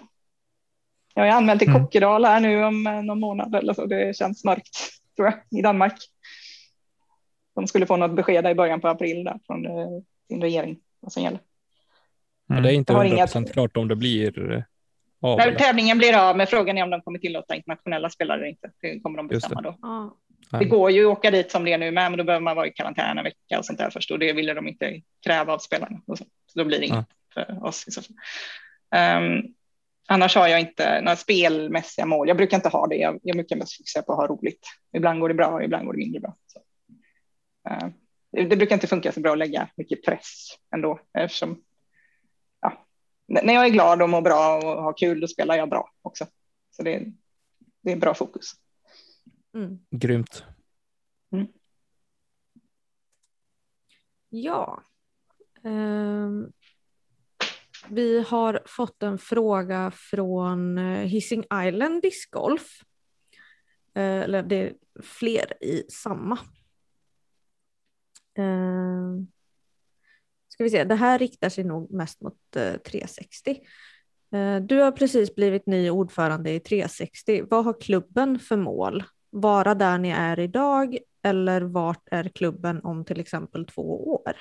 Jag 1.14 1.28
är 1.28 1.32
anmäld 1.32 1.60
till 1.60 1.68
Mm. 1.68 1.82
Kokkedal 1.82 2.24
här 2.24 2.40
nu 2.40 2.64
om 2.64 2.86
eh, 2.86 3.02
någon 3.02 3.20
månad 3.20 3.54
eller 3.54 3.74
så. 3.74 3.86
Det 3.86 4.16
känns 4.16 4.44
mörkt 4.44 4.78
tror 5.16 5.28
jag 5.28 5.58
i 5.58 5.62
Danmark. 5.62 5.94
De 7.54 7.66
skulle 7.66 7.86
få 7.86 7.96
något 7.96 8.16
besked 8.16 8.46
i 8.46 8.54
början 8.54 8.80
på 8.80 8.88
april 8.88 9.24
där 9.24 9.38
från 9.46 9.66
eh, 9.66 9.88
sin 10.28 10.42
regering 10.42 10.78
vad 11.00 11.12
som 11.12 11.22
gäller. 11.22 11.40
Men 12.48 12.62
det 12.62 12.68
är 12.72 12.72
inte 12.72 12.92
Jag 12.92 12.98
har 12.98 13.04
100 13.04 13.26
inga- 13.40 13.52
klart 13.52 13.76
om 13.76 13.88
det 13.88 13.96
blir 13.96 14.52
eh, 14.52 14.62
av. 15.20 15.38
När 15.38 15.46
eller? 15.48 15.58
tävlingen 15.58 15.98
blir 15.98 16.16
av, 16.28 16.36
men 16.36 16.46
frågan 16.46 16.78
är 16.78 16.82
om 16.82 16.90
de 16.90 17.00
kommer 17.02 17.18
tillåta 17.18 17.54
internationella 17.54 18.10
spelare 18.10 18.38
eller 18.38 18.48
inte. 18.48 18.70
Det 18.80 19.00
kommer 19.00 19.16
de 19.16 19.28
bestämma 19.28 19.60
då. 19.60 19.78
Ja. 19.82 20.16
Det 20.58 20.64
går 20.64 20.90
ju 20.90 21.06
att 21.06 21.18
åka 21.18 21.30
dit 21.30 21.50
som 21.50 21.64
det 21.64 21.72
är 21.72 21.78
nu 21.78 21.90
med, 21.90 22.10
men 22.10 22.18
då 22.18 22.24
behöver 22.24 22.44
man 22.44 22.56
vara 22.56 22.66
i 22.66 22.70
karantän 22.70 23.18
en 23.18 23.24
vecka 23.24 23.58
och 23.58 23.64
sånt 23.64 23.78
där 23.78 23.90
först 23.90 24.10
och 24.10 24.18
det 24.18 24.32
ville 24.32 24.54
de 24.54 24.68
inte 24.68 25.00
kräva 25.26 25.52
av 25.52 25.58
spelarna. 25.58 26.00
Och 26.06 26.18
så. 26.18 26.24
så 26.46 26.58
då 26.58 26.64
blir 26.64 26.78
det 26.78 26.86
inget 26.86 27.06
för 27.34 27.64
oss 27.64 27.88
i 27.88 27.90
så 27.90 28.02
fall. 28.02 28.16
Ehm, 28.94 29.42
annars 30.10 30.36
har 30.36 30.48
jag 30.48 30.60
inte 30.60 31.00
några 31.00 31.16
spelmässiga 31.16 32.06
mål. 32.06 32.28
Jag 32.28 32.36
brukar 32.36 32.56
inte 32.56 32.68
ha 32.68 32.86
det. 32.86 32.96
Jag, 32.96 33.20
jag 33.22 33.36
brukar 33.36 33.56
mest 33.56 33.76
fokusera 33.76 34.02
på 34.02 34.12
att 34.12 34.18
ha 34.18 34.26
roligt. 34.26 34.66
Ibland 34.92 35.20
går 35.20 35.28
det 35.28 35.34
bra, 35.34 35.64
ibland 35.64 35.86
går 35.86 35.92
det 35.92 35.98
mindre 35.98 36.20
bra. 36.20 36.36
Så. 36.46 36.60
Ehm, 37.68 37.92
det, 38.32 38.42
det 38.42 38.56
brukar 38.56 38.76
inte 38.76 38.86
funka 38.86 39.12
så 39.12 39.20
bra 39.20 39.32
att 39.32 39.38
lägga 39.38 39.68
mycket 39.76 40.04
press 40.04 40.46
ändå 40.74 41.00
eftersom 41.18 41.62
ja, 42.60 42.86
när 43.26 43.54
jag 43.54 43.66
är 43.66 43.70
glad 43.70 44.02
och 44.02 44.08
mår 44.08 44.22
bra 44.22 44.56
och 44.56 44.82
har 44.82 44.98
kul, 44.98 45.20
då 45.20 45.28
spelar 45.28 45.56
jag 45.56 45.70
bra 45.70 45.90
också. 46.02 46.26
Så 46.70 46.82
det, 46.82 47.06
det 47.82 47.92
är 47.92 47.96
bra 47.96 48.14
fokus. 48.14 48.52
Mm. 49.54 49.78
Grymt. 49.90 50.44
Ja. 54.28 54.82
Ehm, 55.64 56.52
vi 57.90 58.24
har 58.28 58.62
fått 58.66 59.02
en 59.02 59.18
fråga 59.18 59.90
från 59.94 60.78
eh, 60.78 60.84
Hissing 60.84 61.42
Hising 61.42 61.68
Island 61.68 62.02
discgolf. 62.02 62.80
Eh, 63.94 64.20
eller 64.20 64.42
det 64.42 64.56
är 64.56 64.74
fler 65.02 65.64
i 65.64 65.84
samma. 65.90 66.38
Eh, 68.38 69.24
ska 70.48 70.64
vi 70.64 70.70
se, 70.70 70.84
det 70.84 70.94
här 70.94 71.18
riktar 71.18 71.48
sig 71.48 71.64
nog 71.64 71.92
mest 71.92 72.20
mot 72.20 72.38
360. 72.84 73.60
Du 74.62 74.80
har 74.80 74.92
precis 74.92 75.34
blivit 75.34 75.66
ny 75.66 75.90
ordförande 75.90 76.50
i 76.50 76.60
360. 76.60 77.42
Vad 77.50 77.64
har 77.64 77.80
klubben 77.80 78.38
för 78.38 78.56
mål? 78.56 79.04
Vara 79.30 79.74
där 79.74 79.98
ni 79.98 80.10
är 80.10 80.40
idag 80.40 80.98
eller 81.22 81.60
vart 81.60 82.08
är 82.10 82.28
klubben 82.28 82.80
om 82.84 83.04
till 83.04 83.20
exempel 83.20 83.66
två 83.66 84.10
år? 84.12 84.36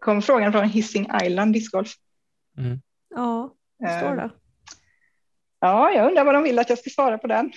Kom 0.00 0.22
frågan 0.22 0.52
från 0.52 0.68
Hising 0.68 1.08
Island 1.22 1.52
discgolf. 1.52 1.92
Mm. 2.58 2.80
Ja, 3.14 3.54
det 3.78 3.98
står 3.98 4.08
Ehm, 4.08 4.16
det. 4.16 4.30
Ja, 5.60 5.90
jag 5.90 6.08
undrar 6.08 6.24
vad 6.24 6.34
de 6.34 6.42
vill 6.42 6.58
att 6.58 6.68
jag 6.68 6.78
ska 6.78 6.90
svara 6.90 7.18
på 7.18 7.26
den. 7.26 7.52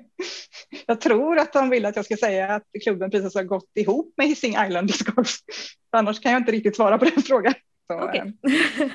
jag 0.86 1.00
tror 1.00 1.38
att 1.38 1.52
de 1.52 1.70
vill 1.70 1.86
att 1.86 1.96
jag 1.96 2.04
ska 2.04 2.16
säga 2.16 2.54
att 2.54 2.62
klubben 2.84 3.10
precis 3.10 3.34
har 3.34 3.42
gått 3.42 3.70
ihop 3.74 4.14
med 4.16 4.26
Hising 4.26 4.56
Island 4.66 4.86
Discgolf. 4.88 5.30
Annars 5.90 6.20
kan 6.20 6.32
jag 6.32 6.40
inte 6.40 6.52
riktigt 6.52 6.76
svara 6.76 6.98
på 6.98 7.04
den 7.04 7.22
frågan. 7.26 7.54
Så, 7.86 8.00
Okej. 8.00 8.32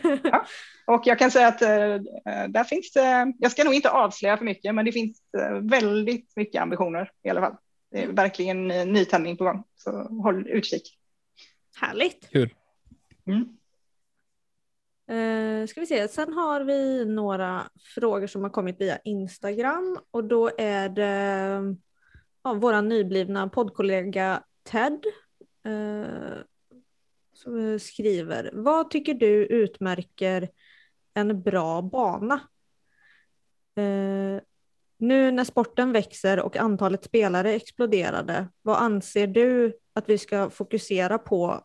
eh, 0.03 0.17
ja. 0.23 0.45
Och 0.87 1.01
jag 1.05 1.19
kan 1.19 1.31
säga 1.31 1.47
att 1.47 1.61
eh, 1.61 1.67
där 2.49 2.63
finns 2.63 2.91
det, 2.91 3.33
jag 3.39 3.51
ska 3.51 3.63
nog 3.63 3.73
inte 3.73 3.89
avslöja 3.89 4.37
för 4.37 4.45
mycket, 4.45 4.75
men 4.75 4.85
det 4.85 4.91
finns 4.91 5.17
eh, 5.37 5.53
väldigt 5.53 6.35
mycket 6.35 6.61
ambitioner 6.61 7.11
i 7.23 7.29
alla 7.29 7.41
fall. 7.41 7.55
Det 7.91 8.03
är 8.03 8.07
verkligen 8.07 8.71
eh, 8.71 8.85
nytändning 8.85 9.37
på 9.37 9.43
gång, 9.43 9.63
så 9.75 9.91
håll 10.23 10.47
utkik. 10.47 10.99
Härligt. 11.75 12.29
Kul. 12.29 12.53
Mm. 13.25 13.57
Eh, 15.07 15.67
ska 15.67 15.79
vi 15.79 15.85
se, 15.87 16.07
sen 16.07 16.33
har 16.33 16.61
vi 16.61 17.05
några 17.05 17.63
frågor 17.95 18.27
som 18.27 18.43
har 18.43 18.49
kommit 18.49 18.81
via 18.81 18.97
Instagram 18.97 19.99
och 20.11 20.23
då 20.23 20.51
är 20.57 20.89
det 20.89 21.75
ja, 22.43 22.53
vår 22.53 22.81
nyblivna 22.81 23.49
poddkollega 23.49 24.43
Ted 24.63 25.05
eh, 25.65 26.37
som 27.33 27.79
skriver, 27.79 28.49
vad 28.53 28.89
tycker 28.89 29.13
du 29.13 29.45
utmärker 29.45 30.49
en 31.13 31.41
bra 31.41 31.81
bana? 31.81 32.39
Eh, 33.75 34.41
nu 34.97 35.31
när 35.31 35.43
sporten 35.43 35.91
växer 35.91 36.39
och 36.39 36.57
antalet 36.57 37.03
spelare 37.03 37.53
exploderade, 37.53 38.47
vad 38.61 38.77
anser 38.77 39.27
du 39.27 39.77
att 39.93 40.09
vi 40.09 40.17
ska 40.17 40.49
fokusera 40.49 41.17
på 41.17 41.63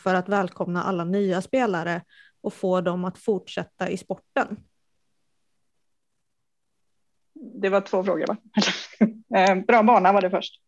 för 0.00 0.14
att 0.14 0.28
välkomna 0.28 0.82
alla 0.82 1.04
nya 1.04 1.42
spelare 1.42 2.02
och 2.40 2.54
få 2.54 2.80
dem 2.80 3.04
att 3.04 3.18
fortsätta 3.18 3.88
i 3.90 3.96
sporten? 3.96 4.56
Det 7.34 7.68
var 7.68 7.80
två 7.80 8.04
frågor 8.04 8.26
va? 8.26 8.36
Eh, 9.36 9.54
bra 9.54 9.82
bana 9.82 10.12
var 10.12 10.22
det 10.22 10.30
först. 10.30 10.60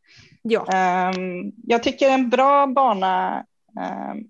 Ja. 0.43 0.67
Ehm, 0.73 1.53
Jag 1.67 1.83
tycker 1.83 2.11
en 2.11 2.31
bra 2.31 2.67
bana 2.67 3.45
ehm, 3.81 4.25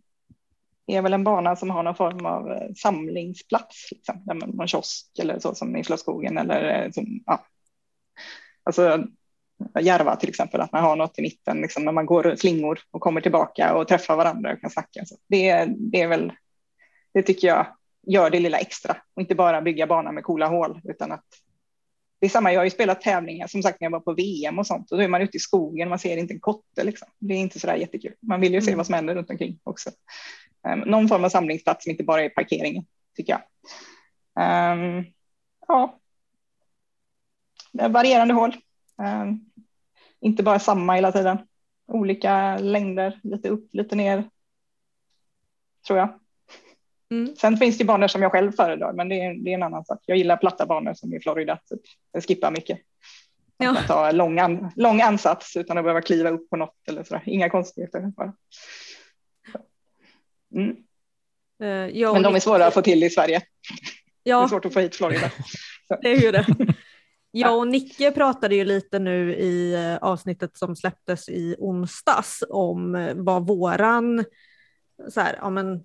är 0.86 1.02
väl 1.02 1.12
en 1.12 1.24
bana 1.24 1.56
som 1.56 1.70
har 1.70 1.82
någon 1.82 1.94
form 1.94 2.26
av 2.26 2.50
eh, 2.50 2.72
samlingsplats, 2.76 3.88
liksom, 3.90 4.22
där 4.24 4.34
man 4.34 4.68
kiosk 4.68 5.18
eller 5.18 5.38
så 5.38 5.54
som 5.54 5.76
i 5.76 5.84
Slottsskogen 5.84 6.38
eller 6.38 6.84
eh, 6.84 6.90
som, 6.90 7.22
ja. 7.26 7.44
Alltså 8.70 9.04
Järva 9.80 10.16
till 10.16 10.28
exempel, 10.28 10.60
att 10.60 10.72
man 10.72 10.82
har 10.82 10.96
något 10.96 11.18
i 11.18 11.22
mitten 11.22 11.60
liksom, 11.60 11.84
när 11.84 11.92
man 11.92 12.06
går 12.06 12.36
slingor 12.36 12.80
och 12.90 13.00
kommer 13.00 13.20
tillbaka 13.20 13.74
och 13.74 13.88
träffar 13.88 14.16
varandra 14.16 14.52
och 14.52 14.60
kan 14.60 14.70
snacka. 14.70 15.04
Så 15.04 15.16
det, 15.28 15.64
det 15.64 16.00
är 16.00 16.08
väl, 16.08 16.32
det 17.14 17.22
tycker 17.22 17.48
jag 17.48 17.66
gör 18.06 18.30
det 18.30 18.40
lilla 18.40 18.58
extra 18.58 18.96
och 19.14 19.22
inte 19.22 19.34
bara 19.34 19.62
bygga 19.62 19.86
banan 19.86 20.14
med 20.14 20.24
coola 20.24 20.46
hål 20.46 20.80
utan 20.84 21.12
att 21.12 21.24
det 22.20 22.26
är 22.26 22.30
samma, 22.30 22.52
jag 22.52 22.60
har 22.60 22.64
ju 22.64 22.70
spelat 22.70 23.00
tävlingar 23.00 23.46
som 23.46 23.62
sagt 23.62 23.80
när 23.80 23.86
jag 23.86 23.92
var 23.92 24.00
på 24.00 24.14
VM 24.14 24.58
och 24.58 24.66
sånt 24.66 24.92
och 24.92 24.98
då 24.98 25.04
är 25.04 25.08
man 25.08 25.22
ute 25.22 25.36
i 25.36 25.40
skogen, 25.40 25.88
man 25.88 25.98
ser 25.98 26.16
inte 26.16 26.34
en 26.34 26.40
kotte 26.40 26.84
liksom. 26.84 27.08
Det 27.18 27.34
är 27.34 27.38
inte 27.38 27.60
så 27.60 27.66
där 27.66 27.76
jättekul. 27.76 28.14
Man 28.20 28.40
vill 28.40 28.54
ju 28.54 28.62
se 28.62 28.74
vad 28.74 28.86
som 28.86 28.94
händer 28.94 29.14
runt 29.14 29.30
omkring 29.30 29.58
också. 29.62 29.90
Um, 30.68 30.80
någon 30.80 31.08
form 31.08 31.24
av 31.24 31.28
samlingsplats 31.28 31.84
som 31.84 31.90
inte 31.90 32.04
bara 32.04 32.24
är 32.24 32.28
parkeringen 32.28 32.84
tycker 33.16 33.32
jag. 33.32 33.42
Um, 34.74 35.04
ja. 35.68 35.99
Det 37.72 37.82
är 37.82 37.88
varierande 37.88 38.34
hål. 38.34 38.56
Um, 38.98 39.50
inte 40.20 40.42
bara 40.42 40.58
samma 40.58 40.94
hela 40.94 41.12
tiden. 41.12 41.38
Olika 41.86 42.58
längder, 42.58 43.20
lite 43.22 43.48
upp, 43.48 43.68
lite 43.72 43.96
ner. 43.96 44.30
Tror 45.86 45.98
jag. 45.98 46.20
Mm. 47.10 47.36
Sen 47.36 47.56
finns 47.56 47.78
det 47.78 47.84
banor 47.84 48.08
som 48.08 48.22
jag 48.22 48.32
själv 48.32 48.52
föredrar, 48.52 48.92
men 48.92 49.08
det 49.08 49.20
är, 49.20 49.34
det 49.34 49.50
är 49.50 49.54
en 49.54 49.62
annan 49.62 49.84
sak. 49.84 49.98
Jag 50.06 50.18
gillar 50.18 50.36
platta 50.36 50.66
banor 50.66 50.94
som 50.94 51.14
i 51.14 51.20
Florida. 51.20 51.58
Typ. 51.70 51.80
Jag 52.12 52.24
skippar 52.24 52.50
mycket. 52.50 52.78
Ja. 53.56 53.74
Kan 53.74 53.86
ta 53.86 54.12
lång, 54.12 54.38
an, 54.38 54.72
lång 54.76 55.00
ansats 55.00 55.56
utan 55.56 55.78
att 55.78 55.84
behöva 55.84 56.00
kliva 56.00 56.30
upp 56.30 56.50
på 56.50 56.56
något 56.56 56.88
eller 56.88 57.04
sådär. 57.04 57.22
Inga 57.26 57.50
konstigheter. 57.50 58.00
Bara. 58.00 58.34
Mm. 60.54 60.76
Och 62.08 62.14
Men 62.14 62.22
de 62.22 62.34
är 62.34 62.40
svåra 62.40 62.66
att 62.66 62.74
få 62.74 62.82
till 62.82 63.04
i 63.04 63.10
Sverige. 63.10 63.42
Det 64.22 64.30
är 64.30 64.34
Ja, 64.34 64.48
svårt 64.48 64.64
att 64.64 64.72
få 64.72 64.80
hit 64.80 64.96
Florida. 64.96 65.30
det 66.02 66.08
är 66.08 66.20
ju 66.20 66.32
det. 66.32 66.46
Jag 67.30 67.58
och 67.58 67.68
Nicke 67.68 68.10
pratade 68.10 68.54
ju 68.54 68.64
lite 68.64 68.98
nu 68.98 69.34
i 69.34 69.74
eh, 69.74 69.96
avsnittet 69.96 70.56
som 70.56 70.76
släpptes 70.76 71.28
i 71.28 71.56
onsdags 71.58 72.44
om 72.48 72.94
eh, 72.94 73.14
vad 73.14 73.46
våran, 73.46 74.24
så 75.08 75.20
här, 75.20 75.36
ja 75.40 75.50
men, 75.50 75.84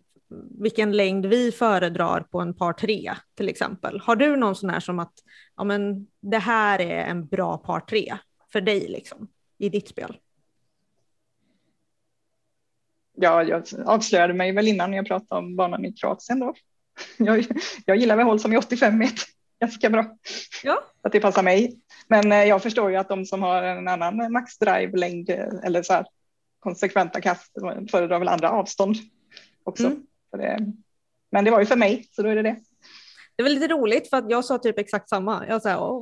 vilken 0.59 0.91
längd 0.91 1.25
vi 1.25 1.51
föredrar 1.51 2.21
på 2.21 2.39
en 2.39 2.53
par 2.53 2.73
tre 2.73 3.13
till 3.35 3.49
exempel. 3.49 3.99
Har 3.99 4.15
du 4.15 4.35
någon 4.35 4.55
sån 4.55 4.69
här 4.69 4.79
som 4.79 4.99
att 4.99 5.13
ja 5.57 5.63
men, 5.63 6.07
det 6.21 6.37
här 6.37 6.79
är 6.81 7.05
en 7.05 7.27
bra 7.27 7.57
par 7.57 7.79
tre 7.79 8.17
för 8.51 8.61
dig 8.61 8.87
liksom, 8.87 9.27
i 9.57 9.69
ditt 9.69 9.87
spel? 9.87 10.17
Ja, 13.17 13.43
jag 13.43 13.63
avslöjade 13.85 14.33
mig 14.33 14.51
väl 14.51 14.67
innan 14.67 14.93
jag 14.93 15.07
pratade 15.07 15.39
om 15.39 15.55
banan 15.55 15.85
i 15.85 15.93
Kroatien 15.93 16.39
då. 16.39 16.53
Jag, 17.17 17.45
jag 17.85 17.97
gillar 17.97 18.15
väl 18.15 18.25
håll 18.25 18.39
som 18.39 18.53
är 18.53 18.57
85 18.57 18.97
meter 18.97 19.25
ganska 19.59 19.89
bra. 19.89 20.17
Ja. 20.63 20.83
Att 21.01 21.11
det 21.11 21.19
passar 21.19 21.43
mig. 21.43 21.79
Men 22.07 22.31
eh, 22.31 22.43
jag 22.43 22.63
förstår 22.63 22.91
ju 22.91 22.95
att 22.97 23.09
de 23.09 23.25
som 23.25 23.43
har 23.43 23.63
en 23.63 23.87
annan 23.87 24.31
max 24.31 24.57
drive 24.57 24.97
längd 24.97 25.29
eller 25.63 25.83
så 25.83 25.93
här 25.93 26.05
konsekventa 26.59 27.21
kast 27.21 27.51
föredrar 27.91 28.19
väl 28.19 28.27
andra 28.27 28.49
avstånd 28.49 28.95
också. 29.63 29.85
Mm. 29.85 30.05
Det, 30.31 30.73
men 31.31 31.45
det 31.45 31.51
var 31.51 31.59
ju 31.59 31.65
för 31.65 31.75
mig, 31.75 32.07
så 32.11 32.23
då 32.23 32.29
är 32.29 32.35
det 32.35 32.41
det. 32.41 32.55
Det 33.35 33.41
är 33.41 33.43
väl 33.43 33.53
lite 33.53 33.67
roligt 33.67 34.09
för 34.09 34.17
att 34.17 34.29
jag 34.29 34.45
sa 34.45 34.57
typ 34.57 34.79
exakt 34.79 35.09
samma. 35.09 35.47
Jag 35.47 35.61
sa 35.61 36.01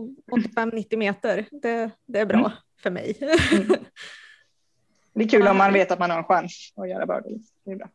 85-90 0.55 0.97
meter, 0.97 1.47
det, 1.51 1.89
det 2.05 2.19
är 2.19 2.25
bra 2.25 2.39
Mm. 2.39 2.51
för 2.81 2.89
mig. 2.89 3.17
Det 5.15 5.23
är 5.23 5.27
kul 5.27 5.47
om 5.47 5.57
man 5.57 5.73
vet 5.73 5.91
att 5.91 5.99
man 5.99 6.09
har 6.09 6.17
en 6.17 6.23
chans 6.23 6.73
att 6.75 6.89
göra 6.89 7.05
birdie. 7.05 7.39
Det 7.65 7.71
är 7.71 7.75
bra. 7.75 7.89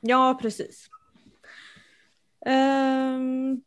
Ja, 0.00 0.38
precis. 0.42 0.86
Ehm, 2.46 3.62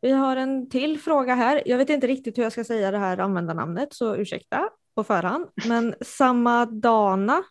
vi 0.00 0.10
har 0.10 0.36
en 0.36 0.68
till 0.68 1.00
fråga 1.00 1.34
här. 1.34 1.62
Jag 1.66 1.78
vet 1.78 1.90
inte 1.90 2.06
riktigt 2.06 2.38
hur 2.38 2.42
jag 2.42 2.52
ska 2.52 2.64
säga 2.64 2.90
det 2.90 2.98
här 2.98 3.18
användarnamnet, 3.18 3.94
så 3.94 4.16
ursäkta 4.16 4.68
på 4.94 5.04
förhand. 5.04 5.46
Men 5.68 5.94
Samadana. 6.00 7.42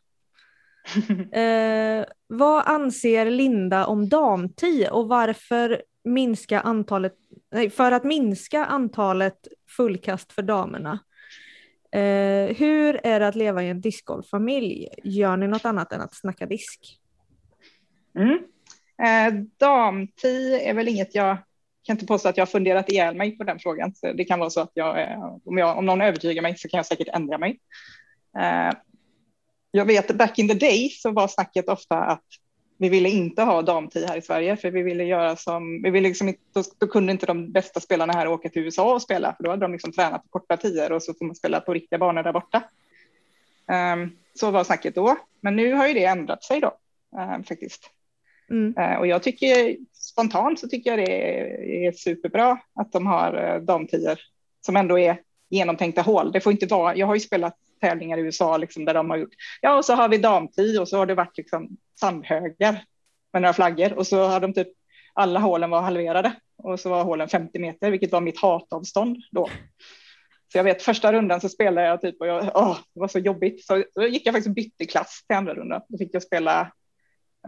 Eh, 1.31 2.05
vad 2.27 2.67
anser 2.67 3.25
Linda 3.25 3.85
om 3.85 4.09
damtid 4.09 4.87
och 4.87 5.07
varför 5.07 5.83
minska 6.03 6.59
antalet, 6.59 7.15
nej, 7.51 7.69
för 7.69 7.91
att 7.91 8.03
minska 8.03 8.65
antalet 8.65 9.47
fullkast 9.77 10.33
för 10.33 10.41
damerna? 10.41 10.99
Eh, 11.91 12.55
hur 12.55 13.05
är 13.05 13.19
det 13.19 13.27
att 13.27 13.35
leva 13.35 13.63
i 13.63 13.69
en 13.69 13.81
discgolffamilj? 13.81 14.87
Gör 15.03 15.37
ni 15.37 15.47
något 15.47 15.65
annat 15.65 15.91
än 15.91 16.01
att 16.01 16.15
snacka 16.15 16.45
disk? 16.45 16.99
Mm. 18.17 18.39
Eh, 19.03 19.43
damtid 19.57 20.53
är 20.53 20.73
väl 20.73 20.87
inget 20.87 21.15
jag 21.15 21.37
kan 21.85 21.93
inte 21.93 22.05
påstå 22.05 22.29
att 22.29 22.37
jag 22.37 22.45
har 22.45 22.51
funderat 22.51 22.89
ihjäl 22.89 23.15
mig 23.15 23.37
på 23.37 23.43
den 23.43 23.59
frågan. 23.59 23.95
Så 23.95 24.13
det 24.13 24.25
kan 24.25 24.39
vara 24.39 24.49
så 24.49 24.61
att 24.61 24.71
jag, 24.73 25.01
eh, 25.01 25.37
om, 25.45 25.57
jag, 25.57 25.77
om 25.77 25.85
någon 25.85 26.01
övertygar 26.01 26.41
mig 26.41 26.57
så 26.57 26.67
kan 26.67 26.77
jag 26.77 26.85
säkert 26.85 27.07
ändra 27.07 27.37
mig. 27.37 27.59
Eh, 28.37 28.73
jag 29.71 29.85
vet 29.85 30.17
back 30.17 30.39
in 30.39 30.47
the 30.47 30.53
day 30.53 30.89
så 30.89 31.11
var 31.11 31.27
snacket 31.27 31.69
ofta 31.69 31.97
att 31.97 32.23
vi 32.77 32.89
ville 32.89 33.09
inte 33.09 33.41
ha 33.41 33.61
damtid 33.61 34.05
här 34.09 34.17
i 34.17 34.21
Sverige 34.21 34.57
för 34.57 34.71
vi 34.71 34.83
ville 34.83 35.03
göra 35.03 35.35
som, 35.35 35.81
vi 35.81 35.89
ville 35.89 36.07
liksom 36.07 36.27
inte, 36.27 36.41
då, 36.53 36.63
då 36.77 36.87
kunde 36.87 37.11
inte 37.11 37.25
de 37.25 37.51
bästa 37.51 37.79
spelarna 37.79 38.13
här 38.13 38.27
åka 38.27 38.49
till 38.49 38.61
USA 38.61 38.93
och 38.93 39.01
spela 39.01 39.33
för 39.33 39.43
då 39.43 39.49
hade 39.49 39.61
de 39.61 39.71
liksom 39.71 39.91
tränat 39.91 40.23
på 40.23 40.29
korta 40.29 40.57
tider 40.57 40.91
och 40.91 41.03
så 41.03 41.13
får 41.13 41.25
man 41.25 41.35
spela 41.35 41.59
på 41.59 41.73
riktiga 41.73 41.99
banor 41.99 42.23
där 42.23 42.33
borta. 42.33 42.63
Um, 43.67 44.17
så 44.33 44.51
var 44.51 44.63
snacket 44.63 44.95
då, 44.95 45.17
men 45.41 45.55
nu 45.55 45.73
har 45.73 45.87
ju 45.87 45.93
det 45.93 46.05
ändrat 46.05 46.43
sig 46.43 46.59
då 46.59 46.77
um, 47.35 47.43
faktiskt. 47.43 47.89
Mm. 48.49 48.77
Uh, 48.77 48.99
och 48.99 49.07
jag 49.07 49.23
tycker 49.23 49.77
spontant 50.05 50.59
så 50.59 50.67
tycker 50.67 50.89
jag 50.89 50.99
det 50.99 51.39
är, 51.39 51.87
är 51.87 51.91
superbra 51.91 52.57
att 52.75 52.91
de 52.91 53.07
har 53.07 53.33
eh, 53.33 53.61
damtior 53.61 54.19
som 54.65 54.75
ändå 54.75 54.99
är 54.99 55.21
genomtänkta 55.49 56.01
hål. 56.01 56.31
Det 56.31 56.41
får 56.41 56.51
inte 56.51 56.65
vara, 56.65 56.95
jag 56.95 57.07
har 57.07 57.15
ju 57.15 57.19
spelat 57.19 57.55
tävlingar 57.81 58.17
i 58.17 58.21
USA 58.21 58.57
liksom, 58.57 58.85
där 58.85 58.93
de 58.93 59.09
har 59.09 59.17
gjort, 59.17 59.33
ja 59.61 59.77
och 59.77 59.85
så 59.85 59.93
har 59.93 60.09
vi 60.09 60.17
damtio 60.17 60.79
och 60.79 60.87
så 60.87 60.97
har 60.97 61.05
det 61.05 61.15
varit 61.15 61.37
liksom 61.37 61.77
sandhögar 61.99 62.83
med 63.33 63.41
några 63.41 63.53
flaggor 63.53 63.93
och 63.93 64.07
så 64.07 64.27
har 64.27 64.39
de 64.39 64.53
typ 64.53 64.67
alla 65.13 65.39
hålen 65.39 65.69
var 65.69 65.81
halverade 65.81 66.33
och 66.57 66.79
så 66.79 66.89
var 66.89 67.03
hålen 67.03 67.29
50 67.29 67.59
meter, 67.59 67.91
vilket 67.91 68.11
var 68.11 68.21
mitt 68.21 68.41
hatavstånd 68.41 69.17
då. 69.31 69.49
Så 70.51 70.57
jag 70.57 70.63
vet 70.63 70.83
första 70.83 71.13
rundan 71.13 71.41
så 71.41 71.49
spelade 71.49 71.87
jag 71.87 72.01
typ 72.01 72.21
och 72.21 72.27
jag, 72.27 72.51
åh, 72.55 72.77
det 72.93 72.99
var 72.99 73.07
så 73.07 73.19
jobbigt. 73.19 73.65
Så 73.65 73.83
då 73.95 74.07
gick 74.07 74.27
jag 74.27 74.33
faktiskt 74.33 74.47
och 74.47 74.55
bytte 74.55 74.85
klass 74.85 75.23
till 75.27 75.35
andra 75.35 75.53
rundan. 75.53 75.81
Då 75.87 75.97
fick 75.97 76.13
jag 76.13 76.23
spela 76.23 76.61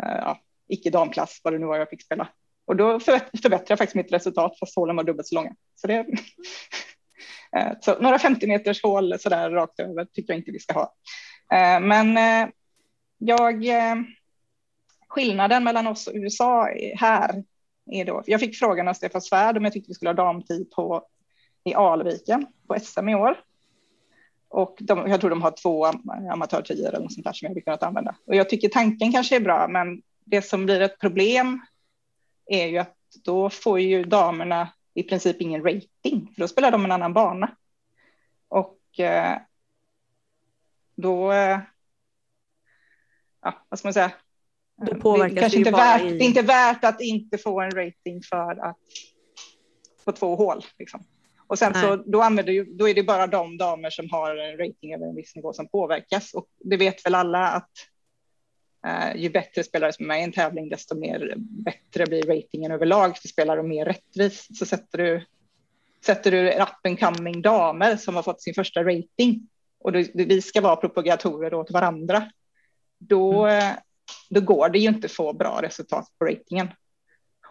eh, 0.03 0.17
ja, 0.17 0.39
icke 0.67 0.89
damklass, 0.89 1.41
vad 1.43 1.53
det 1.53 1.59
nu 1.59 1.65
var 1.65 1.77
jag 1.77 1.89
fick 1.89 2.03
spela. 2.03 2.27
Och 2.67 2.75
då 2.75 2.99
förbättrade 2.99 3.65
jag 3.67 3.77
faktiskt 3.77 3.95
mitt 3.95 4.11
resultat 4.11 4.59
fast 4.59 4.75
hålen 4.75 4.95
var 4.95 5.03
dubbelt 5.03 5.27
så 5.27 5.35
långa. 5.35 5.55
Så, 5.75 5.87
det, 5.87 5.95
eh, 7.57 7.71
så 7.81 7.99
några 7.99 8.19
50 8.19 8.47
meters 8.47 8.83
hål 8.83 9.19
så 9.19 9.29
där 9.29 9.49
rakt 9.49 9.79
över 9.79 10.05
tycker 10.05 10.33
jag 10.33 10.39
inte 10.39 10.51
vi 10.51 10.59
ska 10.59 10.73
ha. 10.73 10.93
Eh, 11.51 11.79
men 11.79 12.17
eh, 12.17 12.49
jag, 13.17 13.65
skillnaden 15.07 15.63
mellan 15.63 15.87
oss 15.87 16.07
och 16.07 16.15
USA 16.15 16.69
här 16.95 17.43
är 17.91 18.05
då, 18.05 18.23
jag 18.25 18.39
fick 18.39 18.55
frågan 18.55 18.87
av 18.87 18.93
Stefan 18.93 19.21
Svärd 19.21 19.57
om 19.57 19.63
jag 19.63 19.73
tyckte 19.73 19.89
vi 19.89 19.93
skulle 19.93 20.09
ha 20.09 20.15
damtid 20.15 20.71
på, 20.71 21.03
i 21.63 21.73
Alviken 21.73 22.47
på 22.67 22.79
SM 22.79 23.09
i 23.09 23.15
år. 23.15 23.39
Och 24.49 24.77
de, 24.79 25.09
jag 25.09 25.21
tror 25.21 25.29
de 25.29 25.41
har 25.41 25.51
två 25.51 25.85
amatörtior 26.33 26.87
eller 26.87 26.99
något 26.99 27.13
sånt 27.13 27.25
där 27.25 27.33
som 27.33 27.45
jag 27.45 27.49
hade 27.49 27.61
kunnat 27.61 27.83
använda. 27.83 28.15
Och 28.25 28.35
jag 28.35 28.49
tycker 28.49 28.69
tanken 28.69 29.11
kanske 29.11 29.35
är 29.35 29.39
bra, 29.39 29.67
men 29.67 30.01
det 30.25 30.41
som 30.41 30.65
blir 30.65 30.81
ett 30.81 30.99
problem 30.99 31.61
är 32.47 32.67
ju 32.67 32.77
att 32.77 32.95
då 33.23 33.49
får 33.49 33.79
ju 33.79 34.03
damerna 34.03 34.73
i 34.93 35.03
princip 35.03 35.41
ingen 35.41 35.63
rating, 35.63 36.31
för 36.35 36.41
då 36.41 36.47
spelar 36.47 36.71
de 36.71 36.85
en 36.85 36.91
annan 36.91 37.13
bana. 37.13 37.55
Och 38.47 38.99
eh, 38.99 39.37
då, 40.95 41.31
eh, 41.31 41.59
ja, 43.41 43.65
vad 43.69 43.79
ska 43.79 43.87
man 43.87 43.93
säga? 43.93 44.11
Då 44.77 44.93
det, 44.93 44.99
påverkas 44.99 45.37
är 45.37 45.41
kanske 45.41 45.57
det 45.57 45.61
ju 45.61 45.65
inte 45.67 45.71
värt, 45.71 46.01
i- 46.01 46.17
det 46.17 46.23
är 46.23 46.27
inte 46.27 46.41
värt 46.41 46.83
att 46.83 47.01
inte 47.01 47.37
få 47.37 47.61
en 47.61 47.71
rating 47.71 48.21
för 48.29 48.59
att 48.69 48.77
på 50.05 50.11
två 50.11 50.35
hål. 50.35 50.65
Liksom. 50.79 51.03
Och 51.47 51.59
sen 51.59 51.73
så 51.73 51.95
Nej. 51.95 52.05
då, 52.05 52.21
använder 52.21 52.53
ju, 52.53 52.65
då 52.65 52.89
är 52.89 52.93
det 52.93 53.03
bara 53.03 53.27
de 53.27 53.57
damer 53.57 53.89
som 53.89 54.09
har 54.09 54.35
en 54.35 54.57
rating 54.57 54.93
över 54.93 55.05
en 55.05 55.15
viss 55.15 55.35
nivå 55.35 55.53
som 55.53 55.67
påverkas. 55.67 56.33
Och 56.33 56.47
det 56.59 56.77
vet 56.77 57.05
väl 57.05 57.15
alla 57.15 57.47
att 57.47 57.69
ju 59.15 59.29
bättre 59.29 59.63
spelare 59.63 59.93
som 59.93 60.05
är 60.05 60.07
med 60.07 60.19
i 60.19 60.23
en 60.23 60.31
tävling, 60.31 60.69
desto 60.69 60.95
mer 60.95 61.33
bättre 61.37 62.05
blir 62.05 62.23
ratingen 62.23 62.71
överlag 62.71 63.17
för 63.17 63.27
spelare 63.27 63.59
och 63.59 63.65
mer 63.65 63.85
rättvis. 63.85 64.47
Så 64.59 64.65
sätter 64.65 64.97
du, 64.97 65.25
sätter 66.05 66.31
du 66.31 66.51
up 66.51 66.69
and 66.83 66.99
coming 66.99 67.41
damer 67.41 67.95
som 67.95 68.15
har 68.15 68.23
fått 68.23 68.41
sin 68.41 68.53
första 68.53 68.83
rating 68.83 69.47
och 69.79 69.91
då, 69.91 70.03
vi 70.13 70.41
ska 70.41 70.61
vara 70.61 70.75
propagatorer 70.75 71.53
åt 71.53 71.71
varandra, 71.71 72.31
då, 72.99 73.45
mm. 73.45 73.75
då 74.29 74.41
går 74.41 74.69
det 74.69 74.79
ju 74.79 74.87
inte 74.89 75.07
få 75.07 75.33
bra 75.33 75.59
resultat 75.61 76.07
på 76.19 76.25
ratingen. 76.25 76.67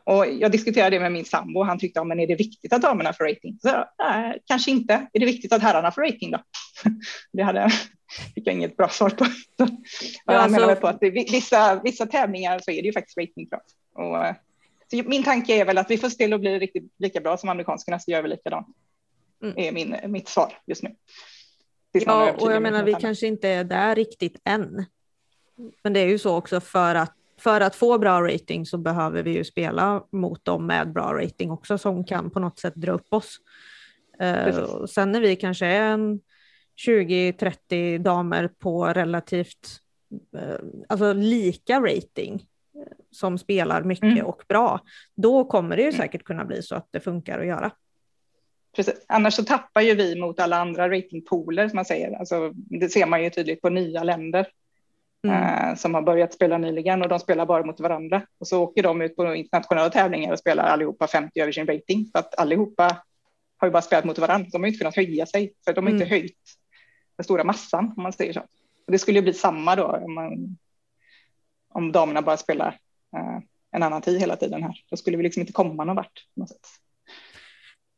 Och 0.07 0.27
jag 0.27 0.53
diskuterade 0.53 0.97
det 0.97 1.01
med 1.01 1.13
min 1.13 1.25
sambo 1.25 1.61
och 1.61 1.67
han 1.67 1.79
tyckte, 1.79 2.01
ja, 2.01 2.05
men 2.05 2.21
är 2.21 2.27
det 2.27 2.35
viktigt 2.35 2.73
att 2.73 2.83
damerna 2.83 3.13
får 3.13 3.25
rating? 3.25 3.59
Så, 3.63 3.69
äh, 3.69 4.33
kanske 4.45 4.71
inte. 4.71 5.07
Är 5.13 5.21
det 5.21 5.27
viktigt 5.27 5.53
att 5.53 5.63
herrarna 5.63 5.93
får 5.93 6.03
rating 6.03 6.31
då? 6.31 6.39
det 7.33 7.43
hade, 7.43 7.71
fick 8.35 8.47
jag 8.47 8.55
inget 8.55 8.77
bra 8.77 8.89
svar 8.89 9.11
på. 9.11 9.27
ja, 9.57 9.67
jag 10.27 10.37
alltså... 10.37 10.61
menar 10.61 10.75
på 10.75 10.87
att 10.87 11.01
det, 11.01 11.11
vissa, 11.11 11.81
vissa 11.85 12.07
tävlingar 12.07 12.59
så 12.59 12.71
är 12.71 12.83
det 12.83 12.87
ju 12.87 12.93
faktiskt 12.93 13.19
ratingkrav. 13.19 13.61
Och, 13.95 14.37
så 14.91 15.09
min 15.09 15.25
tanke 15.25 15.55
är 15.55 15.65
väl 15.65 15.79
att 15.79 15.91
vi 15.91 15.99
får 15.99 16.09
se 16.09 16.17
till 16.17 16.33
att 16.33 16.41
bli 16.41 16.59
riktigt 16.59 16.93
lika 16.99 17.21
bra 17.21 17.37
som 17.37 17.49
amerikanskarna 17.49 17.99
så 17.99 18.11
gör 18.11 18.23
vi 18.23 18.29
likadant. 18.29 18.67
Mm. 19.43 19.55
är 19.59 19.73
min, 19.73 20.13
mitt 20.13 20.29
svar 20.29 20.59
just 20.67 20.83
nu. 20.83 20.95
Ja, 21.93 22.33
och 22.33 22.53
jag 22.53 22.63
menar 22.63 22.85
vi 22.85 22.95
kanske 22.95 23.27
inte 23.27 23.49
är 23.49 23.65
där 23.65 23.95
riktigt 23.95 24.41
än. 24.45 24.87
Men 25.83 25.93
det 25.93 26.01
är 26.01 26.07
ju 26.07 26.19
så 26.19 26.37
också 26.37 26.61
för 26.61 26.95
att 26.95 27.15
för 27.47 27.61
att 27.61 27.77
få 27.77 27.99
bra 27.99 28.23
rating 28.23 28.67
så 28.67 28.79
behöver 28.79 29.23
vi 29.23 29.31
ju 29.31 29.45
spela 29.45 30.05
mot 30.13 30.45
dem 30.45 30.67
med 30.67 30.93
bra 30.93 31.15
rating 31.15 31.51
också 31.51 31.79
som 31.79 32.05
kan 32.05 32.31
på 32.31 32.41
något 32.41 32.59
sätt 32.59 32.75
dra 32.75 32.93
upp 32.93 33.07
oss. 33.13 33.37
Uh, 34.23 34.85
sen 34.87 35.13
när 35.13 35.21
vi 35.21 35.37
kanske 35.37 35.67
är 35.67 35.93
en 35.93 36.21
20-30 36.87 37.99
damer 37.99 38.49
på 38.59 38.87
relativt 38.87 39.81
uh, 40.37 40.69
alltså 40.89 41.13
lika 41.13 41.81
rating 41.81 42.35
uh, 42.77 42.83
som 43.11 43.39
spelar 43.39 43.83
mycket 43.83 44.05
mm. 44.05 44.27
och 44.27 44.43
bra, 44.49 44.81
då 45.15 45.45
kommer 45.45 45.77
det 45.77 45.83
ju 45.83 45.89
mm. 45.89 46.01
säkert 46.01 46.25
kunna 46.25 46.45
bli 46.45 46.63
så 46.63 46.75
att 46.75 46.89
det 46.91 47.01
funkar 47.01 47.39
att 47.39 47.47
göra. 47.47 47.71
Precis. 48.77 49.05
Annars 49.09 49.35
så 49.35 49.45
tappar 49.45 49.81
ju 49.81 49.95
vi 49.95 50.21
mot 50.21 50.41
alla 50.41 50.57
andra 50.57 50.91
ratingpooler 50.91 51.69
som 51.69 51.77
man 51.77 51.85
säger. 51.85 52.19
Alltså, 52.19 52.53
det 52.55 52.89
ser 52.89 53.07
man 53.07 53.25
ju 53.25 53.31
tydligt 53.31 53.63
på 53.63 53.69
nya 53.69 54.03
länder 54.03 54.47
mm. 55.29 55.69
Eh, 55.71 55.75
som 55.75 55.95
har 55.95 56.03
börjat 56.03 56.35
spela 56.35 56.59
nyligen 56.59 57.03
och 57.03 57.09
de 57.09 57.19
spelar 57.19 57.47
bara 57.47 57.65
mot 57.65 57.81
varandra. 57.81 58.23
Och 58.41 58.49
så 58.49 58.63
åker 58.63 58.83
de 58.83 59.03
ut 59.03 59.17
på 59.17 59.35
internationella 59.35 59.91
tävlingar 59.91 60.33
och 60.33 60.39
spelar 60.39 60.65
allihopa 60.65 61.07
50 61.07 61.41
över 61.41 61.53
sin 61.53 61.67
rating. 61.67 62.11
För 62.13 62.19
att 62.19 62.39
allihopa 62.39 63.03
har 63.59 63.69
ju 63.69 63.73
bara 63.73 63.83
spelat 63.83 64.05
mot 64.05 64.19
varandra. 64.19 64.49
De 64.53 64.63
har 64.63 64.69
inte 64.69 64.79
kunnat 64.79 64.97
höja 64.97 65.27
sig, 65.27 65.53
för 65.65 65.73
de 65.73 65.85
har 65.85 65.93
inte 65.93 66.05
mm. 66.05 66.11
höjt 66.11 66.39
den 67.17 67.25
stora 67.25 67.45
massan 67.45 67.95
om 67.97 68.03
man 68.03 68.13
säger 68.13 68.33
så. 68.33 68.41
Och 68.87 68.93
det 68.93 68.99
skulle 68.99 69.19
ju 69.19 69.23
bli 69.23 69.35
samma 69.35 69.77
då 69.77 69.85
om, 69.85 70.15
man, 70.15 70.57
om 71.69 71.93
damerna 71.93 72.23
bara 72.23 72.37
spelar 72.37 72.79
uh, 73.17 73.39
en 73.73 73.83
annan 73.83 74.03
tid 74.03 74.21
hela 74.21 74.37
tiden 74.37 74.63
här. 74.63 74.75
Då 74.91 74.97
skulle 74.97 75.17
vi 75.17 75.23
liksom 75.23 75.41
inte 75.41 75.53
komma 75.53 75.85
någon 75.85 75.97
vart. 75.97 76.27
På 76.35 76.41
något 76.41 76.49
sätt. 76.49 76.67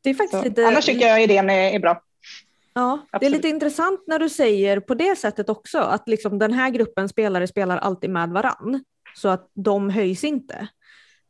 Det 0.02 0.10
är 0.10 0.14
faktiskt 0.14 0.44
lite... 0.44 0.66
Annars 0.66 0.86
tycker 0.86 1.06
jag 1.06 1.22
idén 1.22 1.50
är, 1.50 1.70
är 1.74 1.78
bra. 1.78 2.02
Ja, 2.78 2.92
Absolut. 2.92 3.20
det 3.20 3.26
är 3.26 3.30
lite 3.30 3.48
intressant 3.48 4.04
när 4.06 4.18
du 4.18 4.28
säger 4.28 4.80
på 4.80 4.94
det 4.94 5.18
sättet 5.18 5.48
också, 5.48 5.78
att 5.78 6.08
liksom 6.08 6.38
den 6.38 6.52
här 6.52 6.70
gruppen 6.70 7.08
spelare 7.08 7.46
spelar 7.46 7.76
alltid 7.76 8.10
med 8.10 8.28
varann, 8.28 8.84
så 9.14 9.28
att 9.28 9.50
de 9.54 9.90
höjs 9.90 10.24
inte. 10.24 10.68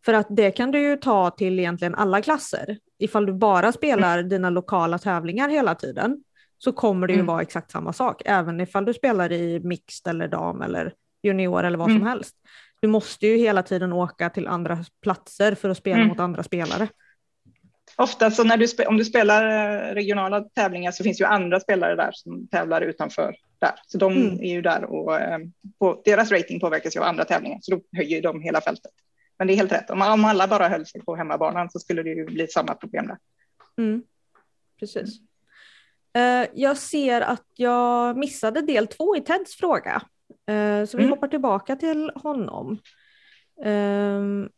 För 0.05 0.15
att 0.15 0.27
det 0.31 0.51
kan 0.51 0.71
du 0.71 0.81
ju 0.81 0.97
ta 0.97 1.31
till 1.31 1.59
egentligen 1.59 1.95
alla 1.95 2.23
klasser. 2.23 2.79
Ifall 2.99 3.27
du 3.27 3.33
bara 3.33 3.73
spelar 3.73 4.19
mm. 4.19 4.29
dina 4.29 4.51
lokala 4.51 4.99
tävlingar 4.99 5.49
hela 5.49 5.75
tiden 5.75 6.25
så 6.59 6.73
kommer 6.73 7.07
det 7.07 7.13
ju 7.13 7.19
mm. 7.19 7.27
vara 7.27 7.43
exakt 7.43 7.71
samma 7.71 7.93
sak, 7.93 8.23
även 8.25 8.61
ifall 8.61 8.85
du 8.85 8.95
spelar 8.95 9.33
i 9.33 9.61
mixed 9.61 10.11
eller 10.11 10.29
dam 10.29 10.63
eller 10.63 10.93
junior 11.23 11.65
eller 11.65 11.79
vad 11.79 11.91
mm. 11.91 12.01
som 12.01 12.09
helst. 12.09 12.37
Du 12.81 12.89
måste 12.89 13.27
ju 13.27 13.37
hela 13.37 13.63
tiden 13.63 13.93
åka 13.93 14.31
till 14.31 14.47
andra 14.47 14.79
platser 15.03 15.55
för 15.55 15.69
att 15.69 15.77
spela 15.77 15.97
mm. 15.97 16.09
mot 16.09 16.21
andra 16.21 16.43
spelare 16.43 16.89
ofta 17.99 18.31
så 18.31 18.45
när 18.45 18.57
du, 18.57 18.87
om 18.87 18.97
du 18.97 19.05
spelar 19.05 19.47
eh, 19.47 19.95
regionala 19.95 20.41
tävlingar 20.41 20.93
så 20.93 21.05
finns 21.05 21.21
ju 21.21 21.25
andra 21.25 21.61
spelare 21.61 21.97
där 21.97 22.11
som 22.15 22.49
tävlar 22.49 22.81
utanför 22.81 23.37
där. 23.59 23.73
Så 23.87 23.99
de 23.99 24.13
mm. 24.13 24.41
är 24.41 24.53
ju 24.53 24.63
där 24.63 24.85
och 24.85 25.21
eh, 25.21 25.39
på, 25.79 26.03
deras 26.05 26.31
rating 26.31 26.61
påverkas 26.61 26.97
ju 26.97 27.01
av 27.01 27.07
andra 27.07 27.25
tävlingar, 27.25 27.59
så 27.63 27.75
då 27.75 27.81
höjer 27.97 28.23
de 28.23 28.41
hela 28.41 28.61
fältet. 28.61 28.93
Men 29.39 29.47
det 29.47 29.53
är 29.53 29.57
helt 29.57 29.73
rätt, 29.73 29.91
om, 29.91 30.03
om 30.03 30.25
alla 30.25 30.49
bara 30.49 30.69
höll 30.69 30.87
sig 30.87 31.01
på 31.01 31.17
hemmabanan 31.17 31.71
så 31.71 31.79
skulle 31.79 32.03
det 32.03 32.11
ju 32.11 32.25
bli 32.25 32.49
samma 32.49 32.75
problem 32.75 33.07
där. 33.07 33.19
Mm. 33.79 34.03
Precis. 34.81 35.21
Uh, 36.19 36.47
jag 36.55 36.77
ser 36.77 37.21
att 37.21 37.47
jag 37.57 38.17
missade 38.17 38.63
del 38.63 38.87
två 38.87 39.17
i 39.17 39.21
Teds 39.21 39.57
fråga, 39.57 40.03
uh, 40.51 40.85
så 40.85 40.97
vi 40.97 41.03
mm. 41.03 41.11
hoppar 41.11 41.29
tillbaka 41.29 41.77
till 41.77 42.11
honom. 42.15 42.79
Uh, 43.67 44.49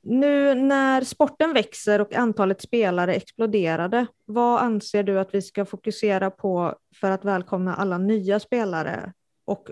nu 0.00 0.54
när 0.54 1.00
sporten 1.00 1.52
växer 1.52 2.00
och 2.00 2.14
antalet 2.14 2.62
spelare 2.62 3.14
exploderade, 3.14 4.06
vad 4.24 4.60
anser 4.60 5.02
du 5.02 5.20
att 5.20 5.34
vi 5.34 5.42
ska 5.42 5.64
fokusera 5.64 6.30
på 6.30 6.78
för 7.00 7.10
att 7.10 7.24
välkomna 7.24 7.74
alla 7.74 7.98
nya 7.98 8.40
spelare 8.40 9.12
och 9.44 9.70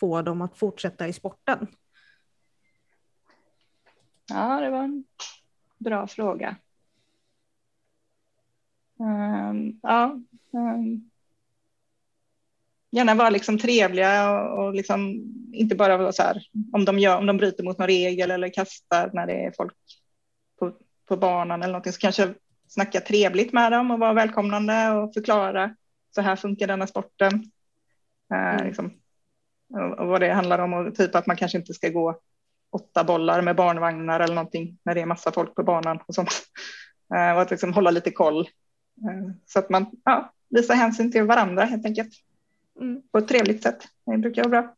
få 0.00 0.22
dem 0.22 0.42
att 0.42 0.56
fortsätta 0.56 1.08
i 1.08 1.12
sporten? 1.12 1.66
Ja, 4.28 4.60
det 4.60 4.70
var 4.70 4.82
en 4.82 5.04
bra 5.78 6.06
fråga. 6.06 6.56
Um, 8.98 9.80
ja, 9.82 10.20
um, 10.50 11.07
gärna 12.90 13.14
vara 13.14 13.30
liksom 13.30 13.58
trevliga 13.58 14.30
och, 14.30 14.64
och 14.64 14.74
liksom 14.74 15.24
inte 15.52 15.74
bara 15.74 15.96
vara 15.96 16.12
så 16.12 16.22
här 16.22 16.42
om 16.72 16.84
de, 16.84 16.98
gör, 16.98 17.18
om 17.18 17.26
de 17.26 17.36
bryter 17.36 17.64
mot 17.64 17.78
någon 17.78 17.86
regel 17.86 18.30
eller 18.30 18.48
kastar 18.48 19.10
när 19.12 19.26
det 19.26 19.44
är 19.44 19.52
folk 19.56 19.74
på, 20.58 20.72
på 21.08 21.16
banan 21.16 21.62
eller 21.62 21.72
någonting 21.72 21.92
så 21.92 22.00
kanske 22.00 22.34
snacka 22.68 23.00
trevligt 23.00 23.52
med 23.52 23.72
dem 23.72 23.90
och 23.90 23.98
vara 23.98 24.12
välkomnande 24.12 24.90
och 24.90 25.14
förklara 25.14 25.74
så 26.14 26.20
här 26.20 26.36
funkar 26.36 26.66
denna 26.66 26.86
sporten. 26.86 27.50
Eh, 28.32 28.54
mm. 28.54 28.66
liksom, 28.66 28.92
och, 29.74 29.98
och, 29.98 30.06
vad 30.06 30.20
det 30.20 30.32
handlar 30.32 30.58
om 30.58 30.72
och 30.72 30.94
typ 30.94 31.14
att 31.14 31.26
man 31.26 31.36
kanske 31.36 31.58
inte 31.58 31.74
ska 31.74 31.88
gå 31.88 32.20
åtta 32.72 33.04
bollar 33.04 33.42
med 33.42 33.56
barnvagnar 33.56 34.20
eller 34.20 34.34
någonting 34.34 34.78
när 34.82 34.94
det 34.94 35.00
är 35.00 35.06
massa 35.06 35.32
folk 35.32 35.54
på 35.54 35.62
banan 35.62 36.00
och 36.06 36.14
sånt. 36.14 36.30
Eh, 37.14 37.34
och 37.34 37.42
att 37.42 37.50
liksom 37.50 37.72
hålla 37.72 37.90
lite 37.90 38.10
koll 38.10 38.40
eh, 38.40 39.34
så 39.46 39.58
att 39.58 39.70
man 39.70 39.86
ja, 40.04 40.32
visar 40.50 40.74
hänsyn 40.74 41.12
till 41.12 41.22
varandra 41.22 41.64
helt 41.64 41.86
enkelt 41.86 42.14
mm. 42.80 43.02
på 43.12 43.18
ett 43.18 43.28
trevligt 43.28 43.62
sätt. 43.62 43.88
Det 44.06 44.18
brukar 44.18 44.44
vara 44.44 44.62
bra. 44.62 44.74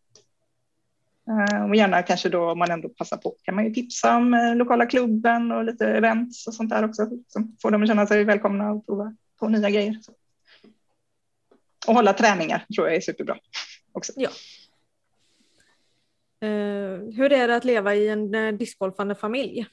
Eh, 1.30 1.64
och 1.68 1.76
gärna 1.76 2.02
kanske 2.02 2.28
då 2.28 2.50
om 2.50 2.58
man 2.58 2.70
ändå 2.70 2.88
passar 2.88 3.16
på 3.16 3.36
kan 3.42 3.54
man 3.54 3.64
ju 3.64 3.74
tipsa 3.74 4.16
om 4.16 4.34
eh, 4.34 4.56
lokala 4.56 4.86
klubben 4.86 5.52
och 5.52 5.64
lite 5.64 5.86
events 5.86 6.46
och 6.46 6.54
sånt 6.54 6.70
där 6.70 6.84
också. 6.84 7.10
Som 7.28 7.56
får 7.62 7.70
dem 7.70 7.82
att 7.82 7.88
känna 7.88 8.06
sig 8.06 8.24
välkomna 8.24 8.70
och 8.70 8.86
prova 8.86 9.16
på 9.40 9.48
nya 9.48 9.70
grejer. 9.70 9.98
Och 11.86 11.94
hålla 11.94 12.12
träningar 12.12 12.64
tror 12.74 12.86
jag 12.86 12.96
är 12.96 13.00
superbra 13.00 13.36
också. 13.92 14.12
Ja. 14.16 14.30
Uh, 16.44 17.12
hur 17.12 17.32
är 17.32 17.48
det 17.48 17.56
att 17.56 17.64
leva 17.64 17.94
i 17.94 18.08
en 18.08 18.58
discgolfande 18.58 19.14
familj? 19.14 19.66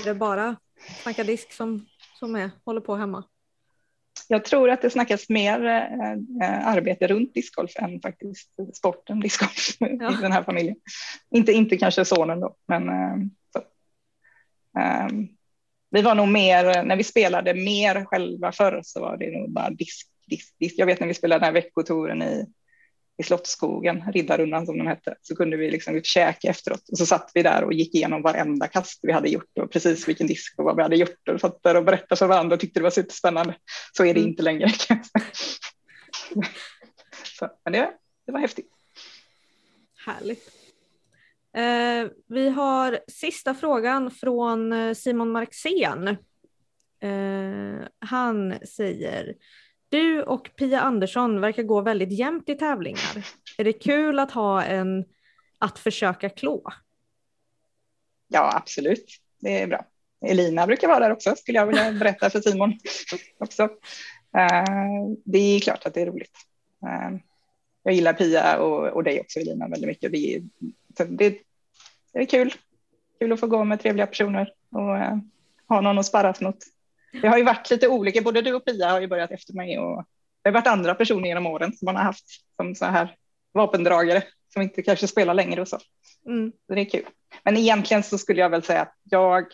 Är 0.00 0.04
det 0.04 0.14
bara 0.14 0.56
snacka 1.02 1.24
disk 1.24 1.52
som, 1.52 1.86
som 2.18 2.36
är, 2.36 2.50
håller 2.64 2.80
på 2.80 2.96
hemma? 2.96 3.24
Jag 4.30 4.44
tror 4.44 4.70
att 4.70 4.82
det 4.82 4.90
snackas 4.90 5.28
mer 5.28 5.64
äh, 5.66 6.68
arbete 6.68 7.06
runt 7.06 7.34
discgolf 7.34 7.76
än 7.76 8.00
faktiskt 8.00 8.50
sporten 8.74 9.20
discgolf 9.20 9.76
ja. 9.78 10.18
i 10.18 10.22
den 10.22 10.32
här 10.32 10.42
familjen. 10.42 10.76
Inte, 11.30 11.52
inte 11.52 11.76
kanske 11.76 12.04
sonen 12.04 12.40
då, 12.40 12.56
men 12.68 12.88
äh, 12.88 13.16
så. 13.52 13.62
Ähm, 14.80 15.28
vi 15.90 16.02
var 16.02 16.14
nog 16.14 16.28
mer, 16.28 16.82
när 16.82 16.96
vi 16.96 17.04
spelade 17.04 17.54
mer 17.54 18.04
själva 18.04 18.52
förr 18.52 18.80
så 18.84 19.00
var 19.00 19.16
det 19.16 19.38
nog 19.38 19.52
bara 19.52 19.70
disk, 19.70 20.08
disk, 20.26 20.54
disk. 20.58 20.74
Jag 20.78 20.86
vet 20.86 21.00
när 21.00 21.06
vi 21.06 21.14
spelade 21.14 21.38
den 21.38 21.44
här 21.44 21.62
veckotouren 21.62 22.22
i 22.22 22.46
i 23.20 23.22
Slottsskogen, 23.22 24.12
Riddarrundan 24.12 24.66
som 24.66 24.78
de 24.78 24.86
hette, 24.86 25.14
så 25.22 25.36
kunde 25.36 25.56
vi 25.56 25.70
liksom 25.70 25.96
ut 25.96 26.06
efteråt 26.42 26.88
och 26.92 26.98
så 26.98 27.06
satt 27.06 27.30
vi 27.34 27.42
där 27.42 27.64
och 27.64 27.72
gick 27.72 27.94
igenom 27.94 28.22
varenda 28.22 28.66
kast 28.66 29.00
vi 29.02 29.12
hade 29.12 29.28
gjort 29.28 29.58
och 29.60 29.72
precis 29.72 30.08
vilken 30.08 30.26
disk 30.26 30.58
och 30.58 30.64
vad 30.64 30.76
vi 30.76 30.82
hade 30.82 30.96
gjort 30.96 31.28
och 31.28 31.40
satt 31.40 31.62
där 31.62 31.76
och 31.76 31.84
berättade 31.84 32.18
för 32.18 32.26
varandra 32.26 32.54
och 32.54 32.60
tyckte 32.60 32.80
det 32.80 32.84
var 32.84 32.90
superspännande. 32.90 33.54
Så 33.92 34.04
är 34.04 34.14
det 34.14 34.20
mm. 34.20 34.30
inte 34.30 34.42
längre. 34.42 34.68
så, 37.38 37.48
men 37.64 37.72
det, 37.72 37.92
det 38.26 38.32
var 38.32 38.40
häftigt. 38.40 38.70
Härligt. 40.06 40.50
Eh, 41.56 42.10
vi 42.28 42.48
har 42.48 43.00
sista 43.08 43.54
frågan 43.54 44.10
från 44.10 44.72
eh, 44.72 44.94
Simon 44.94 45.30
Marxén. 45.30 46.08
Eh, 47.02 47.86
han 47.98 48.54
säger 48.66 49.34
du 49.90 50.22
och 50.22 50.50
Pia 50.56 50.80
Andersson 50.80 51.40
verkar 51.40 51.62
gå 51.62 51.80
väldigt 51.80 52.12
jämnt 52.12 52.48
i 52.48 52.54
tävlingar. 52.54 53.26
Är 53.58 53.64
det 53.64 53.72
kul 53.72 54.18
att 54.18 54.30
ha 54.30 54.62
en 54.62 55.04
att 55.58 55.78
försöka 55.78 56.28
klå? 56.28 56.62
Ja, 58.28 58.56
absolut. 58.56 59.06
Det 59.40 59.62
är 59.62 59.66
bra. 59.66 59.84
Elina 60.26 60.66
brukar 60.66 60.88
vara 60.88 60.98
där 60.98 61.12
också, 61.12 61.36
skulle 61.36 61.58
jag 61.58 61.66
vilja 61.66 61.92
berätta 61.92 62.30
för 62.30 62.40
Simon 62.40 62.72
också. 63.38 63.62
Eh, 64.36 65.08
det 65.24 65.38
är 65.38 65.60
klart 65.60 65.86
att 65.86 65.94
det 65.94 66.02
är 66.02 66.06
roligt. 66.06 66.36
Eh, 66.86 67.18
jag 67.82 67.94
gillar 67.94 68.12
Pia 68.12 68.58
och, 68.58 68.86
och 68.86 69.04
dig 69.04 69.20
också 69.20 69.40
Elina 69.40 69.68
väldigt 69.68 69.88
mycket. 69.88 70.12
Det 70.12 70.34
är 70.34 70.42
det, 71.04 71.38
det 72.12 72.18
är 72.18 72.24
kul. 72.24 72.54
Kul 73.18 73.32
att 73.32 73.40
få 73.40 73.46
gå 73.46 73.64
med 73.64 73.80
trevliga 73.80 74.06
personer 74.06 74.52
och 74.70 74.98
eh, 74.98 75.16
ha 75.68 75.80
någon 75.80 75.98
att 75.98 76.06
sparras 76.06 76.40
mot. 76.40 76.56
Det 77.12 77.28
har 77.28 77.38
ju 77.38 77.44
varit 77.44 77.70
lite 77.70 77.88
olika, 77.88 78.22
både 78.22 78.42
du 78.42 78.54
och 78.54 78.64
Pia 78.64 78.88
har 78.88 79.00
ju 79.00 79.06
börjat 79.06 79.30
efter 79.30 79.52
mig 79.52 79.78
och 79.78 80.04
det 80.42 80.50
har 80.50 80.54
varit 80.54 80.66
andra 80.66 80.94
personer 80.94 81.28
genom 81.28 81.46
åren 81.46 81.72
som 81.72 81.86
man 81.86 81.96
har 81.96 82.02
haft 82.02 82.26
som 82.56 82.74
så 82.74 82.84
här 82.84 83.16
vapendragare 83.52 84.22
som 84.52 84.62
inte 84.62 84.82
kanske 84.82 85.06
spelar 85.06 85.34
längre 85.34 85.60
och 85.60 85.68
så. 85.68 85.78
Mm. 86.26 86.52
Så 86.66 86.74
det 86.74 86.80
är 86.80 86.90
kul. 86.90 87.06
Men 87.44 87.56
egentligen 87.56 88.02
så 88.02 88.18
skulle 88.18 88.40
jag 88.40 88.50
väl 88.50 88.62
säga 88.62 88.80
att 88.80 88.96
jag, 89.02 89.46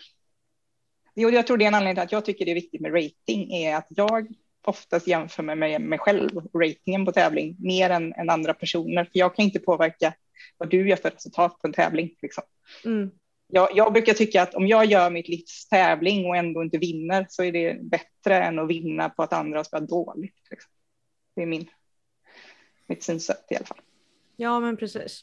jo, 1.15 1.29
jag 1.29 1.47
tror 1.47 1.57
det 1.57 1.65
är 1.65 1.67
en 1.67 1.75
anledning 1.75 1.95
till 1.95 2.03
att 2.03 2.11
jag 2.11 2.25
tycker 2.25 2.45
det 2.45 2.51
är 2.51 2.55
viktigt 2.55 2.81
med 2.81 2.93
rating 2.93 3.53
är 3.53 3.75
att 3.75 3.87
jag 3.89 4.27
oftast 4.65 5.07
jämför 5.07 5.43
mig 5.43 5.55
med 5.55 5.81
mig 5.81 5.99
själv 5.99 6.37
och 6.37 6.61
ratingen 6.61 7.05
på 7.05 7.11
tävling 7.11 7.55
mer 7.59 7.89
än, 7.89 8.13
än 8.13 8.29
andra 8.29 8.53
personer. 8.53 9.03
För 9.03 9.19
jag 9.19 9.35
kan 9.35 9.45
inte 9.45 9.59
påverka 9.59 10.13
vad 10.57 10.69
du 10.69 10.89
gör 10.89 10.97
för 10.97 11.09
resultat 11.09 11.59
på 11.61 11.67
en 11.67 11.73
tävling. 11.73 12.09
Liksom. 12.21 12.43
Mm. 12.85 13.11
Jag, 13.47 13.69
jag 13.73 13.93
brukar 13.93 14.13
tycka 14.13 14.41
att 14.41 14.55
om 14.55 14.67
jag 14.67 14.85
gör 14.85 15.09
mitt 15.09 15.27
livs 15.27 15.67
tävling 15.69 16.25
och 16.25 16.35
ändå 16.35 16.63
inte 16.63 16.77
vinner 16.77 17.25
så 17.29 17.43
är 17.43 17.51
det 17.51 17.81
bättre 17.81 18.43
än 18.43 18.59
att 18.59 18.67
vinna 18.67 19.09
på 19.09 19.23
att 19.23 19.33
andra 19.33 19.59
har 19.59 19.63
spelat 19.63 19.89
dåligt. 19.89 20.47
Liksom. 20.49 20.71
Det 21.35 21.41
är 21.41 21.45
min, 21.45 21.69
mitt 22.87 23.03
synsätt 23.03 23.45
i 23.49 23.55
alla 23.55 23.65
fall. 23.65 23.81
Ja, 24.35 24.59
men 24.59 24.77
precis. 24.77 25.21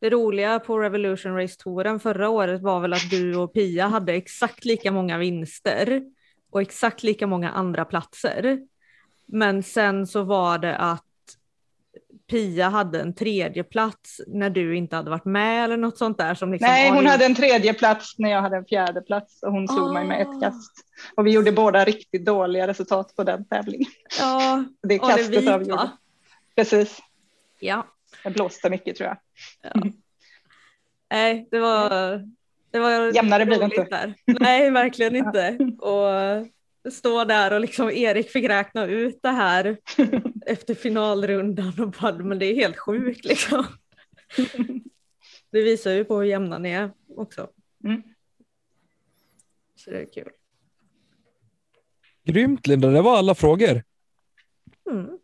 Det 0.00 0.10
roliga 0.10 0.58
på 0.60 0.78
Revolution 0.78 1.36
Race-touren 1.36 2.00
förra 2.00 2.28
året 2.28 2.62
var 2.62 2.80
väl 2.80 2.92
att 2.92 3.10
du 3.10 3.36
och 3.36 3.54
Pia 3.54 3.86
hade 3.86 4.12
exakt 4.12 4.64
lika 4.64 4.92
många 4.92 5.18
vinster 5.18 6.02
och 6.50 6.62
exakt 6.62 7.02
lika 7.02 7.26
många 7.26 7.50
andra 7.50 7.84
platser. 7.84 8.66
Men 9.26 9.62
sen 9.62 10.06
så 10.06 10.22
var 10.22 10.58
det 10.58 10.76
att 10.76 11.04
Pia 12.30 12.68
hade 12.68 13.00
en 13.00 13.14
tredje 13.14 13.64
plats 13.64 14.20
när 14.26 14.50
du 14.50 14.76
inte 14.76 14.96
hade 14.96 15.10
varit 15.10 15.24
med 15.24 15.64
eller 15.64 15.76
något 15.76 15.98
sånt 15.98 16.18
där. 16.18 16.34
Som 16.34 16.52
liksom 16.52 16.66
Nej, 16.70 16.90
hon 16.90 17.06
hade 17.06 17.24
en 17.24 17.34
tredje 17.34 17.74
plats 17.74 18.14
när 18.18 18.30
jag 18.30 18.42
hade 18.42 18.56
en 18.56 18.64
fjärde 18.64 19.00
plats 19.00 19.42
och 19.42 19.52
hon 19.52 19.68
slog 19.68 19.92
mig 19.94 20.04
med 20.04 20.16
Ah. 20.18 20.20
ett 20.34 20.40
kast. 20.42 20.72
Och 21.16 21.26
vi 21.26 21.30
gjorde 21.30 21.52
båda 21.52 21.84
riktigt 21.84 22.24
dåliga 22.24 22.66
resultat 22.66 23.16
på 23.16 23.24
den 23.24 23.44
tävlingen. 23.44 23.90
Ja, 24.20 24.64
Det 24.82 24.98
kastet 24.98 25.48
avgjorde. 25.48 25.90
Precis, 26.56 26.98
Ja. 27.60 27.86
det 28.24 28.30
blåste 28.30 28.70
mycket 28.70 28.96
tror 28.96 29.08
jag. 29.08 29.16
Nej, 31.10 31.48
det 31.50 31.58
var... 31.58 31.90
Det 32.70 32.78
var 32.78 33.14
Jämnare 33.14 33.46
blir 33.46 33.58
det 33.58 33.64
inte. 33.64 33.84
Där. 33.84 34.14
Nej, 34.26 34.70
verkligen 34.70 35.16
inte. 35.26 35.58
Och 35.78 36.08
stå 36.90 37.24
där 37.24 37.52
och 37.52 37.60
liksom 37.60 37.90
Erik 37.90 38.30
fick 38.30 38.48
räkna 38.48 38.86
ut 38.86 39.18
det 39.22 39.28
här 39.28 39.76
efter 40.46 40.74
finalrundan 40.74 41.80
och 41.80 41.90
bara, 41.90 42.18
men 42.18 42.38
det 42.38 42.46
är 42.46 42.54
helt 42.54 42.78
sjukt 42.78 43.24
liksom. 43.24 43.64
Det 45.50 45.62
visar 45.62 45.90
ju 45.90 46.04
på 46.04 46.16
hur 46.16 46.24
jämna 46.24 46.58
ni 46.58 46.70
är 46.70 46.90
också. 47.16 47.48
Mm. 47.84 48.02
Så 49.76 49.90
det 49.90 50.00
är 50.00 50.12
kul. 50.12 50.30
Grymt 52.24 52.66
Linda, 52.66 52.88
det 52.88 53.02
var 53.02 53.18
alla 53.18 53.34
frågor. 53.34 53.82
Mm. 54.90 55.18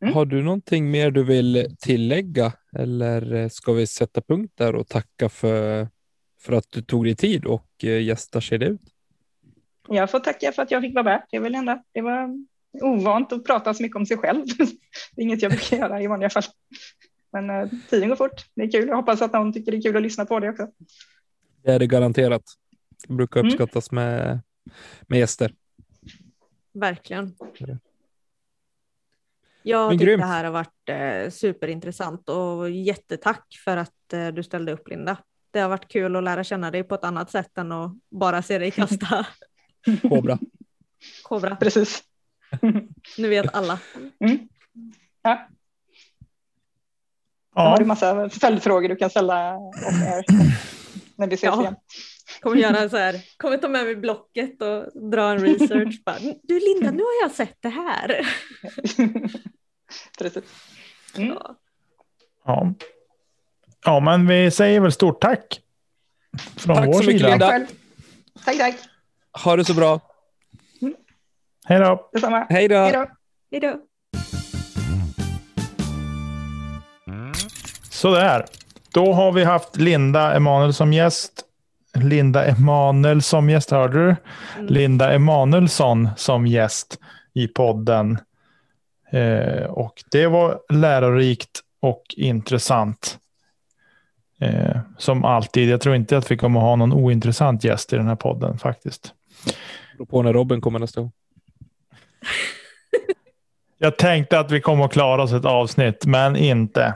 Mm. 0.00 0.14
Har 0.14 0.26
du 0.26 0.42
någonting 0.42 0.90
mer 0.90 1.10
du 1.10 1.24
vill 1.24 1.76
tillägga 1.78 2.52
eller 2.72 3.34
eh, 3.34 3.48
ska 3.48 3.72
vi 3.72 3.86
sätta 3.86 4.20
punkt 4.20 4.52
där 4.56 4.74
och 4.74 4.88
tacka 4.88 5.28
för, 5.28 5.88
för 6.40 6.52
att 6.52 6.70
du 6.70 6.82
tog 6.82 7.04
dig 7.04 7.16
tid 7.16 7.44
och 7.44 7.84
eh, 7.84 8.02
gästa 8.02 8.40
Kedja 8.40 8.68
ut? 8.68 8.95
Jag 9.88 10.10
får 10.10 10.20
tacka 10.20 10.52
för 10.52 10.62
att 10.62 10.70
jag 10.70 10.82
fick 10.82 10.94
vara 10.94 11.04
med. 11.04 11.22
Det, 11.30 11.36
är 11.36 11.40
väl 11.40 11.54
enda, 11.54 11.82
det 11.92 12.00
var 12.00 12.28
ovant 12.82 13.32
att 13.32 13.44
prata 13.44 13.74
så 13.74 13.82
mycket 13.82 13.96
om 13.96 14.06
sig 14.06 14.16
själv. 14.16 14.44
Det 15.16 15.22
är 15.22 15.24
inget 15.24 15.42
jag 15.42 15.52
brukar 15.52 15.76
göra 15.76 16.02
i 16.02 16.06
vanliga 16.06 16.30
fall. 16.30 16.42
Men 17.32 17.50
eh, 17.50 17.68
tiden 17.90 18.08
går 18.08 18.16
fort. 18.16 18.44
Det 18.54 18.62
är 18.62 18.70
kul. 18.70 18.88
Jag 18.88 18.96
hoppas 18.96 19.22
att 19.22 19.32
någon 19.32 19.52
tycker 19.52 19.72
det 19.72 19.78
är 19.78 19.82
kul 19.82 19.96
att 19.96 20.02
lyssna 20.02 20.24
på 20.26 20.40
det 20.40 20.48
också. 20.50 20.68
Det 21.62 21.70
är 21.72 21.78
det 21.78 21.86
garanterat. 21.86 22.42
Det 23.08 23.14
brukar 23.14 23.40
Mm. 23.40 23.48
uppskattas 23.52 23.90
med, 23.92 24.40
med 25.06 25.18
gäster. 25.18 25.52
Verkligen. 26.72 27.34
Jag 29.62 29.88
Men 29.88 29.98
tycker 29.98 30.06
grymt. 30.06 30.20
det 30.22 30.26
här 30.26 30.44
har 30.44 30.52
varit 30.52 30.88
eh, 30.88 31.30
superintressant 31.30 32.28
och 32.28 32.70
jättetack 32.70 33.44
för 33.64 33.76
att 33.76 34.12
eh, 34.12 34.28
du 34.28 34.42
ställde 34.42 34.72
upp 34.72 34.88
Linda. 34.88 35.16
Det 35.50 35.60
har 35.60 35.68
varit 35.68 35.88
kul 35.88 36.16
att 36.16 36.24
lära 36.24 36.44
känna 36.44 36.70
dig 36.70 36.82
på 36.84 36.94
ett 36.94 37.04
annat 37.04 37.30
sätt 37.30 37.58
än 37.58 37.72
att 37.72 37.92
bara 38.10 38.42
se 38.42 38.58
dig 38.58 38.70
kasta 38.70 39.26
Kobra. 40.08 40.38
kobra. 41.22 41.56
Precis. 41.56 42.02
Nu 43.18 43.28
vet 43.28 43.54
alla. 43.54 43.78
Mm. 44.20 44.38
Ja. 45.22 45.48
Då 47.54 47.60
har 47.62 47.78
du 47.78 47.84
massa 47.84 48.28
följdfrågor 48.28 48.88
du 48.88 48.96
kan 48.96 49.10
ställa 49.10 49.56
off 49.56 50.02
air 50.02 50.24
när 51.16 51.26
vi 51.26 51.34
ses 51.34 51.54
Ja. 51.54 51.60
igen. 51.60 51.76
Kommer 52.40 52.56
göra 52.56 52.88
så 52.88 52.96
här, 52.96 53.20
kommer 53.36 53.56
ta 53.56 53.68
med 53.68 53.84
mig 53.84 53.96
blocket 53.96 54.62
och 54.62 55.10
dra 55.10 55.30
en 55.32 55.38
research. 55.38 56.02
Bara, 56.04 56.18
du 56.42 56.60
Linda, 56.60 56.90
nu 56.90 57.02
har 57.02 57.22
jag 57.22 57.30
sett 57.30 57.56
det 57.60 57.68
här. 57.68 58.20
Precis. 60.18 60.44
Mm. 61.16 61.28
Ja. 61.28 61.56
ja. 62.44 62.74
ja, 63.84 64.00
men 64.00 64.26
vi 64.26 64.50
säger 64.50 64.80
väl 64.80 64.92
stort 64.92 65.20
tack. 65.20 65.60
Från 66.56 66.76
Tack 66.76 66.86
vår 66.86 66.92
så 66.92 66.98
mycket, 67.06 67.20
sida. 67.20 67.30
Linda. 67.30 67.48
Tack. 67.48 67.68
Tack, 68.44 68.58
tack. 68.58 68.76
Ha 69.44 69.56
det 69.56 69.64
så 69.64 69.74
bra. 69.74 70.00
Hej 71.66 71.78
då. 71.78 72.08
Detsamma. 72.12 72.46
Hej 72.50 72.68
då. 72.68 72.76
Hej 72.76 72.92
då. 72.92 73.06
Hej 73.50 73.60
då. 73.60 73.76
Sådär. 77.90 78.44
Då 78.92 79.12
har 79.12 79.32
vi 79.32 79.44
haft 79.44 79.76
Linda 79.76 80.36
Emanuel 80.36 80.72
som 80.74 80.92
gäst. 80.92 81.42
Linda 81.94 82.44
Emanuel 82.44 83.22
som 83.22 83.50
gäst, 83.50 83.70
hörde 83.70 84.06
du? 84.06 84.16
Linda 84.62 85.12
Emanuelsson 85.12 86.08
som 86.16 86.46
gäst 86.46 86.98
i 87.34 87.48
podden. 87.48 88.18
Eh, 89.10 89.64
och 89.64 89.94
det 90.10 90.26
var 90.26 90.60
lärorikt 90.72 91.60
och 91.80 92.04
intressant. 92.16 93.18
Eh, 94.40 94.78
som 94.98 95.24
alltid. 95.24 95.68
Jag 95.68 95.80
tror 95.80 95.94
inte 95.94 96.18
att 96.18 96.30
vi 96.30 96.36
kommer 96.36 96.60
ha 96.60 96.76
någon 96.76 96.92
ointressant 96.92 97.64
gäst 97.64 97.92
i 97.92 97.96
den 97.96 98.06
här 98.06 98.16
podden 98.16 98.58
faktiskt. 98.58 99.12
Beror 99.96 100.06
på 100.06 100.22
när 100.22 100.32
Robin 100.32 100.60
kommer 100.60 100.78
nästa 100.78 101.00
gång. 101.00 101.12
Jag 103.78 103.98
tänkte 103.98 104.38
att 104.38 104.50
vi 104.50 104.60
kommer 104.60 104.84
att 104.84 104.92
klara 104.92 105.22
oss 105.22 105.32
ett 105.32 105.44
avsnitt, 105.44 106.06
men 106.06 106.36
inte. 106.36 106.94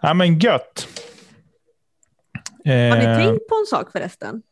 Ja, 0.00 0.14
men 0.14 0.38
gött. 0.38 0.88
Har 2.64 2.96
ni 2.96 3.04
Eh, 3.04 3.16
tänkt 3.16 3.48
på 3.48 3.54
en 3.54 3.66
sak 3.66 3.92
förresten? 3.92 4.42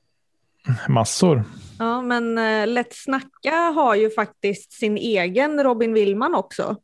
Massor. 0.89 1.45
Ja, 1.79 2.03
men 2.03 2.39
uh, 2.39 2.67
Lätt 2.67 2.95
snacka 2.95 3.55
har 3.55 3.95
ju 3.95 4.11
faktiskt 4.11 4.73
sin 4.73 4.97
egen 4.97 5.65
Robin 5.65 5.95
Willman 5.95 6.35
också. 6.35 6.77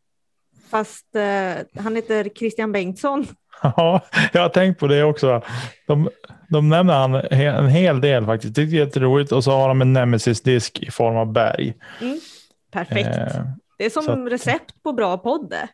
Fast 0.71 1.17
eh, 1.17 1.53
han 1.83 1.97
heter 1.97 2.29
Christian 2.39 2.73
Bengtsson. 2.73 3.27
Ja, 3.63 4.01
jag 4.33 4.43
har 4.43 4.49
tänkt 4.49 4.81
på 4.81 4.87
det 4.87 5.05
också. 5.05 5.43
De, 5.87 6.11
de 6.53 6.69
nämner 6.69 6.95
han 6.95 7.15
en 7.15 7.69
hel 7.69 8.01
del 8.01 8.27
faktiskt. 8.27 8.55
Det 8.55 8.63
är 8.63 8.67
jätteroligt. 8.67 9.33
Och 9.33 9.45
så 9.45 9.51
har 9.51 9.69
de 9.69 9.81
en 9.83 9.93
Nemesis-disk 9.93 10.79
i 10.79 10.91
form 10.91 11.17
av 11.17 11.33
berg. 11.33 11.75
Perfekt. 12.73 13.09
Eh, 13.37 13.45
det 13.79 13.85
är 13.85 13.91
som 13.91 14.25
att- 14.27 14.33
recept 14.33 14.83
på 14.83 14.93
bra 14.93 15.19
podd. 15.19 15.51
det. 15.51 15.69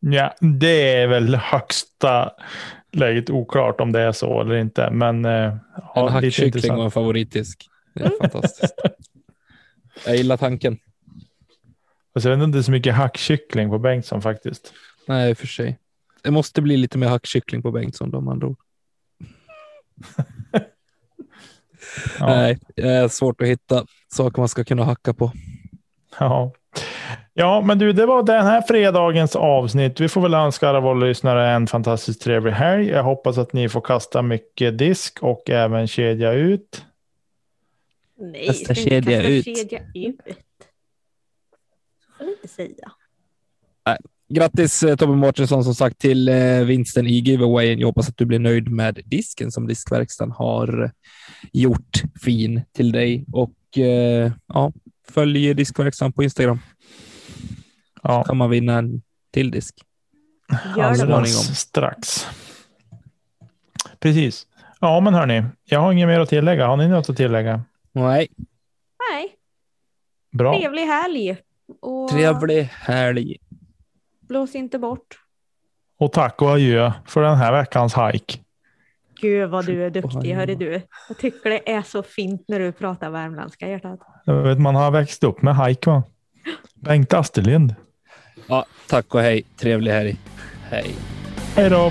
ja, 0.00 0.34
det 0.40 0.92
är 0.94 1.06
väl 1.06 1.34
högsta 1.34 2.30
läget 2.92 3.30
oklart 3.30 3.80
om 3.80 3.92
det 3.92 4.00
är 4.00 4.12
så 4.12 4.40
eller 4.40 4.54
inte. 4.54 4.90
Men 4.90 5.24
eh, 5.24 5.32
En 5.32 5.58
ja, 5.94 6.02
lite 6.02 6.12
hackkyckling 6.12 6.72
och 6.72 6.84
en 6.84 6.90
favoritdisk. 6.90 7.66
Det 7.94 8.02
är 8.04 8.12
fantastiskt. 8.20 8.74
Jag 10.06 10.16
gillar 10.16 10.36
tanken. 10.36 10.78
Alltså, 12.14 12.30
jag 12.30 12.36
vet 12.36 12.44
inte 12.44 12.62
så 12.62 12.70
mycket 12.70 12.94
hackkyckling 12.94 13.70
på 13.70 13.78
Bengtsson 13.78 14.22
faktiskt. 14.22 14.72
Nej, 15.08 15.34
för 15.34 15.46
sig. 15.46 15.78
Det 16.22 16.30
måste 16.30 16.62
bli 16.62 16.76
lite 16.76 16.98
mer 16.98 17.08
hackkyckling 17.08 17.62
på 17.62 17.70
Bengtsson 17.70 18.10
då, 18.10 18.18
om 18.18 18.28
andra 18.28 18.46
ord. 18.46 18.56
Ja. 22.18 22.26
Nej, 22.26 22.58
det 22.76 22.82
är 22.82 23.08
svårt 23.08 23.40
att 23.42 23.48
hitta 23.48 23.84
saker 24.12 24.40
man 24.40 24.48
ska 24.48 24.64
kunna 24.64 24.84
hacka 24.84 25.14
på. 25.14 25.32
Ja. 26.18 26.52
ja, 27.32 27.60
men 27.60 27.78
du, 27.78 27.92
det 27.92 28.06
var 28.06 28.22
den 28.22 28.46
här 28.46 28.62
fredagens 28.62 29.36
avsnitt. 29.36 30.00
Vi 30.00 30.08
får 30.08 30.20
väl 30.20 30.34
önska 30.34 30.68
alla 30.68 30.80
våra 30.80 30.94
lyssnare 30.94 31.50
en 31.50 31.66
fantastiskt 31.66 32.22
trevlig 32.22 32.52
helg. 32.52 32.88
Jag 32.88 33.02
hoppas 33.02 33.38
att 33.38 33.52
ni 33.52 33.68
får 33.68 33.80
kasta 33.80 34.22
mycket 34.22 34.78
disk 34.78 35.22
och 35.22 35.50
även 35.50 35.86
kedja 35.86 36.32
ut. 36.32 36.84
Nej, 38.18 38.46
Kasta 38.46 38.74
kedja 38.74 39.18
kasta 39.18 39.28
ut. 39.28 39.44
kedja 39.44 39.80
ut. 39.94 40.20
Så 42.06 42.12
får 42.18 42.24
du 42.24 42.30
inte 42.30 42.48
säga. 42.48 42.92
Grattis 44.34 44.82
eh, 44.82 44.96
Tobbe 44.96 45.16
Mårtensson 45.16 45.64
som 45.64 45.74
sagt 45.74 45.98
till 45.98 46.28
eh, 46.28 46.60
vinsten 46.60 47.06
i 47.06 47.12
giveawayen. 47.12 47.78
Jag 47.78 47.86
hoppas 47.86 48.08
att 48.08 48.16
du 48.16 48.24
blir 48.24 48.38
nöjd 48.38 48.68
med 48.70 49.00
disken 49.04 49.52
som 49.52 49.66
diskverkstan 49.66 50.30
har 50.30 50.90
gjort 51.52 52.02
fin 52.22 52.62
till 52.72 52.92
dig 52.92 53.24
och 53.32 53.78
eh, 53.78 54.32
ja, 54.46 54.72
följ 55.08 55.54
diskverkstan 55.54 56.12
på 56.12 56.22
Instagram 56.22 56.58
Ja, 58.02 58.24
kan 58.24 58.36
man 58.36 58.50
vinna 58.50 58.78
en 58.78 59.02
till 59.32 59.50
disk. 59.50 59.74
Alldeles 60.76 61.58
strax. 61.58 62.26
precis. 64.00 64.46
Ja, 64.80 65.00
men 65.00 65.14
hörni, 65.14 65.44
jag 65.64 65.80
har 65.80 65.92
inget 65.92 66.08
mer 66.08 66.20
att 66.20 66.28
tillägga. 66.28 66.66
Har 66.66 66.76
ni 66.76 66.88
något 66.88 67.10
att 67.10 67.16
tillägga? 67.16 67.62
Nej, 67.92 68.28
Nej, 69.12 69.28
Bra. 70.32 70.58
trevlig 70.58 70.82
helg. 70.86 71.36
Och 71.80 72.10
trevlig 72.10 72.62
helg. 72.62 73.36
Blås 74.30 74.54
inte 74.54 74.78
bort. 74.78 75.18
Och 75.98 76.12
tack 76.12 76.42
och 76.42 76.50
adjö 76.50 76.92
för 77.06 77.22
den 77.22 77.36
här 77.36 77.52
veckans 77.52 77.94
hike. 77.94 78.38
Gud 79.20 79.50
vad 79.50 79.66
du 79.66 79.84
är 79.84 79.90
duktig, 79.90 80.34
hörru 80.34 80.54
du. 80.54 80.82
Jag 81.08 81.18
tycker 81.18 81.50
det 81.50 81.72
är 81.72 81.82
så 81.82 82.02
fint 82.02 82.44
när 82.48 82.58
du 82.58 82.72
pratar 82.72 83.10
värmländska 83.10 83.68
hjärtat. 83.68 84.00
Jag 84.24 84.42
vet, 84.42 84.58
man 84.58 84.74
har 84.74 84.90
växt 84.90 85.24
upp 85.24 85.42
med 85.42 85.56
hike 85.66 85.90
va? 85.90 86.02
Bengt 86.74 87.14
Asterlind. 87.14 87.74
Ja, 88.48 88.64
tack 88.88 89.14
och 89.14 89.20
hej. 89.20 89.42
Trevlig 89.56 89.92
helg. 89.92 90.16
Hej. 90.70 90.94
Hej 91.56 91.70
då! 91.70 91.90